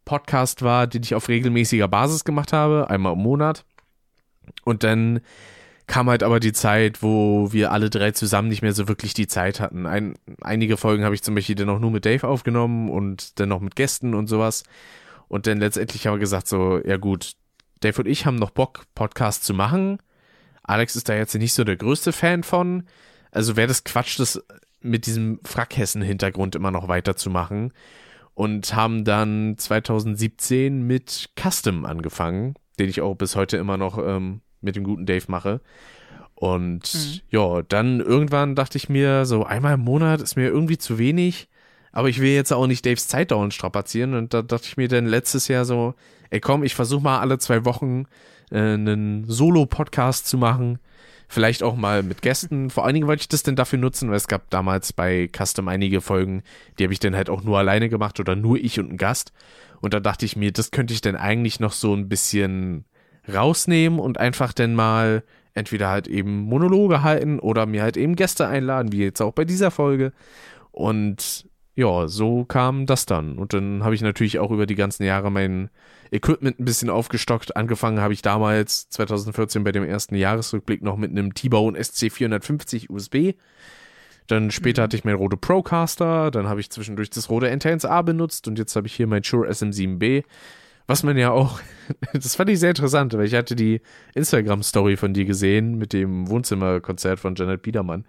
Podcast 0.05 0.61
war, 0.61 0.87
den 0.87 1.03
ich 1.03 1.15
auf 1.15 1.29
regelmäßiger 1.29 1.87
Basis 1.87 2.23
gemacht 2.23 2.53
habe, 2.53 2.89
einmal 2.89 3.13
im 3.13 3.19
Monat. 3.19 3.65
Und 4.65 4.83
dann 4.83 5.21
kam 5.87 6.09
halt 6.09 6.23
aber 6.23 6.39
die 6.39 6.53
Zeit, 6.53 7.01
wo 7.03 7.51
wir 7.51 7.71
alle 7.71 7.89
drei 7.89 8.11
zusammen 8.11 8.47
nicht 8.47 8.61
mehr 8.61 8.73
so 8.73 8.87
wirklich 8.87 9.13
die 9.13 9.27
Zeit 9.27 9.59
hatten. 9.59 9.85
Ein, 9.85 10.15
einige 10.41 10.77
Folgen 10.77 11.03
habe 11.03 11.15
ich 11.15 11.23
zum 11.23 11.35
Beispiel 11.35 11.55
dann 11.55 11.69
auch 11.69 11.79
nur 11.79 11.91
mit 11.91 12.05
Dave 12.05 12.27
aufgenommen 12.27 12.89
und 12.89 13.39
dann 13.39 13.49
noch 13.49 13.59
mit 13.59 13.75
Gästen 13.75 14.13
und 14.13 14.27
sowas. 14.27 14.63
Und 15.27 15.47
dann 15.47 15.59
letztendlich 15.59 16.07
haben 16.07 16.15
wir 16.15 16.19
gesagt 16.19 16.47
so, 16.47 16.79
ja 16.85 16.97
gut, 16.97 17.33
Dave 17.79 18.01
und 18.01 18.07
ich 18.07 18.25
haben 18.25 18.35
noch 18.35 18.51
Bock, 18.51 18.83
Podcast 18.95 19.43
zu 19.43 19.53
machen. 19.53 19.99
Alex 20.63 20.95
ist 20.95 21.09
da 21.09 21.15
jetzt 21.15 21.33
nicht 21.35 21.53
so 21.53 21.63
der 21.63 21.77
größte 21.77 22.11
Fan 22.11 22.43
von. 22.43 22.83
Also 23.31 23.55
wäre 23.55 23.67
das 23.67 23.83
Quatsch, 23.83 24.19
das 24.19 24.43
mit 24.81 25.05
diesem 25.05 25.39
Frackhessen-Hintergrund 25.43 26.55
immer 26.55 26.71
noch 26.71 26.87
weiterzumachen. 26.87 27.73
Und 28.33 28.75
haben 28.75 29.03
dann 29.03 29.55
2017 29.57 30.85
mit 30.85 31.29
Custom 31.39 31.85
angefangen, 31.85 32.55
den 32.79 32.89
ich 32.89 33.01
auch 33.01 33.15
bis 33.15 33.35
heute 33.35 33.57
immer 33.57 33.77
noch 33.77 33.97
ähm, 33.97 34.41
mit 34.61 34.75
dem 34.75 34.83
guten 34.83 35.05
Dave 35.05 35.25
mache. 35.27 35.61
Und 36.35 36.93
Mhm. 36.93 37.19
ja, 37.29 37.61
dann 37.61 37.99
irgendwann 37.99 38.55
dachte 38.55 38.77
ich 38.77 38.89
mir, 38.89 39.25
so 39.25 39.43
einmal 39.43 39.75
im 39.75 39.81
Monat 39.81 40.21
ist 40.21 40.35
mir 40.35 40.47
irgendwie 40.47 40.77
zu 40.77 40.97
wenig. 40.97 41.47
Aber 41.91 42.07
ich 42.09 42.19
will 42.21 42.31
jetzt 42.31 42.53
auch 42.53 42.67
nicht 42.67 42.85
Daves 42.85 43.07
Zeit 43.07 43.31
dauernd 43.31 43.53
strapazieren. 43.53 44.13
Und 44.15 44.33
da 44.33 44.41
dachte 44.41 44.65
ich 44.67 44.77
mir 44.77 44.87
dann 44.87 45.05
letztes 45.05 45.47
Jahr 45.49 45.65
so, 45.65 45.93
ey 46.29 46.39
komm, 46.39 46.63
ich 46.63 46.73
versuche 46.73 47.03
mal 47.03 47.19
alle 47.19 47.37
zwei 47.37 47.65
Wochen 47.65 48.05
äh, 48.49 48.57
einen 48.59 49.25
Solo-Podcast 49.29 50.27
zu 50.27 50.37
machen. 50.37 50.79
Vielleicht 51.27 51.63
auch 51.63 51.75
mal 51.75 52.01
mit 52.01 52.21
Gästen. 52.21 52.69
Vor 52.71 52.85
allen 52.85 52.93
Dingen 52.95 53.07
wollte 53.07 53.21
ich 53.21 53.29
das 53.29 53.43
denn 53.43 53.55
dafür 53.55 53.77
nutzen, 53.79 54.09
weil 54.09 54.17
es 54.17 54.27
gab 54.27 54.49
damals 54.49 54.93
bei 54.93 55.29
Custom 55.35 55.67
einige 55.67 56.01
Folgen, 56.01 56.43
die 56.79 56.83
habe 56.85 56.93
ich 56.93 56.99
dann 56.99 57.15
halt 57.15 57.29
auch 57.29 57.43
nur 57.43 57.57
alleine 57.59 57.87
gemacht 57.89 58.19
oder 58.19 58.35
nur 58.35 58.57
ich 58.57 58.79
und 58.79 58.91
ein 58.91 58.97
Gast. 58.97 59.31
Und 59.81 59.93
da 59.93 59.99
dachte 59.99 60.25
ich 60.25 60.35
mir, 60.35 60.51
das 60.51 60.71
könnte 60.71 60.93
ich 60.93 61.01
dann 61.01 61.15
eigentlich 61.15 61.59
noch 61.59 61.73
so 61.73 61.93
ein 61.93 62.07
bisschen 62.09 62.85
rausnehmen 63.27 63.99
und 63.99 64.19
einfach 64.19 64.53
dann 64.53 64.75
mal 64.75 65.23
entweder 65.53 65.89
halt 65.89 66.07
eben 66.07 66.39
Monologe 66.41 67.03
halten 67.03 67.39
oder 67.39 67.65
mir 67.65 67.83
halt 67.83 67.97
eben 67.97 68.15
Gäste 68.15 68.47
einladen, 68.47 68.91
wie 68.91 69.03
jetzt 69.03 69.21
auch 69.21 69.33
bei 69.33 69.45
dieser 69.45 69.71
Folge. 69.71 70.13
Und 70.71 71.45
ja, 71.75 72.07
so 72.07 72.45
kam 72.45 72.85
das 72.85 73.05
dann. 73.05 73.37
Und 73.37 73.53
dann 73.53 73.83
habe 73.83 73.95
ich 73.95 74.01
natürlich 74.01 74.39
auch 74.39 74.51
über 74.51 74.65
die 74.65 74.75
ganzen 74.75 75.03
Jahre 75.03 75.31
mein 75.31 75.69
Equipment 76.11 76.59
ein 76.59 76.65
bisschen 76.65 76.89
aufgestockt. 76.89 77.55
Angefangen 77.55 78.01
habe 78.01 78.13
ich 78.13 78.21
damals 78.21 78.89
2014 78.89 79.63
bei 79.63 79.71
dem 79.71 79.83
ersten 79.83 80.15
Jahresrückblick 80.15 80.83
noch 80.83 80.97
mit 80.97 81.11
einem 81.11 81.33
T-Bone 81.33 81.79
SC450 81.79 82.89
USB. 82.89 83.37
Dann 84.27 84.51
später 84.51 84.83
hatte 84.83 84.95
ich 84.95 85.03
mein 85.03 85.15
Rode 85.15 85.37
Procaster, 85.37 86.31
dann 86.31 86.47
habe 86.47 86.59
ich 86.59 86.69
zwischendurch 86.69 87.09
das 87.09 87.29
Rode 87.29 87.51
N1A 87.51 88.03
benutzt 88.03 88.47
und 88.47 88.57
jetzt 88.57 88.75
habe 88.75 88.87
ich 88.87 88.93
hier 88.93 89.07
mein 89.07 89.23
Shure 89.23 89.49
SM7B, 89.49 90.23
was 90.91 91.03
man 91.03 91.17
ja 91.17 91.31
auch, 91.31 91.61
das 92.13 92.35
fand 92.35 92.49
ich 92.49 92.59
sehr 92.59 92.71
interessant, 92.71 93.13
weil 93.13 93.25
ich 93.25 93.33
hatte 93.33 93.55
die 93.55 93.79
Instagram-Story 94.13 94.97
von 94.97 95.13
dir 95.13 95.23
gesehen 95.23 95.77
mit 95.77 95.93
dem 95.93 96.29
Wohnzimmerkonzert 96.29 97.17
von 97.17 97.33
Janet 97.35 97.61
Biedermann. 97.61 98.05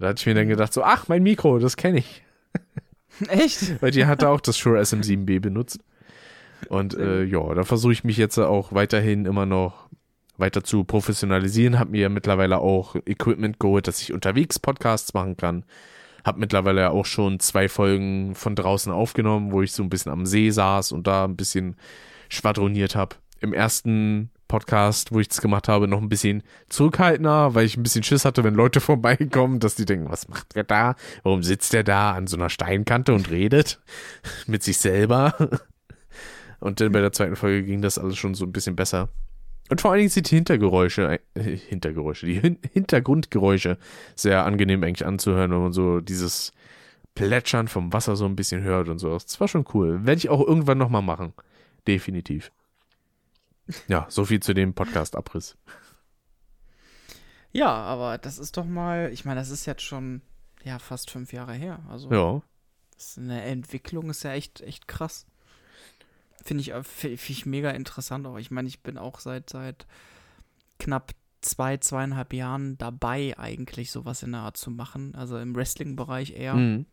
Da 0.00 0.08
hatte 0.08 0.20
ich 0.20 0.26
mir 0.26 0.34
dann 0.34 0.48
gedacht 0.48 0.72
so, 0.72 0.82
ach, 0.82 1.06
mein 1.06 1.22
Mikro, 1.22 1.60
das 1.60 1.76
kenne 1.76 1.98
ich. 1.98 2.24
Echt? 3.28 3.80
Weil 3.80 3.92
die 3.92 4.06
hatte 4.06 4.28
auch 4.28 4.40
das 4.40 4.58
Shure 4.58 4.80
SM7B 4.80 5.38
benutzt. 5.38 5.78
Und 6.68 6.94
äh, 6.94 7.22
ja, 7.22 7.54
da 7.54 7.62
versuche 7.62 7.92
ich 7.92 8.02
mich 8.02 8.16
jetzt 8.16 8.38
auch 8.38 8.72
weiterhin 8.72 9.24
immer 9.24 9.46
noch 9.46 9.88
weiter 10.36 10.64
zu 10.64 10.82
professionalisieren. 10.82 11.78
Hab 11.78 11.90
mir 11.90 12.08
mittlerweile 12.08 12.58
auch 12.58 12.96
Equipment 13.06 13.60
geholt, 13.60 13.86
dass 13.86 14.02
ich 14.02 14.12
unterwegs 14.12 14.58
Podcasts 14.58 15.14
machen 15.14 15.36
kann. 15.36 15.64
Hab 16.24 16.38
mittlerweile 16.38 16.90
auch 16.90 17.06
schon 17.06 17.38
zwei 17.38 17.68
Folgen 17.68 18.34
von 18.34 18.56
draußen 18.56 18.90
aufgenommen, 18.90 19.52
wo 19.52 19.62
ich 19.62 19.70
so 19.70 19.84
ein 19.84 19.90
bisschen 19.90 20.10
am 20.10 20.26
See 20.26 20.50
saß 20.50 20.90
und 20.90 21.06
da 21.06 21.24
ein 21.24 21.36
bisschen 21.36 21.76
schwadroniert 22.28 22.96
habe. 22.96 23.16
Im 23.40 23.52
ersten 23.52 24.30
Podcast, 24.48 25.12
wo 25.12 25.20
ich 25.20 25.28
das 25.28 25.40
gemacht 25.40 25.68
habe, 25.68 25.88
noch 25.88 26.00
ein 26.00 26.08
bisschen 26.08 26.42
zurückhaltender, 26.68 27.54
weil 27.54 27.66
ich 27.66 27.76
ein 27.76 27.82
bisschen 27.82 28.02
Schiss 28.02 28.24
hatte, 28.24 28.44
wenn 28.44 28.54
Leute 28.54 28.80
vorbeikommen, 28.80 29.60
dass 29.60 29.74
die 29.74 29.84
denken, 29.84 30.10
was 30.10 30.28
macht 30.28 30.54
der 30.54 30.64
da? 30.64 30.94
Warum 31.22 31.42
sitzt 31.42 31.72
der 31.72 31.84
da 31.84 32.12
an 32.12 32.26
so 32.26 32.36
einer 32.36 32.50
Steinkante 32.50 33.12
und 33.12 33.30
redet 33.30 33.80
mit 34.46 34.62
sich 34.62 34.78
selber? 34.78 35.34
Und 36.58 36.80
dann 36.80 36.90
bei 36.90 37.02
der 37.02 37.12
zweiten 37.12 37.36
Folge 37.36 37.64
ging 37.64 37.82
das 37.82 37.98
alles 37.98 38.16
schon 38.16 38.34
so 38.34 38.46
ein 38.46 38.50
bisschen 38.50 38.76
besser. 38.76 39.10
Und 39.68 39.82
vor 39.82 39.90
allen 39.90 39.98
Dingen 39.98 40.10
sind 40.10 40.30
die 40.30 40.36
Hintergeräusche, 40.36 41.18
äh, 41.34 41.56
Hintergeräusche, 41.56 42.24
die 42.24 42.40
Hin 42.40 42.58
Hintergrundgeräusche 42.72 43.76
sehr 44.14 44.46
angenehm 44.46 44.82
eigentlich 44.82 45.06
anzuhören, 45.06 45.50
wenn 45.50 45.60
man 45.60 45.72
so 45.74 46.00
dieses 46.00 46.52
Plätschern 47.14 47.68
vom 47.68 47.92
Wasser 47.92 48.16
so 48.16 48.24
ein 48.24 48.36
bisschen 48.36 48.62
hört 48.62 48.88
und 48.88 48.98
so. 48.98 49.12
Das 49.12 49.38
war 49.38 49.48
schon 49.48 49.66
cool. 49.74 50.06
Werde 50.06 50.18
ich 50.18 50.28
auch 50.28 50.40
irgendwann 50.40 50.78
nochmal 50.78 51.02
machen. 51.02 51.34
Definitiv. 51.86 52.50
Ja, 53.88 54.06
so 54.08 54.24
viel 54.24 54.40
zu 54.40 54.54
dem 54.54 54.74
Podcast-Abriss. 54.74 55.56
Ja, 57.52 57.68
aber 57.72 58.18
das 58.18 58.38
ist 58.38 58.56
doch 58.56 58.64
mal, 58.66 59.10
ich 59.12 59.24
meine, 59.24 59.40
das 59.40 59.50
ist 59.50 59.66
jetzt 59.66 59.82
schon 59.82 60.22
ja 60.62 60.78
fast 60.78 61.10
fünf 61.10 61.32
Jahre 61.32 61.54
her. 61.54 61.80
Also 61.88 62.10
Ja. 62.12 62.42
ist 62.96 63.18
eine 63.18 63.42
Entwicklung 63.42 64.10
ist 64.10 64.22
ja 64.24 64.32
echt, 64.32 64.60
echt 64.60 64.88
krass. 64.88 65.26
Finde 66.44 66.60
ich, 66.60 66.72
äh, 66.72 66.82
fi- 66.84 67.16
find 67.16 67.38
ich 67.38 67.46
mega 67.46 67.70
interessant 67.70 68.26
auch. 68.26 68.36
Ich 68.36 68.50
meine, 68.50 68.68
ich 68.68 68.82
bin 68.82 68.98
auch 68.98 69.18
seit, 69.20 69.50
seit 69.50 69.86
knapp 70.78 71.12
zwei, 71.40 71.76
zweieinhalb 71.78 72.32
Jahren 72.32 72.76
dabei, 72.78 73.36
eigentlich 73.38 73.90
sowas 73.90 74.22
in 74.22 74.32
der 74.32 74.42
Art 74.42 74.56
zu 74.56 74.70
machen. 74.70 75.14
Also 75.14 75.38
im 75.38 75.54
Wrestling-Bereich 75.56 76.32
eher. 76.32 76.54
Mhm. 76.54 76.86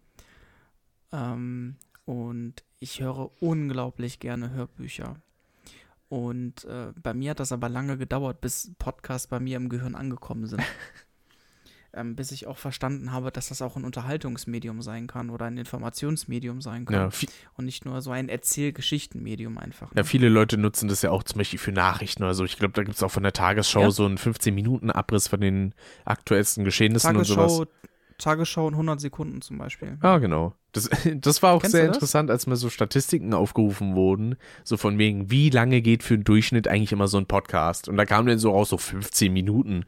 Ähm, 1.11 1.75
und 2.05 2.63
ich 2.79 3.01
höre 3.01 3.31
unglaublich 3.41 4.19
gerne 4.19 4.51
Hörbücher. 4.51 5.15
Und 6.09 6.65
äh, 6.65 6.91
bei 7.01 7.13
mir 7.13 7.31
hat 7.31 7.39
das 7.39 7.51
aber 7.51 7.69
lange 7.69 7.97
gedauert, 7.97 8.39
bis 8.41 8.71
Podcasts 8.77 9.27
bei 9.27 9.39
mir 9.39 9.57
im 9.57 9.69
Gehirn 9.69 9.95
angekommen 9.95 10.45
sind. 10.45 10.61
ähm, 11.95 12.15
bis 12.15 12.31
ich 12.31 12.45
auch 12.47 12.57
verstanden 12.57 13.11
habe, 13.11 13.31
dass 13.31 13.49
das 13.49 13.61
auch 13.61 13.75
ein 13.77 13.83
Unterhaltungsmedium 13.83 14.81
sein 14.81 15.07
kann 15.07 15.29
oder 15.29 15.45
ein 15.45 15.57
Informationsmedium 15.57 16.61
sein 16.61 16.85
kann. 16.85 17.09
Ja, 17.11 17.27
Und 17.55 17.65
nicht 17.65 17.85
nur 17.85 18.01
so 18.01 18.11
ein 18.11 18.29
Erzählgeschichtenmedium 18.29 19.57
einfach. 19.57 19.89
ja, 19.91 20.01
Ne? 20.01 20.03
viele 20.03 20.29
Leute 20.29 20.57
nutzen 20.57 20.87
das 20.87 21.01
ja 21.01 21.09
auch 21.11 21.23
zum 21.23 21.37
Beispiel 21.39 21.59
für 21.59 21.71
Nachrichten 21.71 22.23
oder 22.23 22.33
so. 22.33 22.43
Ich 22.45 22.57
glaube, 22.57 22.73
da 22.73 22.83
gibt 22.83 22.95
es 22.95 23.03
auch 23.03 23.11
von 23.11 23.23
der 23.23 23.33
Tagesschau 23.33 23.81
Ja. 23.81 23.91
so 23.91 24.05
einen 24.05 24.17
15-Minuten-Abriss 24.17 25.27
von 25.29 25.41
den 25.41 25.73
aktuellsten 26.05 26.63
Geschehnissen 26.63 27.15
und 27.15 27.25
sowas. 27.25 27.61
Tagesschau, 28.23 28.67
in 28.67 28.73
100 28.73 28.99
Sekunden 28.99 29.41
zum 29.41 29.57
Beispiel. 29.57 29.97
Ja, 30.01 30.17
genau. 30.17 30.53
Das, 30.71 30.89
das 31.15 31.43
war 31.43 31.53
auch 31.53 31.61
Kennst 31.61 31.75
sehr 31.75 31.85
interessant, 31.85 32.31
als 32.31 32.47
mir 32.47 32.55
so 32.55 32.69
Statistiken 32.69 33.33
aufgerufen 33.33 33.95
wurden, 33.95 34.35
so 34.63 34.77
von 34.77 34.97
wegen, 34.97 35.29
wie 35.29 35.49
lange 35.49 35.81
geht 35.81 36.03
für 36.03 36.15
einen 36.15 36.23
Durchschnitt 36.23 36.67
eigentlich 36.67 36.91
immer 36.91 37.07
so 37.07 37.17
ein 37.17 37.27
Podcast? 37.27 37.87
Und 37.87 37.97
da 37.97 38.05
kam 38.05 38.25
dann 38.25 38.39
so 38.39 38.51
raus, 38.51 38.69
so 38.69 38.77
15 38.77 39.31
Minuten, 39.31 39.85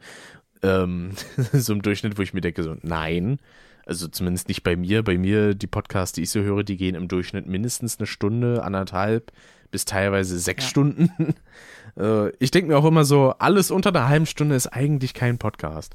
ähm, 0.62 1.10
so 1.52 1.72
im 1.72 1.82
Durchschnitt, 1.82 2.18
wo 2.18 2.22
ich 2.22 2.34
mir 2.34 2.40
denke, 2.40 2.62
so, 2.62 2.76
nein, 2.82 3.38
also 3.86 4.08
zumindest 4.08 4.48
nicht 4.48 4.62
bei 4.64 4.76
mir. 4.76 5.02
Bei 5.02 5.16
mir, 5.16 5.54
die 5.54 5.68
Podcasts, 5.68 6.14
die 6.14 6.22
ich 6.22 6.30
so 6.30 6.40
höre, 6.40 6.64
die 6.64 6.76
gehen 6.76 6.96
im 6.96 7.08
Durchschnitt 7.08 7.46
mindestens 7.46 7.98
eine 7.98 8.06
Stunde, 8.06 8.62
anderthalb, 8.64 9.32
bis 9.70 9.84
teilweise 9.84 10.38
sechs 10.38 10.64
Ja. 10.64 10.70
Stunden. 10.70 11.34
äh, 11.96 12.30
ich 12.38 12.50
denke 12.50 12.68
mir 12.68 12.78
auch 12.78 12.84
immer 12.84 13.04
so, 13.04 13.34
alles 13.38 13.70
unter 13.70 13.90
einer 13.90 14.08
halben 14.08 14.26
Stunde 14.26 14.56
ist 14.56 14.66
eigentlich 14.66 15.14
kein 15.14 15.38
Podcast. 15.38 15.94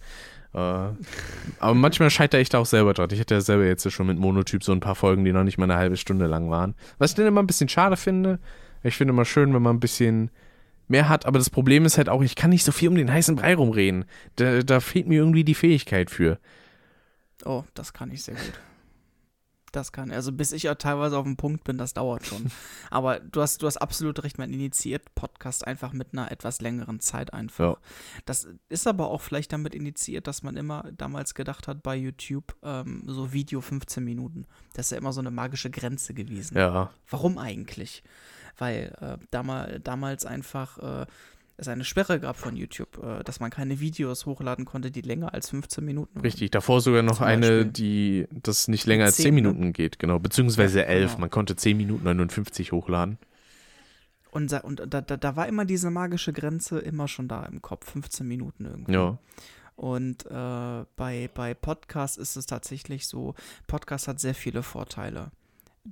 Äh, 0.53 0.57
aber 0.57 1.73
manchmal 1.73 2.09
scheitere 2.09 2.41
ich 2.41 2.49
da 2.49 2.59
auch 2.59 2.65
selber 2.65 2.93
dran. 2.93 3.09
Ich 3.11 3.19
hatte 3.19 3.35
ja 3.35 3.41
selber 3.41 3.65
jetzt 3.65 3.89
schon 3.91 4.07
mit 4.07 4.17
Monotyp 4.17 4.63
so 4.63 4.71
ein 4.71 4.79
paar 4.79 4.95
Folgen, 4.95 5.23
die 5.23 5.31
noch 5.31 5.43
nicht 5.43 5.57
mal 5.57 5.65
eine 5.65 5.77
halbe 5.77 5.97
Stunde 5.97 6.27
lang 6.27 6.49
waren. 6.49 6.75
Was 6.97 7.11
ich 7.11 7.15
dann 7.15 7.27
immer 7.27 7.41
ein 7.41 7.47
bisschen 7.47 7.69
schade 7.69 7.97
finde. 7.97 8.39
Ich 8.83 8.97
finde 8.97 9.13
immer 9.13 9.25
schön, 9.25 9.53
wenn 9.53 9.61
man 9.61 9.77
ein 9.77 9.79
bisschen 9.79 10.31
mehr 10.87 11.07
hat, 11.07 11.25
aber 11.25 11.39
das 11.39 11.49
Problem 11.49 11.85
ist 11.85 11.97
halt 11.97 12.09
auch, 12.09 12.21
ich 12.21 12.35
kann 12.35 12.49
nicht 12.49 12.65
so 12.65 12.71
viel 12.71 12.89
um 12.89 12.95
den 12.95 13.11
heißen 13.11 13.35
Brei 13.35 13.55
rumreden. 13.55 14.05
Da, 14.35 14.61
da 14.61 14.79
fehlt 14.79 15.07
mir 15.07 15.19
irgendwie 15.19 15.43
die 15.43 15.55
Fähigkeit 15.55 16.09
für. 16.09 16.37
Oh, 17.45 17.63
das 17.73 17.93
kann 17.93 18.11
ich 18.11 18.23
sehr 18.23 18.35
gut. 18.35 18.59
Das 19.71 19.91
kann, 19.91 20.11
also 20.11 20.31
bis 20.31 20.51
ich 20.51 20.63
ja 20.63 20.75
teilweise 20.75 21.17
auf 21.17 21.23
dem 21.23 21.37
Punkt 21.37 21.63
bin, 21.63 21.77
das 21.77 21.93
dauert 21.93 22.25
schon. 22.25 22.51
Aber 22.89 23.19
du 23.19 23.41
hast, 23.41 23.61
du 23.61 23.67
hast 23.67 23.77
absolut 23.77 24.23
recht, 24.23 24.37
man 24.37 24.51
initiiert 24.51 25.15
Podcast 25.15 25.65
einfach 25.65 25.93
mit 25.93 26.09
einer 26.11 26.31
etwas 26.31 26.61
längeren 26.61 26.99
Zeit 26.99 27.33
einfach. 27.33 27.75
Ja. 27.75 27.77
Das 28.25 28.47
ist 28.69 28.87
aber 28.87 29.09
auch 29.09 29.21
vielleicht 29.21 29.53
damit 29.53 29.73
initiiert, 29.73 30.27
dass 30.27 30.43
man 30.43 30.57
immer 30.57 30.91
damals 30.97 31.35
gedacht 31.35 31.67
hat 31.67 31.83
bei 31.83 31.95
YouTube, 31.95 32.55
ähm, 32.63 33.03
so 33.07 33.31
Video 33.31 33.61
15 33.61 34.03
Minuten. 34.03 34.45
Das 34.73 34.87
ist 34.87 34.91
ja 34.91 34.97
immer 34.97 35.13
so 35.13 35.21
eine 35.21 35.31
magische 35.31 35.69
Grenze 35.69 36.13
gewesen. 36.13 36.57
Ja, 36.57 36.91
Warum 37.09 37.37
eigentlich? 37.37 38.03
Weil 38.57 38.95
äh, 38.99 39.25
damal, 39.31 39.79
damals 39.79 40.25
einfach 40.25 40.77
äh, 40.79 41.05
es 41.57 41.67
eine 41.67 41.83
Sperre 41.83 42.19
gab 42.19 42.37
von 42.37 42.55
YouTube, 42.55 43.03
äh, 43.03 43.23
dass 43.23 43.39
man 43.39 43.51
keine 43.51 43.79
Videos 43.79 44.25
hochladen 44.25 44.65
konnte, 44.65 44.89
die 44.91 45.01
länger 45.01 45.33
als 45.33 45.49
15 45.49 45.83
Minuten 45.85 46.15
waren. 46.15 46.21
richtig. 46.23 46.51
Davor 46.51 46.81
sogar 46.81 47.03
noch 47.03 47.21
eine, 47.21 47.65
die 47.65 48.27
das 48.31 48.67
nicht 48.67 48.85
länger 48.87 49.05
als 49.05 49.17
10 49.17 49.23
Zehn, 49.25 49.35
ne? 49.35 49.41
Minuten 49.41 49.73
geht, 49.73 49.99
genau. 49.99 50.19
Beziehungsweise 50.19 50.79
Ja, 50.79 50.85
11. 50.85 51.11
genau. 51.11 51.21
Man 51.21 51.29
konnte 51.29 51.55
10 51.55 51.77
Minuten 51.77 52.03
59 52.03 52.71
hochladen. 52.71 53.17
Und, 54.31 54.51
da- 54.51 54.59
und 54.61 54.81
da, 54.87 55.01
da, 55.01 55.17
da 55.17 55.35
war 55.35 55.47
immer 55.47 55.65
diese 55.65 55.91
magische 55.91 56.31
Grenze 56.33 56.79
immer 56.79 57.07
schon 57.07 57.27
da 57.27 57.43
im 57.45 57.61
Kopf, 57.61 57.91
15 57.91 58.27
Minuten 58.27 58.65
irgendwie. 58.65 58.93
Ja. 58.93 59.17
Und 59.75 60.25
äh, 60.27 60.85
bei, 60.95 61.29
bei 61.33 61.53
Podcast 61.53 62.17
ist 62.17 62.35
es 62.37 62.45
tatsächlich 62.45 63.07
so, 63.07 63.35
Podcast 63.67 64.07
hat 64.07 64.19
sehr 64.19 64.35
viele 64.35 64.63
Vorteile. 64.63 65.31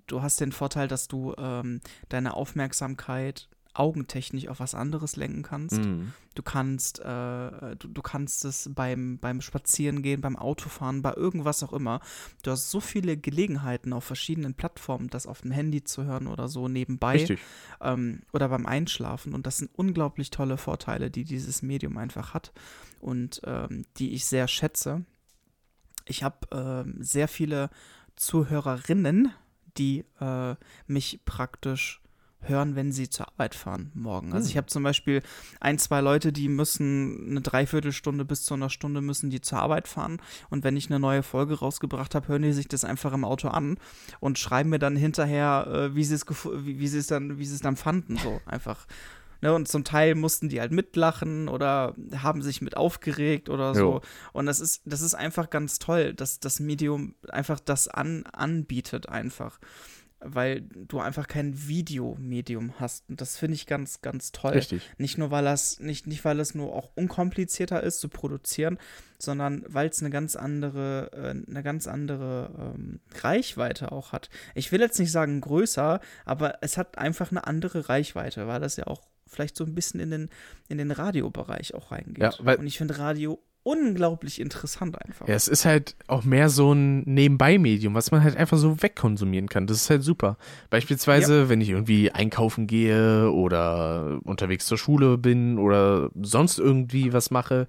Du 0.07 0.21
hast 0.21 0.39
den 0.39 0.51
Vorteil, 0.51 0.87
dass 0.87 1.07
du 1.07 1.33
ähm, 1.37 1.81
deine 2.09 2.35
Aufmerksamkeit 2.35 3.49
augentechnisch 3.73 4.47
auf 4.47 4.59
was 4.59 4.75
anderes 4.75 5.15
lenken 5.15 5.43
kannst. 5.43 5.79
Mhm. 5.79 6.13
Du 6.35 6.43
kannst, 6.43 6.99
äh, 6.99 7.75
du, 7.75 7.87
du 7.87 8.01
kannst 8.01 8.45
es 8.45 8.69
beim, 8.73 9.19
beim 9.19 9.41
Spazierengehen, 9.41 10.21
beim 10.21 10.35
Autofahren, 10.35 11.01
bei 11.01 11.13
irgendwas 11.13 11.63
auch 11.63 11.73
immer. 11.73 11.99
Du 12.43 12.51
hast 12.51 12.71
so 12.71 12.79
viele 12.79 13.17
Gelegenheiten 13.17 13.93
auf 13.93 14.03
verschiedenen 14.03 14.53
Plattformen, 14.53 15.09
das 15.09 15.27
auf 15.27 15.41
dem 15.41 15.51
Handy 15.51 15.83
zu 15.83 16.05
hören 16.05 16.27
oder 16.27 16.47
so 16.47 16.67
nebenbei 16.67 17.37
ähm, 17.81 18.21
oder 18.33 18.49
beim 18.49 18.65
Einschlafen. 18.65 19.33
Und 19.33 19.45
das 19.45 19.57
sind 19.57 19.71
unglaublich 19.75 20.31
tolle 20.31 20.57
Vorteile, 20.57 21.11
die 21.11 21.23
dieses 21.23 21.61
Medium 21.61 21.97
einfach 21.97 22.33
hat 22.33 22.51
und 22.99 23.41
ähm, 23.45 23.83
die 23.97 24.13
ich 24.13 24.25
sehr 24.25 24.47
schätze. 24.47 25.05
Ich 26.05 26.23
habe 26.23 26.47
ähm, 26.51 26.97
sehr 26.99 27.27
viele 27.27 27.69
Zuhörerinnen, 28.15 29.31
die 29.77 30.05
äh, 30.19 30.55
mich 30.87 31.19
praktisch 31.25 32.01
hören, 32.41 32.75
wenn 32.75 32.91
sie 32.91 33.09
zur 33.09 33.27
Arbeit 33.27 33.55
fahren 33.55 33.91
morgen. 33.93 34.33
Also 34.33 34.45
Hm. 34.45 34.51
ich 34.51 34.57
habe 34.57 34.67
zum 34.67 34.83
Beispiel 34.83 35.21
ein, 35.59 35.77
zwei 35.77 36.01
Leute, 36.01 36.31
die 36.31 36.47
müssen 36.47 37.27
eine 37.29 37.41
Dreiviertelstunde 37.41 38.25
bis 38.25 38.43
zu 38.43 38.53
einer 38.53 38.69
Stunde 38.69 39.01
müssen 39.01 39.29
die 39.29 39.41
zur 39.41 39.59
Arbeit 39.59 39.87
fahren 39.87 40.21
und 40.49 40.63
wenn 40.63 40.77
ich 40.77 40.89
eine 40.89 40.99
neue 40.99 41.23
Folge 41.23 41.59
rausgebracht 41.59 42.15
habe, 42.15 42.27
hören 42.29 42.41
die 42.43 42.53
sich 42.53 42.67
das 42.67 42.85
einfach 42.85 43.13
im 43.13 43.25
Auto 43.25 43.49
an 43.49 43.77
und 44.19 44.39
schreiben 44.39 44.69
mir 44.69 44.79
dann 44.79 44.95
hinterher, 44.95 45.67
äh, 45.67 45.95
wie 45.95 46.03
sie 46.03 46.15
es 46.15 46.25
wie 46.29 46.87
sie 46.87 46.99
es 46.99 47.07
dann, 47.07 47.37
wie 47.39 47.45
sie 47.45 47.55
es 47.55 47.61
dann 47.61 47.75
fanden, 47.75 48.17
so 48.17 48.39
einfach. 48.45 48.85
Ne, 49.41 49.53
und 49.53 49.69
zum 49.69 49.85
Teil 49.85 50.15
mussten 50.15 50.49
die 50.49 50.59
halt 50.59 50.73
mitlachen 50.73 51.47
oder 51.47 51.95
haben 52.17 52.41
sich 52.41 52.61
mit 52.61 52.75
aufgeregt 52.75 53.47
oder 53.49 53.73
so. 53.73 53.79
Jo. 53.79 54.01
Und 54.33 54.47
das 54.47 54.59
ist, 54.59 54.81
das 54.83 54.99
ist 54.99 55.13
einfach 55.15 55.49
ganz 55.49 55.79
toll, 55.79 56.13
dass 56.13 56.41
das 56.41 56.59
Medium 56.59 57.15
einfach 57.29 57.61
das 57.61 57.87
an, 57.87 58.25
anbietet 58.33 59.07
einfach. 59.07 59.59
Weil 60.21 60.61
du 60.61 60.99
einfach 60.99 61.27
kein 61.27 61.67
Videomedium 61.67 62.73
hast. 62.79 63.07
Und 63.09 63.21
das 63.21 63.37
finde 63.37 63.55
ich 63.55 63.65
ganz, 63.67 64.01
ganz 64.01 64.31
toll. 64.31 64.51
Richtig. 64.51 64.81
Nicht 64.97 65.17
nur, 65.17 65.31
weil 65.31 65.45
das, 65.45 65.79
nicht, 65.79 66.07
nicht 66.07 66.25
weil 66.25 66.39
es 66.39 66.55
nur 66.55 66.73
auch 66.75 66.89
unkomplizierter 66.95 67.81
ist 67.83 67.99
zu 67.99 68.09
produzieren, 68.09 68.77
sondern 69.17 69.63
weil 69.67 69.89
es 69.89 70.01
eine 70.01 70.09
ganz 70.09 70.35
andere, 70.35 71.11
äh, 71.13 71.49
eine 71.49 71.63
ganz 71.63 71.87
andere 71.87 72.73
ähm, 72.75 72.99
Reichweite 73.21 73.91
auch 73.91 74.11
hat. 74.11 74.29
Ich 74.55 74.71
will 74.71 74.81
jetzt 74.81 74.99
nicht 74.99 75.11
sagen 75.11 75.41
größer, 75.41 75.99
aber 76.25 76.57
es 76.61 76.77
hat 76.77 76.97
einfach 76.97 77.31
eine 77.31 77.47
andere 77.47 77.87
Reichweite, 77.89 78.47
weil 78.47 78.59
das 78.59 78.75
ja 78.77 78.87
auch 78.87 79.01
vielleicht 79.25 79.55
so 79.55 79.63
ein 79.63 79.75
bisschen 79.75 79.99
in 79.99 80.09
den, 80.11 80.29
in 80.69 80.79
den 80.79 80.91
Radiobereich 80.91 81.75
auch 81.75 81.91
reingeht. 81.91 82.17
Ja, 82.23 82.33
weil- 82.39 82.57
Und 82.57 82.67
ich 82.67 82.77
finde 82.77 82.97
Radio 82.97 83.39
unglaublich 83.63 84.39
interessant 84.39 84.99
einfach. 85.03 85.27
Ja, 85.27 85.35
es 85.35 85.47
ist 85.47 85.65
halt 85.65 85.95
auch 86.07 86.23
mehr 86.23 86.49
so 86.49 86.73
ein 86.73 87.01
Nebenbei-Medium, 87.01 87.93
was 87.93 88.11
man 88.11 88.23
halt 88.23 88.37
einfach 88.37 88.57
so 88.57 88.81
wegkonsumieren 88.81 89.49
kann. 89.49 89.67
Das 89.67 89.77
ist 89.77 89.89
halt 89.89 90.03
super. 90.03 90.37
Beispielsweise, 90.69 91.49
wenn 91.49 91.61
ich 91.61 91.69
irgendwie 91.69 92.11
einkaufen 92.11 92.67
gehe 92.67 93.31
oder 93.31 94.19
unterwegs 94.23 94.65
zur 94.65 94.77
Schule 94.77 95.17
bin 95.17 95.57
oder 95.59 96.09
sonst 96.21 96.59
irgendwie 96.59 97.13
was 97.13 97.31
mache, 97.31 97.67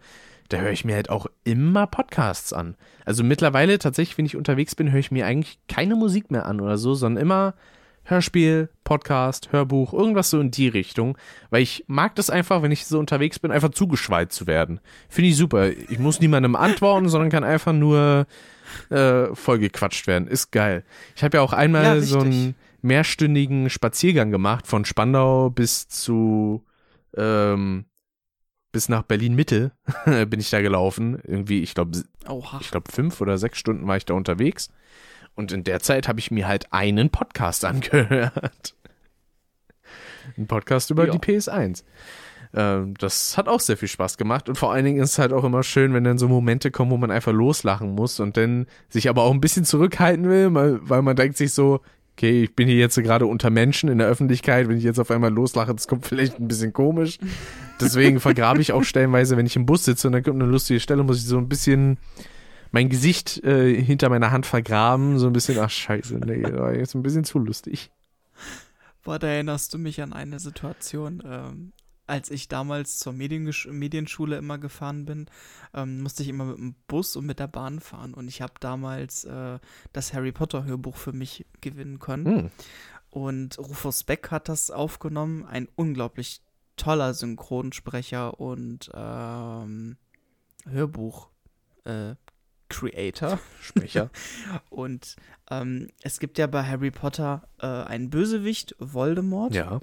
da 0.49 0.59
höre 0.59 0.73
ich 0.73 0.85
mir 0.85 0.95
halt 0.95 1.11
auch 1.11 1.27
immer 1.45 1.87
Podcasts 1.87 2.53
an. 2.53 2.77
Also 3.05 3.23
mittlerweile 3.23 3.79
tatsächlich, 3.79 4.19
wenn 4.19 4.27
ich 4.27 4.37
unterwegs 4.37 4.75
bin, 4.75 4.91
höre 4.91 5.01
ich 5.01 5.11
mir 5.11 5.27
eigentlich 5.27 5.59
keine 5.69 5.95
Musik 5.95 6.31
mehr 6.31 6.47
an 6.47 6.61
oder 6.61 6.77
so, 6.77 6.95
sondern 6.95 7.23
immer 7.23 7.55
Hörspiel, 8.11 8.69
Podcast, 8.85 9.53
Hörbuch, 9.53 9.93
irgendwas 9.93 10.31
so 10.31 10.41
in 10.41 10.51
die 10.51 10.69
Richtung, 10.69 11.17
weil 11.51 11.63
ich 11.63 11.85
mag 11.87 12.15
das 12.17 12.29
einfach, 12.29 12.63
wenn 12.63 12.73
ich 12.73 12.87
so 12.87 12.99
unterwegs 12.99 13.39
bin, 13.39 13.53
einfach 13.53 13.71
zugeschweizt 13.71 14.37
zu 14.37 14.47
werden. 14.47 14.81
Finde 15.09 15.31
ich 15.31 15.37
super. 15.37 15.69
Ich 15.71 15.99
muss 15.99 16.21
niemandem 16.21 16.57
antworten, 16.57 17.09
sondern 17.09 17.31
kann 17.31 17.45
einfach 17.45 17.73
nur 17.73 18.27
äh, 18.91 19.35
vollgequatscht 19.35 20.07
werden. 20.07 20.29
Ist 20.29 20.51
geil. 20.51 20.85
Ich 21.15 21.23
habe 21.23 21.37
ja 21.39 21.43
auch 21.43 21.53
einmal 21.53 21.85
Ja, 21.85 22.01
so 22.01 22.21
einen 22.21 22.55
mehrstündigen 22.83 23.71
Spaziergang 23.71 24.31
gemacht 24.31 24.67
von 24.67 24.85
Spandau 24.85 25.51
bis 25.51 25.89
zu 25.89 26.65
ähm, 27.17 27.85
bis 28.73 28.89
nach 28.89 29.03
Berlin 29.03 29.35
Mitte 29.35 29.73
bin 30.05 30.41
ich 30.41 30.51
da 30.51 30.61
gelaufen. 30.61 31.21
Irgendwie, 31.25 31.63
ich 31.63 31.75
glaube, 31.75 32.03
ich 32.61 32.71
glaube, 32.71 32.91
fünf 32.91 33.21
oder 33.21 33.39
sechs 33.39 33.59
Stunden 33.59 33.87
war 33.87 33.97
ich 33.97 34.05
da 34.05 34.15
unterwegs. 34.15 34.69
Und 35.41 35.53
in 35.53 35.65
der 35.65 35.81
Zeit 35.81 36.07
habe 36.07 36.21
ich 36.21 36.31
mir 36.31 36.47
halt 36.47 36.71
einen 36.71 37.09
Podcast 37.09 37.65
angehört. 37.65 38.75
Ein 40.37 40.47
Podcast 40.47 40.91
über 40.91 41.07
Ja. 41.07 41.13
die 41.13 41.19
PS1. 41.19 41.83
Ähm, 42.53 42.95
das 42.99 43.39
hat 43.39 43.49
auch 43.49 43.61
sehr 43.61 43.77
viel 43.79 43.89
Spaß 43.89 44.19
gemacht 44.19 44.49
und 44.49 44.57
vor 44.57 44.73
allen 44.73 44.85
Dingen 44.85 45.01
ist 45.01 45.13
es 45.13 45.19
halt 45.19 45.33
auch 45.33 45.45
immer 45.45 45.63
schön, 45.63 45.95
wenn 45.95 46.05
dann 46.05 46.19
so 46.19 46.29
Momente 46.29 46.71
kommen, 46.71 46.91
wo 46.91 46.97
man 46.99 47.11
einfach 47.11 47.33
loslachen 47.33 47.95
muss 47.95 48.21
und 48.21 48.37
dann 48.37 48.67
sich 48.89 49.09
aber 49.09 49.23
auch 49.23 49.33
ein 49.33 49.41
bisschen 49.41 49.65
zurückhalten 49.65 50.29
will, 50.29 50.53
weil, 50.53 50.79
weil 50.83 51.01
man 51.03 51.17
denkt 51.17 51.37
sich 51.37 51.53
so, 51.55 51.81
okay, 52.17 52.43
ich 52.43 52.55
bin 52.55 52.67
hier 52.69 52.77
jetzt 52.77 52.97
gerade 52.97 53.27
unter 53.27 53.49
Menschen 53.51 53.89
in 53.89 53.99
der 53.99 54.09
Öffentlichkeit, 54.09 54.69
wenn 54.69 54.77
ich 54.77 54.85
jetzt 54.85 54.99
auf 54.99 55.11
einmal 55.11 55.33
loslache, 55.33 55.73
das 55.75 55.89
kommt 55.89 56.07
vielleicht 56.09 56.39
ein 56.39 56.49
bisschen 56.49 56.73
komisch. 56.75 57.19
Deswegen 57.81 58.21
vergrabe 58.21 58.61
ich 58.61 58.73
auch 58.73 58.83
stellenweise, 58.85 59.37
wenn 59.39 59.47
ich 59.47 59.57
im 59.57 59.65
Bus 59.65 59.85
sitze 59.87 60.09
und 60.09 60.13
dann 60.13 60.23
kommt 60.23 60.43
eine 60.43 60.51
lustige 60.51 60.81
Stelle, 60.81 61.03
muss 61.03 61.19
ich 61.19 61.27
so 61.27 61.39
ein 61.39 61.49
bisschen 61.49 61.97
mein 62.71 62.89
Gesicht 62.89 63.43
äh, 63.45 63.75
hinter 63.83 64.09
meiner 64.09 64.31
Hand 64.31 64.47
vergraben, 64.47 65.19
so 65.19 65.27
ein 65.27 65.33
bisschen, 65.33 65.59
ach 65.59 65.71
scheiße, 65.71 66.19
nee, 66.19 66.43
das 66.43 66.53
war 66.53 66.75
jetzt 66.75 66.95
ein 66.95 67.03
bisschen 67.03 67.25
zu 67.25 67.39
lustig. 67.39 67.91
Boah, 69.03 69.19
da 69.19 69.29
erinnerst 69.29 69.73
du 69.75 69.79
mich 69.79 70.03
an 70.03 70.13
eine 70.13 70.39
Situation, 70.39 71.23
ähm, 71.25 71.73
als 72.07 72.31
ich 72.31 72.49
damals 72.49 72.99
zur 72.99 73.13
Mediengesch 73.13 73.67
Medienschule 73.67 74.37
immer 74.37 74.59
gefahren 74.59 75.05
bin, 75.05 75.27
ähm, 75.73 76.03
musste 76.03 76.23
ich 76.23 76.29
immer 76.29 76.45
mit 76.45 76.59
dem 76.59 76.75
Bus 76.87 77.17
und 77.17 77.25
mit 77.25 77.39
der 77.39 77.47
Bahn 77.47 77.81
fahren. 77.81 78.15
Und 78.15 78.29
ich 78.29 78.43
habe 78.43 78.55
damals 78.61 79.25
äh, 79.25 79.59
das 79.93 80.13
Harry 80.13 80.33
Potter 80.33 80.65
Hörbuch 80.65 80.97
für 80.97 81.13
mich 81.13 81.47
gewinnen 81.61 82.01
können. 82.01 82.27
Hm. 82.27 82.51
Und 83.11 83.59
Rufus 83.59 84.03
Beck 84.05 84.31
hat 84.31 84.49
das 84.49 84.71
aufgenommen, 84.71 85.45
ein 85.45 85.69
unglaublich 85.77 86.43
toller 86.77 87.15
Synchronsprecher 87.15 88.41
und 88.41 88.91
ähm, 88.95 89.97
Hörbuch 90.69 91.29
äh, 91.85 92.15
Creator. 92.71 93.39
Sprecher. 93.61 94.11
Und 94.71 95.17
ähm, 95.51 95.89
es 96.03 96.19
gibt 96.19 96.39
ja 96.39 96.47
bei 96.47 96.65
Harry 96.65 96.91
Potter 96.91 97.47
äh, 97.59 97.67
einen 97.67 98.09
Bösewicht, 98.09 98.75
Voldemort. 98.79 99.55
Ja. 99.55 99.81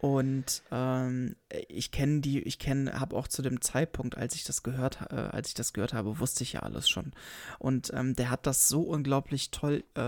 Und 0.00 0.62
ähm, 0.70 1.36
ich 1.68 1.92
kenne 1.92 2.20
die, 2.20 2.40
ich 2.40 2.58
kenne, 2.58 2.98
habe 2.98 3.14
auch 3.14 3.28
zu 3.28 3.42
dem 3.42 3.60
Zeitpunkt, 3.60 4.16
als 4.16 4.34
ich 4.34 4.44
das 4.44 4.62
gehört, 4.62 5.00
äh, 5.10 5.14
als 5.14 5.48
ich 5.48 5.54
das 5.54 5.74
gehört 5.74 5.92
habe, 5.92 6.18
wusste 6.18 6.42
ich 6.42 6.54
ja 6.54 6.60
alles 6.60 6.88
schon. 6.88 7.12
Und 7.58 7.92
ähm, 7.92 8.16
der 8.16 8.30
hat 8.30 8.46
das 8.46 8.68
so 8.68 8.80
unglaublich 8.80 9.50
toll 9.50 9.84
äh, 9.92 10.00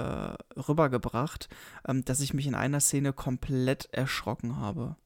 rübergebracht, 0.59 1.51
ähm, 1.87 2.07
dass 2.07 2.21
ich 2.21 2.33
mich 2.33 2.47
in 2.47 2.55
einer 2.55 2.81
Szene 2.81 3.13
komplett 3.13 3.91
erschrocken 3.93 4.57
habe. 4.57 4.97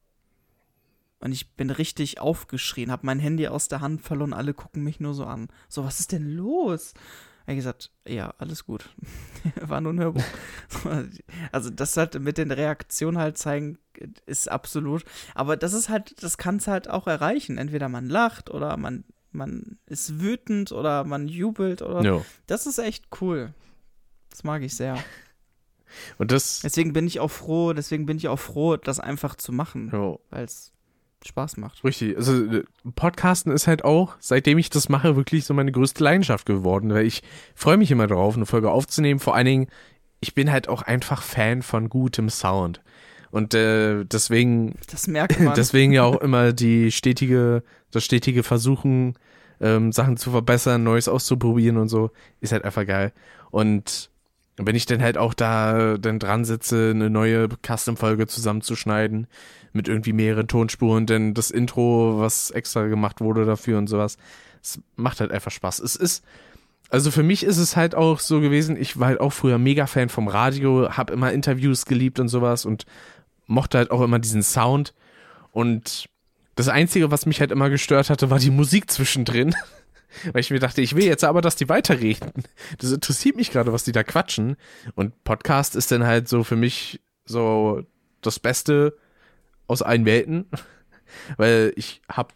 Und 1.19 1.31
ich 1.31 1.53
bin 1.53 1.69
richtig 1.69 2.19
aufgeschrien, 2.19 2.91
habe 2.91 3.05
mein 3.05 3.19
Handy 3.19 3.47
aus 3.47 3.67
der 3.67 3.81
Hand 3.81 4.01
verloren, 4.01 4.33
alle 4.33 4.53
gucken 4.53 4.83
mich 4.83 4.99
nur 4.99 5.13
so 5.13 5.25
an. 5.25 5.47
So, 5.67 5.83
was 5.83 5.99
ist 5.99 6.11
denn 6.11 6.35
los? 6.35 6.93
Er 7.47 7.53
hat 7.53 7.57
gesagt, 7.57 7.91
ja, 8.05 8.33
alles 8.37 8.65
gut. 8.65 8.89
War 9.61 9.81
nur 9.81 9.93
ein 9.93 9.99
Hörbuch. 9.99 10.23
also 11.51 11.69
das 11.69 11.95
halt 11.97 12.19
mit 12.19 12.37
den 12.37 12.51
Reaktionen 12.51 13.17
halt 13.17 13.37
zeigen, 13.37 13.79
ist 14.25 14.51
absolut. 14.51 15.05
Aber 15.33 15.57
das 15.57 15.73
ist 15.73 15.89
halt, 15.89 16.21
das 16.21 16.37
kann 16.37 16.57
es 16.57 16.67
halt 16.67 16.89
auch 16.89 17.07
erreichen. 17.07 17.57
Entweder 17.57 17.89
man 17.89 18.09
lacht 18.09 18.51
oder 18.51 18.75
man, 18.77 19.05
man 19.31 19.79
ist 19.85 20.19
wütend 20.19 20.71
oder 20.71 21.03
man 21.03 21.29
jubelt 21.29 21.81
oder. 21.81 22.03
ja. 22.03 22.21
Das 22.47 22.67
ist 22.67 22.79
echt 22.79 23.05
cool. 23.21 23.53
Das 24.29 24.43
mag 24.43 24.61
ich 24.61 24.75
sehr. 24.75 24.97
Und 26.17 26.31
das, 26.31 26.59
Deswegen 26.59 26.91
bin 26.91 27.07
ich 27.07 27.21
auch 27.21 27.31
froh, 27.31 27.71
deswegen 27.71 28.05
bin 28.05 28.17
ich 28.17 28.27
auch 28.27 28.39
froh, 28.39 28.75
das 28.75 28.99
einfach 28.99 29.35
zu 29.35 29.53
machen, 29.53 29.89
weil 30.29 30.43
es 30.43 30.73
Spaß 31.25 31.57
macht. 31.57 31.83
richtig. 31.83 32.15
Also 32.15 32.45
äh, 32.45 32.63
Podcasten 32.95 33.51
ist 33.51 33.67
halt 33.67 33.83
auch, 33.83 34.15
seitdem 34.19 34.57
ich 34.57 34.69
das 34.69 34.89
mache, 34.89 35.15
wirklich 35.15 35.45
so 35.45 35.53
meine 35.53 35.71
größte 35.71 36.03
Leidenschaft 36.03 36.45
geworden, 36.45 36.93
weil 36.93 37.05
ich 37.05 37.23
freue 37.55 37.77
mich 37.77 37.91
immer 37.91 38.07
darauf, 38.07 38.35
eine 38.35 38.45
Folge 38.45 38.71
aufzunehmen. 38.71 39.19
Vor 39.19 39.35
allen 39.35 39.45
Dingen, 39.45 39.67
ich 40.19 40.35
bin 40.35 40.51
halt 40.51 40.69
auch 40.69 40.81
einfach 40.81 41.21
Fan 41.21 41.61
von 41.61 41.89
gutem 41.89 42.29
Sound. 42.29 42.81
Und 43.31 43.53
äh, 43.53 44.05
deswegen 44.05 44.75
Das 44.91 45.07
merkt 45.07 45.39
man. 45.39 45.53
Deswegen 45.55 45.91
ja 45.91 46.03
auch 46.03 46.21
immer 46.21 46.53
die 46.53 46.91
stetige, 46.91 47.63
das 47.91 48.03
stetige 48.03 48.43
Versuchen, 48.43 49.15
ähm, 49.59 49.91
Sachen 49.91 50.17
zu 50.17 50.31
verbessern, 50.31 50.83
Neues 50.83 51.07
auszuprobieren 51.07 51.77
und 51.77 51.89
so, 51.89 52.11
ist 52.41 52.51
halt 52.51 52.63
einfach 52.63 52.85
geil. 52.85 53.11
Und 53.49 54.11
wenn 54.57 54.75
ich 54.75 54.85
dann 54.85 55.01
halt 55.01 55.17
auch 55.17 55.33
da 55.33 55.97
dann 55.97 56.19
dran 56.19 56.45
sitze, 56.45 56.91
eine 56.93 57.09
neue 57.09 57.47
Custom-Folge 57.65 58.27
zusammenzuschneiden, 58.27 59.27
mit 59.77 59.87
irgendwie 59.87 60.11
mehreren 60.11 60.49
Tonspuren, 60.49 61.05
denn 61.05 61.33
das 61.33 61.51
Intro, 61.51 62.19
was 62.19 62.51
extra 62.51 62.87
gemacht 62.87 63.21
wurde 63.21 63.45
dafür 63.45 63.77
und 63.77 63.87
sowas, 63.87 64.17
es 64.61 64.81
macht 64.97 65.21
halt 65.21 65.31
einfach 65.31 65.51
Spaß. 65.51 65.79
Es 65.79 65.95
ist, 65.95 66.25
also 66.89 67.11
für 67.11 67.23
mich 67.23 67.43
ist 67.43 67.57
es 67.57 67.75
halt 67.75 67.95
auch 67.95 68.19
so 68.19 68.41
gewesen, 68.41 68.75
ich 68.75 68.99
war 68.99 69.07
halt 69.07 69.21
auch 69.21 69.31
früher 69.31 69.57
mega 69.57 69.87
Fan 69.87 70.09
vom 70.09 70.27
Radio, 70.27 70.89
hab 70.89 71.09
immer 71.09 71.31
Interviews 71.31 71.85
geliebt 71.85 72.19
und 72.19 72.27
sowas 72.27 72.65
und 72.65 72.85
mochte 73.45 73.77
halt 73.77 73.91
auch 73.91 74.01
immer 74.01 74.19
diesen 74.19 74.43
Sound. 74.43 74.93
Und 75.51 76.09
das 76.55 76.67
Einzige, 76.67 77.11
was 77.11 77.25
mich 77.25 77.39
halt 77.39 77.51
immer 77.51 77.69
gestört 77.69 78.09
hatte, 78.09 78.29
war 78.29 78.39
die 78.39 78.51
Musik 78.51 78.91
zwischendrin. 78.91 79.55
Weil 80.31 80.39
ich 80.41 80.51
mir 80.51 80.59
dachte, 80.59 80.81
ich 80.81 80.95
will 80.95 81.05
jetzt 81.05 81.23
aber, 81.23 81.41
dass 81.41 81.57
die 81.57 81.69
weiterreden. 81.69 82.31
Das 82.77 82.91
interessiert 82.91 83.35
mich 83.35 83.51
gerade, 83.51 83.73
was 83.73 83.83
die 83.83 83.91
da 83.91 84.03
quatschen. 84.03 84.55
Und 84.95 85.23
Podcast 85.23 85.75
ist 85.75 85.91
dann 85.91 86.05
halt 86.05 86.27
so 86.29 86.43
für 86.43 86.55
mich 86.55 87.01
so 87.25 87.83
das 88.21 88.39
Beste 88.39 88.97
aus 89.67 89.81
allen 89.81 90.05
Welten. 90.05 90.45
Weil 91.37 91.73
ich 91.75 92.01
hab 92.09 92.33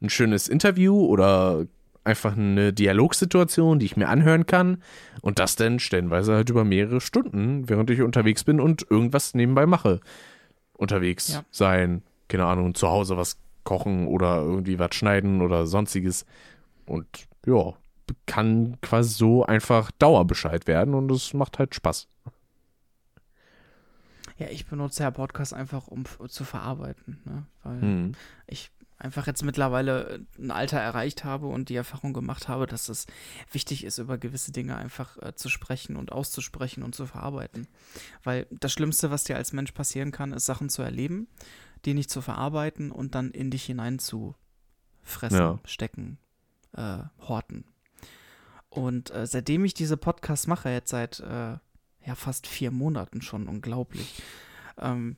ein 0.00 0.10
schönes 0.10 0.48
Interview 0.48 1.04
oder 1.04 1.66
einfach 2.02 2.36
eine 2.36 2.72
Dialogsituation, 2.72 3.78
die 3.78 3.86
ich 3.86 3.96
mir 3.96 4.08
anhören 4.08 4.46
kann. 4.46 4.82
Und 5.22 5.38
das 5.38 5.56
dann 5.56 5.78
stellenweise 5.78 6.34
halt 6.34 6.50
über 6.50 6.64
mehrere 6.64 7.00
Stunden, 7.00 7.68
während 7.68 7.90
ich 7.90 8.02
unterwegs 8.02 8.44
bin 8.44 8.60
und 8.60 8.86
irgendwas 8.90 9.34
nebenbei 9.34 9.66
mache. 9.66 10.00
Unterwegs 10.72 11.34
Ja. 11.34 11.44
sein, 11.50 12.02
keine 12.28 12.46
Ahnung, 12.46 12.74
zu 12.74 12.88
Hause 12.88 13.16
was 13.16 13.38
kochen 13.64 14.06
oder 14.06 14.38
irgendwie 14.40 14.78
was 14.78 14.94
schneiden 14.94 15.42
oder 15.42 15.66
sonstiges. 15.66 16.24
Und 16.86 17.06
ja, 17.46 17.74
kann 18.26 18.78
quasi 18.80 19.10
so 19.14 19.44
einfach 19.44 19.90
Dauerbescheid 19.92 20.66
werden 20.66 20.94
und 20.94 21.10
es 21.12 21.34
macht 21.34 21.58
halt 21.58 21.74
Spaß. 21.74 22.08
Ja, 24.40 24.48
ich 24.48 24.66
benutze 24.66 25.02
ja 25.04 25.10
Podcast 25.10 25.54
einfach, 25.54 25.86
um 25.86 26.04
zu 26.28 26.44
verarbeiten. 26.44 27.20
Ne? 27.24 27.46
Weil 27.62 27.80
Hm. 27.80 28.12
ich 28.46 28.70
einfach 28.98 29.26
jetzt 29.26 29.42
mittlerweile 29.44 30.26
ein 30.38 30.50
Alter 30.50 30.78
erreicht 30.78 31.24
habe 31.24 31.46
und 31.46 31.68
die 31.70 31.76
Erfahrung 31.76 32.12
gemacht 32.12 32.48
habe, 32.48 32.66
dass 32.66 32.88
es 32.90 33.06
wichtig 33.52 33.84
ist, 33.84 33.96
über 33.98 34.18
gewisse 34.18 34.52
Dinge 34.52 34.76
einfach 34.76 35.16
äh, 35.22 35.34
zu 35.34 35.48
sprechen 35.48 35.96
und 35.96 36.12
auszusprechen 36.12 36.82
und 36.82 36.94
zu 36.94 37.06
verarbeiten. 37.06 37.66
Weil 38.22 38.46
das 38.50 38.72
Schlimmste, 38.72 39.10
was 39.10 39.24
dir 39.24 39.36
als 39.36 39.52
Mensch 39.54 39.72
passieren 39.72 40.10
kann, 40.12 40.32
ist 40.32 40.44
Sachen 40.44 40.68
zu 40.68 40.82
erleben, 40.82 41.28
die 41.86 41.94
nicht 41.94 42.10
zu 42.10 42.20
verarbeiten 42.20 42.90
und 42.90 43.14
dann 43.14 43.30
in 43.30 43.50
dich 43.50 43.64
hinein 43.64 43.98
zu 43.98 44.34
fressen, 45.02 45.38
Ja. 45.38 45.58
stecken, 45.64 46.18
äh, 46.74 46.98
horten. 47.26 47.64
Und 48.68 49.10
äh, 49.12 49.26
seitdem 49.26 49.64
ich 49.64 49.72
diese 49.74 49.96
Podcasts 49.96 50.46
mache, 50.46 50.68
jetzt 50.68 50.90
seit 50.90 51.20
äh, 51.20 51.56
ja 52.06 52.14
fast 52.14 52.46
vier 52.46 52.70
Monaten 52.70 53.22
schon, 53.22 53.48
unglaublich, 53.48 54.22
ähm, 54.78 55.16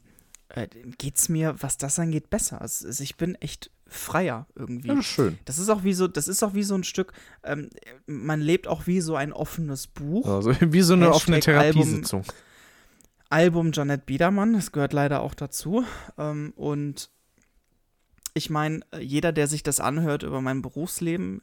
äh, 0.49 0.69
geht's 0.99 1.29
mir, 1.29 1.57
was 1.61 1.79
das 1.79 1.99
angeht, 1.99 2.31
besser. 2.31 2.61
Also, 2.61 2.89
ich 3.03 3.17
bin 3.17 3.35
echt 3.37 3.71
freier 3.87 4.47
irgendwie. 4.55 4.89
Ja, 4.89 4.95
das 4.95 5.05
ist 5.07 5.13
schön. 5.13 5.39
Das 5.45 5.59
ist 5.59 5.69
auch 5.69 5.85
wie 5.85 5.93
so, 5.93 6.09
das 6.09 6.29
ist 6.29 6.43
auch 6.43 6.55
wie 6.55 6.63
so 6.63 6.75
ein 6.75 6.85
Stück, 6.85 7.13
ähm, 7.43 7.69
man 8.07 8.41
lebt 8.41 8.67
auch 8.67 8.87
wie 8.87 9.01
so 9.01 9.17
ein 9.17 9.33
offenes 9.33 9.87
Buch. 9.87 10.29
Also 10.29 10.55
wie 10.61 10.83
so 10.83 10.95
eine 10.95 11.07
Hashtag 11.07 11.17
offene 11.17 11.41
Therapiesitzung. 11.41 12.25
Album 13.29 13.73
Janet 13.73 14.05
Biedermann, 14.05 14.53
das 14.53 14.73
gehört 14.73 14.93
leider 14.93 15.23
auch 15.23 15.35
dazu. 15.35 15.85
Ähm, 16.19 16.53
und 16.57 17.11
ich 18.35 18.51
meine, 18.51 18.81
jeder, 18.99 19.33
der 19.33 19.47
sich 19.47 19.63
das 19.63 19.81
anhört 19.81 20.23
über 20.23 20.41
mein 20.41 20.63
Berufsleben, 20.63 21.43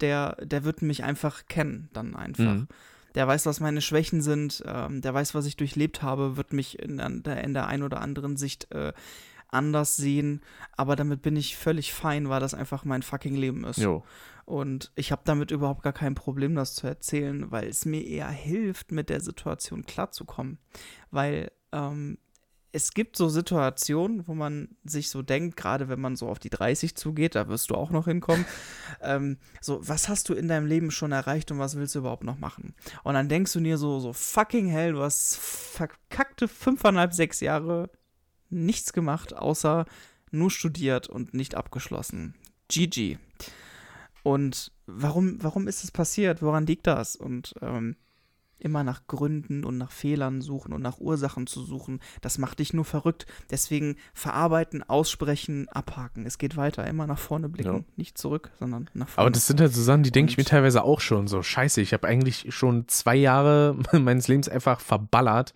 der, 0.00 0.36
der 0.42 0.64
wird 0.64 0.82
mich 0.82 1.04
einfach 1.04 1.46
kennen, 1.46 1.90
dann 1.92 2.16
einfach. 2.16 2.54
Mhm. 2.54 2.68
Der 3.14 3.26
weiß, 3.26 3.46
was 3.46 3.60
meine 3.60 3.80
Schwächen 3.80 4.22
sind, 4.22 4.62
ähm, 4.66 5.00
der 5.00 5.14
weiß, 5.14 5.34
was 5.34 5.46
ich 5.46 5.56
durchlebt 5.56 6.02
habe, 6.02 6.36
wird 6.36 6.52
mich 6.52 6.78
in, 6.78 6.96
der, 6.96 7.44
in 7.44 7.54
der 7.54 7.66
einen 7.66 7.82
oder 7.82 8.00
anderen 8.00 8.36
Sicht 8.36 8.70
äh, 8.72 8.92
anders 9.48 9.96
sehen. 9.96 10.40
Aber 10.76 10.96
damit 10.96 11.22
bin 11.22 11.36
ich 11.36 11.56
völlig 11.56 11.92
fein, 11.92 12.28
weil 12.28 12.40
das 12.40 12.54
einfach 12.54 12.84
mein 12.84 13.02
fucking 13.02 13.36
Leben 13.36 13.64
ist. 13.64 13.78
Jo. 13.78 14.02
Und 14.44 14.90
ich 14.96 15.12
habe 15.12 15.22
damit 15.24 15.50
überhaupt 15.50 15.82
gar 15.82 15.92
kein 15.92 16.14
Problem, 16.14 16.54
das 16.54 16.74
zu 16.74 16.86
erzählen, 16.86 17.50
weil 17.50 17.68
es 17.68 17.84
mir 17.84 18.04
eher 18.04 18.28
hilft, 18.28 18.90
mit 18.90 19.08
der 19.08 19.20
Situation 19.20 19.86
klarzukommen. 19.86 20.58
Weil 21.10 21.52
ähm, 21.70 22.18
es 22.72 22.92
gibt 22.92 23.16
so 23.16 23.28
Situationen, 23.28 24.26
wo 24.26 24.34
man 24.34 24.68
sich 24.82 25.10
so 25.10 25.20
denkt, 25.20 25.56
gerade 25.56 25.88
wenn 25.88 26.00
man 26.00 26.16
so 26.16 26.28
auf 26.28 26.38
die 26.38 26.48
30 26.48 26.94
zugeht, 26.94 27.34
da 27.34 27.48
wirst 27.48 27.70
du 27.70 27.74
auch 27.74 27.90
noch 27.90 28.06
hinkommen, 28.06 28.46
ähm, 29.02 29.36
so, 29.60 29.86
was 29.86 30.08
hast 30.08 30.30
du 30.30 30.34
in 30.34 30.48
deinem 30.48 30.66
Leben 30.66 30.90
schon 30.90 31.12
erreicht 31.12 31.50
und 31.50 31.58
was 31.58 31.76
willst 31.76 31.94
du 31.94 32.00
überhaupt 32.00 32.24
noch 32.24 32.38
machen? 32.38 32.74
Und 33.04 33.14
dann 33.14 33.28
denkst 33.28 33.52
du 33.52 33.60
dir 33.60 33.76
so, 33.76 34.00
so 34.00 34.14
fucking 34.14 34.68
hell, 34.68 34.92
du 34.92 35.02
hast 35.02 35.36
verkackte 35.36 36.48
fünfeinhalb, 36.48 37.12
sechs 37.12 37.40
Jahre 37.40 37.90
nichts 38.48 38.92
gemacht, 38.92 39.34
außer 39.36 39.84
nur 40.30 40.50
studiert 40.50 41.08
und 41.08 41.34
nicht 41.34 41.54
abgeschlossen. 41.54 42.34
GG. 42.68 43.18
Und 44.22 44.72
warum, 44.86 45.42
warum 45.42 45.68
ist 45.68 45.84
es 45.84 45.90
passiert? 45.90 46.42
Woran 46.42 46.66
liegt 46.66 46.86
das? 46.86 47.16
Und 47.16 47.54
ähm, 47.60 47.96
immer 48.62 48.84
nach 48.84 49.06
Gründen 49.06 49.64
und 49.64 49.78
nach 49.78 49.90
Fehlern 49.90 50.40
suchen 50.40 50.72
und 50.72 50.82
nach 50.82 50.98
Ursachen 50.98 51.46
zu 51.46 51.62
suchen, 51.62 52.00
das 52.20 52.38
macht 52.38 52.58
dich 52.58 52.72
nur 52.72 52.84
verrückt. 52.84 53.26
Deswegen 53.50 53.96
verarbeiten, 54.14 54.82
aussprechen, 54.82 55.68
abhaken. 55.68 56.26
Es 56.26 56.38
geht 56.38 56.56
weiter, 56.56 56.86
immer 56.86 57.06
nach 57.06 57.18
vorne 57.18 57.48
blicken, 57.48 57.76
ja. 57.76 57.84
nicht 57.96 58.18
zurück, 58.18 58.50
sondern 58.58 58.88
nach 58.94 59.08
vorne. 59.08 59.26
Aber 59.26 59.30
das 59.30 59.46
sind 59.46 59.60
halt 59.60 59.74
so 59.74 59.82
Sachen, 59.82 60.02
die 60.02 60.12
denke 60.12 60.30
ich 60.30 60.38
mir 60.38 60.44
teilweise 60.44 60.82
auch 60.84 61.00
schon 61.00 61.28
so, 61.28 61.42
scheiße, 61.42 61.80
ich 61.80 61.92
habe 61.92 62.06
eigentlich 62.08 62.46
schon 62.54 62.88
zwei 62.88 63.16
Jahre 63.16 63.76
meines 63.92 64.28
Lebens 64.28 64.48
einfach 64.48 64.80
verballert, 64.80 65.54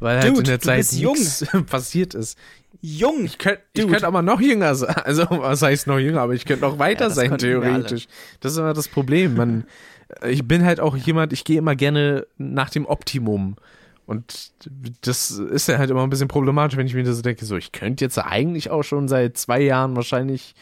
weil 0.00 0.18
halt 0.18 0.30
Dude, 0.30 0.40
in 0.40 0.44
der 0.44 0.60
Zeit 0.60 0.92
nichts 0.92 1.46
passiert 1.66 2.14
ist. 2.14 2.38
Jung. 2.80 3.24
Ich 3.24 3.38
könnte 3.38 3.62
könnt 3.74 4.04
aber 4.04 4.20
noch 4.20 4.40
jünger 4.40 4.74
sein. 4.74 4.94
Also, 4.96 5.26
was 5.30 5.62
heißt 5.62 5.86
noch 5.86 5.98
jünger? 5.98 6.20
Aber 6.20 6.34
ich 6.34 6.44
könnte 6.44 6.64
noch 6.64 6.78
weiter 6.78 7.04
ja, 7.04 7.10
sein, 7.10 7.38
theoretisch. 7.38 8.08
Das 8.40 8.52
ist 8.52 8.58
immer 8.58 8.74
das 8.74 8.88
Problem. 8.88 9.36
Man, 9.36 9.64
ich 10.26 10.46
bin 10.46 10.64
halt 10.64 10.80
auch 10.80 10.96
jemand, 10.96 11.32
ich 11.32 11.44
gehe 11.44 11.58
immer 11.58 11.76
gerne 11.76 12.26
nach 12.36 12.70
dem 12.70 12.86
Optimum. 12.86 13.56
Und 14.06 14.52
das 15.00 15.30
ist 15.30 15.68
ja 15.68 15.78
halt 15.78 15.90
immer 15.90 16.02
ein 16.02 16.10
bisschen 16.10 16.28
problematisch, 16.28 16.76
wenn 16.76 16.86
ich 16.86 16.94
mir 16.94 17.04
das 17.04 17.22
denke, 17.22 17.44
so, 17.46 17.56
ich 17.56 17.72
könnte 17.72 18.04
jetzt 18.04 18.18
eigentlich 18.18 18.70
auch 18.70 18.82
schon 18.82 19.08
seit 19.08 19.38
zwei 19.38 19.60
Jahren 19.60 19.96
wahrscheinlich 19.96 20.54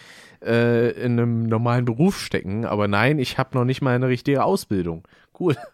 äh, 0.44 0.90
in 0.92 1.18
einem 1.18 1.44
normalen 1.44 1.84
Beruf 1.84 2.20
stecken, 2.20 2.64
aber 2.64 2.86
nein, 2.86 3.18
ich 3.18 3.38
habe 3.38 3.56
noch 3.56 3.64
nicht 3.64 3.82
mal 3.82 3.94
eine 3.94 4.08
richtige 4.08 4.44
Ausbildung. 4.44 5.06
Cool. 5.38 5.56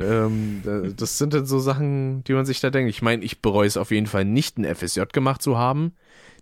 Ähm, 0.00 0.62
das 0.96 1.16
sind 1.16 1.32
dann 1.32 1.46
so 1.46 1.60
Sachen, 1.60 2.24
die 2.24 2.32
man 2.32 2.44
sich 2.44 2.58
da 2.58 2.70
denkt. 2.70 2.90
Ich 2.90 3.02
meine, 3.02 3.22
ich 3.22 3.40
bereue 3.40 3.68
es 3.68 3.76
auf 3.76 3.92
jeden 3.92 4.08
Fall 4.08 4.24
nicht, 4.24 4.58
ein 4.58 4.64
FSJ 4.64 5.02
gemacht 5.12 5.40
zu 5.40 5.58
haben, 5.58 5.92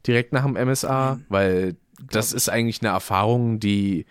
direkt 0.06 0.32
nach 0.32 0.46
dem 0.46 0.54
MSA, 0.54 1.20
weil 1.28 1.76
das 2.10 2.32
ist 2.32 2.48
eigentlich 2.48 2.80
eine 2.80 2.92
Erfahrung, 2.92 3.60
die 3.60 4.06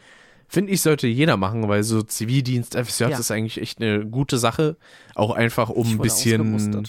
finde 0.53 0.71
ich, 0.71 0.81
sollte 0.81 1.07
jeder 1.07 1.35
machen, 1.35 1.67
weil 1.67 1.84
so 1.84 2.03
Zivildienst, 2.03 2.75
FSJ 2.77 3.05
ja. 3.05 3.17
ist 3.17 3.31
eigentlich 3.31 3.59
echt 3.59 3.81
eine 3.81 4.05
gute 4.05 4.38
Sache. 4.38 4.77
Auch 5.15 5.31
einfach, 5.31 5.69
um 5.69 5.88
ein 5.91 5.97
bisschen 5.97 6.88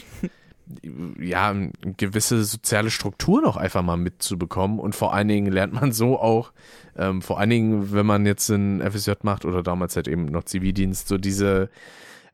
ja, 1.18 1.50
eine 1.50 1.72
gewisse 1.96 2.44
soziale 2.44 2.90
Struktur 2.90 3.40
noch 3.40 3.56
einfach 3.56 3.82
mal 3.82 3.96
mitzubekommen. 3.96 4.78
Und 4.78 4.94
vor 4.94 5.14
allen 5.14 5.28
Dingen 5.28 5.50
lernt 5.50 5.72
man 5.72 5.92
so 5.92 6.20
auch, 6.20 6.52
ähm, 6.96 7.22
vor 7.22 7.40
allen 7.40 7.50
Dingen, 7.50 7.92
wenn 7.92 8.04
man 8.04 8.26
jetzt 8.26 8.50
ein 8.50 8.82
FSJ 8.82 9.12
macht 9.22 9.46
oder 9.46 9.62
damals 9.62 9.96
halt 9.96 10.08
eben 10.08 10.26
noch 10.26 10.44
Zivildienst, 10.44 11.08
so 11.08 11.16
diese 11.16 11.70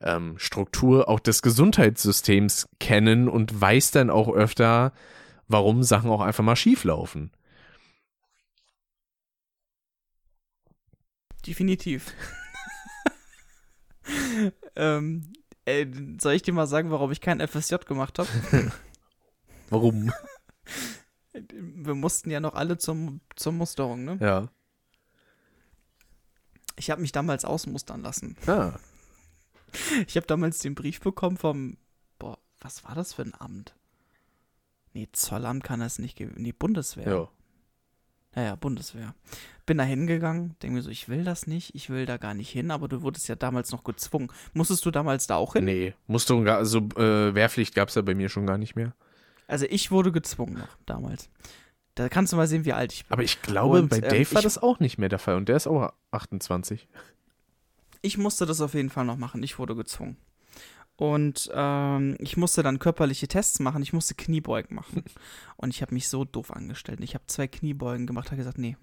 ähm, 0.00 0.34
Struktur 0.36 1.08
auch 1.08 1.20
des 1.20 1.42
Gesundheitssystems 1.42 2.68
kennen 2.80 3.28
und 3.28 3.60
weiß 3.60 3.92
dann 3.92 4.10
auch 4.10 4.32
öfter, 4.32 4.92
warum 5.46 5.84
Sachen 5.84 6.10
auch 6.10 6.22
einfach 6.22 6.44
mal 6.44 6.56
schief 6.56 6.82
laufen. 6.82 7.30
Definitiv. 11.50 12.14
ähm, 14.76 15.32
ey, 15.64 15.90
soll 16.20 16.34
ich 16.34 16.42
dir 16.42 16.54
mal 16.54 16.68
sagen, 16.68 16.92
warum 16.92 17.10
ich 17.10 17.20
kein 17.20 17.40
FSJ 17.40 17.74
gemacht 17.88 18.20
habe? 18.20 18.28
warum? 19.68 20.12
Wir 21.32 21.94
mussten 21.96 22.30
ja 22.30 22.38
noch 22.38 22.54
alle 22.54 22.78
zum, 22.78 23.20
zur 23.34 23.50
Musterung, 23.50 24.04
ne? 24.04 24.16
Ja. 24.20 24.48
Ich 26.76 26.88
habe 26.88 27.00
mich 27.00 27.10
damals 27.10 27.44
ausmustern 27.44 28.00
lassen. 28.00 28.36
Ah. 28.46 28.78
Ich 30.06 30.14
habe 30.14 30.28
damals 30.28 30.60
den 30.60 30.76
Brief 30.76 31.00
bekommen 31.00 31.36
vom, 31.36 31.78
boah, 32.20 32.38
was 32.60 32.84
war 32.84 32.94
das 32.94 33.14
für 33.14 33.22
ein 33.22 33.34
Amt? 33.36 33.74
Nee, 34.92 35.08
Zollamt 35.10 35.64
kann 35.64 35.80
das 35.80 35.98
nicht 35.98 36.14
geben. 36.14 36.34
Nee, 36.36 36.52
Bundeswehr. 36.52 37.08
Ja. 37.08 37.28
Naja, 38.34 38.54
Bundeswehr. 38.54 39.14
Bin 39.66 39.78
da 39.78 39.84
hingegangen, 39.84 40.56
denke 40.62 40.76
mir 40.76 40.82
so, 40.82 40.90
ich 40.90 41.08
will 41.08 41.24
das 41.24 41.46
nicht, 41.46 41.74
ich 41.74 41.90
will 41.90 42.06
da 42.06 42.16
gar 42.16 42.34
nicht 42.34 42.50
hin, 42.50 42.70
aber 42.70 42.88
du 42.88 43.02
wurdest 43.02 43.28
ja 43.28 43.34
damals 43.34 43.72
noch 43.72 43.84
gezwungen. 43.84 44.32
Musstest 44.52 44.84
du 44.86 44.90
damals 44.90 45.26
da 45.26 45.36
auch 45.36 45.54
hin? 45.54 45.64
Nee, 45.64 45.94
musste 46.06 46.34
also 46.52 46.78
äh, 46.96 47.34
Wehrpflicht 47.34 47.74
gab 47.74 47.88
es 47.88 47.96
ja 47.96 48.02
bei 48.02 48.14
mir 48.14 48.28
schon 48.28 48.46
gar 48.46 48.58
nicht 48.58 48.76
mehr. 48.76 48.94
Also 49.48 49.66
ich 49.68 49.90
wurde 49.90 50.12
gezwungen 50.12 50.54
noch 50.54 50.76
damals. 50.86 51.28
Da 51.96 52.08
kannst 52.08 52.32
du 52.32 52.36
mal 52.36 52.46
sehen, 52.46 52.64
wie 52.64 52.72
alt 52.72 52.92
ich 52.92 53.04
bin. 53.04 53.12
Aber 53.12 53.22
ich 53.24 53.42
glaube, 53.42 53.80
und, 53.80 53.88
bei 53.88 53.96
ähm, 53.96 54.02
Dave 54.02 54.16
ähm, 54.16 54.34
war 54.34 54.42
das 54.42 54.58
auch 54.58 54.78
nicht 54.78 54.96
mehr 54.98 55.08
der 55.08 55.18
Fall 55.18 55.36
und 55.36 55.48
der 55.48 55.56
ist 55.56 55.66
auch 55.66 55.92
28. 56.12 56.88
Ich 58.02 58.16
musste 58.16 58.46
das 58.46 58.60
auf 58.60 58.74
jeden 58.74 58.90
Fall 58.90 59.04
noch 59.04 59.16
machen, 59.16 59.42
ich 59.42 59.58
wurde 59.58 59.74
gezwungen. 59.74 60.16
Und 61.00 61.50
ähm, 61.54 62.14
ich 62.18 62.36
musste 62.36 62.62
dann 62.62 62.78
körperliche 62.78 63.26
Tests 63.26 63.58
machen. 63.58 63.82
Ich 63.82 63.94
musste 63.94 64.14
Kniebeugen 64.14 64.76
machen. 64.76 65.02
Und 65.56 65.70
ich 65.70 65.80
habe 65.80 65.94
mich 65.94 66.10
so 66.10 66.26
doof 66.26 66.50
angestellt. 66.50 67.00
Ich 67.00 67.14
habe 67.14 67.24
zwei 67.26 67.48
Kniebeugen 67.48 68.06
gemacht, 68.06 68.26
habe 68.26 68.36
gesagt, 68.36 68.58
nee, 68.58 68.76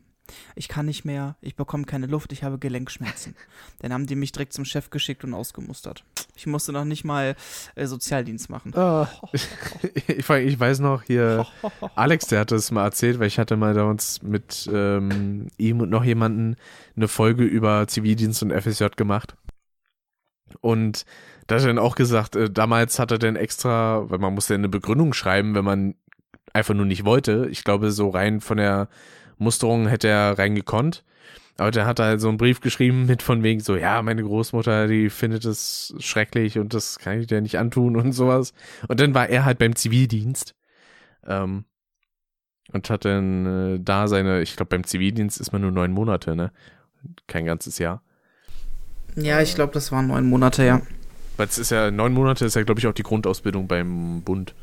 ich 0.56 0.68
kann 0.68 0.88
nicht 0.88 1.06
mehr, 1.06 1.35
ich 1.41 1.56
bekomme 1.56 1.85
keine 1.85 2.07
Luft, 2.07 2.34
ich 2.34 2.44
habe 2.44 2.57
Gelenkschmerzen. 2.57 3.35
Dann 3.80 3.94
haben 3.94 4.07
die 4.07 4.15
mich 4.15 4.31
direkt 4.31 4.53
zum 4.53 4.65
Chef 4.65 4.89
geschickt 4.89 5.26
und 5.26 5.35
ausgemustert. 5.35 6.06
Ich 6.35 6.48
musste 6.48 6.72
noch 6.72 6.85
nicht 6.85 7.03
mal 7.03 7.35
äh, 7.76 7.85
Sozialdienst 7.85 8.49
machen. 8.49 8.73
Oh. 8.76 9.06
ich, 9.31 10.27
ich, 10.27 10.60
weiß 10.60 10.80
noch, 10.80 11.03
hier, 11.03 11.45
Alex, 11.94 12.26
der 12.26 12.39
hat 12.39 12.52
das 12.52 12.72
mal 12.72 12.84
erzählt, 12.84 13.19
weil 13.19 13.27
ich 13.27 13.38
hatte 13.38 13.57
mal 13.57 13.76
da 13.76 13.84
uns 13.84 14.23
mit 14.23 14.68
ähm, 14.73 15.49
ihm 15.60 15.81
und 15.81 15.91
noch 15.91 16.03
jemanden 16.03 16.56
eine 16.95 17.07
Folge 17.07 17.44
über 17.44 17.88
Zivildienst 17.88 18.41
und 18.41 18.52
FSJ 18.52 18.85
gemacht. 18.95 19.35
Und 20.61 21.06
da 21.47 21.55
hat 21.55 21.63
er 21.63 21.67
dann 21.67 21.79
auch 21.79 21.95
gesagt, 21.95 22.35
äh, 22.35 22.49
damals 22.49 22.99
hat 22.99 23.11
er 23.11 23.19
dann 23.19 23.35
extra, 23.35 24.09
weil 24.09 24.19
man 24.19 24.33
musste 24.33 24.53
ja 24.53 24.57
eine 24.57 24.69
Begründung 24.69 25.13
schreiben, 25.13 25.55
wenn 25.55 25.65
man 25.65 25.95
einfach 26.53 26.73
nur 26.73 26.85
nicht 26.85 27.05
wollte. 27.05 27.47
Ich 27.51 27.63
glaube, 27.63 27.91
so 27.91 28.09
rein 28.09 28.41
von 28.41 28.57
der 28.57 28.89
Musterung 29.37 29.87
hätte 29.87 30.07
er 30.07 30.37
reingekonnt. 30.37 31.03
Aber 31.57 31.71
der 31.71 31.87
hat 31.87 31.99
halt 31.99 32.21
so 32.21 32.29
einen 32.29 32.37
Brief 32.37 32.61
geschrieben 32.61 33.07
mit 33.07 33.23
von 33.23 33.41
wegen 33.41 33.61
so, 33.61 33.75
ja, 33.75 34.01
meine 34.03 34.21
Großmutter, 34.21 34.87
die 34.87 35.09
findet 35.09 35.43
es 35.43 35.95
schrecklich 35.97 36.59
und 36.59 36.73
das 36.75 36.99
kann 36.99 37.19
ich 37.19 37.27
dir 37.27 37.41
nicht 37.41 37.57
antun 37.57 37.95
und 37.95 38.11
sowas. 38.11 38.53
Und 38.87 38.99
dann 38.99 39.15
war 39.15 39.27
er 39.27 39.43
halt 39.43 39.57
beim 39.57 39.75
Zivildienst. 39.75 40.53
Ähm, 41.25 41.65
und 42.73 42.89
hat 42.89 43.05
dann 43.05 43.75
äh, 43.75 43.79
da 43.79 44.07
seine, 44.07 44.41
ich 44.41 44.55
glaube, 44.55 44.69
beim 44.69 44.83
Zivildienst 44.83 45.39
ist 45.39 45.51
man 45.51 45.61
nur 45.61 45.71
neun 45.71 45.91
Monate, 45.91 46.35
ne? 46.35 46.51
Kein 47.25 47.45
ganzes 47.45 47.79
Jahr. 47.79 48.03
Ja, 49.15 49.41
ich 49.41 49.55
glaube, 49.55 49.73
das 49.73 49.91
waren 49.91 50.07
neun 50.07 50.27
Monate, 50.27 50.63
ja. 50.65 50.81
Weil 51.38 51.47
es 51.47 51.57
ist 51.57 51.72
ja, 51.72 51.89
neun 51.91 52.14
Monate 52.14 52.45
ist 52.45 52.55
ja, 52.55 52.64
glaube 52.64 52.80
ich, 52.80 52.88
auch 52.88 52.93
die 52.93 53.03
Grundausbildung 53.03 53.68
beim 53.68 54.22
Bund. 54.23 54.53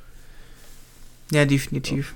Ja, 1.31 1.47
definitiv. 1.47 2.15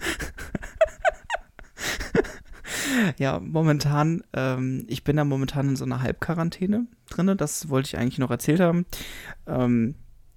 ja, 3.18 3.40
momentan, 3.40 4.22
ähm, 4.32 4.84
ich 4.88 5.04
bin 5.04 5.16
da 5.16 5.24
momentan 5.24 5.68
in 5.70 5.76
so 5.76 5.84
einer 5.84 6.00
Halbquarantäne 6.00 6.86
drin, 7.10 7.36
das 7.36 7.68
wollte 7.68 7.88
ich 7.88 7.98
eigentlich 7.98 8.18
noch 8.18 8.30
erzählt 8.30 8.60
haben. 8.60 8.86
Ähm, 9.46 9.96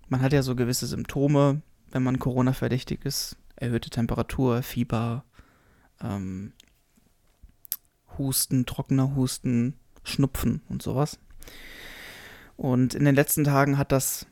man 0.09 0.21
hat 0.21 0.33
ja 0.33 0.43
so 0.43 0.55
gewisse 0.55 0.87
Symptome, 0.87 1.61
wenn 1.91 2.03
man 2.03 2.19
Corona-verdächtig 2.19 3.05
ist. 3.05 3.37
Erhöhte 3.55 3.89
Temperatur, 3.89 4.61
Fieber, 4.63 5.23
ähm, 6.01 6.51
Husten, 8.17 8.65
trockener 8.65 9.15
Husten, 9.15 9.75
Schnupfen 10.03 10.61
und 10.69 10.81
sowas. 10.81 11.19
Und 12.55 12.93
in 12.93 13.05
den 13.05 13.15
letzten 13.15 13.43
Tagen 13.43 13.77
hat 13.77 13.91
das, 13.91 14.25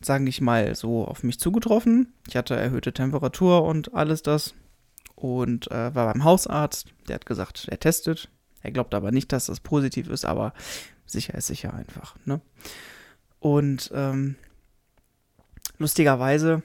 sage 0.00 0.28
ich 0.28 0.40
mal, 0.40 0.74
so 0.74 1.06
auf 1.06 1.22
mich 1.22 1.40
zugetroffen. 1.40 2.12
Ich 2.28 2.36
hatte 2.36 2.54
erhöhte 2.56 2.92
Temperatur 2.92 3.64
und 3.64 3.94
alles 3.94 4.22
das. 4.22 4.54
Und 5.14 5.70
äh, 5.70 5.94
war 5.94 6.12
beim 6.12 6.24
Hausarzt. 6.24 6.92
Der 7.08 7.16
hat 7.16 7.26
gesagt, 7.26 7.66
er 7.68 7.80
testet. 7.80 8.28
Er 8.62 8.70
glaubt 8.70 8.94
aber 8.94 9.10
nicht, 9.10 9.32
dass 9.32 9.46
das 9.46 9.60
positiv 9.60 10.08
ist, 10.08 10.24
aber 10.24 10.52
sicher 11.06 11.34
ist 11.34 11.46
sicher 11.46 11.74
einfach. 11.74 12.16
Ne? 12.24 12.40
Und 13.40 13.90
ähm, 13.94 14.36
lustigerweise 15.78 16.62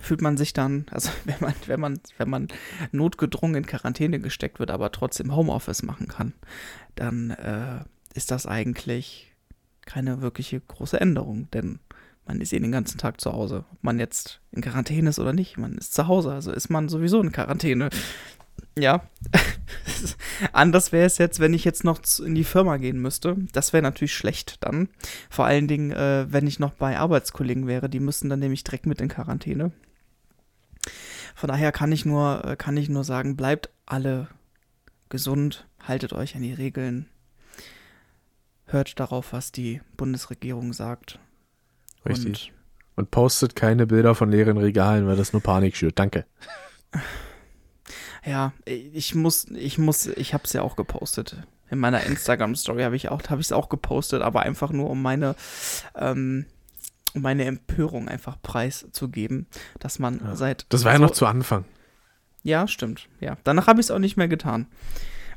fühlt 0.00 0.22
man 0.22 0.36
sich 0.36 0.52
dann, 0.52 0.86
also 0.90 1.10
wenn 1.24 1.40
man, 1.40 1.54
wenn 1.66 1.80
man, 1.80 2.00
wenn 2.18 2.30
man 2.30 2.48
notgedrungen 2.92 3.56
in 3.56 3.66
Quarantäne 3.66 4.20
gesteckt 4.20 4.58
wird, 4.58 4.70
aber 4.70 4.92
trotzdem 4.92 5.34
Homeoffice 5.34 5.82
machen 5.82 6.08
kann, 6.08 6.34
dann 6.94 7.30
äh, 7.30 7.84
ist 8.14 8.30
das 8.30 8.46
eigentlich 8.46 9.32
keine 9.86 10.22
wirkliche 10.22 10.60
große 10.60 11.00
Änderung, 11.00 11.50
denn 11.52 11.78
man 12.26 12.40
ist 12.40 12.52
eh 12.52 12.58
den 12.58 12.72
ganzen 12.72 12.98
Tag 12.98 13.20
zu 13.20 13.32
Hause. 13.32 13.64
Ob 13.72 13.84
man 13.84 13.98
jetzt 13.98 14.40
in 14.52 14.62
Quarantäne 14.62 15.10
ist 15.10 15.18
oder 15.18 15.32
nicht, 15.32 15.58
man 15.58 15.76
ist 15.76 15.94
zu 15.94 16.08
Hause, 16.08 16.32
also 16.32 16.52
ist 16.52 16.70
man 16.70 16.88
sowieso 16.88 17.20
in 17.20 17.32
Quarantäne. 17.32 17.90
Ja, 18.78 19.08
anders 20.52 20.90
wäre 20.90 21.06
es 21.06 21.18
jetzt, 21.18 21.38
wenn 21.38 21.54
ich 21.54 21.64
jetzt 21.64 21.84
noch 21.84 22.00
in 22.24 22.34
die 22.34 22.44
Firma 22.44 22.76
gehen 22.78 23.00
müsste. 23.00 23.36
Das 23.52 23.72
wäre 23.72 23.82
natürlich 23.82 24.14
schlecht 24.14 24.64
dann. 24.64 24.88
Vor 25.30 25.44
allen 25.44 25.68
Dingen, 25.68 25.92
äh, 25.92 26.26
wenn 26.28 26.46
ich 26.46 26.58
noch 26.58 26.72
bei 26.72 26.98
Arbeitskollegen 26.98 27.66
wäre, 27.66 27.88
die 27.88 28.00
müssten 28.00 28.28
dann 28.28 28.40
nämlich 28.40 28.64
direkt 28.64 28.86
mit 28.86 29.00
in 29.00 29.08
Quarantäne. 29.08 29.70
Von 31.34 31.48
daher 31.48 31.72
kann 31.72 31.92
ich 31.92 32.04
nur, 32.04 32.44
äh, 32.44 32.56
kann 32.56 32.76
ich 32.76 32.88
nur 32.88 33.04
sagen, 33.04 33.36
bleibt 33.36 33.70
alle 33.86 34.28
gesund, 35.08 35.66
haltet 35.82 36.12
euch 36.12 36.34
an 36.36 36.42
die 36.42 36.52
Regeln, 36.52 37.06
hört 38.66 38.98
darauf, 39.00 39.32
was 39.32 39.52
die 39.52 39.80
Bundesregierung 39.96 40.72
sagt. 40.72 41.18
Richtig. 42.06 42.52
Und, 42.96 43.04
und 43.04 43.10
postet 43.10 43.56
keine 43.56 43.86
Bilder 43.86 44.14
von 44.14 44.30
leeren 44.30 44.56
Regalen, 44.58 45.06
weil 45.06 45.16
das 45.16 45.32
nur 45.32 45.42
Panik 45.42 45.76
schürt. 45.76 45.98
Danke. 45.98 46.24
Ja, 48.24 48.52
ich 48.64 49.14
muss, 49.14 49.46
ich 49.50 49.78
muss, 49.78 50.06
ich 50.06 50.32
hab's 50.32 50.52
ja 50.54 50.62
auch 50.62 50.76
gepostet. 50.76 51.36
In 51.70 51.78
meiner 51.78 52.02
Instagram-Story 52.04 52.82
habe 52.82 52.96
ich 52.96 53.08
auch, 53.10 53.22
habe 53.28 53.40
ich 53.40 53.48
es 53.48 53.52
auch 53.52 53.68
gepostet, 53.68 54.22
aber 54.22 54.40
einfach 54.42 54.70
nur 54.70 54.88
um 54.90 55.02
meine, 55.02 55.34
ähm, 55.96 56.46
um 57.14 57.22
meine 57.22 57.44
Empörung 57.44 58.08
einfach 58.08 58.40
preiszugeben, 58.40 59.46
dass 59.78 59.98
man 59.98 60.20
Ja. 60.24 60.36
seit. 60.36 60.66
Das 60.70 60.84
war 60.84 60.92
ja 60.92 60.98
so- 60.98 61.04
noch 61.04 61.10
zu 61.12 61.26
Anfang. 61.26 61.64
Ja, 62.44 62.68
stimmt. 62.68 63.08
Ja. 63.20 63.36
Danach 63.42 63.66
habe 63.66 63.80
ich 63.80 63.86
es 63.86 63.90
auch 63.90 63.98
nicht 63.98 64.16
mehr 64.16 64.28
getan. 64.28 64.66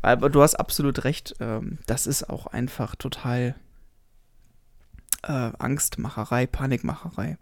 Aber 0.03 0.29
du 0.29 0.41
hast 0.43 0.55
absolut 0.55 1.03
recht. 1.05 1.35
Ähm, 1.39 1.79
das 1.87 2.05
ist 2.05 2.29
auch 2.29 2.45
einfach 2.47 2.95
total 2.95 3.55
äh, 5.23 5.51
Angstmacherei, 5.57 6.45
Panikmacherei. 6.45 7.37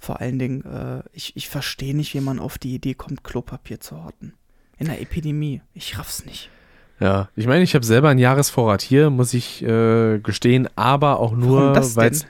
Vor 0.00 0.20
allen 0.20 0.38
Dingen, 0.38 0.64
äh, 0.64 1.02
ich, 1.12 1.36
ich 1.36 1.48
verstehe 1.48 1.94
nicht, 1.94 2.14
wie 2.14 2.20
man 2.20 2.38
auf 2.38 2.58
die 2.58 2.74
Idee 2.74 2.94
kommt, 2.94 3.22
Klopapier 3.22 3.80
zu 3.80 4.02
horten. 4.02 4.34
In 4.78 4.86
der 4.86 5.00
Epidemie. 5.00 5.62
Ich 5.74 5.98
raff's 5.98 6.24
nicht. 6.24 6.50
Ja, 6.98 7.28
ich 7.36 7.46
meine, 7.46 7.62
ich 7.62 7.74
habe 7.74 7.84
selber 7.84 8.08
einen 8.08 8.18
Jahresvorrat 8.18 8.80
hier, 8.80 9.10
muss 9.10 9.34
ich 9.34 9.62
äh, 9.62 10.18
gestehen, 10.18 10.68
aber 10.76 11.20
auch 11.20 11.32
nur, 11.32 11.74
weil 11.96 12.10
es 12.10 12.26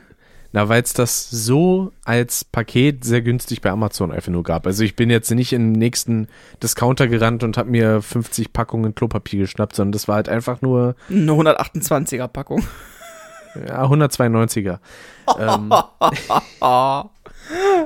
na, 0.57 0.71
weil's 0.71 0.95
das 0.95 1.29
so 1.29 1.93
als 2.07 2.43
Paket 2.43 3.05
sehr 3.05 3.21
günstig 3.21 3.61
bei 3.61 3.69
Amazon 3.69 4.11
einfach 4.11 4.33
nur 4.33 4.43
gab. 4.43 4.67
Also 4.67 4.85
ich 4.85 4.97
bin 4.97 5.11
jetzt 5.11 5.31
nicht 5.31 5.53
in 5.53 5.75
den 5.75 5.79
nächsten 5.79 6.29
Discounter 6.63 7.09
gerannt 7.09 7.45
und 7.45 7.59
habe 7.59 7.69
mir 7.69 8.01
50 8.01 8.55
Packungen 8.55 8.95
Klopapier 8.95 9.41
geschnappt, 9.41 9.77
sondern 9.77 9.93
das 9.93 10.09
war 10.09 10.15
halt 10.15 10.31
einfach 10.31 10.63
nur 10.63 10.97
Eine 11.11 11.33
128er 11.33 12.27
Packung. 12.29 12.65
ja, 13.69 13.85
192er. 13.85 14.79
ähm. 15.39 15.71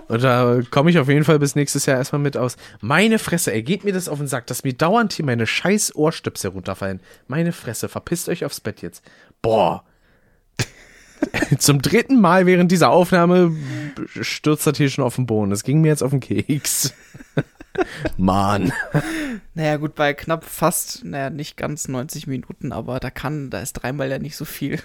Und 0.07 0.23
da 0.23 0.61
komme 0.71 0.91
ich 0.91 0.99
auf 1.01 1.09
jeden 1.09 1.25
Fall 1.25 1.41
bis 1.41 1.57
nächstes 1.57 1.87
Jahr 1.87 1.99
erstmal 1.99 2.23
mit 2.23 2.37
aus. 2.37 2.57
Meine 2.81 3.19
Fresse, 3.19 3.53
ey, 3.53 3.65
geht 3.65 3.83
mir 3.83 3.93
das 3.93 4.09
auf 4.09 4.19
den 4.19 4.29
Sack, 4.29 4.47
dass 4.47 4.63
mir 4.63 4.75
dauernd 4.75 5.13
hier 5.13 5.25
meine 5.25 5.47
scheiß 5.49 5.97
Ohrstöpsel 5.97 6.53
runterfallen. 6.53 7.01
Meine 7.27 7.51
Fresse, 7.51 7.89
verpisst 7.89 8.29
euch 8.29 8.45
aufs 8.45 8.61
Bett 8.61 8.81
jetzt. 8.81 9.03
Boah. 9.43 9.83
Zum 11.59 11.83
dritten 11.83 12.21
Mal 12.21 12.47
während 12.47 12.73
dieser 12.73 12.91
Aufnahme 12.91 13.55
stürzt 14.21 14.67
das 14.67 14.77
hier 14.77 14.91
schon 14.91 15.05
auf 15.05 15.17
den 15.17 15.27
Boden. 15.27 15.51
Das 15.51 15.65
ging 15.65 15.81
mir 15.81 15.89
jetzt 15.89 16.03
auf 16.03 16.11
den 16.11 16.21
Keks. 16.21 16.95
Mann. 18.17 18.73
Naja, 19.55 19.77
gut, 19.77 19.95
bei 19.95 20.13
knapp 20.13 20.45
fast, 20.45 21.05
naja, 21.05 21.31
nicht 21.31 21.57
ganz 21.57 21.89
90 21.89 22.27
Minuten, 22.27 22.73
aber 22.73 23.01
da 23.01 23.11
kann, 23.11 23.51
da 23.51 23.61
ist 23.61 23.75
dreimal 23.75 24.11
ja 24.11 24.19
nicht 24.19 24.37
so 24.37 24.45
viel. 24.45 24.81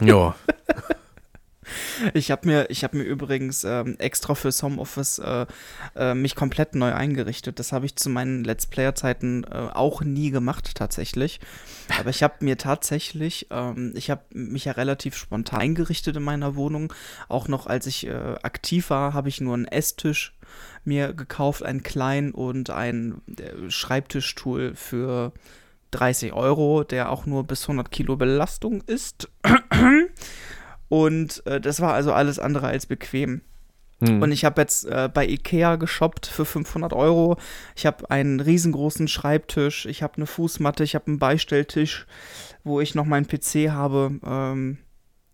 Ja. 0.00 0.34
Ich 2.14 2.30
habe 2.30 2.46
mir, 2.46 2.70
ich 2.70 2.82
mir 2.92 3.02
übrigens 3.02 3.64
ähm, 3.64 3.96
extra 3.98 4.34
fürs 4.34 4.62
Homeoffice 4.62 5.18
äh, 5.18 5.46
äh, 5.96 6.14
mich 6.14 6.34
komplett 6.34 6.74
neu 6.74 6.92
eingerichtet. 6.92 7.58
Das 7.58 7.72
habe 7.72 7.86
ich 7.86 7.96
zu 7.96 8.10
meinen 8.10 8.44
Let's 8.44 8.66
Player-Zeiten 8.66 9.44
äh, 9.44 9.68
auch 9.72 10.02
nie 10.02 10.30
gemacht 10.30 10.72
tatsächlich. 10.74 11.40
Aber 11.98 12.10
ich 12.10 12.22
habe 12.22 12.34
mir 12.40 12.58
tatsächlich, 12.58 13.48
ähm, 13.50 13.92
ich 13.96 14.10
habe 14.10 14.22
mich 14.32 14.66
ja 14.66 14.72
relativ 14.72 15.16
spontan 15.16 15.60
eingerichtet 15.60 16.16
in 16.16 16.22
meiner 16.22 16.56
Wohnung. 16.56 16.92
Auch 17.28 17.48
noch 17.48 17.66
als 17.66 17.86
ich 17.86 18.06
äh, 18.06 18.12
aktiv 18.42 18.90
war, 18.90 19.14
habe 19.14 19.28
ich 19.28 19.40
nur 19.40 19.54
einen 19.54 19.66
Esstisch 19.66 20.34
mir 20.84 21.12
gekauft, 21.12 21.62
einen 21.62 21.82
kleinen 21.82 22.32
und 22.32 22.70
einen 22.70 23.22
äh, 23.38 23.70
Schreibtischstuhl 23.70 24.74
für 24.74 25.32
30 25.92 26.32
Euro, 26.32 26.84
der 26.84 27.10
auch 27.10 27.26
nur 27.26 27.44
bis 27.44 27.62
100 27.62 27.90
Kilo 27.90 28.16
Belastung 28.16 28.82
ist. 28.82 29.28
Und 30.92 31.46
äh, 31.46 31.58
das 31.58 31.80
war 31.80 31.94
also 31.94 32.12
alles 32.12 32.38
andere 32.38 32.66
als 32.66 32.84
bequem. 32.84 33.40
Hm. 34.00 34.20
Und 34.20 34.30
ich 34.30 34.44
habe 34.44 34.60
jetzt 34.60 34.84
äh, 34.84 35.08
bei 35.08 35.26
Ikea 35.26 35.76
geshoppt 35.76 36.26
für 36.26 36.44
500 36.44 36.92
Euro. 36.92 37.38
Ich 37.74 37.86
habe 37.86 38.10
einen 38.10 38.40
riesengroßen 38.40 39.08
Schreibtisch, 39.08 39.86
ich 39.86 40.02
habe 40.02 40.16
eine 40.16 40.26
Fußmatte, 40.26 40.84
ich 40.84 40.94
habe 40.94 41.06
einen 41.06 41.18
Beistelltisch, 41.18 42.06
wo 42.62 42.82
ich 42.82 42.94
noch 42.94 43.06
meinen 43.06 43.26
PC 43.26 43.70
habe. 43.70 44.20
Ähm, 44.22 44.76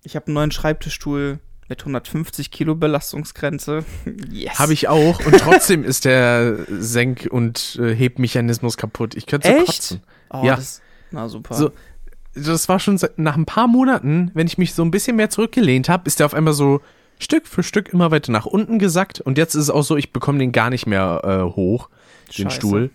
ich 0.04 0.14
habe 0.14 0.26
einen 0.28 0.34
neuen 0.34 0.52
Schreibtischstuhl 0.52 1.40
mit 1.68 1.80
150 1.80 2.52
Kilo 2.52 2.76
Belastungsgrenze. 2.76 3.84
yes. 4.30 4.60
Habe 4.60 4.74
ich 4.74 4.86
auch 4.86 5.26
und 5.26 5.38
trotzdem 5.40 5.82
ist 5.82 6.04
der 6.04 6.66
Senk- 6.68 7.26
und 7.32 7.80
äh, 7.82 7.92
Hebmechanismus 7.96 8.76
kaputt. 8.76 9.16
Ich 9.16 9.26
könnte 9.26 9.48
so 9.48 9.54
Echt? 9.54 9.66
kotzen. 9.66 10.02
Oh, 10.30 10.42
ja. 10.44 10.54
Das, 10.54 10.82
na 11.10 11.28
super. 11.28 11.56
So, 11.56 11.72
das 12.38 12.68
war 12.68 12.78
schon 12.78 12.98
seit, 12.98 13.18
nach 13.18 13.36
ein 13.36 13.46
paar 13.46 13.68
Monaten, 13.68 14.30
wenn 14.34 14.46
ich 14.46 14.58
mich 14.58 14.74
so 14.74 14.82
ein 14.82 14.90
bisschen 14.90 15.16
mehr 15.16 15.30
zurückgelehnt 15.30 15.88
habe, 15.88 16.06
ist 16.06 16.20
der 16.20 16.26
auf 16.26 16.34
einmal 16.34 16.54
so 16.54 16.80
Stück 17.18 17.46
für 17.46 17.62
Stück 17.62 17.88
immer 17.92 18.10
weiter 18.10 18.32
nach 18.32 18.46
unten 18.46 18.78
gesackt. 18.78 19.20
Und 19.20 19.38
jetzt 19.38 19.54
ist 19.54 19.64
es 19.64 19.70
auch 19.70 19.82
so, 19.82 19.96
ich 19.96 20.12
bekomme 20.12 20.38
den 20.38 20.52
gar 20.52 20.70
nicht 20.70 20.86
mehr 20.86 21.20
äh, 21.24 21.54
hoch, 21.54 21.88
den 22.36 22.44
Scheiße. 22.44 22.56
Stuhl. 22.56 22.90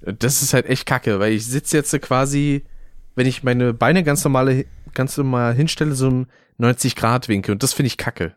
Das 0.00 0.42
ist 0.42 0.54
halt 0.54 0.66
echt 0.66 0.86
kacke, 0.86 1.18
weil 1.18 1.32
ich 1.32 1.46
sitze 1.46 1.76
jetzt 1.76 1.98
quasi, 2.02 2.62
wenn 3.14 3.26
ich 3.26 3.42
meine 3.42 3.72
Beine 3.72 4.04
ganz 4.04 4.22
normale, 4.22 4.66
ganz 4.92 5.16
normal 5.16 5.54
hinstelle, 5.54 5.94
so 5.94 6.08
im 6.08 6.26
90-Grad-Winkel. 6.60 7.52
Und 7.52 7.62
das 7.62 7.72
finde 7.72 7.88
ich 7.88 7.96
kacke. 7.96 8.36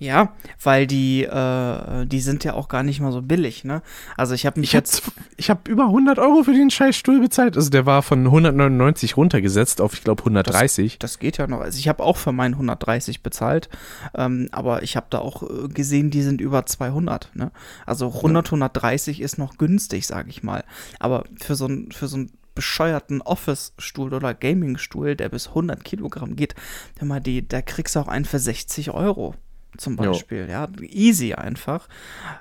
Ja, 0.00 0.32
weil 0.62 0.86
die, 0.86 1.24
äh, 1.24 2.06
die 2.06 2.20
sind 2.20 2.42
ja 2.42 2.54
auch 2.54 2.68
gar 2.68 2.82
nicht 2.82 3.00
mal 3.00 3.12
so 3.12 3.20
billig, 3.20 3.64
ne? 3.64 3.82
Also 4.16 4.32
ich 4.32 4.46
habe 4.46 4.58
mich 4.58 4.70
Ich 4.70 4.74
habe 4.74 4.86
jetzt 4.86 5.02
ich 5.36 5.50
hab 5.50 5.68
über 5.68 5.84
100 5.84 6.18
Euro 6.18 6.42
für 6.42 6.54
den 6.54 6.70
scheiß 6.70 6.96
Stuhl 6.96 7.20
bezahlt. 7.20 7.54
Also 7.54 7.68
der 7.68 7.84
war 7.84 8.02
von 8.02 8.20
199 8.24 9.18
runtergesetzt 9.18 9.82
auf, 9.82 9.92
ich 9.92 10.02
glaube, 10.02 10.22
130. 10.22 10.98
Das 10.98 11.18
geht 11.18 11.36
ja 11.36 11.46
noch. 11.46 11.60
Also 11.60 11.78
ich 11.78 11.86
habe 11.86 12.02
auch 12.02 12.16
für 12.16 12.32
meinen 12.32 12.54
130 12.54 13.22
bezahlt, 13.22 13.68
ähm, 14.14 14.48
aber 14.52 14.82
ich 14.82 14.96
habe 14.96 15.08
da 15.10 15.18
auch 15.18 15.42
äh, 15.42 15.68
gesehen, 15.68 16.10
die 16.10 16.22
sind 16.22 16.40
über 16.40 16.64
200. 16.64 17.30
Ne? 17.34 17.52
Also 17.84 18.06
100, 18.06 18.46
130 18.46 19.20
ist 19.20 19.36
noch 19.36 19.58
günstig, 19.58 20.06
sage 20.06 20.30
ich 20.30 20.42
mal. 20.42 20.64
Aber 20.98 21.24
für 21.38 21.56
so 21.56 21.66
ein 21.66 21.92
für 21.92 22.08
so 22.08 22.16
einen 22.16 22.32
bescheuerten 22.54 23.20
Office-Stuhl 23.20 24.14
oder 24.14 24.32
Gaming-Stuhl, 24.32 25.14
der 25.14 25.28
bis 25.28 25.48
100 25.48 25.84
Kilogramm 25.84 26.36
geht, 26.36 26.54
hör 26.98 27.06
mal, 27.06 27.20
die, 27.20 27.46
da 27.46 27.60
kriegst 27.60 27.96
du 27.96 28.00
auch 28.00 28.08
einen 28.08 28.24
für 28.24 28.38
60 28.38 28.92
Euro. 28.92 29.34
Zum 29.76 29.96
Jo. 29.96 30.10
Beispiel, 30.10 30.48
ja, 30.50 30.68
easy 30.82 31.34
einfach. 31.34 31.88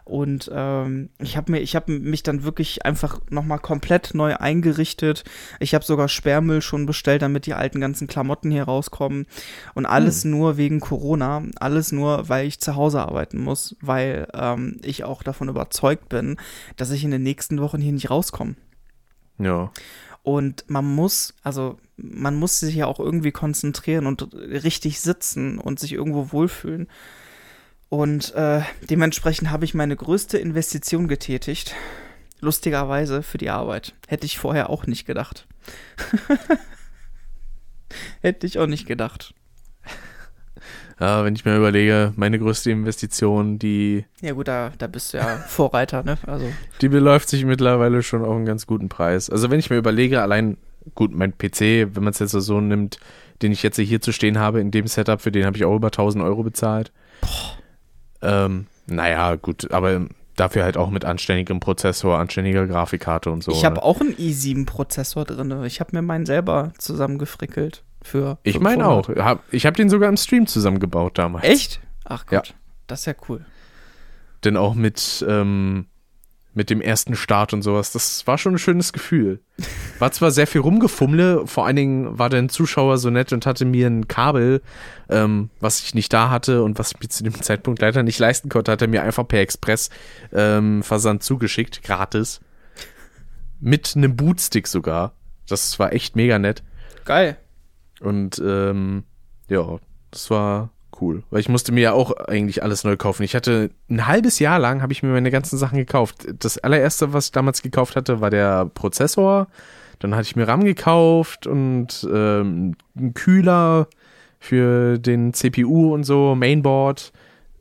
Und 0.04 0.50
ähm, 0.52 1.10
ich 1.20 1.38
habe 1.38 1.52
mir, 1.52 1.60
ich 1.60 1.76
habe 1.76 1.92
mich 1.92 2.24
dann 2.24 2.44
wirklich 2.44 2.86
einfach 2.86 3.22
nochmal 3.30 3.60
komplett 3.60 4.12
neu 4.14 4.36
eingerichtet. 4.36 5.24
Ich 5.60 5.76
habe 5.76 5.86
sogar 5.86 6.08
Sperrmüll 6.08 6.62
schon 6.62 6.86
bestellt, 6.86 7.22
damit 7.22 7.46
die 7.46 7.54
alten 7.54 7.80
ganzen 7.80 8.08
Klamotten 8.08 8.50
hier 8.50 8.64
rauskommen. 8.64 9.28
Und 9.76 9.86
alles 9.86 10.26
nur 10.26 10.58
wegen 10.58 10.80
Corona. 10.80 11.44
Alles 11.60 11.92
nur, 11.92 12.30
weil 12.30 12.48
ich 12.48 12.60
zu 12.60 12.76
Hause 12.76 13.02
arbeiten 13.02 13.40
muss, 13.40 13.76
weil 13.80 14.28
ähm, 14.34 14.80
ich 14.84 15.04
auch 15.04 15.22
davon 15.22 15.50
überzeugt 15.50 16.10
bin, 16.10 16.38
dass 16.78 16.92
ich 16.92 17.04
in 17.04 17.12
den 17.12 17.24
nächsten 17.24 17.62
Wochen 17.62 17.80
hier 17.80 17.94
nicht 17.94 18.10
rauskomme. 18.10 18.56
Ja. 19.38 19.72
Und 20.24 20.66
man 20.68 20.86
muss, 20.86 21.34
also 21.44 21.78
man 21.96 22.36
muss 22.36 22.60
sich 22.60 22.76
ja 22.76 22.88
auch 22.88 23.00
irgendwie 23.00 23.32
konzentrieren 23.32 24.06
und 24.06 24.34
richtig 24.34 25.00
sitzen 25.00 25.58
und 25.60 25.80
sich 25.80 25.94
irgendwo 25.94 26.32
wohlfühlen. 26.32 26.88
Und 27.90 28.34
äh, 28.36 28.62
dementsprechend 28.90 29.50
habe 29.50 29.66
ich 29.66 29.74
meine 29.74 29.96
größte 29.96 30.38
Investition 30.38 31.08
getätigt. 31.08 31.76
Lustigerweise 32.40 33.24
für 33.24 33.38
die 33.38 33.50
Arbeit. 33.50 33.94
Hätte 34.08 34.26
ich 34.26 34.38
vorher 34.38 34.70
auch 34.70 34.86
nicht 34.88 35.06
gedacht. 35.06 35.48
Hätte 38.22 38.46
ich 38.48 38.60
auch 38.60 38.68
nicht 38.68 38.86
gedacht. 38.88 39.34
Ja, 41.00 41.24
wenn 41.24 41.34
ich 41.34 41.46
mir 41.46 41.56
überlege, 41.56 42.14
meine 42.18 42.38
größte 42.38 42.72
Investition, 42.72 43.58
die, 43.58 44.06
Ja 44.22 44.34
gut, 44.34 44.50
da, 44.50 44.74
da 44.78 44.88
bist 44.88 45.14
du 45.14 45.18
ja 45.18 45.38
Vorreiter, 45.48 46.04
ne? 46.04 46.18
Also, 46.28 46.52
die 46.82 46.90
beläuft 46.90 47.30
sich 47.30 47.46
mittlerweile 47.46 48.04
schon 48.04 48.24
auf 48.24 48.36
einen 48.36 48.46
ganz 48.46 48.68
guten 48.68 48.90
Preis. 48.90 49.30
Also 49.30 49.50
wenn 49.50 49.60
ich 49.60 49.70
mir 49.70 49.78
überlege, 49.78 50.22
allein, 50.22 50.58
gut, 50.96 51.14
mein 51.14 51.38
PC, 51.38 51.96
wenn 51.96 52.04
man 52.04 52.12
es 52.12 52.20
jetzt 52.20 52.32
so 52.32 52.60
nimmt, 52.60 53.00
den 53.42 53.54
ich 53.54 53.64
jetzt 53.64 53.80
hier 53.80 54.02
zu 54.02 54.12
stehen 54.12 54.40
habe, 54.40 54.60
in 54.60 54.72
dem 54.72 54.88
Setup, 54.88 55.22
für 55.22 55.32
den 55.32 55.46
habe 55.46 55.56
ich 55.56 55.64
auch 55.64 55.76
über 55.76 55.88
1000 55.88 56.22
Euro 56.24 56.44
bezahlt. 56.44 56.92
Ähm, 58.22 58.68
naja, 58.88 59.36
gut, 59.36 59.72
aber 59.72 60.08
dafür 60.36 60.64
halt 60.64 60.78
auch 60.78 60.90
mit 60.90 61.06
anständigem 61.06 61.60
Prozessor, 61.60 62.18
anständiger 62.18 62.66
Grafikkarte 62.66 63.30
und 63.30 63.44
so. 63.44 63.52
ich 63.52 63.66
habe 63.66 63.76
ne? 63.76 63.84
auch 63.84 64.00
einen 64.00 64.14
i7-Prozessor 64.16 65.26
drin. 65.26 65.64
Ich 65.66 65.80
habe 65.80 65.92
mir 65.96 66.02
meinen 66.02 66.26
selber 66.26 66.72
zusammengefrickelt. 66.78 67.84
Für 68.02 68.38
Ich 68.44 68.60
meine 68.62 68.84
500. 68.86 69.20
auch. 69.20 69.26
Hab, 69.26 69.44
ich 69.54 69.66
habe 69.66 69.76
den 69.76 69.90
sogar 69.90 70.08
im 70.08 70.16
Stream 70.16 70.48
zusammengebaut 70.48 71.18
damals. 71.18 71.44
Echt? 71.46 71.82
Ach 72.06 72.24
Ja. 72.32 72.40
Gott, 72.40 72.56
das 72.88 73.02
ist 73.02 73.06
ja 73.08 73.14
cool. 73.28 73.46
Denn 74.46 74.56
auch 74.56 74.74
mit, 74.74 75.26
ähm, 75.28 75.88
mit 76.54 76.70
dem 76.70 76.82
ersten 76.82 77.16
Start 77.16 77.54
und 77.54 77.62
sowas, 77.62 77.92
das 77.92 78.26
war 78.26 78.38
schon 78.38 78.56
ein 78.56 78.60
schönes 78.60 78.92
Gefühl. 78.92 79.40
War 80.00 80.12
zwar 80.12 80.32
sehr 80.32 80.48
viel 80.48 80.62
rumgefummle, 80.62 81.46
vor 81.46 81.66
allen 81.66 81.76
Dingen 81.76 82.18
war 82.18 82.30
der 82.30 82.48
Zuschauer 82.48 82.98
so 82.98 83.10
nett 83.10 83.32
und 83.34 83.46
hatte 83.46 83.66
mir 83.66 83.88
ein 83.88 84.08
Kabel, 84.08 84.62
ähm, 85.10 85.50
was 85.60 85.82
ich 85.82 85.94
nicht 85.94 86.12
da 86.12 86.30
hatte 86.30 86.64
und 86.64 86.80
was 86.80 86.92
ich 86.92 87.00
mir 87.00 87.10
zu 87.10 87.24
dem 87.24 87.34
Zeitpunkt 87.42 87.82
leider 87.82 88.04
nicht 88.04 88.20
leisten 88.20 88.50
konnte, 88.50 88.72
hat 88.72 88.82
er 88.82 88.88
mir 88.88 89.04
einfach 89.04 89.28
per 89.28 89.42
Express 89.42 89.90
ähm, 90.34 90.84
Versand 90.84 91.24
zugeschickt, 91.24 91.84
gratis. 91.84 92.42
Mit 93.60 93.94
einem 93.96 94.16
Bootstick 94.16 94.68
sogar. 94.68 95.14
Das 95.48 95.80
war 95.80 95.94
echt 95.94 96.16
mega 96.16 96.40
nett. 96.40 96.64
Geil. 97.06 97.38
Und 98.00 98.42
ähm, 98.44 99.04
ja, 99.50 99.80
das 100.12 100.30
war 100.30 100.72
cool. 101.02 101.24
Weil 101.30 101.40
ich 101.40 101.50
musste 101.50 101.72
mir 101.72 101.82
ja 101.82 101.94
auch 101.94 102.12
eigentlich 102.12 102.64
alles 102.64 102.84
neu 102.84 102.98
kaufen. 102.98 103.24
Ich 103.24 103.36
hatte 103.36 103.72
ein 103.90 104.08
halbes 104.08 104.40
Jahr 104.40 104.60
lang 104.60 104.82
habe 104.82 104.94
ich 104.94 105.04
mir 105.04 105.10
meine 105.10 105.32
ganzen 105.32 105.58
Sachen 105.58 105.78
gekauft. 105.78 106.28
Das 106.40 106.58
allererste, 106.58 107.14
was 107.14 107.26
ich 107.26 107.32
damals 107.32 107.62
gekauft 107.62 107.96
hatte, 107.96 108.22
war 108.22 108.30
der 108.30 108.66
Prozessor. 108.66 109.48
Dann 110.00 110.16
hatte 110.16 110.28
ich 110.28 110.36
mir 110.36 110.48
RAM 110.48 110.64
gekauft 110.64 111.46
und 111.46 112.08
ähm, 112.12 112.76
einen 112.98 113.14
Kühler 113.14 113.88
für 114.40 114.98
den 114.98 115.34
CPU 115.34 115.94
und 115.94 116.06
so, 116.06 116.36
Mainboard, 116.36 117.12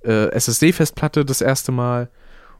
äh, 0.04 0.28
SSD-Festplatte 0.30 1.24
das 1.24 1.40
erste 1.40 1.72
Mal. 1.72 2.08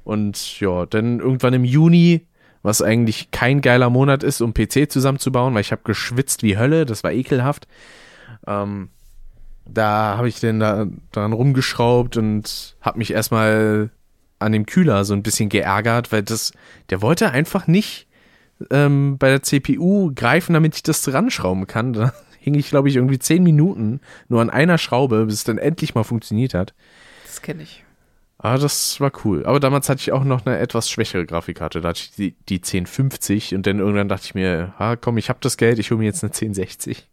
Und 0.05 0.59
ja, 0.61 0.87
dann 0.87 1.21
irgendwann 1.21 1.55
im 1.55 1.65
Juni, 1.65 2.27
was 2.63 2.83
eigentlich 2.83 3.31
kein 3.31 3.61
geiler 3.61 3.91
Monat 3.91 4.25
ist, 4.25 4.41
um 4.41 4.53
PC 4.53 4.91
zusammenzubauen, 4.91 5.55
weil 5.55 5.61
ich 5.61 5.71
habe 5.71 5.83
geschwitzt 5.85 6.43
wie 6.43 6.59
Hölle, 6.59 6.85
das 6.85 7.05
war 7.05 7.13
ekelhaft. 7.13 7.69
Ähm, 8.47 8.89
da 9.69 10.17
habe 10.17 10.29
ich 10.29 10.41
dann 10.41 10.61
da, 10.61 10.87
daran 11.13 11.33
rumgeschraubt 11.33 12.17
und 12.17 12.77
habe 12.81 12.99
mich 12.99 13.13
erstmal 13.13 13.91
an 14.39 14.53
dem 14.53 14.67
Kühler 14.67 15.05
so 15.05 15.15
ein 15.15 15.23
bisschen 15.23 15.49
geärgert, 15.49 16.13
weil 16.13 16.23
das, 16.23 16.53
der 16.91 17.03
wollte 17.03 17.31
einfach 17.31 17.67
nicht 17.67 18.07
ähm, 18.71 19.19
bei 19.19 19.29
der 19.29 19.43
CPU 19.43 20.13
greifen, 20.15 20.53
damit 20.53 20.77
ich 20.77 20.83
das 20.83 21.13
ranschrauben 21.13 21.67
kann. 21.67 21.93
Da 21.93 22.13
hing 22.41 22.55
ich, 22.55 22.71
glaube 22.71 22.89
ich, 22.89 22.97
irgendwie 22.97 23.19
zehn 23.19 23.43
Minuten 23.43 24.01
nur 24.29 24.41
an 24.41 24.51
einer 24.51 24.79
Schraube, 24.79 25.27
bis 25.27 25.35
es 25.35 25.45
dann 25.45 25.59
endlich 25.59 25.95
mal 25.95 26.05
funktioniert 26.05 26.55
hat. 26.55 26.75
Das 27.27 27.43
kenne 27.43 27.63
ich. 27.63 27.85
Aber 28.41 28.55
ah, 28.55 28.59
das 28.59 29.01
war 29.01 29.11
cool. 29.25 29.45
Aber 29.47 29.59
damals 29.59 29.89
hatte 29.89 30.01
ich 30.01 30.13
auch 30.13 30.23
noch 30.23 30.47
eine 30.47 30.59
etwas 30.59 30.89
schwächere 30.89 31.27
Grafikkarte. 31.27 31.81
Da 31.81 31.89
hatte 31.89 32.03
ich 32.03 32.13
die, 32.13 32.37
die 32.49 32.59
1050 32.59 33.57
und 33.57 33.67
dann 33.67 33.81
irgendwann 33.81 34.09
dachte 34.09 34.27
ich 34.27 34.35
mir, 34.37 34.75
ah, 34.79 34.95
komm, 34.95 35.19
ich 35.19 35.29
habe 35.29 35.41
das 35.43 35.57
Geld, 35.57 35.81
ich 35.81 35.91
hole 35.91 35.99
mir 35.99 36.05
jetzt 36.05 36.23
eine 36.23 36.33
1060. 36.33 37.09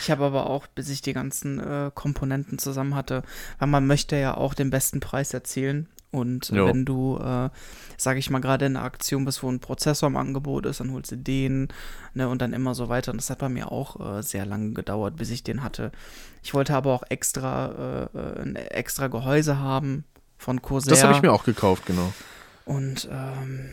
Ich 0.00 0.10
habe 0.10 0.24
aber 0.24 0.48
auch, 0.48 0.66
bis 0.66 0.88
ich 0.88 1.02
die 1.02 1.12
ganzen 1.12 1.58
äh, 1.58 1.90
Komponenten 1.94 2.58
zusammen 2.58 2.94
hatte, 2.94 3.22
weil 3.58 3.68
man 3.68 3.86
möchte 3.86 4.16
ja 4.16 4.36
auch 4.36 4.54
den 4.54 4.70
besten 4.70 5.00
Preis 5.00 5.34
erzielen. 5.34 5.88
Und 6.12 6.48
jo. 6.48 6.66
wenn 6.66 6.84
du, 6.84 7.18
äh, 7.18 7.50
sage 7.96 8.18
ich 8.18 8.30
mal, 8.30 8.40
gerade 8.40 8.66
in 8.66 8.76
einer 8.76 8.84
Aktion 8.84 9.24
bist, 9.24 9.42
wo 9.44 9.48
ein 9.50 9.60
Prozessor 9.60 10.08
im 10.08 10.16
Angebot 10.16 10.66
ist, 10.66 10.80
dann 10.80 10.92
holst 10.92 11.12
du 11.12 11.16
den 11.16 11.68
ne, 12.14 12.28
und 12.28 12.42
dann 12.42 12.52
immer 12.52 12.74
so 12.74 12.88
weiter. 12.88 13.12
Und 13.12 13.18
das 13.18 13.30
hat 13.30 13.38
bei 13.38 13.48
mir 13.48 13.70
auch 13.70 14.18
äh, 14.18 14.22
sehr 14.22 14.44
lange 14.44 14.72
gedauert, 14.72 15.16
bis 15.16 15.30
ich 15.30 15.44
den 15.44 15.62
hatte. 15.62 15.92
Ich 16.42 16.52
wollte 16.52 16.74
aber 16.74 16.92
auch 16.92 17.04
extra 17.08 18.08
äh, 18.12 18.18
äh 18.18 18.42
ein 18.42 18.56
extra 18.56 19.06
Gehäuse 19.06 19.58
haben 19.58 20.04
von 20.36 20.60
Corsair. 20.62 20.90
Das 20.90 21.04
habe 21.04 21.14
ich 21.14 21.22
mir 21.22 21.32
auch 21.32 21.44
gekauft, 21.44 21.86
genau. 21.86 22.12
Und 22.64 23.08
ähm, 23.10 23.70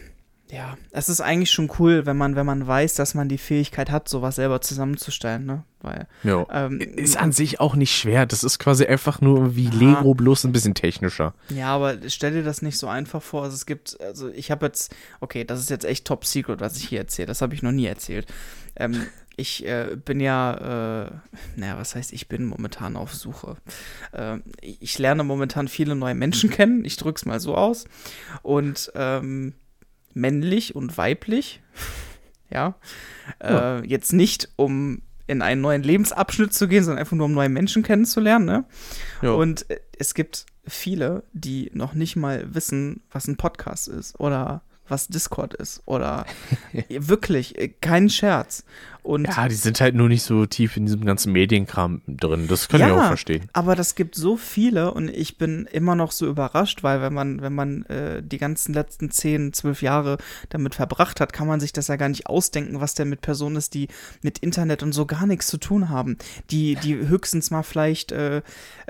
ja, 0.49 0.77
es 0.91 1.09
ist 1.09 1.19
eigentlich 1.19 1.51
schon 1.51 1.69
cool, 1.77 2.05
wenn 2.05 2.15
man, 2.15 2.35
wenn 2.37 2.45
man 2.45 2.65
weiß, 2.65 2.95
dass 2.95 3.13
man 3.13 3.27
die 3.27 3.37
Fähigkeit 3.37 3.91
hat, 3.91 4.07
sowas 4.07 4.35
selber 4.35 4.61
zusammenzustellen, 4.61 5.45
ne? 5.45 5.63
Weil 5.81 6.07
ähm, 6.51 6.79
ist 6.79 7.17
an 7.17 7.31
sich 7.31 7.59
auch 7.59 7.75
nicht 7.75 7.95
schwer. 7.95 8.25
Das 8.25 8.43
ist 8.43 8.57
quasi 8.57 8.85
einfach 8.85 9.21
nur 9.21 9.55
wie 9.55 9.67
Lego, 9.67 10.13
bloß 10.15 10.45
ein 10.45 10.51
bisschen 10.51 10.73
technischer. 10.73 11.33
Ja, 11.49 11.67
aber 11.67 11.97
stell 12.07 12.31
dir 12.31 12.43
das 12.43 12.61
nicht 12.61 12.77
so 12.77 12.87
einfach 12.87 13.21
vor. 13.21 13.43
Also 13.43 13.55
es 13.55 13.65
gibt, 13.65 13.99
also 14.01 14.29
ich 14.29 14.49
habe 14.49 14.65
jetzt, 14.65 14.95
okay, 15.19 15.43
das 15.43 15.59
ist 15.59 15.69
jetzt 15.69 15.85
echt 15.85 16.05
top 16.05 16.25
secret, 16.25 16.61
was 16.61 16.77
ich 16.77 16.87
hier 16.87 16.99
erzähle. 16.99 17.27
Das 17.27 17.41
habe 17.41 17.53
ich 17.53 17.61
noch 17.61 17.71
nie 17.71 17.85
erzählt. 17.85 18.25
Ähm, 18.75 19.05
ich 19.35 19.65
äh, 19.67 19.97
bin 20.03 20.19
ja, 20.19 21.05
äh, 21.05 21.11
naja, 21.55 21.77
was 21.77 21.93
heißt, 21.93 22.11
ich 22.11 22.27
bin 22.27 22.45
momentan 22.45 22.95
auf 22.95 23.13
Suche. 23.13 23.57
Äh, 24.13 24.37
ich 24.61 24.97
lerne 24.97 25.23
momentan 25.23 25.67
viele 25.67 25.95
neue 25.95 26.15
Menschen 26.15 26.49
kennen. 26.51 26.85
Ich 26.85 26.97
drück's 26.97 27.25
mal 27.25 27.39
so 27.39 27.55
aus. 27.55 27.85
Und 28.41 28.91
ähm, 28.95 29.53
männlich 30.17 30.75
und 30.75 30.97
weiblich. 30.97 31.61
ja. 32.49 32.75
ja. 33.41 33.77
Äh, 33.77 33.87
jetzt 33.87 34.13
nicht, 34.13 34.49
um 34.55 35.01
in 35.27 35.41
einen 35.41 35.61
neuen 35.61 35.83
Lebensabschnitt 35.83 36.53
zu 36.53 36.67
gehen, 36.67 36.83
sondern 36.83 36.99
einfach 36.99 37.17
nur 37.17 37.25
um 37.25 37.33
neue 37.33 37.49
Menschen 37.49 37.83
kennenzulernen. 37.83 38.45
Ne? 38.45 38.65
Ja. 39.21 39.31
Und 39.31 39.69
äh, 39.69 39.79
es 39.99 40.13
gibt 40.13 40.45
viele, 40.65 41.23
die 41.33 41.69
noch 41.73 41.93
nicht 41.93 42.15
mal 42.15 42.53
wissen, 42.53 43.01
was 43.11 43.27
ein 43.27 43.37
Podcast 43.37 43.87
ist 43.87 44.19
oder 44.19 44.61
was 44.89 45.07
Discord 45.07 45.53
ist 45.53 45.81
oder 45.85 46.25
wirklich 46.89 47.57
äh, 47.57 47.67
kein 47.67 48.09
Scherz. 48.09 48.63
Und 49.07 49.25
ja, 49.25 49.47
die 49.47 49.55
sind 49.55 49.79
halt 49.79 49.95
nur 49.95 50.09
nicht 50.09 50.23
so 50.23 50.45
tief 50.45 50.75
in 50.75 50.85
diesem 50.85 51.05
ganzen 51.05 51.31
Medienkram 51.31 52.01
drin. 52.07 52.49
Das 52.49 52.67
kann 52.67 52.81
ja, 52.81 52.87
ich 52.87 52.93
auch 52.93 53.07
verstehen. 53.07 53.47
Aber 53.53 53.73
das 53.73 53.95
gibt 53.95 54.15
so 54.15 54.35
viele 54.35 54.93
und 54.93 55.07
ich 55.07 55.37
bin 55.37 55.65
immer 55.71 55.95
noch 55.95 56.11
so 56.11 56.27
überrascht, 56.27 56.83
weil 56.83 57.01
wenn 57.01 57.13
man, 57.13 57.41
wenn 57.41 57.55
man 57.55 57.85
äh, 57.85 58.21
die 58.21 58.37
ganzen 58.37 58.73
letzten 58.73 59.09
10, 59.09 59.53
12 59.53 59.81
Jahre 59.81 60.17
damit 60.49 60.75
verbracht 60.75 61.21
hat, 61.21 61.31
kann 61.31 61.47
man 61.47 61.61
sich 61.61 61.71
das 61.71 61.87
ja 61.87 61.95
gar 61.95 62.09
nicht 62.09 62.27
ausdenken, 62.27 62.81
was 62.81 62.95
denn 62.95 63.07
mit 63.07 63.21
Personen 63.21 63.55
ist, 63.55 63.75
die 63.75 63.87
mit 64.23 64.39
Internet 64.39 64.83
und 64.83 64.91
so 64.91 65.05
gar 65.05 65.25
nichts 65.25 65.47
zu 65.47 65.57
tun 65.57 65.87
haben. 65.87 66.17
Die, 66.51 66.75
die 66.75 66.97
höchstens 66.97 67.49
mal 67.49 67.63
vielleicht 67.63 68.11
äh, 68.11 68.41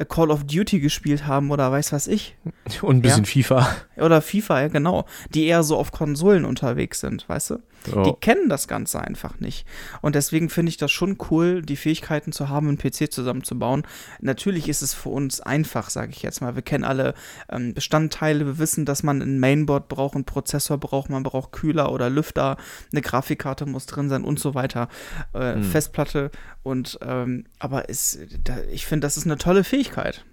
Call 0.10 0.32
of 0.32 0.46
Duty 0.46 0.80
gespielt 0.80 1.28
haben 1.28 1.52
oder 1.52 1.72
weiß 1.72 1.92
was 1.94 2.08
ich. 2.08 2.36
Und 2.82 2.98
ein 2.98 3.02
bisschen 3.04 3.26
ja? 3.26 3.30
FIFA. 3.30 3.76
Oder 3.98 4.24
FIFA, 4.24 4.62
ja, 4.62 4.68
genau. 4.70 5.06
Die 5.36 5.46
eher 5.46 5.62
so 5.62 5.78
auf 5.78 5.92
Konsolen 5.92 6.44
unterwegs 6.44 7.02
sind, 7.02 7.30
weißt 7.30 7.52
du? 7.52 7.60
Oh. 7.94 8.04
Die 8.04 8.14
kennen 8.20 8.50
das 8.50 8.68
Ganze 8.68 9.02
einfach 9.02 9.40
nicht. 9.40 9.66
Und 10.02 10.16
deswegen 10.16 10.50
finde 10.50 10.70
ich 10.70 10.78
das 10.78 10.92
schon 10.92 11.18
cool, 11.30 11.62
die 11.62 11.76
Fähigkeiten 11.76 12.32
zu 12.32 12.50
haben, 12.50 12.68
einen 12.68 12.78
PC 12.78 13.12
zusammenzubauen. 13.12 13.84
Natürlich 14.20 14.68
ist 14.68 14.82
es 14.82 14.94
für 14.94 15.10
uns 15.10 15.40
einfach, 15.40 15.90
sage 15.90 16.12
ich 16.12 16.22
jetzt 16.22 16.42
mal. 16.42 16.56
Wir 16.56 16.62
kennen 16.62 16.84
alle 16.84 17.14
ähm, 17.50 17.74
Bestandteile, 17.74 18.46
wir 18.46 18.60
wissen, 18.60 18.86
dass 18.86 19.04
man 19.04 19.22
ein 19.22 19.40
Mainboard 19.40 19.88
braucht, 19.88 20.16
einen 20.16 20.26
Prozessor 20.26 20.78
braucht, 20.78 21.10
man 21.10 21.24
braucht 21.24 21.52
Kühler 21.52 21.92
oder 21.92 22.10
Lüfter, 22.10 22.58
eine 22.92 23.02
Grafikkarte 23.02 23.66
muss 23.66 23.86
drin 23.86 24.10
sein 24.10 24.24
und 24.24 24.40
so 24.40 24.56
weiter. 24.56 24.90
Äh, 25.34 25.56
hm. 25.56 25.64
Festplatte 25.64 26.32
und 26.64 27.00
ähm, 27.02 27.46
aber 27.60 27.90
ist, 27.90 28.20
da, 28.44 28.58
ich 28.72 28.86
finde, 28.86 29.06
das 29.06 29.18
ist 29.18 29.26
eine 29.26 29.38
tolle 29.38 29.64
Fähigkeit. 29.64 30.26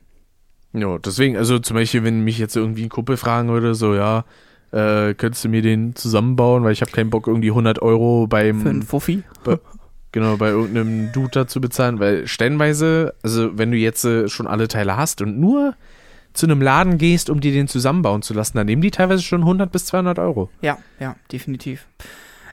Ja, 0.73 0.99
deswegen, 0.99 1.37
also 1.37 1.61
zum 1.61 1.77
Beispiel, 1.77 2.03
wenn 2.03 2.25
mich 2.25 2.39
jetzt 2.39 2.57
irgendwie 2.57 2.83
ein 2.83 2.89
Kumpel 2.89 3.17
fragen 3.17 3.49
würde, 3.49 3.77
so, 3.77 3.95
ja, 3.95 4.25
äh, 4.75 5.15
könntest 5.15 5.45
du 5.45 5.49
mir 5.49 5.63
den 5.63 5.95
zusammenbauen, 5.95 6.65
weil 6.65 6.73
ich 6.73 6.81
habe 6.81 6.91
keinen 6.91 7.11
Bock, 7.11 7.29
irgendwie 7.29 7.51
100 7.51 7.81
Euro 7.81 8.27
beim. 8.27 8.61
Für 8.61 8.71
einen 8.71 8.83
Fuffi? 8.83 9.23
Bei, 9.45 9.59
genau, 10.11 10.37
bei 10.37 10.51
irgendeinem 10.51 11.13
Dude 11.13 11.47
zu 11.47 11.61
bezahlen, 11.61 12.01
weil 12.01 12.27
stellenweise, 12.27 13.15
also 13.23 13.57
wenn 13.57 13.71
du 13.71 13.77
jetzt 13.77 14.05
äh, 14.05 14.29
schon 14.29 14.47
alle 14.47 14.67
Teile 14.69 14.97
hast 14.97 15.23
und 15.23 15.39
nur 15.39 15.75
zu 16.33 16.47
einem 16.47 16.61
Laden 16.61 16.99
gehst, 16.99 17.31
um 17.31 17.41
dir 17.41 17.53
den 17.53 17.69
zusammenbauen 17.69 18.23
zu 18.23 18.35
lassen, 18.35 18.57
dann 18.57 18.67
nehmen 18.67 18.83
die 18.83 18.91
teilweise 18.91 19.23
schon 19.23 19.43
100 19.43 19.71
bis 19.71 19.87
200 19.87 20.19
Euro. 20.19 20.51
Ja, 20.61 20.79
ja, 20.99 21.15
definitiv. 21.31 21.87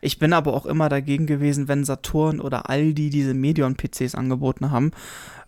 Ich 0.01 0.19
bin 0.19 0.33
aber 0.33 0.53
auch 0.53 0.67
immer 0.67 0.89
dagegen 0.89 1.25
gewesen, 1.25 1.67
wenn 1.67 1.83
Saturn 1.83 2.39
oder 2.39 2.69
Aldi 2.69 3.09
diese 3.09 3.33
Medion-PCs 3.33 4.13
angeboten 4.15 4.71
haben. 4.71 4.91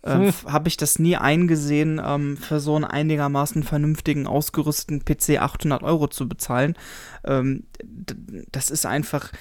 Äh, 0.04 0.14
hm. 0.14 0.32
Habe 0.46 0.68
ich 0.68 0.76
das 0.76 0.98
nie 0.98 1.16
eingesehen, 1.16 2.00
ähm, 2.04 2.36
für 2.36 2.60
so 2.60 2.76
einen 2.76 2.84
einigermaßen 2.84 3.62
vernünftigen, 3.62 4.26
ausgerüsteten 4.26 5.04
PC 5.04 5.40
800 5.40 5.82
Euro 5.82 6.08
zu 6.08 6.28
bezahlen. 6.28 6.76
Ähm, 7.24 7.64
das 8.52 8.70
ist 8.70 8.86
einfach. 8.86 9.32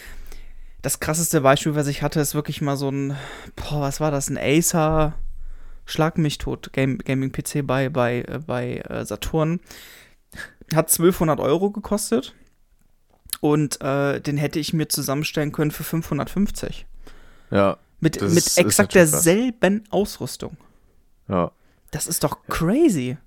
Das 0.81 0.99
krasseste 0.99 1.39
Beispiel, 1.39 1.75
was 1.75 1.87
ich 1.87 2.01
hatte, 2.01 2.19
ist 2.19 2.35
wirklich 2.35 2.59
mal 2.59 2.75
so 2.75 2.89
ein, 2.89 3.15
boah, 3.55 3.79
was 3.79 4.01
war 4.01 4.11
das, 4.11 4.29
ein 4.29 4.37
Acer 4.37 5.13
Schlag 5.85 6.17
mich 6.17 6.37
tot 6.37 6.71
Game, 6.73 6.97
Gaming-PC 6.97 7.65
bei, 7.65 7.89
bei, 7.89 8.21
äh, 8.21 8.39
bei 8.45 8.77
äh, 8.77 9.05
Saturn. 9.05 9.59
Hat 10.73 10.89
1200 10.89 11.39
Euro 11.39 11.71
gekostet. 11.71 12.33
Und 13.41 13.81
äh, 13.81 14.21
den 14.21 14.37
hätte 14.37 14.59
ich 14.59 14.73
mir 14.73 14.87
zusammenstellen 14.87 15.51
können 15.51 15.71
für 15.71 15.83
550. 15.83 16.85
Ja. 17.51 17.77
Mit, 18.03 18.21
mit 18.21 18.57
exakt 18.57 18.95
derselben. 18.95 19.83
Ausrüstung. 19.89 20.57
Ja. 21.27 21.51
Das 21.91 22.07
ist 22.07 22.23
doch 22.23 22.37
crazy. 22.47 23.17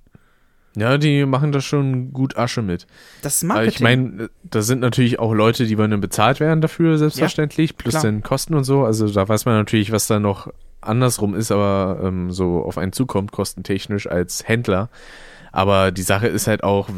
Ja, 0.76 0.98
die 0.98 1.24
machen 1.24 1.52
da 1.52 1.62
schon 1.62 2.12
gut 2.12 2.36
Asche 2.36 2.60
mit. 2.60 2.86
Das 3.22 3.36
ist 3.36 3.44
Marketing. 3.44 3.72
Ich 3.72 3.80
meine, 3.80 4.30
da 4.44 4.60
sind 4.60 4.80
natürlich 4.80 5.18
auch 5.18 5.32
Leute, 5.32 5.66
die 5.66 5.78
wollen 5.78 5.98
bezahlt 6.00 6.38
werden 6.38 6.60
dafür, 6.60 6.98
selbstverständlich, 6.98 7.70
ja, 7.70 7.76
plus 7.78 7.92
klar. 7.92 8.02
den 8.02 8.22
Kosten 8.22 8.54
und 8.54 8.64
so. 8.64 8.84
Also 8.84 9.08
da 9.08 9.26
weiß 9.26 9.46
man 9.46 9.54
natürlich, 9.54 9.90
was 9.90 10.06
da 10.06 10.20
noch 10.20 10.52
andersrum 10.82 11.34
ist, 11.34 11.50
aber 11.50 12.00
ähm, 12.02 12.30
so 12.30 12.62
auf 12.62 12.76
einen 12.76 12.92
zukommt, 12.92 13.32
kostentechnisch 13.32 14.06
als 14.06 14.46
Händler. 14.46 14.90
Aber 15.50 15.92
die 15.92 16.02
Sache 16.02 16.26
ist 16.26 16.46
halt 16.46 16.62
auch, 16.62 16.90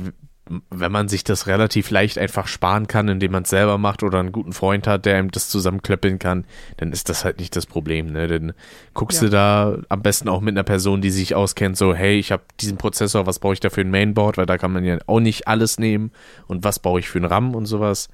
wenn 0.70 0.92
man 0.92 1.08
sich 1.08 1.24
das 1.24 1.46
relativ 1.46 1.90
leicht 1.90 2.18
einfach 2.18 2.46
sparen 2.46 2.86
kann, 2.86 3.08
indem 3.08 3.32
man 3.32 3.42
es 3.42 3.50
selber 3.50 3.78
macht 3.78 4.02
oder 4.02 4.20
einen 4.20 4.32
guten 4.32 4.52
Freund 4.52 4.86
hat, 4.86 5.06
der 5.06 5.18
ihm 5.18 5.30
das 5.30 5.48
zusammenklöppeln 5.48 6.18
kann, 6.18 6.44
dann 6.78 6.92
ist 6.92 7.08
das 7.08 7.24
halt 7.24 7.38
nicht 7.38 7.54
das 7.56 7.66
Problem. 7.66 8.12
Ne? 8.12 8.28
Dann 8.28 8.52
guckst 8.94 9.20
ja. 9.20 9.26
du 9.26 9.30
da 9.30 9.78
am 9.88 10.02
besten 10.02 10.28
auch 10.28 10.40
mit 10.40 10.54
einer 10.54 10.64
Person, 10.64 11.00
die 11.00 11.10
sich 11.10 11.34
auskennt, 11.34 11.76
so, 11.76 11.94
hey, 11.94 12.18
ich 12.18 12.32
habe 12.32 12.42
diesen 12.60 12.78
Prozessor, 12.78 13.26
was 13.26 13.38
brauche 13.38 13.54
ich 13.54 13.60
da 13.60 13.70
für 13.70 13.80
ein 13.80 13.90
Mainboard, 13.90 14.38
weil 14.38 14.46
da 14.46 14.58
kann 14.58 14.72
man 14.72 14.84
ja 14.84 14.98
auch 15.06 15.20
nicht 15.20 15.48
alles 15.48 15.78
nehmen 15.78 16.10
und 16.46 16.64
was 16.64 16.78
brauche 16.78 17.00
ich 17.00 17.08
für 17.08 17.18
einen 17.18 17.26
RAM 17.26 17.54
und 17.54 17.66
sowas. 17.66 18.08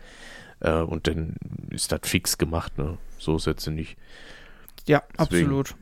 Äh, 0.60 0.80
und 0.80 1.06
dann 1.06 1.36
ist 1.70 1.92
das 1.92 2.00
fix 2.04 2.38
gemacht, 2.38 2.78
ne? 2.78 2.98
So 3.18 3.36
ist 3.36 3.46
jetzt 3.46 3.66
nicht. 3.68 3.96
Ja, 4.86 5.02
Deswegen. 5.18 5.46
absolut. 5.46 5.74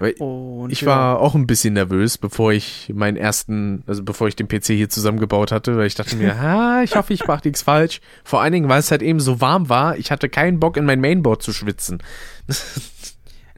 Und 0.00 0.70
ich 0.70 0.86
war 0.86 1.20
auch 1.20 1.34
ein 1.34 1.46
bisschen 1.46 1.74
nervös, 1.74 2.16
bevor 2.16 2.52
ich 2.52 2.90
meinen 2.94 3.18
ersten, 3.18 3.84
also 3.86 4.02
bevor 4.02 4.28
ich 4.28 4.36
den 4.36 4.48
PC 4.48 4.68
hier 4.68 4.88
zusammengebaut 4.88 5.52
hatte, 5.52 5.76
weil 5.76 5.86
ich 5.86 5.94
dachte 5.94 6.16
mir, 6.16 6.40
ha, 6.40 6.82
ich 6.82 6.96
hoffe, 6.96 7.12
ich 7.12 7.26
mache 7.26 7.46
nichts 7.46 7.62
falsch. 7.62 8.00
Vor 8.24 8.40
allen 8.40 8.52
Dingen, 8.52 8.68
weil 8.68 8.80
es 8.80 8.90
halt 8.90 9.02
eben 9.02 9.20
so 9.20 9.40
warm 9.40 9.68
war, 9.68 9.98
ich 9.98 10.10
hatte 10.10 10.30
keinen 10.30 10.58
Bock 10.58 10.78
in 10.78 10.86
mein 10.86 11.00
Mainboard 11.00 11.42
zu 11.42 11.52
schwitzen. 11.52 12.02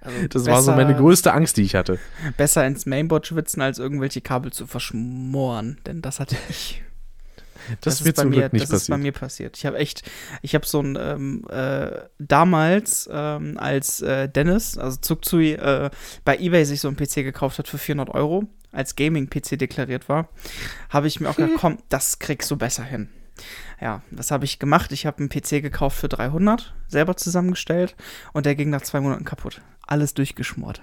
Also 0.04 0.26
das 0.26 0.46
war 0.46 0.62
so 0.62 0.72
meine 0.72 0.96
größte 0.96 1.32
Angst, 1.32 1.56
die 1.58 1.62
ich 1.62 1.76
hatte. 1.76 2.00
Besser 2.36 2.66
ins 2.66 2.86
Mainboard 2.86 3.24
schwitzen, 3.24 3.62
als 3.62 3.78
irgendwelche 3.78 4.20
Kabel 4.20 4.52
zu 4.52 4.66
verschmoren, 4.66 5.78
denn 5.86 6.02
das 6.02 6.18
hatte 6.18 6.34
ich. 6.48 6.82
Das, 7.80 7.98
das 7.98 8.04
wird 8.04 8.16
zum 8.16 8.30
mir, 8.30 8.40
Glück 8.40 8.52
nicht 8.52 8.62
das 8.62 8.70
passiert. 8.70 8.82
ist 8.82 8.90
bei 8.90 8.98
mir 8.98 9.12
passiert. 9.12 9.56
Ich 9.56 9.66
habe 9.66 9.78
echt, 9.78 10.02
ich 10.42 10.54
habe 10.54 10.66
so 10.66 10.80
ein, 10.80 10.98
ähm, 11.00 11.46
äh, 11.50 11.90
damals, 12.18 13.08
ähm, 13.12 13.58
als 13.58 14.00
äh, 14.00 14.28
Dennis, 14.28 14.78
also 14.78 14.98
Zugzui, 14.98 15.52
äh, 15.52 15.90
bei 16.24 16.38
Ebay 16.38 16.64
sich 16.64 16.80
so 16.80 16.88
ein 16.88 16.96
PC 16.96 17.16
gekauft 17.16 17.58
hat 17.58 17.68
für 17.68 17.78
400 17.78 18.14
Euro, 18.14 18.44
als 18.72 18.96
Gaming-PC 18.96 19.58
deklariert 19.58 20.08
war, 20.08 20.28
habe 20.88 21.06
ich 21.06 21.20
mir 21.20 21.28
auch 21.28 21.36
gedacht, 21.36 21.52
komm, 21.58 21.78
das 21.88 22.18
kriegst 22.18 22.50
du 22.50 22.56
besser 22.56 22.84
hin. 22.84 23.08
Ja, 23.80 24.02
das 24.10 24.30
habe 24.30 24.44
ich 24.44 24.58
gemacht. 24.58 24.92
Ich 24.92 25.06
habe 25.06 25.18
einen 25.18 25.28
PC 25.28 25.62
gekauft 25.62 25.98
für 25.98 26.08
300, 26.08 26.74
selber 26.88 27.16
zusammengestellt 27.16 27.96
und 28.32 28.46
der 28.46 28.54
ging 28.54 28.70
nach 28.70 28.82
zwei 28.82 29.00
Monaten 29.00 29.24
kaputt. 29.24 29.60
Alles 29.86 30.14
durchgeschmort. 30.14 30.82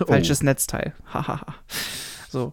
Oh. 0.00 0.06
Falsches 0.06 0.42
Netzteil. 0.42 0.94
Hahaha. 1.12 1.54
so. 2.30 2.52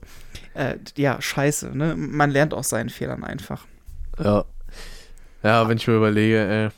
Äh, 0.57 0.79
ja, 0.95 1.21
scheiße, 1.21 1.77
ne? 1.77 1.95
Man 1.95 2.31
lernt 2.31 2.51
aus 2.51 2.69
seinen 2.69 2.89
Fehlern 2.89 3.23
einfach. 3.23 3.65
Ja. 4.17 4.43
Ja, 5.43 5.69
wenn 5.69 5.77
ich 5.77 5.87
mir 5.87 5.97
überlege, 5.97 6.71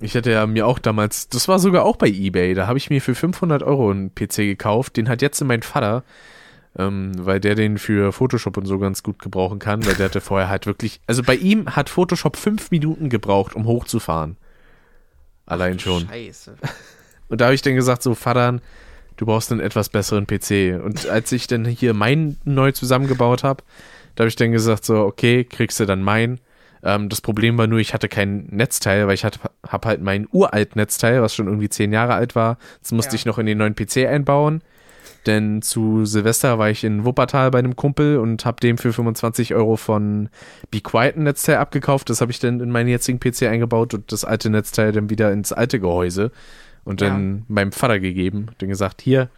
äh, 0.00 0.04
ich 0.04 0.16
hatte 0.16 0.32
ja 0.32 0.44
mir 0.44 0.66
auch 0.66 0.80
damals, 0.80 1.28
das 1.28 1.46
war 1.46 1.60
sogar 1.60 1.84
auch 1.84 1.94
bei 1.94 2.08
Ebay, 2.08 2.54
da 2.54 2.66
habe 2.66 2.78
ich 2.78 2.90
mir 2.90 3.00
für 3.00 3.14
500 3.14 3.62
Euro 3.62 3.92
einen 3.92 4.12
PC 4.12 4.38
gekauft, 4.38 4.96
den 4.96 5.08
hat 5.08 5.22
jetzt 5.22 5.40
mein 5.44 5.62
Vater, 5.62 6.02
ähm, 6.76 7.12
weil 7.16 7.38
der 7.38 7.54
den 7.54 7.78
für 7.78 8.10
Photoshop 8.10 8.56
und 8.56 8.66
so 8.66 8.80
ganz 8.80 9.04
gut 9.04 9.20
gebrauchen 9.20 9.60
kann, 9.60 9.86
weil 9.86 9.94
der 9.94 10.06
hatte 10.06 10.20
vorher 10.20 10.48
halt 10.48 10.66
wirklich, 10.66 11.00
also 11.06 11.22
bei 11.22 11.36
ihm 11.36 11.76
hat 11.76 11.90
Photoshop 11.90 12.36
fünf 12.36 12.72
Minuten 12.72 13.08
gebraucht, 13.08 13.54
um 13.54 13.66
hochzufahren. 13.66 14.36
Allein 15.46 15.78
schon. 15.78 16.08
Scheiße. 16.08 16.56
Und 17.28 17.40
da 17.40 17.44
habe 17.46 17.54
ich 17.54 17.62
dann 17.62 17.76
gesagt, 17.76 18.02
so, 18.02 18.16
Vater, 18.16 18.58
du 19.16 19.26
brauchst 19.26 19.50
einen 19.52 19.60
etwas 19.60 19.88
besseren 19.88 20.26
PC. 20.26 20.80
Und 20.82 21.08
als 21.08 21.32
ich 21.32 21.46
dann 21.46 21.64
hier 21.64 21.94
meinen 21.94 22.38
neu 22.44 22.72
zusammengebaut 22.72 23.44
habe, 23.44 23.62
da 24.14 24.22
habe 24.22 24.28
ich 24.28 24.36
dann 24.36 24.52
gesagt, 24.52 24.84
so, 24.84 24.96
okay, 25.04 25.44
kriegst 25.44 25.80
du 25.80 25.84
dann 25.86 26.02
meinen. 26.02 26.40
Ähm, 26.84 27.08
das 27.08 27.20
Problem 27.20 27.56
war 27.58 27.66
nur, 27.66 27.78
ich 27.78 27.94
hatte 27.94 28.08
kein 28.08 28.46
Netzteil, 28.50 29.06
weil 29.06 29.14
ich 29.14 29.24
habe 29.24 29.38
halt 29.88 30.02
mein 30.02 30.26
uralt 30.32 30.76
Netzteil, 30.76 31.22
was 31.22 31.34
schon 31.34 31.46
irgendwie 31.46 31.68
zehn 31.68 31.92
Jahre 31.92 32.14
alt 32.14 32.34
war. 32.34 32.58
Das 32.82 32.92
musste 32.92 33.12
Ja. 33.12 33.16
ich 33.16 33.26
noch 33.26 33.38
in 33.38 33.46
den 33.46 33.58
neuen 33.58 33.74
PC 33.74 34.06
einbauen. 34.08 34.62
Denn 35.26 35.62
zu 35.62 36.04
Silvester 36.04 36.58
war 36.58 36.68
ich 36.70 36.82
in 36.82 37.04
Wuppertal 37.04 37.52
bei 37.52 37.60
einem 37.60 37.76
Kumpel 37.76 38.18
und 38.18 38.44
habe 38.44 38.60
dem 38.60 38.76
für 38.76 38.92
25 38.92 39.54
Euro 39.54 39.76
von 39.76 40.28
Be 40.72 40.80
Quiet 40.80 41.16
ein 41.16 41.22
Netzteil 41.22 41.56
abgekauft. 41.58 42.10
Das 42.10 42.20
habe 42.20 42.32
ich 42.32 42.40
dann 42.40 42.58
in 42.58 42.70
meinen 42.70 42.88
jetzigen 42.88 43.20
PC 43.20 43.42
eingebaut 43.44 43.94
und 43.94 44.10
das 44.10 44.24
alte 44.24 44.50
Netzteil 44.50 44.90
dann 44.90 45.10
wieder 45.10 45.30
ins 45.32 45.52
alte 45.52 45.78
Gehäuse 45.78 46.32
und 46.84 47.00
dann 47.00 47.44
meinem 47.48 47.72
Vater 47.72 48.00
gegeben. 48.00 48.46
Dann 48.58 48.68
gesagt, 48.68 49.02
hier 49.02 49.28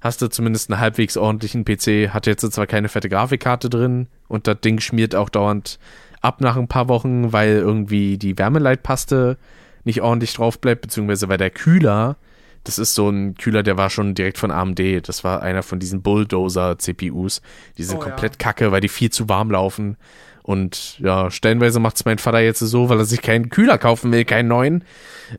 hast 0.00 0.20
du 0.22 0.28
zumindest 0.28 0.70
einen 0.70 0.80
halbwegs 0.80 1.16
ordentlichen 1.16 1.64
PC. 1.64 2.12
Hat 2.12 2.26
jetzt 2.26 2.50
zwar 2.52 2.66
keine 2.66 2.88
fette 2.88 3.08
Grafikkarte 3.08 3.70
drin 3.70 4.06
und 4.28 4.46
das 4.46 4.60
Ding 4.60 4.80
schmiert 4.80 5.14
auch 5.14 5.28
dauernd 5.28 5.78
ab 6.20 6.40
nach 6.40 6.56
ein 6.56 6.68
paar 6.68 6.88
Wochen, 6.88 7.32
weil 7.32 7.56
irgendwie 7.56 8.18
die 8.18 8.38
Wärmeleitpaste 8.38 9.36
nicht 9.84 10.00
ordentlich 10.00 10.34
drauf 10.34 10.58
bleibt, 10.60 10.82
beziehungsweise 10.82 11.28
weil 11.28 11.38
der 11.38 11.50
Kühler, 11.50 12.16
das 12.64 12.78
ist 12.78 12.94
so 12.94 13.10
ein 13.10 13.34
Kühler, 13.34 13.62
der 13.62 13.76
war 13.76 13.90
schon 13.90 14.14
direkt 14.14 14.38
von 14.38 14.50
AMD. 14.50 15.06
Das 15.06 15.24
war 15.24 15.42
einer 15.42 15.62
von 15.62 15.78
diesen 15.78 16.02
Bulldozer-CPUs. 16.02 17.42
Die 17.76 17.82
sind 17.82 17.98
Oh 17.98 18.00
ja. 18.02 18.08
komplett 18.08 18.38
kacke, 18.38 18.72
weil 18.72 18.80
die 18.80 18.88
viel 18.88 19.10
zu 19.10 19.28
warm 19.28 19.50
laufen. 19.50 19.96
Und 20.44 20.98
ja, 20.98 21.30
stellenweise 21.30 21.80
macht 21.80 21.96
es 21.96 22.04
mein 22.04 22.18
Vater 22.18 22.40
jetzt 22.40 22.58
so, 22.58 22.90
weil 22.90 22.98
er 22.98 23.06
sich 23.06 23.22
keinen 23.22 23.48
Kühler 23.48 23.78
kaufen 23.78 24.12
will, 24.12 24.26
keinen 24.26 24.48
neuen, 24.48 24.84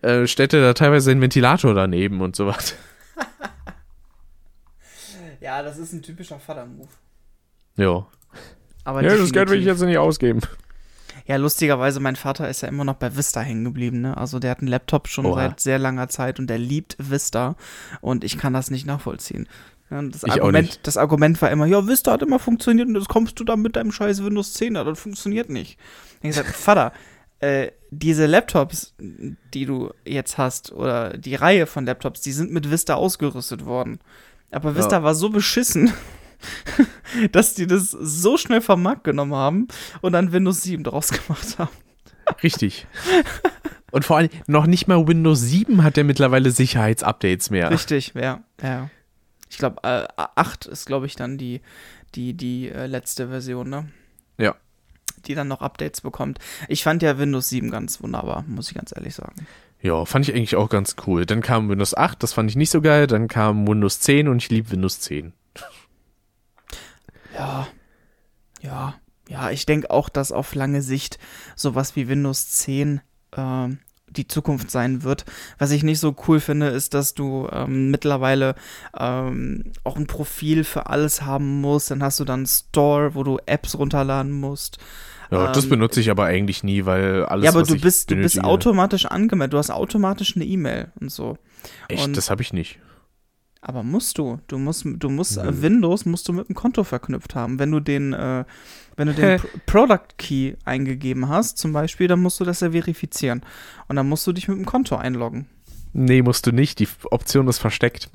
äh, 0.02 0.26
stellt 0.26 0.52
er 0.54 0.62
da 0.62 0.74
teilweise 0.74 1.12
einen 1.12 1.22
Ventilator 1.22 1.76
daneben 1.76 2.22
und 2.22 2.36
sowas. 2.36 2.76
Ja, 5.42 5.62
das 5.62 5.78
ist 5.78 5.94
ein 5.94 6.02
typischer 6.02 6.40
Vater-Move. 6.40 6.88
Ja. 7.78 8.08
Aber 8.84 9.04
Ja, 9.04 9.16
das 9.16 9.32
Geld 9.32 9.48
will 9.52 9.60
ich 9.60 9.66
jetzt 9.66 9.82
nicht 9.82 10.00
ausgeben. 10.00 10.42
Ja, 11.28 11.36
lustigerweise, 11.36 12.00
mein 12.00 12.16
Vater 12.16 12.50
ist 12.50 12.62
ja 12.62 12.68
immer 12.68 12.84
noch 12.84 12.96
bei 12.96 13.16
Vista 13.16 13.42
hängen 13.42 13.64
geblieben, 13.64 14.02
ne? 14.02 14.18
Also 14.18 14.40
der 14.40 14.50
hat 14.50 14.60
einen 14.60 14.70
Laptop 14.70 15.08
schon 15.08 15.28
Oha. 15.28 15.36
seit 15.36 15.60
sehr 15.60 15.78
langer 15.78 16.08
Zeit 16.08 16.40
und 16.40 16.48
der 16.48 16.58
liebt 16.58 16.96
Vista 16.98 17.56
und 18.02 18.24
ich 18.24 18.40
kann 18.40 18.54
das 18.54 18.72
nicht 18.72 18.88
nachvollziehen. 18.88 19.48
Ja, 19.92 20.00
und 20.00 20.16
das, 20.16 20.24
Argument, 20.24 20.80
das 20.84 20.98
Argument 20.98 21.42
war 21.42 21.52
immer, 21.52 21.66
ja, 21.68 21.88
Vista 21.88 22.12
hat 22.14 22.24
immer 22.24 22.40
funktioniert 22.40 22.88
und 22.88 22.96
jetzt 22.96 23.08
kommst 23.08 23.40
du 23.40 23.44
da 23.44 23.56
mit 23.56 23.76
deinem 23.76 23.92
scheiß 23.92 24.24
Windows 24.24 24.54
10 24.54 24.74
da, 24.74 24.84
das 24.84 25.00
funktioniert 25.00 25.50
nicht. 25.50 25.78
Ich 26.22 26.30
gesagt, 26.30 26.50
Vater, 26.56 26.92
äh, 27.40 27.72
diese 27.92 28.26
Laptops, 28.26 28.96
die 28.98 29.66
du 29.66 29.92
jetzt 30.06 30.38
hast, 30.38 30.72
oder 30.72 31.18
die 31.18 31.36
Reihe 31.36 31.68
von 31.68 31.86
Laptops, 31.86 32.22
die 32.22 32.32
sind 32.32 32.52
mit 32.52 32.72
Vista 32.72 32.96
ausgerüstet 32.96 33.66
worden. 33.66 34.00
Aber 34.52 34.76
Vista 34.76 34.98
Ja. 34.98 35.04
war 35.04 35.16
so 35.16 35.30
beschissen, 35.30 35.94
dass 37.32 37.54
die 37.54 37.68
das 37.68 37.92
so 37.92 38.38
schnell 38.38 38.62
vom 38.62 38.82
Markt 38.82 39.04
genommen 39.04 39.36
haben 39.36 39.68
und 40.02 40.14
dann 40.14 40.32
Windows 40.32 40.64
7 40.64 40.84
draus 40.84 41.10
gemacht 41.10 41.60
haben. 41.60 41.72
Richtig. 42.42 42.88
Und 43.92 44.04
vor 44.04 44.18
allem 44.18 44.30
noch 44.48 44.66
nicht 44.66 44.88
mal 44.90 45.08
Windows 45.08 45.40
7 45.40 45.82
hat 45.84 45.96
der 45.96 46.04
mittlerweile 46.04 46.52
Sicherheitsupdates 46.52 47.50
mehr. 47.50 47.72
Richtig, 47.72 48.14
ja, 48.14 48.44
ja. 48.62 48.90
Ich 49.56 49.60
glaube, 49.60 49.82
äh, 49.84 50.06
8 50.18 50.66
ist, 50.66 50.86
glaube 50.86 51.06
ich, 51.06 51.16
dann 51.16 51.38
die, 51.38 51.62
die, 52.14 52.34
die 52.34 52.68
äh, 52.68 52.88
letzte 52.88 53.30
Version, 53.30 53.70
ne? 53.70 53.88
Ja. 54.38 54.54
Die 55.26 55.34
dann 55.34 55.48
noch 55.48 55.62
Updates 55.62 56.02
bekommt. 56.02 56.40
Ich 56.68 56.84
fand 56.84 57.02
ja 57.02 57.18
Windows 57.18 57.48
7 57.48 57.72
ganz 57.72 58.04
wunderbar, 58.04 58.44
muss 58.50 58.68
ich 58.68 58.76
ganz 58.76 58.92
ehrlich 58.94 59.16
sagen. 59.16 59.48
Ja, 59.82 60.04
fand 60.04 60.28
ich 60.28 60.36
eigentlich 60.36 60.58
auch 60.58 60.68
ganz 60.68 60.98
cool. 61.08 61.26
Dann 61.26 61.42
kam 61.42 61.70
Windows 61.70 61.96
8, 61.96 62.22
das 62.22 62.34
fand 62.34 62.50
ich 62.50 62.58
nicht 62.58 62.70
so 62.70 62.82
geil. 62.82 63.08
Dann 63.08 63.30
kam 63.30 63.66
Windows 63.66 64.02
10 64.02 64.28
und 64.28 64.44
ich 64.44 64.50
liebe 64.50 64.72
Windows 64.72 65.00
10. 65.00 65.32
Ja, 67.34 67.70
ja, 68.62 68.96
ja, 69.30 69.52
ich 69.52 69.66
denke 69.66 69.90
auch, 69.90 70.10
dass 70.10 70.34
auf 70.34 70.54
lange 70.54 70.82
Sicht 70.82 71.18
sowas 71.56 71.96
wie 71.96 72.10
Windows 72.10 72.50
10 72.50 73.00
ähm, 73.38 73.80
die 74.18 74.28
Zukunft 74.28 74.72
sein 74.72 75.04
wird. 75.04 75.26
Was 75.58 75.72
ich 75.72 75.84
nicht 75.84 76.00
so 76.00 76.16
cool 76.28 76.40
finde, 76.40 76.68
ist, 76.68 76.94
dass 76.94 77.14
du 77.14 77.48
ähm, 77.52 77.92
mittlerweile 77.92 78.56
ähm, 78.98 79.64
auch 79.84 79.98
ein 79.98 80.08
Profil 80.08 80.64
für 80.64 80.88
alles 80.88 81.22
haben 81.24 81.62
musst. 81.62 81.92
Dann 81.92 82.02
hast 82.04 82.20
du 82.20 82.26
dann 82.26 82.40
einen 82.42 82.46
Store, 82.48 83.16
wo 83.16 83.24
du 83.24 83.38
Apps 83.46 83.78
runterladen 83.78 84.32
musst. 84.32 84.78
Ja, 85.32 85.52
das 85.52 85.64
Ähm, 85.64 85.72
benutze 85.72 86.00
ich 86.00 86.12
aber 86.12 86.26
eigentlich 86.26 86.64
nie, 86.64 86.86
weil 86.86 87.26
alles 87.26 87.46
ja, 87.46 87.52
aber 87.52 87.64
du 87.64 87.74
bist, 87.80 88.12
du 88.12 88.16
bist 88.16 88.36
benötige- 88.36 88.44
automatisch 88.44 89.06
angemeldet. 89.08 89.54
Du 89.54 89.58
hast 89.58 89.72
automatisch 89.72 90.36
eine 90.36 90.46
E-Mail 90.46 90.92
und 91.00 91.12
so. 91.12 91.38
Echt, 91.88 92.06
und- 92.06 92.16
das 92.16 92.30
habe 92.30 92.42
ich 92.44 92.54
nicht. 92.54 92.80
Aber 93.68 93.82
musst 93.82 94.20
du? 94.20 94.40
Du 94.48 94.60
musst, 94.60 94.86
du 94.86 95.10
musst 95.10 95.40
äh, 95.40 95.62
Windows 95.64 96.06
musst 96.06 96.28
du 96.28 96.34
mit 96.34 96.48
dem 96.48 96.54
Konto 96.56 96.84
verknüpft 96.84 97.34
haben. 97.34 97.58
Wenn 97.58 97.72
du 97.72 97.80
den, 97.80 98.14
äh, 98.14 98.46
wenn 98.98 99.08
du 99.08 99.14
den 99.14 99.40
Pro 99.66 99.86
Product 99.86 100.08
Key 100.18 100.54
eingegeben 100.66 101.28
hast, 101.30 101.58
zum 101.58 101.74
Beispiel, 101.74 102.08
dann 102.08 102.22
musst 102.22 102.40
du 102.40 102.44
das 102.44 102.62
ja 102.62 102.72
verifizieren. 102.72 103.42
Und 103.88 103.96
dann 103.96 104.08
musst 104.08 104.26
du 104.28 104.32
dich 104.34 104.48
mit 104.48 104.58
dem 104.58 104.66
Konto 104.66 104.96
einloggen. 104.96 105.48
Nee, 105.94 106.22
musst 106.22 106.46
du 106.46 106.52
nicht. 106.52 106.80
Die 106.80 106.88
Option 107.12 107.48
ist 107.48 107.60
versteckt. 107.60 108.10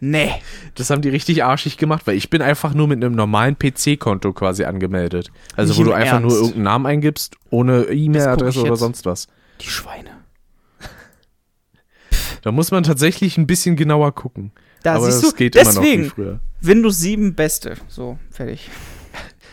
Nee. 0.00 0.32
Das 0.76 0.90
haben 0.90 1.02
die 1.02 1.10
richtig 1.10 1.44
arschig 1.44 1.76
gemacht, 1.76 2.06
weil 2.06 2.16
ich 2.16 2.30
bin 2.30 2.40
einfach 2.40 2.72
nur 2.72 2.88
mit 2.88 3.04
einem 3.04 3.14
normalen 3.14 3.56
PC-Konto 3.58 4.32
quasi 4.32 4.64
angemeldet. 4.64 5.30
Also 5.56 5.72
Nicht 5.72 5.80
wo 5.80 5.84
du 5.84 5.92
einfach 5.92 6.20
nur 6.20 6.30
Ernst? 6.30 6.36
irgendeinen 6.36 6.64
Namen 6.64 6.86
eingibst, 6.86 7.36
ohne 7.50 7.82
E-Mail-Adresse 7.82 8.62
oder 8.62 8.76
sonst 8.76 9.04
was. 9.04 9.28
Die 9.60 9.68
Schweine. 9.68 10.10
Da 12.42 12.50
muss 12.52 12.70
man 12.70 12.82
tatsächlich 12.82 13.36
ein 13.36 13.46
bisschen 13.46 13.76
genauer 13.76 14.14
gucken. 14.14 14.52
Da 14.82 14.94
Aber 14.94 15.04
siehst 15.04 15.22
das 15.22 15.30
du, 15.32 15.36
geht 15.36 15.54
immer 15.56 15.64
noch 15.64 15.82
deswegen, 15.82 16.04
wie 16.04 16.08
früher. 16.08 16.40
Windows 16.62 16.98
7 17.00 17.34
Beste. 17.34 17.76
So, 17.88 18.18
fertig. 18.30 18.70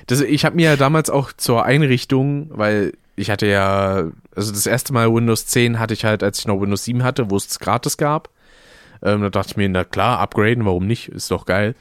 Das, 0.07 0.21
ich 0.21 0.45
habe 0.45 0.55
mir 0.55 0.71
ja 0.71 0.75
damals 0.75 1.09
auch 1.09 1.33
zur 1.33 1.65
Einrichtung, 1.65 2.49
weil 2.51 2.93
ich 3.15 3.29
hatte 3.29 3.47
ja, 3.47 4.09
also 4.35 4.51
das 4.51 4.65
erste 4.65 4.93
Mal 4.93 5.13
Windows 5.13 5.47
10 5.47 5.79
hatte 5.79 5.93
ich 5.93 6.05
halt, 6.05 6.23
als 6.23 6.39
ich 6.39 6.47
noch 6.47 6.61
Windows 6.61 6.85
7 6.85 7.03
hatte, 7.03 7.29
wo 7.29 7.35
es 7.35 7.59
gratis 7.59 7.97
gab. 7.97 8.29
Ähm, 9.01 9.21
da 9.21 9.29
dachte 9.29 9.51
ich 9.51 9.57
mir, 9.57 9.69
na 9.69 9.83
klar, 9.83 10.19
upgraden, 10.19 10.65
warum 10.65 10.87
nicht? 10.87 11.09
Ist 11.09 11.31
doch 11.31 11.45
geil. 11.45 11.75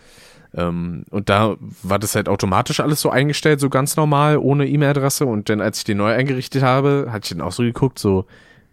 Ähm, 0.54 1.04
und 1.10 1.28
da 1.28 1.56
war 1.82 1.98
das 1.98 2.14
halt 2.14 2.28
automatisch 2.28 2.80
alles 2.80 3.00
so 3.00 3.10
eingestellt, 3.10 3.60
so 3.60 3.68
ganz 3.68 3.96
normal, 3.96 4.38
ohne 4.38 4.66
E-Mail-Adresse. 4.66 5.26
Und 5.26 5.48
dann, 5.48 5.60
als 5.60 5.78
ich 5.78 5.84
den 5.84 5.98
neu 5.98 6.12
eingerichtet 6.12 6.62
habe, 6.62 7.08
hatte 7.10 7.26
ich 7.26 7.30
dann 7.36 7.46
auch 7.46 7.52
so 7.52 7.62
geguckt, 7.62 7.98
so, 7.98 8.26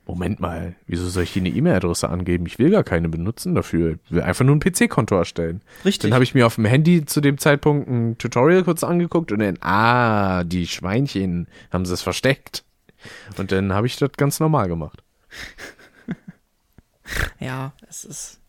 Moment 0.05 0.41
mal, 0.41 0.75
wieso 0.85 1.07
soll 1.07 1.23
ich 1.23 1.31
hier 1.31 1.41
eine 1.41 1.49
E-Mail-Adresse 1.49 2.09
angeben? 2.09 2.45
Ich 2.45 2.59
will 2.59 2.69
gar 2.71 2.83
keine 2.83 3.07
benutzen 3.07 3.55
dafür. 3.55 3.97
Ich 4.03 4.11
will 4.11 4.21
einfach 4.21 4.43
nur 4.43 4.55
ein 4.55 4.59
PC-Konto 4.59 5.15
erstellen. 5.15 5.61
Richtig. 5.85 6.09
Dann 6.09 6.13
habe 6.13 6.25
ich 6.25 6.33
mir 6.33 6.45
auf 6.45 6.55
dem 6.55 6.65
Handy 6.65 7.05
zu 7.05 7.21
dem 7.21 7.37
Zeitpunkt 7.37 7.87
ein 7.89 8.17
Tutorial 8.17 8.63
kurz 8.63 8.83
angeguckt 8.83 9.31
und 9.31 9.39
dann, 9.39 9.57
ah, 9.61 10.43
die 10.43 10.67
Schweinchen 10.67 11.47
haben 11.71 11.85
sie 11.85 11.93
es 11.93 12.01
versteckt. 12.01 12.65
Und 13.37 13.51
dann 13.51 13.73
habe 13.73 13.87
ich 13.87 13.95
das 13.95 14.11
ganz 14.13 14.39
normal 14.39 14.67
gemacht. 14.67 15.03
Ja, 17.39 17.73
es 17.87 18.05
ist. 18.05 18.39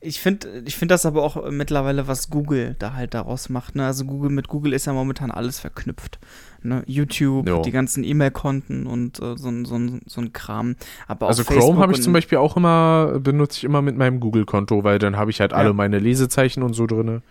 Ich 0.00 0.20
finde 0.20 0.64
ich 0.66 0.76
find 0.76 0.90
das 0.90 1.06
aber 1.06 1.22
auch 1.22 1.50
mittlerweile, 1.50 2.08
was 2.08 2.30
Google 2.30 2.74
da 2.78 2.94
halt 2.94 3.14
daraus 3.14 3.48
macht. 3.48 3.76
Ne? 3.76 3.86
Also 3.86 4.04
Google 4.04 4.30
mit 4.30 4.48
Google 4.48 4.72
ist 4.72 4.86
ja 4.86 4.92
momentan 4.92 5.30
alles 5.30 5.60
verknüpft. 5.60 6.18
Ne? 6.62 6.82
YouTube, 6.86 7.48
Jo. 7.48 7.62
die 7.62 7.70
ganzen 7.70 8.02
E-Mail-Konten 8.02 8.86
und 8.86 9.20
äh, 9.22 9.36
so, 9.36 9.48
ein- 9.48 9.64
so, 9.64 9.78
so 10.06 10.20
ein 10.20 10.32
Kram. 10.32 10.74
Aber 11.06 11.26
auch 11.26 11.30
Also 11.30 11.44
Chrome 11.44 11.80
habe 11.80 11.92
ich 11.92 12.02
zum 12.02 12.12
Beispiel 12.12 12.38
auch 12.38 12.56
immer, 12.56 13.20
benutze 13.20 13.58
ich 13.58 13.64
immer 13.64 13.80
mit 13.80 13.96
meinem 13.96 14.18
Google-Konto, 14.18 14.82
weil 14.82 14.98
dann 14.98 15.16
habe 15.16 15.30
ich 15.30 15.40
halt 15.40 15.52
alle 15.52 15.68
Ja. 15.68 15.72
meine 15.72 15.98
Lesezeichen 16.00 16.62
und 16.64 16.74
so 16.74 16.86
drinne. 16.86 17.22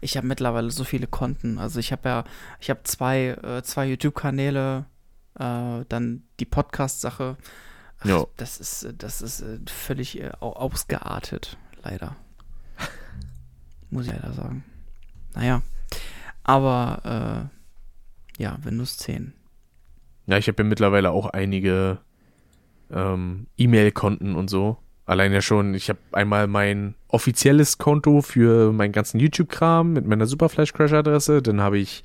Ich 0.00 0.16
habe 0.16 0.26
mittlerweile 0.26 0.70
so 0.70 0.84
viele 0.84 1.06
Konten. 1.06 1.58
Also 1.58 1.80
ich 1.80 1.90
habe 1.92 2.08
ja, 2.08 2.24
ich 2.60 2.70
habe 2.70 2.80
zwei, 2.84 3.30
äh, 3.42 3.62
zwei 3.64 3.86
YouTube-Kanäle, 3.88 4.84
äh, 5.38 5.84
dann 5.88 6.22
die 6.38 6.44
Podcast-Sache. 6.46 7.36
Ach, 8.00 8.04
Ja. 8.06 8.24
Das 8.36 8.58
ist, 8.60 8.84
äh, 8.84 8.94
das 8.96 9.20
ist 9.20 9.40
äh, 9.40 9.58
völlig 9.66 10.20
äh, 10.20 10.30
au- 10.40 10.52
ausgeartet, 10.52 11.58
leider. 11.82 12.14
Muss 13.90 14.06
ich 14.06 14.12
leider 14.12 14.32
sagen. 14.32 14.64
Naja. 15.34 15.62
Aber 16.44 17.48
äh, 17.50 17.63
ja, 18.38 18.58
Windows 18.62 18.96
10. 18.98 19.32
Ja, 20.26 20.38
ich 20.38 20.48
habe 20.48 20.62
ja 20.62 20.68
mittlerweile 20.68 21.10
auch 21.10 21.26
einige 21.26 21.98
ähm, 22.92 23.46
E-Mail-Konten 23.56 24.34
und 24.34 24.48
so. 24.48 24.78
Allein 25.06 25.32
ja 25.32 25.42
schon, 25.42 25.74
ich 25.74 25.90
habe 25.90 25.98
einmal 26.12 26.46
mein 26.46 26.94
offizielles 27.08 27.76
Konto 27.76 28.22
für 28.22 28.72
meinen 28.72 28.92
ganzen 28.92 29.20
YouTube-Kram 29.20 29.92
mit 29.92 30.06
meiner 30.06 30.26
Superflash-Crash-Adresse. 30.26 31.42
Dann 31.42 31.60
habe 31.60 31.78
ich 31.78 32.04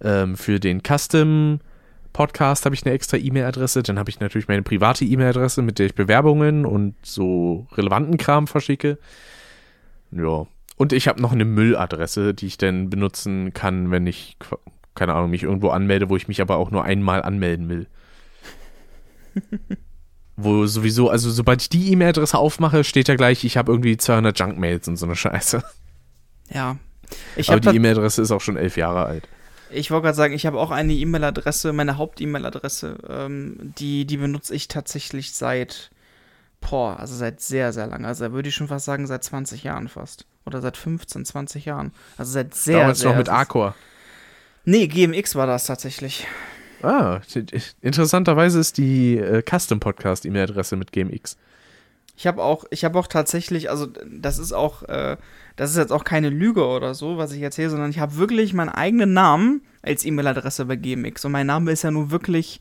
ähm, 0.00 0.36
für 0.36 0.60
den 0.60 0.82
Custom-Podcast 0.82 2.64
habe 2.64 2.76
ich 2.76 2.86
eine 2.86 2.94
extra 2.94 3.16
E-Mail-Adresse. 3.16 3.82
Dann 3.82 3.98
habe 3.98 4.10
ich 4.10 4.20
natürlich 4.20 4.46
meine 4.46 4.62
private 4.62 5.04
E-Mail-Adresse, 5.04 5.62
mit 5.62 5.80
der 5.80 5.86
ich 5.86 5.96
Bewerbungen 5.96 6.66
und 6.66 6.94
so 7.02 7.66
relevanten 7.72 8.16
Kram 8.16 8.46
verschicke. 8.46 8.98
Ja. 10.12 10.46
Und 10.76 10.92
ich 10.92 11.08
habe 11.08 11.20
noch 11.20 11.32
eine 11.32 11.46
Mülladresse, 11.46 12.32
die 12.34 12.46
ich 12.46 12.58
dann 12.58 12.90
benutzen 12.90 13.54
kann, 13.54 13.90
wenn 13.90 14.06
ich, 14.06 14.36
keine 14.96 15.14
Ahnung, 15.14 15.30
mich 15.30 15.44
irgendwo 15.44 15.68
anmelde, 15.68 16.08
wo 16.08 16.16
ich 16.16 16.26
mich 16.28 16.40
aber 16.40 16.56
auch 16.56 16.70
nur 16.72 16.82
einmal 16.84 17.22
anmelden 17.22 17.68
will. 17.68 17.86
wo 20.36 20.66
sowieso, 20.66 21.08
also 21.08 21.30
sobald 21.30 21.62
ich 21.62 21.68
die 21.68 21.92
E-Mail-Adresse 21.92 22.36
aufmache, 22.36 22.84
steht 22.84 23.08
da 23.08 23.16
gleich, 23.16 23.44
ich 23.44 23.56
habe 23.56 23.72
irgendwie 23.72 23.96
200 23.96 24.38
Junk-Mails 24.38 24.88
und 24.88 24.96
so 24.96 25.06
eine 25.06 25.16
Scheiße. 25.16 25.62
Ja. 26.50 26.76
Ich 27.36 27.50
aber 27.50 27.60
die 27.60 27.76
E-Mail-Adresse 27.76 28.22
ist 28.22 28.30
auch 28.30 28.40
schon 28.40 28.56
elf 28.56 28.76
Jahre 28.76 29.06
alt. 29.06 29.28
Ich 29.70 29.90
wollte 29.90 30.04
gerade 30.04 30.16
sagen, 30.16 30.34
ich 30.34 30.46
habe 30.46 30.58
auch 30.58 30.70
eine 30.70 30.92
E-Mail-Adresse, 30.92 31.72
meine 31.72 31.96
Haupt-E-Mail-Adresse, 31.98 32.98
ähm, 33.08 33.72
die, 33.78 34.04
die 34.04 34.16
benutze 34.16 34.54
ich 34.54 34.68
tatsächlich 34.68 35.32
seit, 35.32 35.90
boah, 36.60 36.98
also 37.00 37.16
seit 37.16 37.40
sehr, 37.40 37.72
sehr 37.72 37.86
lange. 37.86 38.06
Also 38.06 38.26
da 38.26 38.32
würde 38.32 38.48
ich 38.48 38.54
schon 38.54 38.68
fast 38.68 38.84
sagen, 38.84 39.06
seit 39.06 39.24
20 39.24 39.64
Jahren 39.64 39.88
fast. 39.88 40.26
Oder 40.44 40.60
seit 40.60 40.76
15, 40.76 41.24
20 41.24 41.64
Jahren. 41.64 41.92
Also 42.16 42.32
seit 42.32 42.54
sehr, 42.54 42.80
Damals 42.80 43.00
sehr. 43.00 43.10
noch 43.10 43.16
mit 43.16 43.26
das 43.26 43.32
ist- 43.34 43.38
Arcor. 43.38 43.74
Nee, 44.68 44.88
GMX 44.88 45.36
war 45.36 45.46
das 45.46 45.64
tatsächlich. 45.64 46.26
Ah, 46.82 47.20
interessanterweise 47.80 48.58
ist 48.58 48.78
die 48.78 49.16
äh, 49.16 49.42
Custom-Podcast-E-Mail-Adresse 49.42 50.74
mit 50.74 50.90
GMX. 50.90 51.36
Ich 52.16 52.26
habe 52.26 52.42
auch, 52.42 52.64
ich 52.70 52.84
habe 52.84 52.98
auch 52.98 53.06
tatsächlich, 53.06 53.70
also 53.70 53.86
das 53.86 54.38
ist 54.38 54.52
auch, 54.52 54.82
äh, 54.82 55.18
das 55.54 55.70
ist 55.70 55.76
jetzt 55.76 55.92
auch 55.92 56.02
keine 56.02 56.30
Lüge 56.30 56.66
oder 56.66 56.94
so, 56.94 57.16
was 57.16 57.30
ich 57.30 57.42
erzähle, 57.42 57.70
sondern 57.70 57.90
ich 57.90 58.00
habe 58.00 58.16
wirklich 58.16 58.54
meinen 58.54 58.70
eigenen 58.70 59.12
Namen 59.12 59.62
als 59.82 60.04
E-Mail-Adresse 60.04 60.64
bei 60.64 60.74
GMX. 60.74 61.24
Und 61.24 61.32
mein 61.32 61.46
Name 61.46 61.70
ist 61.70 61.84
ja 61.84 61.92
nun 61.92 62.10
wirklich 62.10 62.60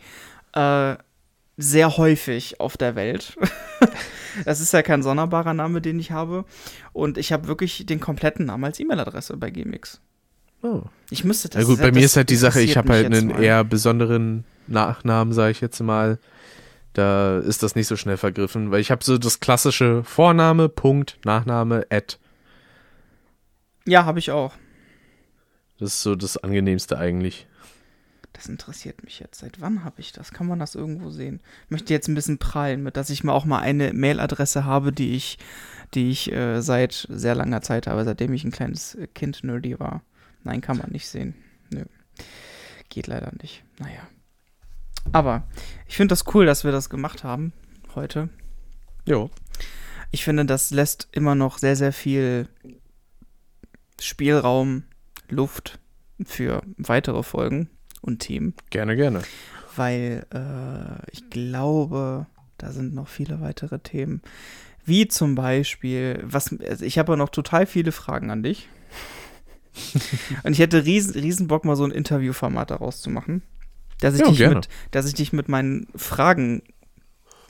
äh, 0.53 0.95
sehr 1.57 1.97
häufig 1.97 2.59
auf 2.59 2.77
der 2.77 2.95
Welt. 2.95 3.35
das 4.45 4.61
ist 4.61 4.73
ja 4.73 4.83
kein 4.83 5.01
sonderbarer 5.01 5.55
Name, 5.55 5.81
den 5.81 5.97
ich 5.97 6.11
habe. 6.11 6.45
Und 6.93 7.17
ich 7.17 7.33
habe 7.33 7.47
wirklich 7.47 7.87
den 7.87 7.99
kompletten 7.99 8.45
Namen 8.45 8.65
als 8.65 8.79
E-Mail-Adresse 8.79 9.37
bei 9.37 9.49
GMX. 9.49 10.01
Oh. 10.65 10.81
Ich 11.11 11.23
müsste 11.23 11.49
das. 11.49 11.61
Na 11.61 11.67
gut, 11.67 11.77
bei 11.77 11.91
das 11.91 11.95
mir 11.95 12.05
ist 12.05 12.17
halt 12.17 12.31
die 12.31 12.35
Sache, 12.35 12.59
ich 12.59 12.75
habe 12.75 12.91
halt 12.91 13.05
einen 13.05 13.27
mal. 13.27 13.43
eher 13.43 13.63
besonderen 13.63 14.45
Nachnamen, 14.65 15.31
sage 15.31 15.51
ich 15.51 15.61
jetzt 15.61 15.79
mal. 15.79 16.17
Da 16.93 17.37
ist 17.39 17.61
das 17.61 17.75
nicht 17.75 17.87
so 17.87 17.95
schnell 17.95 18.17
vergriffen, 18.17 18.71
weil 18.71 18.79
ich 18.79 18.89
habe 18.89 19.03
so 19.03 19.19
das 19.19 19.39
klassische 19.39 20.03
Vorname, 20.03 20.67
Punkt, 20.69 21.19
Nachname, 21.23 21.85
Ad. 21.91 22.15
Ja, 23.85 24.05
habe 24.05 24.17
ich 24.17 24.31
auch. 24.31 24.53
Das 25.77 25.93
ist 25.93 26.01
so 26.01 26.15
das 26.15 26.37
angenehmste 26.37 26.97
eigentlich. 26.97 27.45
Das 28.33 28.47
interessiert 28.47 29.03
mich 29.03 29.19
jetzt. 29.19 29.41
Seit 29.41 29.61
wann 29.61 29.83
habe 29.83 30.01
ich 30.01 30.13
das? 30.13 30.31
Kann 30.31 30.47
man 30.47 30.57
das 30.57 30.73
irgendwo 30.73 31.11
sehen? 31.11 31.41
Ich 31.65 31.71
möchte 31.71 31.93
jetzt 31.93 32.07
ein 32.07 32.15
bisschen 32.15 32.39
prallen 32.39 32.81
mit, 32.81 32.97
dass 32.97 33.11
ich 33.11 33.23
mal 33.23 33.33
auch 33.33 33.45
mal 33.45 33.59
eine 33.59 33.93
Mailadresse 33.93 34.65
habe, 34.65 34.91
die 34.91 35.15
ich, 35.15 35.37
die 35.93 36.09
ich 36.09 36.31
äh, 36.31 36.61
seit 36.61 37.07
sehr 37.09 37.35
langer 37.35 37.61
Zeit 37.61 37.85
habe, 37.85 38.03
seitdem 38.03 38.33
ich 38.33 38.43
ein 38.43 38.51
kleines 38.51 38.97
Kind 39.13 39.43
nerdy 39.43 39.79
war. 39.79 40.01
Nein, 40.45 40.61
kann 40.61 40.77
man 40.77 40.91
nicht 40.91 41.07
sehen. 41.07 41.35
Nö. 41.71 41.83
Geht 42.89 43.07
leider 43.07 43.31
nicht. 43.41 43.63
Naja. 43.79 44.07
Aber 45.11 45.47
ich 45.87 45.97
finde 45.97 46.13
das 46.13 46.23
cool, 46.33 46.45
dass 46.45 46.63
wir 46.63 46.71
das 46.71 46.89
gemacht 46.89 47.23
haben 47.23 47.51
heute. 47.95 48.29
Jo. 49.05 49.29
Ich 50.11 50.23
finde, 50.23 50.45
das 50.45 50.71
lässt 50.71 51.09
immer 51.11 51.35
noch 51.35 51.57
sehr, 51.57 51.75
sehr 51.75 51.91
viel 51.91 52.47
Spielraum, 53.99 54.83
Luft 55.29 55.79
für 56.23 56.61
weitere 56.77 57.23
Folgen 57.23 57.69
und 58.01 58.19
Themen 58.19 58.53
Gerne, 58.69 58.95
gerne. 58.95 59.23
weil 59.75 60.25
äh, 60.31 61.11
ich 61.11 61.29
glaube, 61.31 62.27
da 62.59 62.71
sind 62.71 62.93
noch 62.93 63.07
viele 63.07 63.41
weitere 63.41 63.79
Themen. 63.79 64.21
Wie 64.85 65.07
zum 65.07 65.33
Beispiel, 65.33 66.19
was, 66.23 66.55
also 66.59 66.85
ich 66.85 66.99
habe 66.99 67.13
ja 67.13 67.17
noch 67.17 67.29
total 67.29 67.65
viele 67.65 67.91
Fragen 67.91 68.29
an 68.29 68.43
dich. 68.43 68.69
Und 70.43 70.53
ich 70.53 70.59
hätte 70.59 70.85
riesen, 70.85 71.13
riesen 71.13 71.47
Bock, 71.47 71.65
mal 71.65 71.75
so 71.75 71.83
ein 71.83 71.91
Interviewformat 71.91 72.71
daraus 72.71 73.01
zu 73.01 73.09
machen. 73.09 73.41
Dass 73.99 74.15
ich, 74.15 74.21
Ja, 74.21 74.27
dich 74.29 74.37
gerne. 74.37 74.55
mit, 74.55 74.69
dass 74.91 75.07
ich 75.07 75.13
dich 75.13 75.31
mit 75.33 75.47
meinen 75.49 75.87
Fragen 75.95 76.61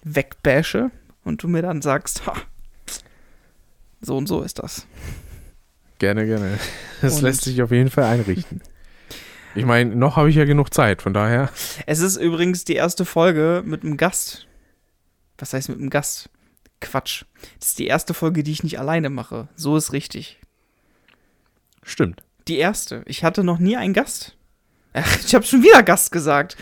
wegbashe 0.04 0.92
und 1.24 1.42
du 1.44 1.48
mir 1.48 1.62
dann 1.62 1.82
sagst, 1.82 2.26
ha, 2.28 2.34
so 4.02 4.16
und 4.18 4.28
so 4.28 4.42
ist 4.42 4.60
das. 4.60 4.86
Gerne, 6.00 6.26
gerne. 6.26 6.60
Das 7.02 7.16
Und- 7.18 7.24
lässt 7.24 7.44
sich 7.44 7.62
auf 7.62 7.72
jeden 7.72 7.90
Fall 7.90 8.04
einrichten. 8.06 8.62
Ich 9.58 9.64
meine, 9.64 9.96
noch 9.96 10.18
habe 10.18 10.30
ich 10.30 10.36
ja 10.36 10.44
genug 10.44 10.74
Zeit, 10.74 11.02
von 11.02 11.14
daher. 11.14 11.50
Es 11.86 12.00
ist 12.02 12.18
übrigens 12.18 12.66
die 12.66 12.74
erste 12.76 13.06
Folge 13.06 13.64
mit 13.66 13.84
einem 13.84 13.96
Gast. 13.96 14.48
Was 15.38 15.54
heißt 15.54 15.70
mit 15.70 15.80
einem 15.80 15.90
Gast? 15.90 16.30
Quatsch. 16.82 17.24
Das 17.62 17.70
ist 17.70 17.80
die 17.80 17.88
erste 17.88 18.14
Folge, 18.14 18.44
die 18.44 18.52
ich 18.52 18.64
nicht 18.64 18.80
alleine 18.80 19.10
mache. 19.10 19.48
So 19.56 19.78
ist 19.78 19.94
richtig. 19.94 20.42
Stimmt. 21.88 22.24
Die 22.50 22.58
erste. 22.58 23.04
Ich 23.06 23.24
hatte 23.24 23.44
noch 23.44 23.60
nie 23.60 23.78
einen 23.78 23.94
Gast. 23.94 24.36
Ach, 24.94 25.20
ich 25.26 25.34
habe 25.36 25.46
schon 25.46 25.64
wieder 25.64 25.82
Gast 25.84 26.12
gesagt. 26.12 26.58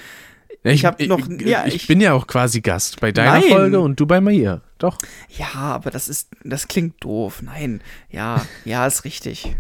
Ja, 0.64 0.72
Ich 0.72 0.86
hab 0.86 1.00
noch- 1.02 1.28
Ich, 1.28 1.42
ja, 1.42 1.66
ich, 1.66 1.76
ich- 1.76 1.88
bin 1.88 2.00
ja 2.02 2.14
auch 2.14 2.28
quasi 2.28 2.62
Gast 2.62 3.00
bei 3.02 3.12
deiner 3.12 3.40
Nein. 3.40 3.44
Folge 3.50 3.80
und 3.80 4.00
du 4.00 4.06
bei 4.06 4.22
mir. 4.22 4.62
Doch. 4.78 4.98
Ja, 5.30 5.54
aber 5.56 5.90
das 5.92 6.08
ist, 6.08 6.30
das 6.44 6.68
klingt 6.68 7.04
doof. 7.04 7.42
Nein. 7.42 7.82
Ja, 8.10 8.46
ja, 8.66 8.86
ist 8.86 9.04
richtig. 9.06 9.56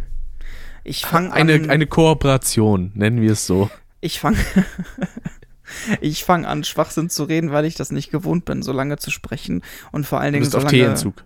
Ich 0.83 1.05
fange 1.05 1.31
an. 1.31 1.49
Eine, 1.49 1.69
eine 1.69 1.87
Kooperation, 1.87 2.91
nennen 2.93 3.21
wir 3.21 3.31
es 3.31 3.47
so. 3.47 3.69
Ich 4.01 4.19
fange 4.19 4.37
ich 6.01 6.23
fang 6.23 6.45
an, 6.45 6.63
Schwachsinn 6.63 7.09
zu 7.09 7.23
reden, 7.23 7.51
weil 7.51 7.65
ich 7.65 7.75
das 7.75 7.91
nicht 7.91 8.11
gewohnt 8.11 8.45
bin, 8.45 8.63
so 8.63 8.71
lange 8.73 8.97
zu 8.97 9.11
sprechen. 9.11 9.61
Und 9.91 10.05
vor 10.05 10.19
allen 10.19 10.33
Du 10.33 10.39
Dingen 10.39 10.43
bist 10.43 10.51
so 10.51 10.57
auf 10.59 10.63
lange. 10.65 10.77
Teeentzug. 10.77 11.23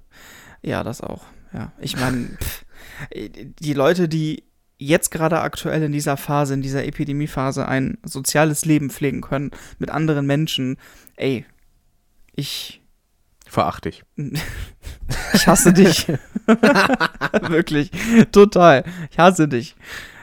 Ja, 0.62 0.84
das 0.84 1.02
auch. 1.02 1.24
Ja, 1.54 1.72
ich 1.80 1.98
meine, 1.98 2.30
die 3.14 3.74
Leute, 3.74 4.08
die 4.08 4.44
jetzt 4.78 5.10
gerade 5.10 5.42
aktuell 5.42 5.82
in 5.84 5.92
dieser 5.92 6.18
Phase, 6.18 6.54
in 6.54 6.62
dieser 6.62 6.86
Epidemiephase 6.86 7.68
ein 7.68 7.98
soziales 8.04 8.66
Leben 8.66 8.90
pflegen 8.90 9.22
können 9.22 9.52
mit 9.80 9.90
anderen 9.90 10.28
Menschen, 10.28 10.78
ey, 11.16 11.46
ich, 12.36 12.82
Verachte 13.50 13.90
ich. 13.90 14.04
ich 15.34 15.48
hasse 15.48 15.74
dich. 15.74 16.08
Wirklich, 17.48 17.92
total. 18.32 18.84
Ich 19.10 19.18
hasse 19.18 19.48
dich. 19.48 19.76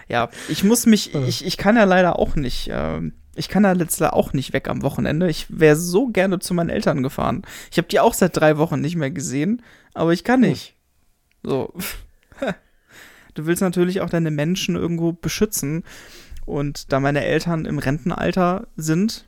Ja, 0.09 0.29
ich 0.49 0.63
muss 0.63 0.85
mich, 0.85 1.15
ich, 1.15 1.45
ich 1.45 1.57
kann 1.57 1.77
ja 1.77 1.85
leider 1.85 2.19
auch 2.19 2.37
nicht, 2.37 2.69
ähm, 2.71 3.15
ich 3.35 3.49
kann 3.49 3.65
ja 3.65 3.73
letztlich 3.73 4.11
auch 4.11 4.35
nicht 4.35 4.53
weg 4.53 4.69
am 4.69 4.83
Wochenende. 4.83 5.31
Ich 5.31 5.47
wäre 5.49 5.77
so 5.77 6.09
gerne 6.09 6.39
zu 6.39 6.53
meinen 6.53 6.69
Eltern 6.69 7.03
gefahren. 7.03 7.43
Ich 7.71 7.79
habe 7.79 7.89
die 7.89 8.01
auch 8.01 8.15
seit 8.15 8.37
drei 8.37 8.59
Wochen 8.59 8.81
nicht 8.81 8.97
mehr 8.97 9.11
gesehen, 9.11 9.63
aber 9.95 10.13
ich 10.13 10.25
kann 10.25 10.41
nicht. 10.41 10.77
So. 11.43 11.73
Du 13.35 13.47
willst 13.47 13.63
natürlich 13.63 14.01
auch 14.01 14.11
deine 14.11 14.31
Menschen 14.31 14.77
irgendwo 14.77 15.13
beschützen. 15.13 15.85
Und 16.47 16.93
da 16.93 17.01
meine 17.01 17.25
Eltern 17.25 17.65
im 17.65 17.79
Rentenalter 17.79 18.67
sind, 18.77 19.27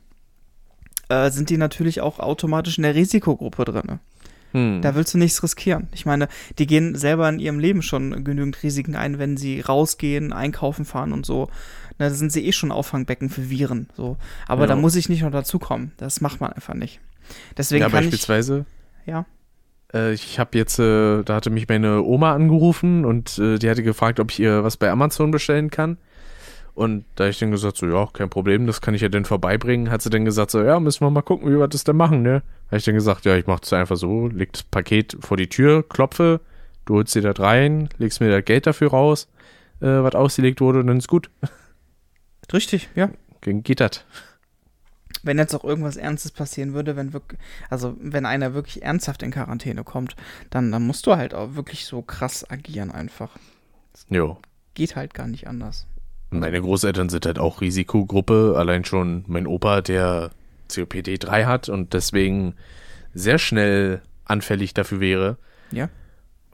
äh, 1.09 1.29
sind 1.31 1.49
die 1.49 1.57
natürlich 1.57 2.01
auch 2.01 2.19
automatisch 2.19 2.77
in 2.77 2.83
der 2.83 2.95
Risikogruppe 2.95 3.65
drin. 3.65 3.99
Hm. 4.53 4.81
Da 4.81 4.95
willst 4.95 5.13
du 5.13 5.17
nichts 5.17 5.41
riskieren. 5.43 5.87
Ich 5.93 6.05
meine, 6.05 6.27
die 6.57 6.67
gehen 6.67 6.95
selber 6.95 7.27
in 7.27 7.39
ihrem 7.39 7.59
Leben 7.59 7.81
schon 7.81 8.23
genügend 8.23 8.61
Risiken 8.63 8.95
ein, 8.95 9.19
wenn 9.19 9.35
sie 9.35 9.59
rausgehen, 9.61 10.31
einkaufen 10.31 10.85
fahren 10.85 11.11
und 11.11 11.25
so. 11.25 11.49
Na, 11.97 12.07
da 12.09 12.13
sind 12.15 12.31
sie 12.31 12.45
eh 12.45 12.51
schon 12.51 12.71
Auffangbecken 12.71 13.29
für 13.29 13.49
Viren. 13.49 13.89
So. 13.97 14.17
Aber 14.47 14.61
Ja. 14.61 14.67
da 14.67 14.75
muss 14.75 14.95
ich 14.95 15.09
nicht 15.09 15.23
noch 15.23 15.31
dazukommen. 15.31 15.91
Das 15.97 16.21
macht 16.21 16.39
man 16.39 16.53
einfach 16.53 16.75
nicht. 16.75 16.99
Deswegen 17.57 17.81
ja, 17.81 17.89
kann 17.89 18.03
ich. 18.05 18.11
beispielsweise. 18.11 18.65
Ja. 19.05 19.25
Äh, 19.93 20.13
ich 20.13 20.39
habe 20.39 20.57
jetzt, 20.57 20.79
äh, 20.79 21.23
da 21.23 21.35
hatte 21.35 21.49
mich 21.49 21.67
meine 21.67 22.03
Oma 22.03 22.33
angerufen 22.33 23.05
und 23.05 23.37
äh, 23.39 23.57
die 23.57 23.69
hatte 23.69 23.83
gefragt, 23.83 24.19
ob 24.19 24.31
ich 24.31 24.39
ihr 24.39 24.63
was 24.63 24.77
bei 24.77 24.89
Amazon 24.89 25.31
bestellen 25.31 25.69
kann. 25.69 25.97
Und 26.73 27.05
da 27.15 27.27
ich 27.27 27.39
dann 27.39 27.49
gesagt, 27.49 27.77
so, 27.77 27.87
ja, 27.87 28.07
kein 28.13 28.29
Problem, 28.29 28.67
das 28.67 28.81
kann 28.81 28.93
ich 28.93 29.01
ja 29.01 29.09
dann 29.09 29.25
vorbeibringen. 29.25 29.89
Hat 29.89 30.03
sie 30.03 30.11
dann 30.11 30.25
gesagt, 30.25 30.51
so, 30.51 30.61
ja, 30.61 30.79
müssen 30.79 31.03
wir 31.03 31.09
mal 31.09 31.23
gucken, 31.23 31.49
wie 31.51 31.57
wir 31.57 31.67
das 31.67 31.83
denn 31.83 31.95
machen, 31.95 32.21
ne? 32.21 32.43
Habe 32.67 32.77
ich 32.77 32.85
dann 32.85 32.93
gesagt, 32.93 33.25
ja, 33.25 33.35
ich 33.35 33.47
mach 33.47 33.59
das 33.59 33.73
einfach 33.73 33.95
so, 33.95 34.27
leg 34.27 34.53
das 34.53 34.61
Paket 34.61 35.17
vor 35.19 35.37
die 35.37 35.49
Tür, 35.49 35.81
klopfe, 35.87 36.39
du 36.85 36.95
holst 36.95 37.15
dir 37.15 37.23
das 37.23 37.39
rein, 37.39 37.89
legst 37.97 38.21
mir 38.21 38.29
das 38.29 38.45
Geld 38.45 38.67
dafür 38.67 38.91
raus, 38.91 39.27
äh, 39.81 39.87
was 39.87 40.13
ausgelegt 40.13 40.61
wurde 40.61 40.79
und 40.81 40.87
dann 40.87 40.97
ist 40.97 41.07
gut. 41.07 41.31
Richtig, 42.53 42.89
ja. 42.93 43.09
Geht 43.41 43.79
das. 43.79 44.05
Wenn 45.27 45.37
jetzt 45.37 45.53
auch 45.53 45.63
irgendwas 45.63 45.97
Ernstes 45.97 46.31
passieren 46.31 46.73
würde, 46.73 46.95
wenn 46.95 47.13
wirklich, 47.13 47.39
also 47.69 47.95
wenn 47.99 48.25
einer 48.25 48.53
wirklich 48.53 48.81
ernsthaft 48.81 49.21
in 49.21 49.31
Quarantäne 49.31 49.83
kommt, 49.83 50.15
dann, 50.49 50.71
dann 50.71 50.87
musst 50.87 51.05
du 51.05 51.15
halt 51.15 51.33
auch 51.33 51.55
wirklich 51.55 51.85
so 51.85 52.01
krass 52.01 52.49
agieren 52.49 52.91
einfach. 52.91 53.37
Jo. 54.09 54.37
Geht 54.73 54.95
halt 54.95 55.13
gar 55.13 55.27
nicht 55.27 55.47
anders. 55.47 55.85
Meine 56.29 56.61
Großeltern 56.61 57.09
sind 57.09 57.25
halt 57.25 57.39
auch 57.39 57.61
Risikogruppe. 57.61 58.55
Allein 58.57 58.85
schon 58.85 59.23
mein 59.27 59.47
Opa, 59.47 59.81
der 59.81 60.31
COPD 60.73 61.17
3 61.17 61.45
hat 61.45 61.69
und 61.69 61.93
deswegen 61.93 62.55
sehr 63.13 63.37
schnell 63.37 64.01
anfällig 64.25 64.73
dafür 64.73 64.99
wäre. 64.99 65.37
Ja. 65.71 65.89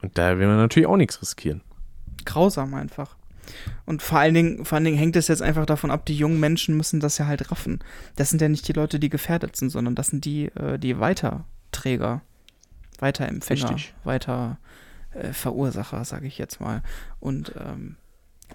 Und 0.02 0.18
da 0.18 0.38
will 0.38 0.46
man 0.46 0.56
natürlich 0.56 0.86
auch 0.86 0.96
nichts 0.96 1.20
riskieren. 1.20 1.62
Grausam 2.24 2.74
einfach. 2.74 3.16
Und 3.86 4.02
vor 4.02 4.18
allen 4.18 4.34
Dingen, 4.34 4.64
vor 4.64 4.76
allen 4.76 4.84
Dingen 4.84 4.98
hängt 4.98 5.16
es 5.16 5.28
jetzt 5.28 5.42
einfach 5.42 5.66
davon 5.66 5.90
ab, 5.90 6.06
die 6.06 6.16
jungen 6.16 6.40
Menschen 6.40 6.76
müssen 6.76 7.00
das 7.00 7.18
ja 7.18 7.26
halt 7.26 7.50
raffen. 7.50 7.80
Das 8.16 8.30
sind 8.30 8.40
ja 8.40 8.48
nicht 8.48 8.66
die 8.68 8.72
Leute, 8.72 8.98
die 8.98 9.08
gefährdet 9.08 9.56
sind, 9.56 9.70
sondern 9.70 9.94
das 9.94 10.08
sind 10.08 10.24
die, 10.24 10.46
äh, 10.46 10.78
die 10.78 10.98
Weiterträger, 10.98 12.22
Weiterempfänger, 12.98 13.70
Richtig. 13.70 13.94
weiter 14.04 14.58
äh, 15.12 15.32
Verursacher, 15.32 16.04
sage 16.04 16.26
ich 16.26 16.38
jetzt 16.38 16.60
mal. 16.60 16.82
Und 17.20 17.52
ähm, 17.58 17.96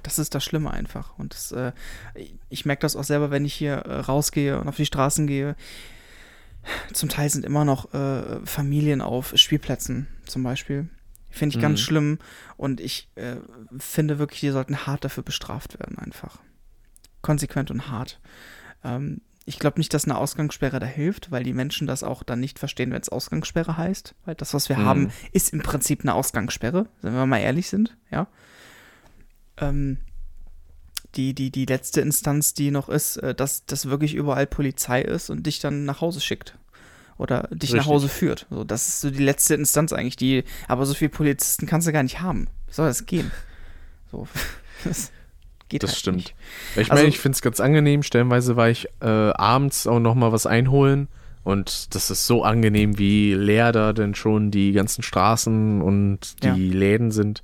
das 0.04 0.20
ist 0.20 0.36
das 0.36 0.44
Schlimme 0.44 0.72
einfach. 0.72 1.18
Und 1.18 1.34
das, 1.34 1.52
äh, 1.52 1.72
ich 2.50 2.66
merke 2.66 2.82
das 2.82 2.96
auch 2.96 3.04
selber, 3.04 3.32
wenn 3.32 3.46
ich 3.46 3.54
hier 3.54 3.74
äh, 3.74 4.00
rausgehe 4.00 4.60
und 4.60 4.68
auf 4.68 4.76
die 4.76 4.86
Straßen 4.86 5.28
gehe. 5.28 5.56
Zum 6.94 7.10
Teil 7.10 7.30
sind 7.30 7.46
immer 7.46 7.66
noch 7.66 7.94
äh, 7.94 8.46
Familien 8.46 9.02
auf 9.02 9.34
Spielplätzen 9.36 10.08
zum 10.26 10.44
Beispiel. 10.44 10.90
Finde 11.30 11.56
ich 11.56 11.62
ganz 11.62 11.80
Mhm. 11.80 11.84
schlimm. 11.84 12.20
Und 12.58 12.80
ich 12.82 13.10
äh, 13.16 13.36
finde 13.78 14.20
wirklich, 14.20 14.40
die 14.42 14.50
sollten 14.50 14.86
hart 14.88 15.04
dafür 15.06 15.24
bestraft 15.24 15.80
werden, 15.80 15.98
einfach. 15.98 16.40
Konsequent 17.22 17.70
und 17.72 17.90
hart. 17.90 18.20
Ähm, 18.84 19.22
ich 19.46 19.58
glaube 19.58 19.80
nicht, 19.80 19.94
dass 19.94 20.06
eine 20.06 20.18
Ausgangssperre 20.18 20.80
da 20.80 20.86
hilft, 20.86 21.32
weil 21.32 21.44
die 21.44 21.54
Menschen 21.54 21.88
das 21.88 22.04
auch 22.04 22.22
dann 22.22 22.40
nicht 22.40 22.60
verstehen, 22.60 22.92
wenn 22.92 23.02
es 23.02 23.10
Ausgangssperre 23.10 23.78
heißt. 23.78 24.14
Weil 24.26 24.36
das, 24.36 24.54
was 24.54 24.70
wir 24.70 24.78
Mhm. 24.78 24.86
haben, 24.86 25.12
ist 25.32 25.54
im 25.54 25.62
Prinzip 25.62 26.02
eine 26.02 26.14
Ausgangssperre, 26.14 26.88
wenn 27.02 27.14
wir 27.14 27.26
mal 27.26 27.40
ehrlich 27.40 27.68
sind, 27.70 27.98
ja. 28.12 28.28
Ähm, 29.58 29.98
die, 31.16 31.34
die, 31.34 31.50
die 31.52 31.66
letzte 31.66 32.02
Instanz, 32.02 32.54
die 32.54 32.70
noch 32.70 32.88
ist, 32.90 33.18
äh, 33.18 33.34
dass 33.34 33.66
das 33.66 33.88
wirklich 33.88 34.14
überall 34.14 34.46
Polizei 34.46 35.02
ist 35.02 35.32
und 35.32 35.48
dich 35.48 35.60
dann 35.60 35.84
nach 35.86 36.02
Hause 36.02 36.22
schickt. 36.22 36.56
Oder 37.20 37.48
dich 37.52 37.72
nach 37.72 37.80
Richtig. 37.82 37.86
Hause 37.94 38.08
führt. 38.10 38.48
So, 38.50 38.64
das 38.64 38.88
ist 38.88 39.02
so 39.02 39.12
die 39.12 39.22
letzte 39.24 39.54
Instanz 39.54 39.94
eigentlich. 39.94 40.16
Die, 40.16 40.44
aber 40.68 40.86
so 40.88 40.96
viele 40.96 41.10
Polizisten 41.10 41.68
kannst 41.68 41.88
du 41.88 41.92
gar 41.92 42.02
nicht 42.02 42.22
haben. 42.22 42.48
Wie 42.68 42.74
soll 42.74 42.88
das 42.88 43.06
gehen? 43.06 43.30
So, 44.12 44.28
das 44.86 45.12
geht 45.68 45.84
Das 45.84 45.92
halt 45.92 46.00
stimmt. 46.00 46.18
Nicht. 46.18 46.36
Ich 46.76 46.78
Also- 46.90 46.94
meine, 46.94 47.08
ich 47.10 47.20
finde 47.20 47.36
es 47.36 47.42
ganz 47.44 47.60
angenehm. 47.60 48.02
Stellenweise 48.04 48.56
war 48.56 48.70
ich 48.70 48.88
äh, 49.02 49.06
abends 49.06 49.86
auch 49.86 50.00
noch 50.00 50.16
mal 50.16 50.32
was 50.32 50.46
einholen. 50.48 51.08
Und 51.44 51.94
das 51.96 52.10
ist 52.10 52.26
so 52.26 52.44
angenehm, 52.44 52.98
wie 52.98 53.34
leer 53.34 53.72
da 53.72 53.94
denn 53.94 54.16
schon 54.16 54.50
die 54.52 54.72
ganzen 54.72 55.04
Straßen 55.04 55.82
und 55.82 56.42
die 56.44 56.48
Ja. 56.48 56.54
Läden 56.56 57.12
sind. 57.12 57.44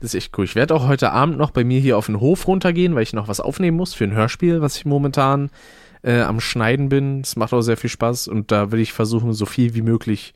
Das 0.00 0.12
ist 0.12 0.24
echt 0.24 0.36
cool. 0.38 0.44
Ich 0.44 0.54
werde 0.54 0.74
auch 0.74 0.86
heute 0.88 1.12
Abend 1.12 1.38
noch 1.38 1.50
bei 1.50 1.62
mir 1.64 1.80
hier 1.80 1.96
auf 1.98 2.06
den 2.06 2.20
Hof 2.20 2.46
runtergehen, 2.48 2.94
weil 2.94 3.02
ich 3.04 3.12
noch 3.12 3.28
was 3.28 3.40
aufnehmen 3.40 3.76
muss 3.76 3.94
für 3.94 4.04
ein 4.04 4.12
Hörspiel, 4.12 4.60
was 4.60 4.76
ich 4.76 4.84
momentan 4.84 5.50
äh, 6.04 6.20
am 6.20 6.40
Schneiden 6.40 6.88
bin. 6.88 7.20
Es 7.22 7.36
macht 7.36 7.52
auch 7.52 7.62
sehr 7.62 7.76
viel 7.76 7.90
Spaß 7.90 8.28
und 8.28 8.52
da 8.52 8.70
will 8.70 8.80
ich 8.80 8.92
versuchen, 8.92 9.32
so 9.32 9.46
viel 9.46 9.74
wie 9.74 9.82
möglich 9.82 10.34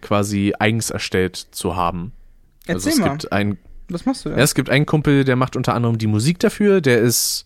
quasi 0.00 0.54
eigens 0.58 0.90
erstellt 0.90 1.36
zu 1.36 1.76
haben. 1.76 2.12
Erzähl 2.66 2.74
also 2.74 2.88
es 2.88 2.98
mal, 2.98 3.10
gibt 3.10 3.32
ein 3.32 3.58
was 3.88 4.06
machst 4.06 4.24
du 4.24 4.28
ja, 4.28 4.36
denn? 4.36 4.44
es 4.44 4.54
gibt 4.54 4.70
einen 4.70 4.86
Kumpel, 4.86 5.24
der 5.24 5.36
macht 5.36 5.56
unter 5.56 5.74
anderem 5.74 5.98
die 5.98 6.06
Musik 6.06 6.38
dafür. 6.38 6.80
Der 6.80 7.00
ist 7.00 7.44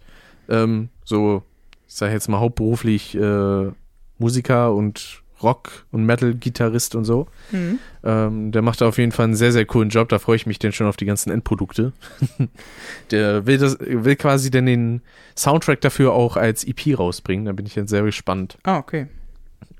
ähm, 0.49 0.91
so, 1.05 1.43
ich 1.89 1.95
sag 1.95 2.13
jetzt 2.13 2.29
mal 2.29 2.39
hauptberuflich 2.39 3.15
äh, 3.15 3.71
Musiker 4.19 4.75
und 4.75 5.23
Rock- 5.45 5.87
und 5.93 6.05
Metal-Gitarrist 6.05 6.95
und 6.95 7.05
so. 7.05 7.29
Mhm. 7.53 7.79
Ähm, 8.03 8.53
der 8.53 8.63
macht 8.63 8.81
da 8.81 8.89
auf 8.89 8.99
jeden 8.99 9.13
Fall 9.13 9.27
einen 9.27 9.37
sehr, 9.37 9.53
sehr 9.53 9.67
coolen 9.67 9.91
Job. 9.91 10.09
Da 10.09 10.19
freue 10.19 10.37
ich 10.37 10.47
mich 10.47 10.59
denn 10.59 10.73
schon 10.73 10.87
auf 10.87 10.97
die 10.97 11.05
ganzen 11.05 11.31
Endprodukte. 11.31 11.93
der 13.11 13.47
will, 13.47 13.59
das, 13.59 13.79
will 13.81 14.17
quasi 14.17 14.51
dann 14.51 14.67
den 14.67 15.03
Soundtrack 15.37 15.81
dafür 15.81 16.13
auch 16.13 16.37
als 16.37 16.65
EP 16.65 16.99
rausbringen. 16.99 17.45
Da 17.45 17.53
bin 17.53 17.67
ich 17.67 17.75
jetzt 17.75 17.91
sehr 17.91 18.03
gespannt. 18.03 18.59
Ah, 18.65 18.79
okay. 18.79 19.07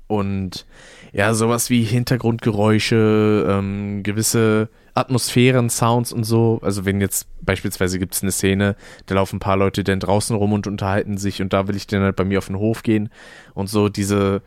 Und 0.07 0.65
ja, 1.11 1.33
sowas 1.33 1.69
wie 1.69 1.83
Hintergrundgeräusche, 1.83 3.45
ähm, 3.49 4.03
gewisse 4.03 4.69
Atmosphären, 4.95 5.69
Sounds 5.69 6.13
und 6.13 6.23
so. 6.23 6.59
Also 6.61 6.85
wenn 6.85 7.01
jetzt 7.01 7.27
beispielsweise 7.41 7.99
gibt 7.99 8.15
es 8.15 8.21
eine 8.21 8.31
Szene, 8.31 8.75
da 9.07 9.15
laufen 9.15 9.37
ein 9.37 9.39
paar 9.39 9.57
Leute 9.57 9.83
dann 9.83 9.99
draußen 9.99 10.35
rum 10.35 10.53
und 10.53 10.67
unterhalten 10.67 11.17
sich 11.17 11.41
und 11.41 11.53
da 11.53 11.67
will 11.67 11.75
ich 11.75 11.85
dann 11.85 12.01
halt 12.01 12.15
bei 12.15 12.23
mir 12.23 12.37
auf 12.37 12.47
den 12.47 12.57
Hof 12.57 12.81
gehen 12.81 13.09
und 13.53 13.69
so 13.69 13.89
diese 13.89 14.41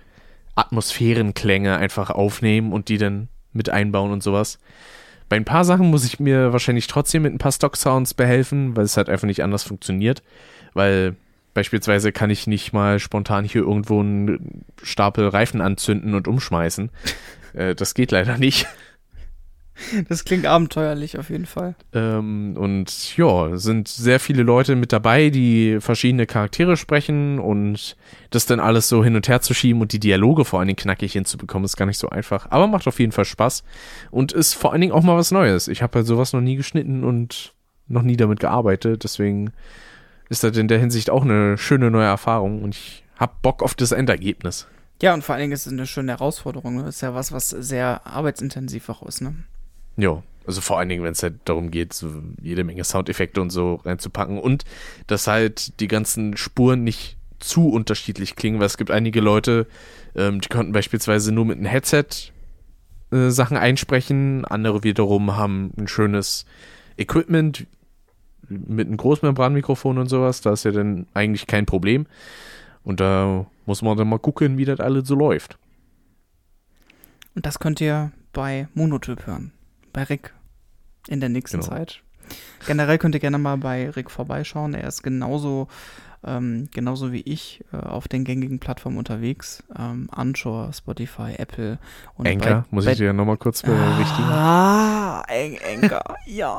Atmosphärenklänge 0.59 1.77
einfach 1.77 2.11
aufnehmen 2.11 2.73
und 2.73 2.89
die 2.89 2.99
dann 2.99 3.29
mit 3.53 3.71
einbauen 3.71 4.13
und 4.13 4.23
sowas. 4.23 4.59
Bei 5.29 5.37
ein 5.37 5.45
paar 5.45 5.65
Sachen 5.65 5.91
muss 5.91 6.05
ich 6.05 6.21
mir 6.21 6.53
wahrscheinlich 6.53 6.87
trotzdem 6.87 7.23
mit 7.23 7.35
ein 7.35 7.39
paar 7.39 7.53
Stock-Sounds 7.53 8.15
behelfen, 8.15 8.77
weil 8.77 8.85
es 8.85 8.97
halt 8.97 9.09
einfach 9.09 9.27
nicht 9.27 9.43
anders 9.43 9.63
funktioniert. 9.63 10.23
Weil 10.73 11.17
beispielsweise 11.55 12.13
kann 12.13 12.31
ich 12.31 12.47
nicht 12.47 12.73
mal 12.73 12.99
spontan 12.99 13.45
hier 13.45 13.63
irgendwo 13.63 14.01
einen 14.01 14.65
Stapel 14.83 15.29
Reifen 15.29 15.61
anzünden 15.61 16.15
und 16.15 16.29
umschmeißen. 16.29 16.91
äh, 17.53 17.75
das 17.75 17.95
geht 17.95 18.11
leider 18.11 18.39
nicht. 18.39 18.67
Das 20.09 20.25
klingt 20.25 20.47
abenteuerlich 20.47 21.19
auf 21.19 21.31
jeden 21.31 21.47
Fall. 21.47 21.75
Ähm, 21.93 22.57
und 22.57 23.17
ja, 23.17 23.57
sind 23.57 23.89
sehr 23.89 24.21
viele 24.21 24.43
Leute 24.43 24.77
mit 24.77 24.93
dabei, 24.93 25.31
die 25.31 25.79
verschiedene 25.81 26.27
Charaktere 26.27 26.77
sprechen 26.77 27.39
und 27.39 27.97
das 28.31 28.47
dann 28.47 28.61
alles 28.61 28.89
so 28.89 29.05
hin 29.05 29.17
und 29.17 29.29
her 29.29 29.41
zu 29.41 29.55
schieben 29.55 29.81
und 29.81 29.93
die 29.93 30.01
Dialoge 30.01 30.45
vor 30.45 30.59
allen 30.59 30.69
Dingen 30.69 30.77
knackig 30.77 31.13
hinzubekommen, 31.13 31.65
ist 31.65 31.77
gar 31.77 31.87
nicht 31.87 31.99
so 31.99 32.09
einfach. 32.11 32.51
Aber 32.51 32.67
macht 32.67 32.87
auf 32.87 32.99
jeden 32.99 33.13
Fall 33.13 33.25
Spaß 33.25 33.65
und 34.11 34.33
ist 34.33 34.55
vor 34.55 34.73
allen 34.73 34.81
Dingen 34.81 34.93
auch 34.93 35.03
mal 35.03 35.17
was 35.17 35.31
Neues. 35.31 35.69
Ich 35.69 35.83
habe 35.83 35.99
halt 35.99 36.07
sowas 36.07 36.33
noch 36.33 36.41
nie 36.41 36.57
geschnitten 36.57 37.05
und 37.05 37.55
noch 37.87 38.03
nie 38.03 38.17
damit 38.17 38.41
gearbeitet, 38.41 39.05
deswegen 39.05 39.53
ist 40.29 40.45
das 40.45 40.57
in 40.57 40.69
der 40.69 40.79
Hinsicht 40.79 41.09
auch 41.09 41.23
eine 41.23 41.57
schöne 41.57 41.91
neue 41.91 42.05
Erfahrung 42.05 42.63
und 42.63 42.75
ich 42.75 43.05
hab 43.17 43.41
Bock 43.43 43.63
auf 43.63 43.75
das 43.75 43.93
Endergebnis. 43.93 44.67
Ja, 45.01 45.15
und 45.15 45.23
vor 45.23 45.35
allen 45.35 45.43
Dingen 45.43 45.53
ist 45.53 45.67
es 45.67 45.73
eine 45.73 45.87
schöne 45.87 46.13
Herausforderung. 46.13 46.85
Ist 46.87 47.03
ja 47.03 47.15
was, 47.15 47.31
was 47.33 47.51
sehr 47.51 48.05
arbeitsintensiv 48.05 48.89
auch 48.89 49.03
ist, 49.03 49.21
ne? 49.21 49.35
Ja, 49.99 50.23
also 50.47 50.62
vor 50.62 50.79
allen 50.79 50.89
Dingen, 50.89 51.03
wenn 51.03 51.12
es 51.12 51.23
halt 51.23 51.41
darum 51.45 51.70
geht, 51.70 51.93
so 51.93 52.23
jede 52.41 52.65
Menge 52.65 52.85
Soundeffekte 52.85 53.43
und 53.43 53.51
so 53.51 53.75
reinzupacken 53.85 54.39
und 54.39 54.65
dass 55.09 55.27
halt 55.27 55.79
die 55.81 55.89
ganzen 55.89 56.37
Spuren 56.39 56.85
nicht 56.85 57.19
zu 57.41 57.69
unterschiedlich 57.69 58.37
klingen, 58.37 58.61
weil 58.61 58.66
es 58.66 58.79
gibt 58.79 58.91
einige 58.91 59.20
Leute, 59.20 59.66
ähm, 60.15 60.41
die 60.41 60.49
konnten 60.49 60.73
beispielsweise 60.73 61.33
nur 61.33 61.45
mit 61.45 61.59
einem 61.59 61.66
Headset 61.66 62.07
äh, 63.11 63.29
Sachen 63.29 63.57
einsprechen, 63.57 64.45
andere 64.45 64.85
wiederum 64.85 65.37
haben 65.37 65.73
ein 65.77 65.89
schönes 65.89 66.47
Equipment 66.97 67.66
mit 68.49 68.87
einem 68.87 68.97
Großmembranmikrofon 68.97 69.99
und 69.99 70.09
sowas, 70.09 70.41
da 70.41 70.53
ist 70.53 70.65
ja 70.65 70.70
dann 70.70 71.07
eigentlich 71.12 71.47
kein 71.47 71.66
Problem 71.66 72.07
und 72.85 73.01
da 73.01 73.47
muss 73.66 73.83
man 73.83 73.99
dann 73.99 74.09
mal 74.09 74.19
gucken, 74.19 74.59
wie 74.59 74.65
das 74.65 74.81
alles 74.81 75.09
so 75.09 75.16
läuft. 75.16 75.59
Und 77.35 77.45
das 77.45 77.59
könnt 77.59 77.81
ihr 77.81 78.12
bei 78.33 78.69
Monotyp 78.75 79.27
hören. 79.27 79.53
Bei 79.99 80.05
Rick. 80.05 80.33
In 81.09 81.19
der 81.19 81.29
nächsten 81.29 81.59
Genau. 81.59 81.73
Zeit. 81.73 82.03
Generell 82.69 82.99
könnt 82.99 83.16
ihr 83.16 83.20
gerne 83.20 83.37
mal 83.39 83.57
bei 83.57 83.91
Rick 83.91 84.12
vorbeischauen. 84.12 84.75
Er 84.75 84.87
ist 84.87 85.03
genauso, 85.03 85.66
ähm, 86.25 86.69
genauso 86.73 87.11
wie 87.11 87.23
ich 87.23 87.65
äh, 87.73 87.79
auf 87.79 88.07
den 88.07 88.23
gängigen 88.23 88.61
Plattformen 88.61 88.97
unterwegs. 88.97 89.65
Ähm, 89.77 90.09
Anchor, 90.12 90.73
Spotify, 90.73 91.35
Apple 91.37 91.81
und 92.15 92.29
Anchor, 92.29 92.65
muss 92.70 92.85
bei, 92.85 92.93
ich 92.93 92.99
dir 92.99 93.12
nochmal 93.12 93.39
kurz 93.39 93.62
berichtigen. 93.62 94.29
Ah, 94.29 95.23
Anchor. 95.23 96.15
ja. 96.27 96.59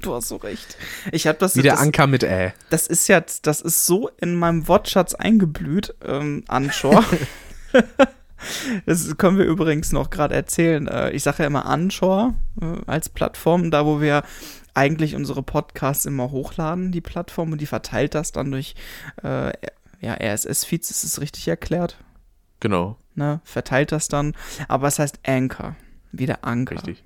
Du 0.00 0.14
hast 0.14 0.28
so 0.28 0.36
recht. 0.36 0.78
Ich 1.12 1.26
habe 1.26 1.36
das, 1.36 1.56
Wie 1.56 1.62
der 1.62 1.72
das, 1.72 1.82
Anker 1.82 2.06
mit 2.06 2.22
Ä. 2.22 2.54
das 2.70 2.86
ist 2.86 3.08
jetzt, 3.08 3.46
das 3.46 3.60
ist 3.60 3.84
so 3.84 4.08
in 4.22 4.36
meinem 4.36 4.66
Wortschatz 4.68 5.12
eingeblüht, 5.14 5.94
ähm, 6.02 6.44
Anchor. 6.48 7.04
das 8.86 9.16
können 9.16 9.38
wir 9.38 9.44
übrigens 9.44 9.92
noch 9.92 10.10
gerade 10.10 10.34
erzählen. 10.34 10.86
Äh, 10.88 11.10
ich 11.10 11.22
sage 11.22 11.42
ja 11.42 11.46
immer 11.46 11.66
Anchor 11.66 12.34
äh, 12.60 12.66
als 12.86 13.08
Plattform, 13.08 13.70
da 13.70 13.86
wo 13.86 14.00
wir 14.00 14.22
eigentlich 14.74 15.16
unsere 15.16 15.42
Podcasts 15.42 16.06
immer 16.06 16.30
hochladen, 16.30 16.92
die 16.92 17.00
Plattform, 17.00 17.52
und 17.52 17.60
die 17.60 17.66
verteilt 17.66 18.14
das 18.14 18.32
dann 18.32 18.50
durch 18.52 18.74
äh, 19.22 19.52
ja, 20.00 20.14
RSS-Feeds, 20.14 20.90
ist 20.90 21.04
es 21.04 21.20
richtig 21.20 21.46
erklärt, 21.48 21.96
Genau, 22.60 22.96
ne? 23.14 23.40
Verteilt 23.44 23.90
das 23.92 24.08
dann, 24.08 24.34
aber 24.68 24.86
es 24.88 24.98
heißt 24.98 25.20
Anchor, 25.26 25.76
wie 26.12 26.26
der 26.26 26.44
Anker. 26.44 26.76
richtig. 26.76 27.02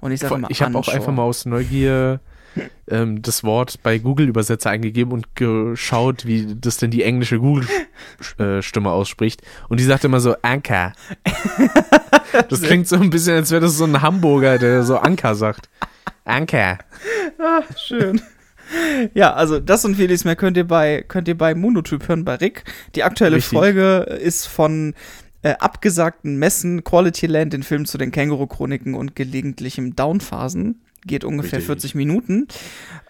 Und 0.00 0.12
ich 0.12 0.20
sage 0.20 0.34
immer 0.34 0.50
Ich 0.50 0.60
habe 0.62 0.74
auch 0.76 0.86
Anchor. 0.88 0.94
einfach 0.94 1.12
mal 1.12 1.22
aus 1.22 1.46
Neugier 1.46 2.20
ähm, 2.88 3.22
das 3.22 3.44
Wort 3.44 3.82
bei 3.82 3.98
Google-Übersetzer 3.98 4.70
eingegeben 4.70 5.12
und 5.12 5.34
geschaut, 5.36 6.26
wie 6.26 6.54
das 6.54 6.78
denn 6.78 6.90
die 6.90 7.02
englische 7.02 7.38
Google-Stimme 7.38 8.90
ausspricht. 8.90 9.42
Und 9.68 9.80
die 9.80 9.84
sagt 9.84 10.04
immer 10.04 10.20
so 10.20 10.34
Anker. 10.42 10.92
Das 12.48 12.60
klingt 12.62 12.86
so 12.86 12.96
ein 12.96 13.10
bisschen, 13.10 13.36
als 13.36 13.50
wäre 13.50 13.62
das 13.62 13.76
so 13.76 13.84
ein 13.84 14.02
Hamburger, 14.02 14.58
der 14.58 14.82
so 14.82 14.98
Anker 14.98 15.34
sagt. 15.34 15.68
Anker. 16.24 16.78
Ah, 17.38 17.62
schön. 17.76 18.20
Ja, 19.14 19.32
also 19.32 19.60
das 19.60 19.84
und 19.84 19.94
vieles 19.94 20.24
mehr 20.24 20.36
könnt 20.36 20.56
ihr 20.56 20.66
bei, 20.66 21.04
könnt 21.08 21.28
ihr 21.28 21.38
bei 21.38 21.54
Monotyp 21.54 22.06
hören, 22.08 22.24
bei 22.24 22.34
Rick. 22.34 22.64
Die 22.94 23.02
aktuelle 23.02 23.36
Richtig. 23.36 23.58
Folge 23.58 24.00
ist 24.20 24.46
von 24.46 24.94
äh, 25.42 25.54
abgesagten 25.58 26.36
Messen, 26.36 26.84
Quality 26.84 27.26
Land, 27.26 27.52
den 27.52 27.62
Film 27.62 27.86
zu 27.86 27.96
den 27.96 28.10
Känguru-Chroniken 28.10 28.94
und 28.94 29.16
gelegentlichem 29.16 29.96
Downphasen. 29.96 30.82
Geht 31.08 31.24
ungefähr 31.24 31.58
Richtig. 31.58 31.66
40 31.66 31.94
Minuten. 31.96 32.46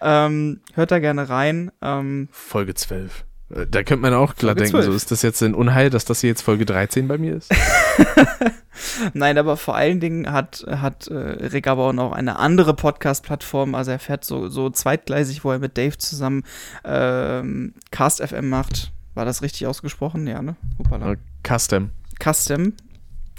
Ähm, 0.01 0.61
hört 0.73 0.89
da 0.91 0.97
gerne 0.99 1.29
rein. 1.29 1.71
Ähm, 1.81 2.27
Folge 2.31 2.73
12. 2.73 3.25
Äh, 3.51 3.67
Da 3.67 3.83
könnte 3.83 4.01
man 4.01 4.13
auch 4.13 4.35
klar 4.35 4.55
Folge 4.55 4.63
denken, 4.71 4.77
so 4.77 4.83
12. 4.89 4.95
ist 4.95 5.11
das 5.11 5.21
jetzt 5.21 5.43
ein 5.43 5.53
Unheil, 5.53 5.89
dass 5.91 6.05
das 6.05 6.21
hier 6.21 6.29
jetzt 6.29 6.41
Folge 6.41 6.65
13 6.65 7.07
bei 7.07 7.17
mir 7.17 7.35
ist? 7.35 7.51
Nein, 9.13 9.37
aber 9.37 9.57
vor 9.57 9.75
allen 9.75 9.99
Dingen 9.99 10.31
hat, 10.31 10.65
hat 10.67 11.07
äh, 11.07 11.13
Rick 11.13 11.67
aber 11.67 11.87
auch 11.89 11.93
noch 11.93 12.11
eine 12.13 12.39
andere 12.39 12.73
Podcast-Plattform. 12.73 13.75
Also 13.75 13.91
er 13.91 13.99
fährt 13.99 14.23
so, 14.23 14.47
so 14.49 14.69
zweitgleisig, 14.69 15.43
wo 15.43 15.51
er 15.51 15.59
mit 15.59 15.77
Dave 15.77 15.97
zusammen 15.97 16.43
ähm, 16.85 17.73
Cast 17.91 18.21
FM 18.21 18.49
macht. 18.49 18.91
War 19.15 19.25
das 19.25 19.41
richtig 19.41 19.67
ausgesprochen? 19.67 20.25
Ja, 20.27 20.41
ne? 20.41 20.55
Hoppala. 20.77 21.13
Äh, 21.13 21.17
Custom. 21.45 21.89
Custom. 22.23 22.73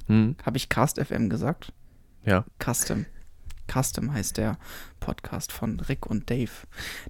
Hm, 0.06 0.36
Habe 0.44 0.56
ich 0.56 0.68
Cast 0.68 1.00
FM 1.00 1.30
gesagt? 1.30 1.72
ja. 2.24 2.44
Custom. 2.62 3.06
Custom 3.70 4.12
heißt 4.12 4.36
der 4.36 4.58
Podcast 4.98 5.52
von 5.52 5.80
Rick 5.80 6.06
und 6.06 6.30
Dave. 6.30 6.50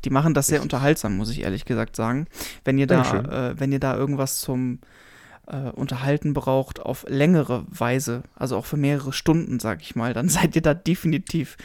Die 0.04 0.10
machen 0.10 0.34
das 0.34 0.48
sehr 0.48 0.58
Richtig. 0.58 0.72
unterhaltsam, 0.72 1.16
muss 1.16 1.30
ich 1.30 1.42
ehrlich 1.42 1.64
gesagt 1.64 1.96
sagen. 1.96 2.26
Wenn 2.64 2.78
ihr 2.78 2.86
da, 2.86 3.50
äh, 3.50 3.58
wenn 3.58 3.72
ihr 3.72 3.80
da 3.80 3.96
irgendwas 3.96 4.40
zum 4.40 4.80
äh, 5.50 5.70
Unterhalten 5.70 6.34
braucht 6.34 6.80
auf 6.80 7.04
längere 7.08 7.64
Weise, 7.68 8.22
also 8.36 8.56
auch 8.56 8.66
für 8.66 8.76
mehrere 8.76 9.12
Stunden, 9.12 9.60
sag 9.60 9.82
ich 9.82 9.96
mal, 9.96 10.14
dann 10.14 10.28
seid 10.30 10.56
ihr 10.56 10.62
da 10.62 10.74
definitiv 10.74 11.56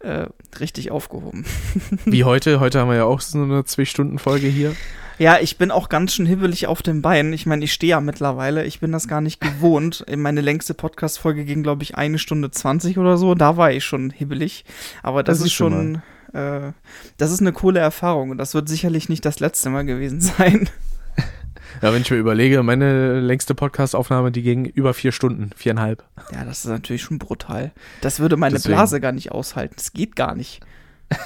äh, 0.00 0.26
richtig 0.58 0.90
aufgehoben. 0.90 1.44
Wie 2.04 2.24
heute. 2.24 2.60
Heute 2.60 2.80
haben 2.80 2.88
wir 2.88 2.96
ja 2.96 3.04
auch 3.04 3.20
so 3.20 3.38
eine 3.42 3.64
Zwei-Stunden-Folge 3.64 4.46
hier. 4.46 4.74
Ja, 5.18 5.38
ich 5.38 5.58
bin 5.58 5.70
auch 5.70 5.90
ganz 5.90 6.14
schön 6.14 6.24
hibbelig 6.24 6.66
auf 6.66 6.80
den 6.80 7.02
Beinen. 7.02 7.34
Ich 7.34 7.44
meine, 7.44 7.62
ich 7.62 7.74
stehe 7.74 7.90
ja 7.90 8.00
mittlerweile. 8.00 8.64
Ich 8.64 8.80
bin 8.80 8.90
das 8.90 9.06
gar 9.06 9.20
nicht 9.20 9.38
gewohnt. 9.40 10.06
Meine 10.16 10.40
längste 10.40 10.72
Podcast-Folge 10.72 11.44
ging, 11.44 11.62
glaube 11.62 11.82
ich, 11.82 11.94
eine 11.94 12.18
Stunde 12.18 12.50
20 12.50 12.96
oder 12.96 13.18
so. 13.18 13.34
Da 13.34 13.58
war 13.58 13.70
ich 13.70 13.84
schon 13.84 14.08
hibbelig. 14.08 14.64
Aber 15.02 15.22
das, 15.22 15.38
Das 15.38 15.48
ist 15.48 15.52
schon, 15.52 15.96
äh, 16.32 16.72
das 17.18 17.32
ist 17.32 17.40
eine 17.40 17.52
coole 17.52 17.80
Erfahrung. 17.80 18.30
Und 18.30 18.38
das 18.38 18.54
wird 18.54 18.70
sicherlich 18.70 19.10
nicht 19.10 19.26
das 19.26 19.40
letzte 19.40 19.68
Mal 19.68 19.84
gewesen 19.84 20.22
sein. 20.22 20.70
Ja, 21.82 21.94
wenn 21.94 22.02
ich 22.02 22.10
mir 22.10 22.18
überlege, 22.18 22.62
meine 22.62 23.20
längste 23.20 23.54
Podcast-Aufnahme, 23.54 24.32
die 24.32 24.42
ging 24.42 24.66
über 24.66 24.92
vier 24.92 25.12
Stunden, 25.12 25.50
viereinhalb. 25.56 26.04
Ja, 26.32 26.44
das 26.44 26.64
ist 26.64 26.70
natürlich 26.70 27.02
schon 27.02 27.18
brutal. 27.18 27.72
Das 28.02 28.20
würde 28.20 28.36
meine 28.36 28.56
Deswegen. 28.56 28.74
Blase 28.74 29.00
gar 29.00 29.12
nicht 29.12 29.32
aushalten. 29.32 29.74
Das 29.76 29.92
geht 29.92 30.14
gar 30.14 30.34
nicht. 30.34 30.60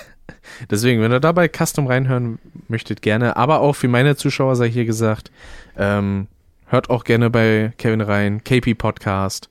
Deswegen, 0.71 1.01
wenn 1.01 1.11
ihr 1.11 1.21
da 1.21 1.33
bei 1.33 1.49
Custom 1.49 1.89
reinhören 1.89 2.39
möchtet, 2.69 3.03
gerne. 3.03 3.37
Aber 3.37 3.61
auch 3.61 3.75
für 3.75 3.89
meine 3.89 4.15
Zuschauer 4.15 4.55
sei 4.55 4.71
hier 4.71 4.85
gesagt, 4.85 5.33
ähm, 5.77 6.29
hört 6.67 6.89
auch 6.89 7.03
gerne 7.03 7.31
bei 7.31 7.73
Kevin 7.79 8.01
rein, 8.01 8.45
KP 8.45 8.75
Podcast. 8.75 9.51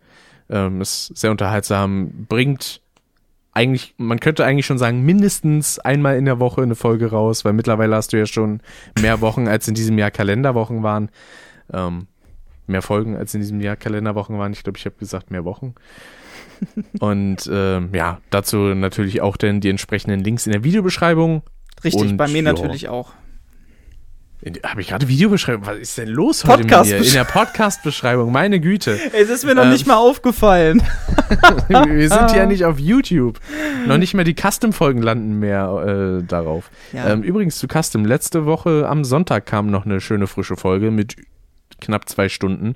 Ähm, 0.50 0.80
ist 0.82 1.08
sehr 1.18 1.32
unterhaltsam, 1.32 2.28
bringt 2.30 2.82
eigentlich, 3.54 3.94
man 3.98 4.20
könnte 4.20 4.46
eigentlich 4.46 4.66
schon 4.66 4.78
sagen, 4.78 5.02
mindestens 5.04 5.80
einmal 5.80 6.18
in 6.18 6.26
der 6.26 6.40
Woche 6.40 6.62
eine 6.62 6.76
Folge 6.76 7.12
raus, 7.12 7.46
weil 7.46 7.54
mittlerweile 7.54 7.96
hast 7.96 8.14
du 8.14 8.18
ja 8.18 8.26
schon 8.26 8.62
mehr 9.00 9.22
Wochen, 9.22 9.48
als 9.48 9.68
in 9.68 9.76
diesem 9.76 9.98
Jahr 9.98 10.12
Kalenderwochen 10.12 10.84
waren. 10.84 11.10
Ähm, 11.72 12.08
mehr 12.66 12.82
Folgen, 12.82 13.16
als 13.16 13.34
in 13.34 13.42
diesem 13.42 13.62
Jahr 13.62 13.76
Kalenderwochen 13.76 14.38
waren. 14.38 14.54
Ich 14.54 14.64
glaube, 14.64 14.78
ich 14.78 14.86
habe 14.86 14.96
gesagt, 14.98 15.32
mehr 15.32 15.46
Wochen. 15.46 15.76
Und 17.00 17.50
ähm, 17.52 17.90
ja, 17.94 18.20
dazu 18.30 18.58
natürlich 18.58 19.22
auch 19.22 19.38
dann 19.38 19.62
die 19.62 19.70
entsprechenden 19.70 20.22
Links 20.22 20.46
in 20.46 20.54
der 20.54 20.64
Videobeschreibung. 20.64 21.44
Richtig, 21.84 22.12
Und, 22.12 22.18
bei 22.18 22.28
mir 22.28 22.44
ja. 22.44 22.54
natürlich 22.54 22.90
auch. 22.90 23.14
Habe 24.66 24.82
ich 24.82 24.90
gerade 24.90 25.08
Videobeschreibung? 25.08 25.66
Was 25.66 25.78
ist 25.78 25.98
denn 25.98 26.10
los 26.10 26.44
heute 26.44 26.64
mit? 26.64 26.72
Podcast-Besch- 26.74 27.08
In 27.08 27.14
der 27.14 27.24
Podcast-Beschreibung, 27.24 28.32
meine 28.32 28.60
Güte. 28.60 29.00
Es 29.14 29.30
ist 29.30 29.46
mir 29.46 29.56
noch 29.56 29.64
Ähm. 29.64 29.70
nicht 29.72 29.88
mal 29.88 29.96
aufgefallen. 29.96 30.84
Wir 31.70 32.10
sind 32.10 32.32
ja 32.36 32.46
nicht 32.46 32.66
auf 32.66 32.78
YouTube. 32.78 33.40
Noch 33.88 33.98
nicht 33.98 34.14
mehr 34.14 34.26
die 34.26 34.36
Custom-Folgen 34.36 35.02
landen 35.02 35.40
mehr 35.40 36.20
äh, 36.22 36.24
darauf. 36.28 36.70
Ja. 36.92 37.10
Ähm, 37.10 37.24
übrigens 37.24 37.58
zu 37.58 37.68
Custom. 37.68 38.04
Letzte 38.06 38.46
Woche 38.46 38.88
am 38.90 39.06
Sonntag 39.06 39.46
kam 39.46 39.68
noch 39.68 39.86
eine 39.86 40.02
schöne 40.02 40.28
frische 40.28 40.58
Folge 40.58 40.92
mit 40.92 41.16
knapp 41.80 42.10
zwei 42.10 42.28
Stunden, 42.30 42.76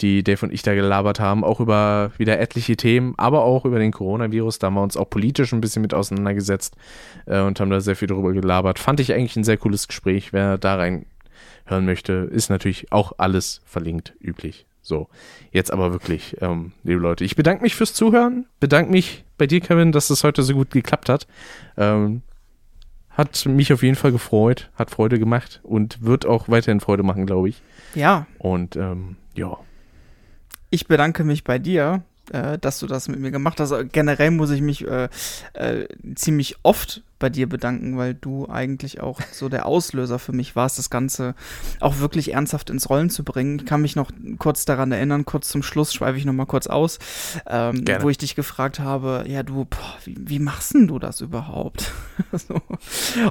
die 0.00 0.22
Dave 0.22 0.46
und 0.46 0.52
ich 0.52 0.62
da 0.62 0.74
gelabert 0.74 1.20
haben. 1.20 1.44
Auch 1.44 1.60
über 1.60 2.12
wieder 2.18 2.38
etliche 2.38 2.76
Themen, 2.76 3.14
aber 3.16 3.42
auch 3.42 3.64
über 3.64 3.78
den 3.78 3.92
Coronavirus. 3.92 4.58
Da 4.58 4.68
haben 4.68 4.74
wir 4.74 4.82
uns 4.82 4.96
auch 4.96 5.10
politisch 5.10 5.52
ein 5.52 5.60
bisschen 5.60 5.82
mit 5.82 5.94
auseinandergesetzt 5.94 6.76
äh, 7.26 7.40
und 7.40 7.60
haben 7.60 7.70
da 7.70 7.80
sehr 7.80 7.96
viel 7.96 8.08
darüber 8.08 8.32
gelabert. 8.32 8.78
Fand 8.78 9.00
ich 9.00 9.12
eigentlich 9.12 9.36
ein 9.36 9.44
sehr 9.44 9.56
cooles 9.56 9.88
Gespräch. 9.88 10.32
Wer 10.32 10.58
da 10.58 10.76
rein 10.76 11.06
hören 11.66 11.84
möchte, 11.84 12.12
ist 12.12 12.50
natürlich 12.50 12.92
auch 12.92 13.12
alles 13.18 13.60
verlinkt, 13.64 14.14
üblich. 14.20 14.66
So, 14.80 15.08
jetzt 15.52 15.70
aber 15.70 15.92
wirklich, 15.92 16.36
ähm, 16.40 16.72
liebe 16.82 17.00
Leute, 17.00 17.22
ich 17.22 17.36
bedanke 17.36 17.62
mich 17.62 17.74
fürs 17.74 17.92
Zuhören, 17.92 18.46
bedanke 18.58 18.90
mich 18.90 19.24
bei 19.36 19.46
dir, 19.46 19.60
Kevin, 19.60 19.92
dass 19.92 20.08
es 20.08 20.24
heute 20.24 20.42
so 20.42 20.54
gut 20.54 20.70
geklappt 20.70 21.10
hat. 21.10 21.26
Ähm, 21.76 22.22
hat 23.10 23.44
mich 23.46 23.72
auf 23.72 23.82
jeden 23.82 23.96
Fall 23.96 24.12
gefreut, 24.12 24.70
hat 24.76 24.90
Freude 24.90 25.18
gemacht 25.18 25.60
und 25.64 26.02
wird 26.02 26.24
auch 26.24 26.48
weiterhin 26.48 26.80
Freude 26.80 27.02
machen, 27.02 27.26
glaube 27.26 27.48
ich. 27.48 27.60
Ja, 27.94 28.26
Und 28.38 28.76
ähm, 28.76 29.16
ja, 29.34 29.58
ich 30.70 30.86
bedanke 30.86 31.24
mich 31.24 31.44
bei 31.44 31.58
dir, 31.58 32.02
äh, 32.32 32.58
dass 32.58 32.78
du 32.78 32.86
das 32.86 33.08
mit 33.08 33.20
mir 33.20 33.30
gemacht 33.30 33.60
hast. 33.60 33.74
Generell 33.92 34.30
muss 34.30 34.50
ich 34.50 34.60
mich 34.60 34.86
äh, 34.86 35.08
äh, 35.54 35.88
ziemlich 36.14 36.56
oft 36.62 37.02
bei 37.18 37.30
dir 37.30 37.48
bedanken, 37.48 37.96
weil 37.96 38.14
du 38.14 38.48
eigentlich 38.48 39.00
auch 39.00 39.20
so 39.32 39.48
der 39.48 39.66
Auslöser 39.66 40.18
für 40.18 40.32
mich 40.32 40.54
warst, 40.54 40.78
das 40.78 40.90
Ganze 40.90 41.34
auch 41.80 41.98
wirklich 41.98 42.32
ernsthaft 42.32 42.70
ins 42.70 42.88
Rollen 42.90 43.10
zu 43.10 43.24
bringen. 43.24 43.58
Ich 43.58 43.66
kann 43.66 43.82
mich 43.82 43.96
noch 43.96 44.10
kurz 44.38 44.64
daran 44.64 44.92
erinnern, 44.92 45.24
kurz 45.24 45.48
zum 45.48 45.62
Schluss 45.62 45.92
schweife 45.92 46.18
ich 46.18 46.24
noch 46.24 46.32
mal 46.32 46.46
kurz 46.46 46.66
aus, 46.66 46.98
ähm, 47.48 47.84
wo 48.00 48.08
ich 48.08 48.18
dich 48.18 48.34
gefragt 48.34 48.78
habe, 48.78 49.24
ja 49.26 49.42
du, 49.42 49.64
boah, 49.64 49.96
wie, 50.04 50.16
wie 50.18 50.38
machst 50.38 50.74
denn 50.74 50.86
du 50.86 50.98
das 50.98 51.20
überhaupt? 51.20 51.92
so. 52.32 52.60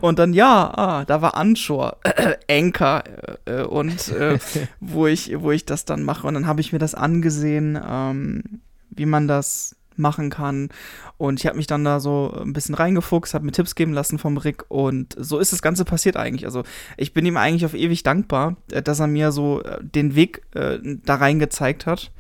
Und 0.02 0.20
dann, 0.20 0.34
ja, 0.34 0.74
ah, 0.76 1.06
da 1.06 1.22
war 1.22 1.36
Anschor, 1.36 1.98
äh, 2.04 2.36
Anchor 2.50 3.04
äh, 3.46 3.62
und 3.62 4.10
äh, 4.10 4.38
wo, 4.80 5.08
ich, 5.08 5.40
wo 5.40 5.52
ich 5.52 5.66
das 5.66 5.86
dann 5.86 6.04
mache. 6.04 6.28
Und 6.28 6.34
dann 6.34 6.48
habe 6.48 6.62
ich 6.62 6.74
mir 6.74 6.80
das 6.80 6.94
angesehen, 6.94 7.80
ähm, 7.88 8.62
wie 8.98 9.06
man 9.06 9.28
das 9.28 9.76
machen 9.98 10.30
kann. 10.30 10.70
Und 11.18 11.40
ich 11.40 11.48
habe 11.48 11.58
mich 11.58 11.68
dann 11.68 11.84
da 11.84 12.00
so 12.00 12.32
ein 12.40 12.54
bisschen 12.54 12.76
reingefuchst, 12.76 13.34
habe 13.34 13.46
mir 13.46 13.52
Tipps 13.52 13.76
geben 13.76 13.94
lassen 13.94 14.20
vom 14.20 14.38
Rick 14.38 14.66
und 14.70 15.16
so 15.18 15.40
ist 15.40 15.52
das 15.52 15.62
Ganze 15.62 15.86
passiert 15.86 16.18
eigentlich. 16.18 16.46
Also 16.46 16.64
ich 16.96 17.14
bin 17.14 17.26
ihm 17.26 17.38
eigentlich 17.38 17.66
auf 17.66 17.74
ewig 17.74 18.04
dankbar, 18.04 18.58
äh, 18.72 18.82
dass 18.82 19.00
er 19.00 19.08
mir 19.08 19.32
so 19.32 19.64
äh, 19.64 19.80
den 19.82 20.16
Weg 20.16 20.44
äh, 20.54 20.80
da 20.84 21.16
rein 21.16 21.40
gezeigt 21.40 21.86
hat. 21.86 22.12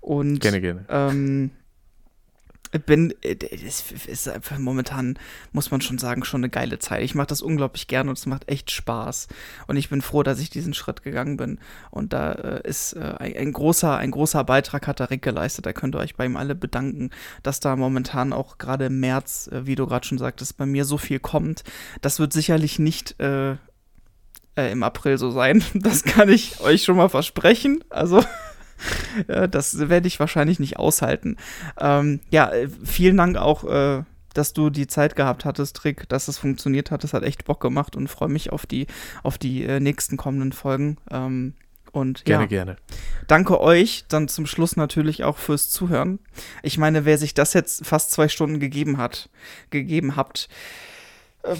Und 0.00 0.40
gerne, 0.40 0.60
gerne. 0.60 0.84
ähm, 0.88 1.50
bin, 2.70 3.14
äh, 3.22 3.36
es 3.66 3.92
ist 4.06 4.28
einfach 4.28 4.58
momentan, 4.58 5.18
muss 5.52 5.70
man 5.70 5.80
schon 5.80 5.98
sagen, 5.98 6.24
schon 6.24 6.40
eine 6.40 6.50
geile 6.50 6.78
Zeit. 6.78 7.02
Ich 7.02 7.14
mache 7.14 7.28
das 7.28 7.42
unglaublich 7.42 7.86
gerne 7.86 8.10
und 8.10 8.18
es 8.18 8.26
macht 8.26 8.48
echt 8.48 8.70
Spaß. 8.70 9.28
Und 9.66 9.76
ich 9.76 9.88
bin 9.88 10.02
froh, 10.02 10.22
dass 10.22 10.40
ich 10.40 10.50
diesen 10.50 10.74
Schritt 10.74 11.02
gegangen 11.02 11.36
bin. 11.36 11.58
Und 11.90 12.12
da 12.12 12.32
äh, 12.32 12.68
ist 12.68 12.94
äh, 12.94 13.14
ein, 13.18 13.36
ein 13.36 13.52
großer, 13.52 13.96
ein 13.96 14.10
großer 14.10 14.44
Beitrag 14.44 14.86
hat 14.86 15.00
der 15.00 15.10
Rick 15.10 15.22
geleistet. 15.22 15.66
Da 15.66 15.72
könnt 15.72 15.94
ihr 15.94 16.00
euch 16.00 16.16
bei 16.16 16.26
ihm 16.26 16.36
alle 16.36 16.54
bedanken, 16.54 17.10
dass 17.42 17.60
da 17.60 17.76
momentan 17.76 18.32
auch 18.32 18.58
gerade 18.58 18.86
im 18.86 19.00
März, 19.00 19.48
äh, 19.52 19.66
wie 19.66 19.74
du 19.74 19.86
gerade 19.86 20.06
schon 20.06 20.18
sagtest, 20.18 20.56
bei 20.56 20.66
mir 20.66 20.84
so 20.84 20.98
viel 20.98 21.20
kommt. 21.20 21.64
Das 22.02 22.18
wird 22.18 22.32
sicherlich 22.32 22.78
nicht 22.78 23.18
äh, 23.20 23.56
äh, 24.58 24.72
im 24.72 24.82
April 24.82 25.16
so 25.18 25.30
sein. 25.30 25.64
Das 25.74 26.02
kann 26.02 26.28
ich 26.28 26.60
euch 26.60 26.82
schon 26.82 26.96
mal 26.96 27.08
versprechen. 27.08 27.84
Also. 27.88 28.22
Ja, 29.26 29.46
das 29.48 29.88
werde 29.88 30.08
ich 30.08 30.20
wahrscheinlich 30.20 30.58
nicht 30.58 30.78
aushalten. 30.78 31.36
Ähm, 31.80 32.20
ja, 32.30 32.50
äh, 32.50 32.68
vielen 32.84 33.16
Dank 33.16 33.36
auch, 33.36 33.64
äh, 33.64 34.02
dass 34.34 34.52
du 34.52 34.70
die 34.70 34.86
Zeit 34.86 35.16
gehabt 35.16 35.44
hattest, 35.44 35.84
Rick, 35.84 36.08
dass 36.08 36.28
es 36.28 36.38
funktioniert 36.38 36.90
hat. 36.90 37.02
Das 37.02 37.12
hat 37.12 37.22
echt 37.22 37.44
Bock 37.44 37.60
gemacht 37.60 37.96
und 37.96 38.08
freue 38.08 38.28
mich 38.28 38.52
auf 38.52 38.66
die, 38.66 38.86
auf 39.22 39.38
die 39.38 39.64
äh, 39.64 39.80
nächsten 39.80 40.16
kommenden 40.16 40.52
Folgen. 40.52 40.98
Ähm, 41.10 41.54
und 41.90 42.24
Gerne, 42.24 42.44
ja, 42.44 42.48
gerne. 42.48 42.76
danke 43.26 43.60
euch 43.60 44.04
dann 44.08 44.28
zum 44.28 44.46
Schluss 44.46 44.76
natürlich 44.76 45.24
auch 45.24 45.38
fürs 45.38 45.70
Zuhören. 45.70 46.18
Ich 46.62 46.78
meine, 46.78 47.04
wer 47.04 47.18
sich 47.18 47.34
das 47.34 47.54
jetzt 47.54 47.86
fast 47.86 48.10
zwei 48.10 48.28
Stunden 48.28 48.60
gegeben 48.60 48.98
hat, 48.98 49.30
gegeben 49.70 50.14
habt, 50.14 50.48
äh, 51.42 51.56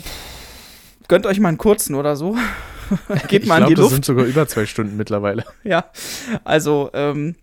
gönnt 1.08 1.26
euch 1.26 1.40
mal 1.40 1.48
einen 1.48 1.58
kurzen 1.58 1.94
oder 1.94 2.14
so. 2.14 2.36
Geht 3.28 3.42
Ich 3.42 3.48
mal 3.48 3.56
in 3.56 3.60
glaube, 3.60 3.68
die 3.68 3.74
das 3.74 3.82
Luft. 3.82 3.94
sind 3.94 4.04
sogar 4.04 4.24
über 4.24 4.46
zwei 4.48 4.66
Stunden 4.66 4.96
mittlerweile. 4.96 5.44
Ja, 5.64 5.84
also 6.44 6.90
ähm, 6.94 7.34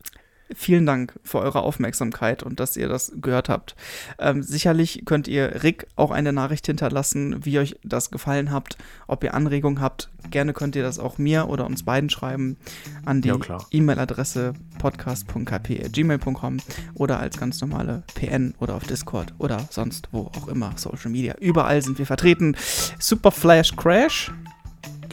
Vielen 0.54 0.86
Dank 0.86 1.14
für 1.24 1.40
eure 1.40 1.64
Aufmerksamkeit 1.64 2.44
und 2.44 2.60
dass 2.60 2.78
ihr 2.78 2.88
das 2.88 3.12
gehört 3.20 3.50
habt. 3.50 3.76
Ähm, 4.20 4.44
sicherlich 4.44 5.02
könnt 5.04 5.28
ihr 5.28 5.64
Rick 5.64 5.88
auch 5.96 6.12
eine 6.12 6.34
Nachricht 6.34 6.68
hinterlassen, 6.68 7.44
wie 7.44 7.58
euch 7.58 7.78
das 7.84 8.12
gefallen 8.12 8.52
habt, 8.52 8.78
ob 9.08 9.24
ihr 9.24 9.34
Anregungen 9.34 9.82
habt. 9.82 10.12
Gerne 10.30 10.54
könnt 10.54 10.76
ihr 10.76 10.84
das 10.84 11.00
auch 11.00 11.18
mir 11.18 11.50
oder 11.50 11.66
uns 11.66 11.82
beiden 11.82 12.12
schreiben 12.12 12.58
an 13.06 13.24
die 13.24 13.30
Ja. 13.30 13.38
E-Mail-Adresse 13.72 14.54
podcast.kp.gmail.com 14.78 16.58
oder 16.94 17.20
als 17.20 17.40
ganz 17.40 17.60
normale 17.62 18.04
PN 18.14 18.54
oder 18.60 18.76
auf 18.76 18.84
Discord 18.84 19.34
oder 19.40 19.68
sonst 19.72 20.10
wo 20.12 20.32
auch 20.38 20.48
immer 20.48 20.74
Social 20.76 21.10
Media. 21.10 21.34
Überall 21.40 21.82
sind 21.82 21.98
wir 21.98 22.06
vertreten. 22.06 22.56
Super 23.00 23.32
Flash 23.32 23.76
Crash 23.76 24.32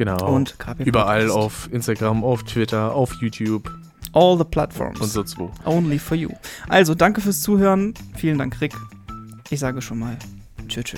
Genau. 0.05 0.35
und 0.35 0.59
KP 0.59 0.85
Überall 0.85 1.27
Podcast. 1.27 1.39
auf 1.39 1.69
Instagram, 1.73 2.25
auf 2.25 2.43
Twitter, 2.45 2.95
auf 2.95 3.15
YouTube 3.21 3.71
all 4.13 4.37
the 4.37 4.45
platforms. 4.45 5.01
und 5.01 5.09
sonst 5.09 5.39
wo. 5.39 5.51
Only 5.65 5.99
for 5.99 6.17
you. 6.17 6.31
Also, 6.69 6.95
danke 6.95 7.21
fürs 7.21 7.41
Zuhören. 7.41 7.95
Vielen 8.15 8.39
Dank, 8.39 8.61
Rick. 8.61 8.75
Ich 9.51 9.61
sage 9.61 9.81
schon 9.81 9.99
mal 9.99 10.17
Tschö, 10.69 10.83
tschö. 10.83 10.97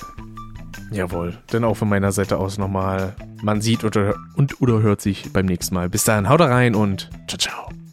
Jawohl. 0.91 1.37
Denn 1.51 1.63
auch 1.63 1.75
von 1.75 1.89
meiner 1.89 2.11
Seite 2.11 2.37
aus 2.37 2.57
nochmal, 2.57 3.15
man 3.41 3.61
sieht 3.61 3.83
oder, 3.83 4.15
und 4.35 4.61
oder 4.61 4.81
hört 4.81 5.01
sich 5.01 5.31
beim 5.33 5.45
nächsten 5.45 5.75
Mal. 5.75 5.89
Bis 5.89 6.03
dahin, 6.03 6.29
haut 6.29 6.41
rein 6.41 6.75
und 6.75 7.09
ciao, 7.27 7.37
ciao. 7.37 7.84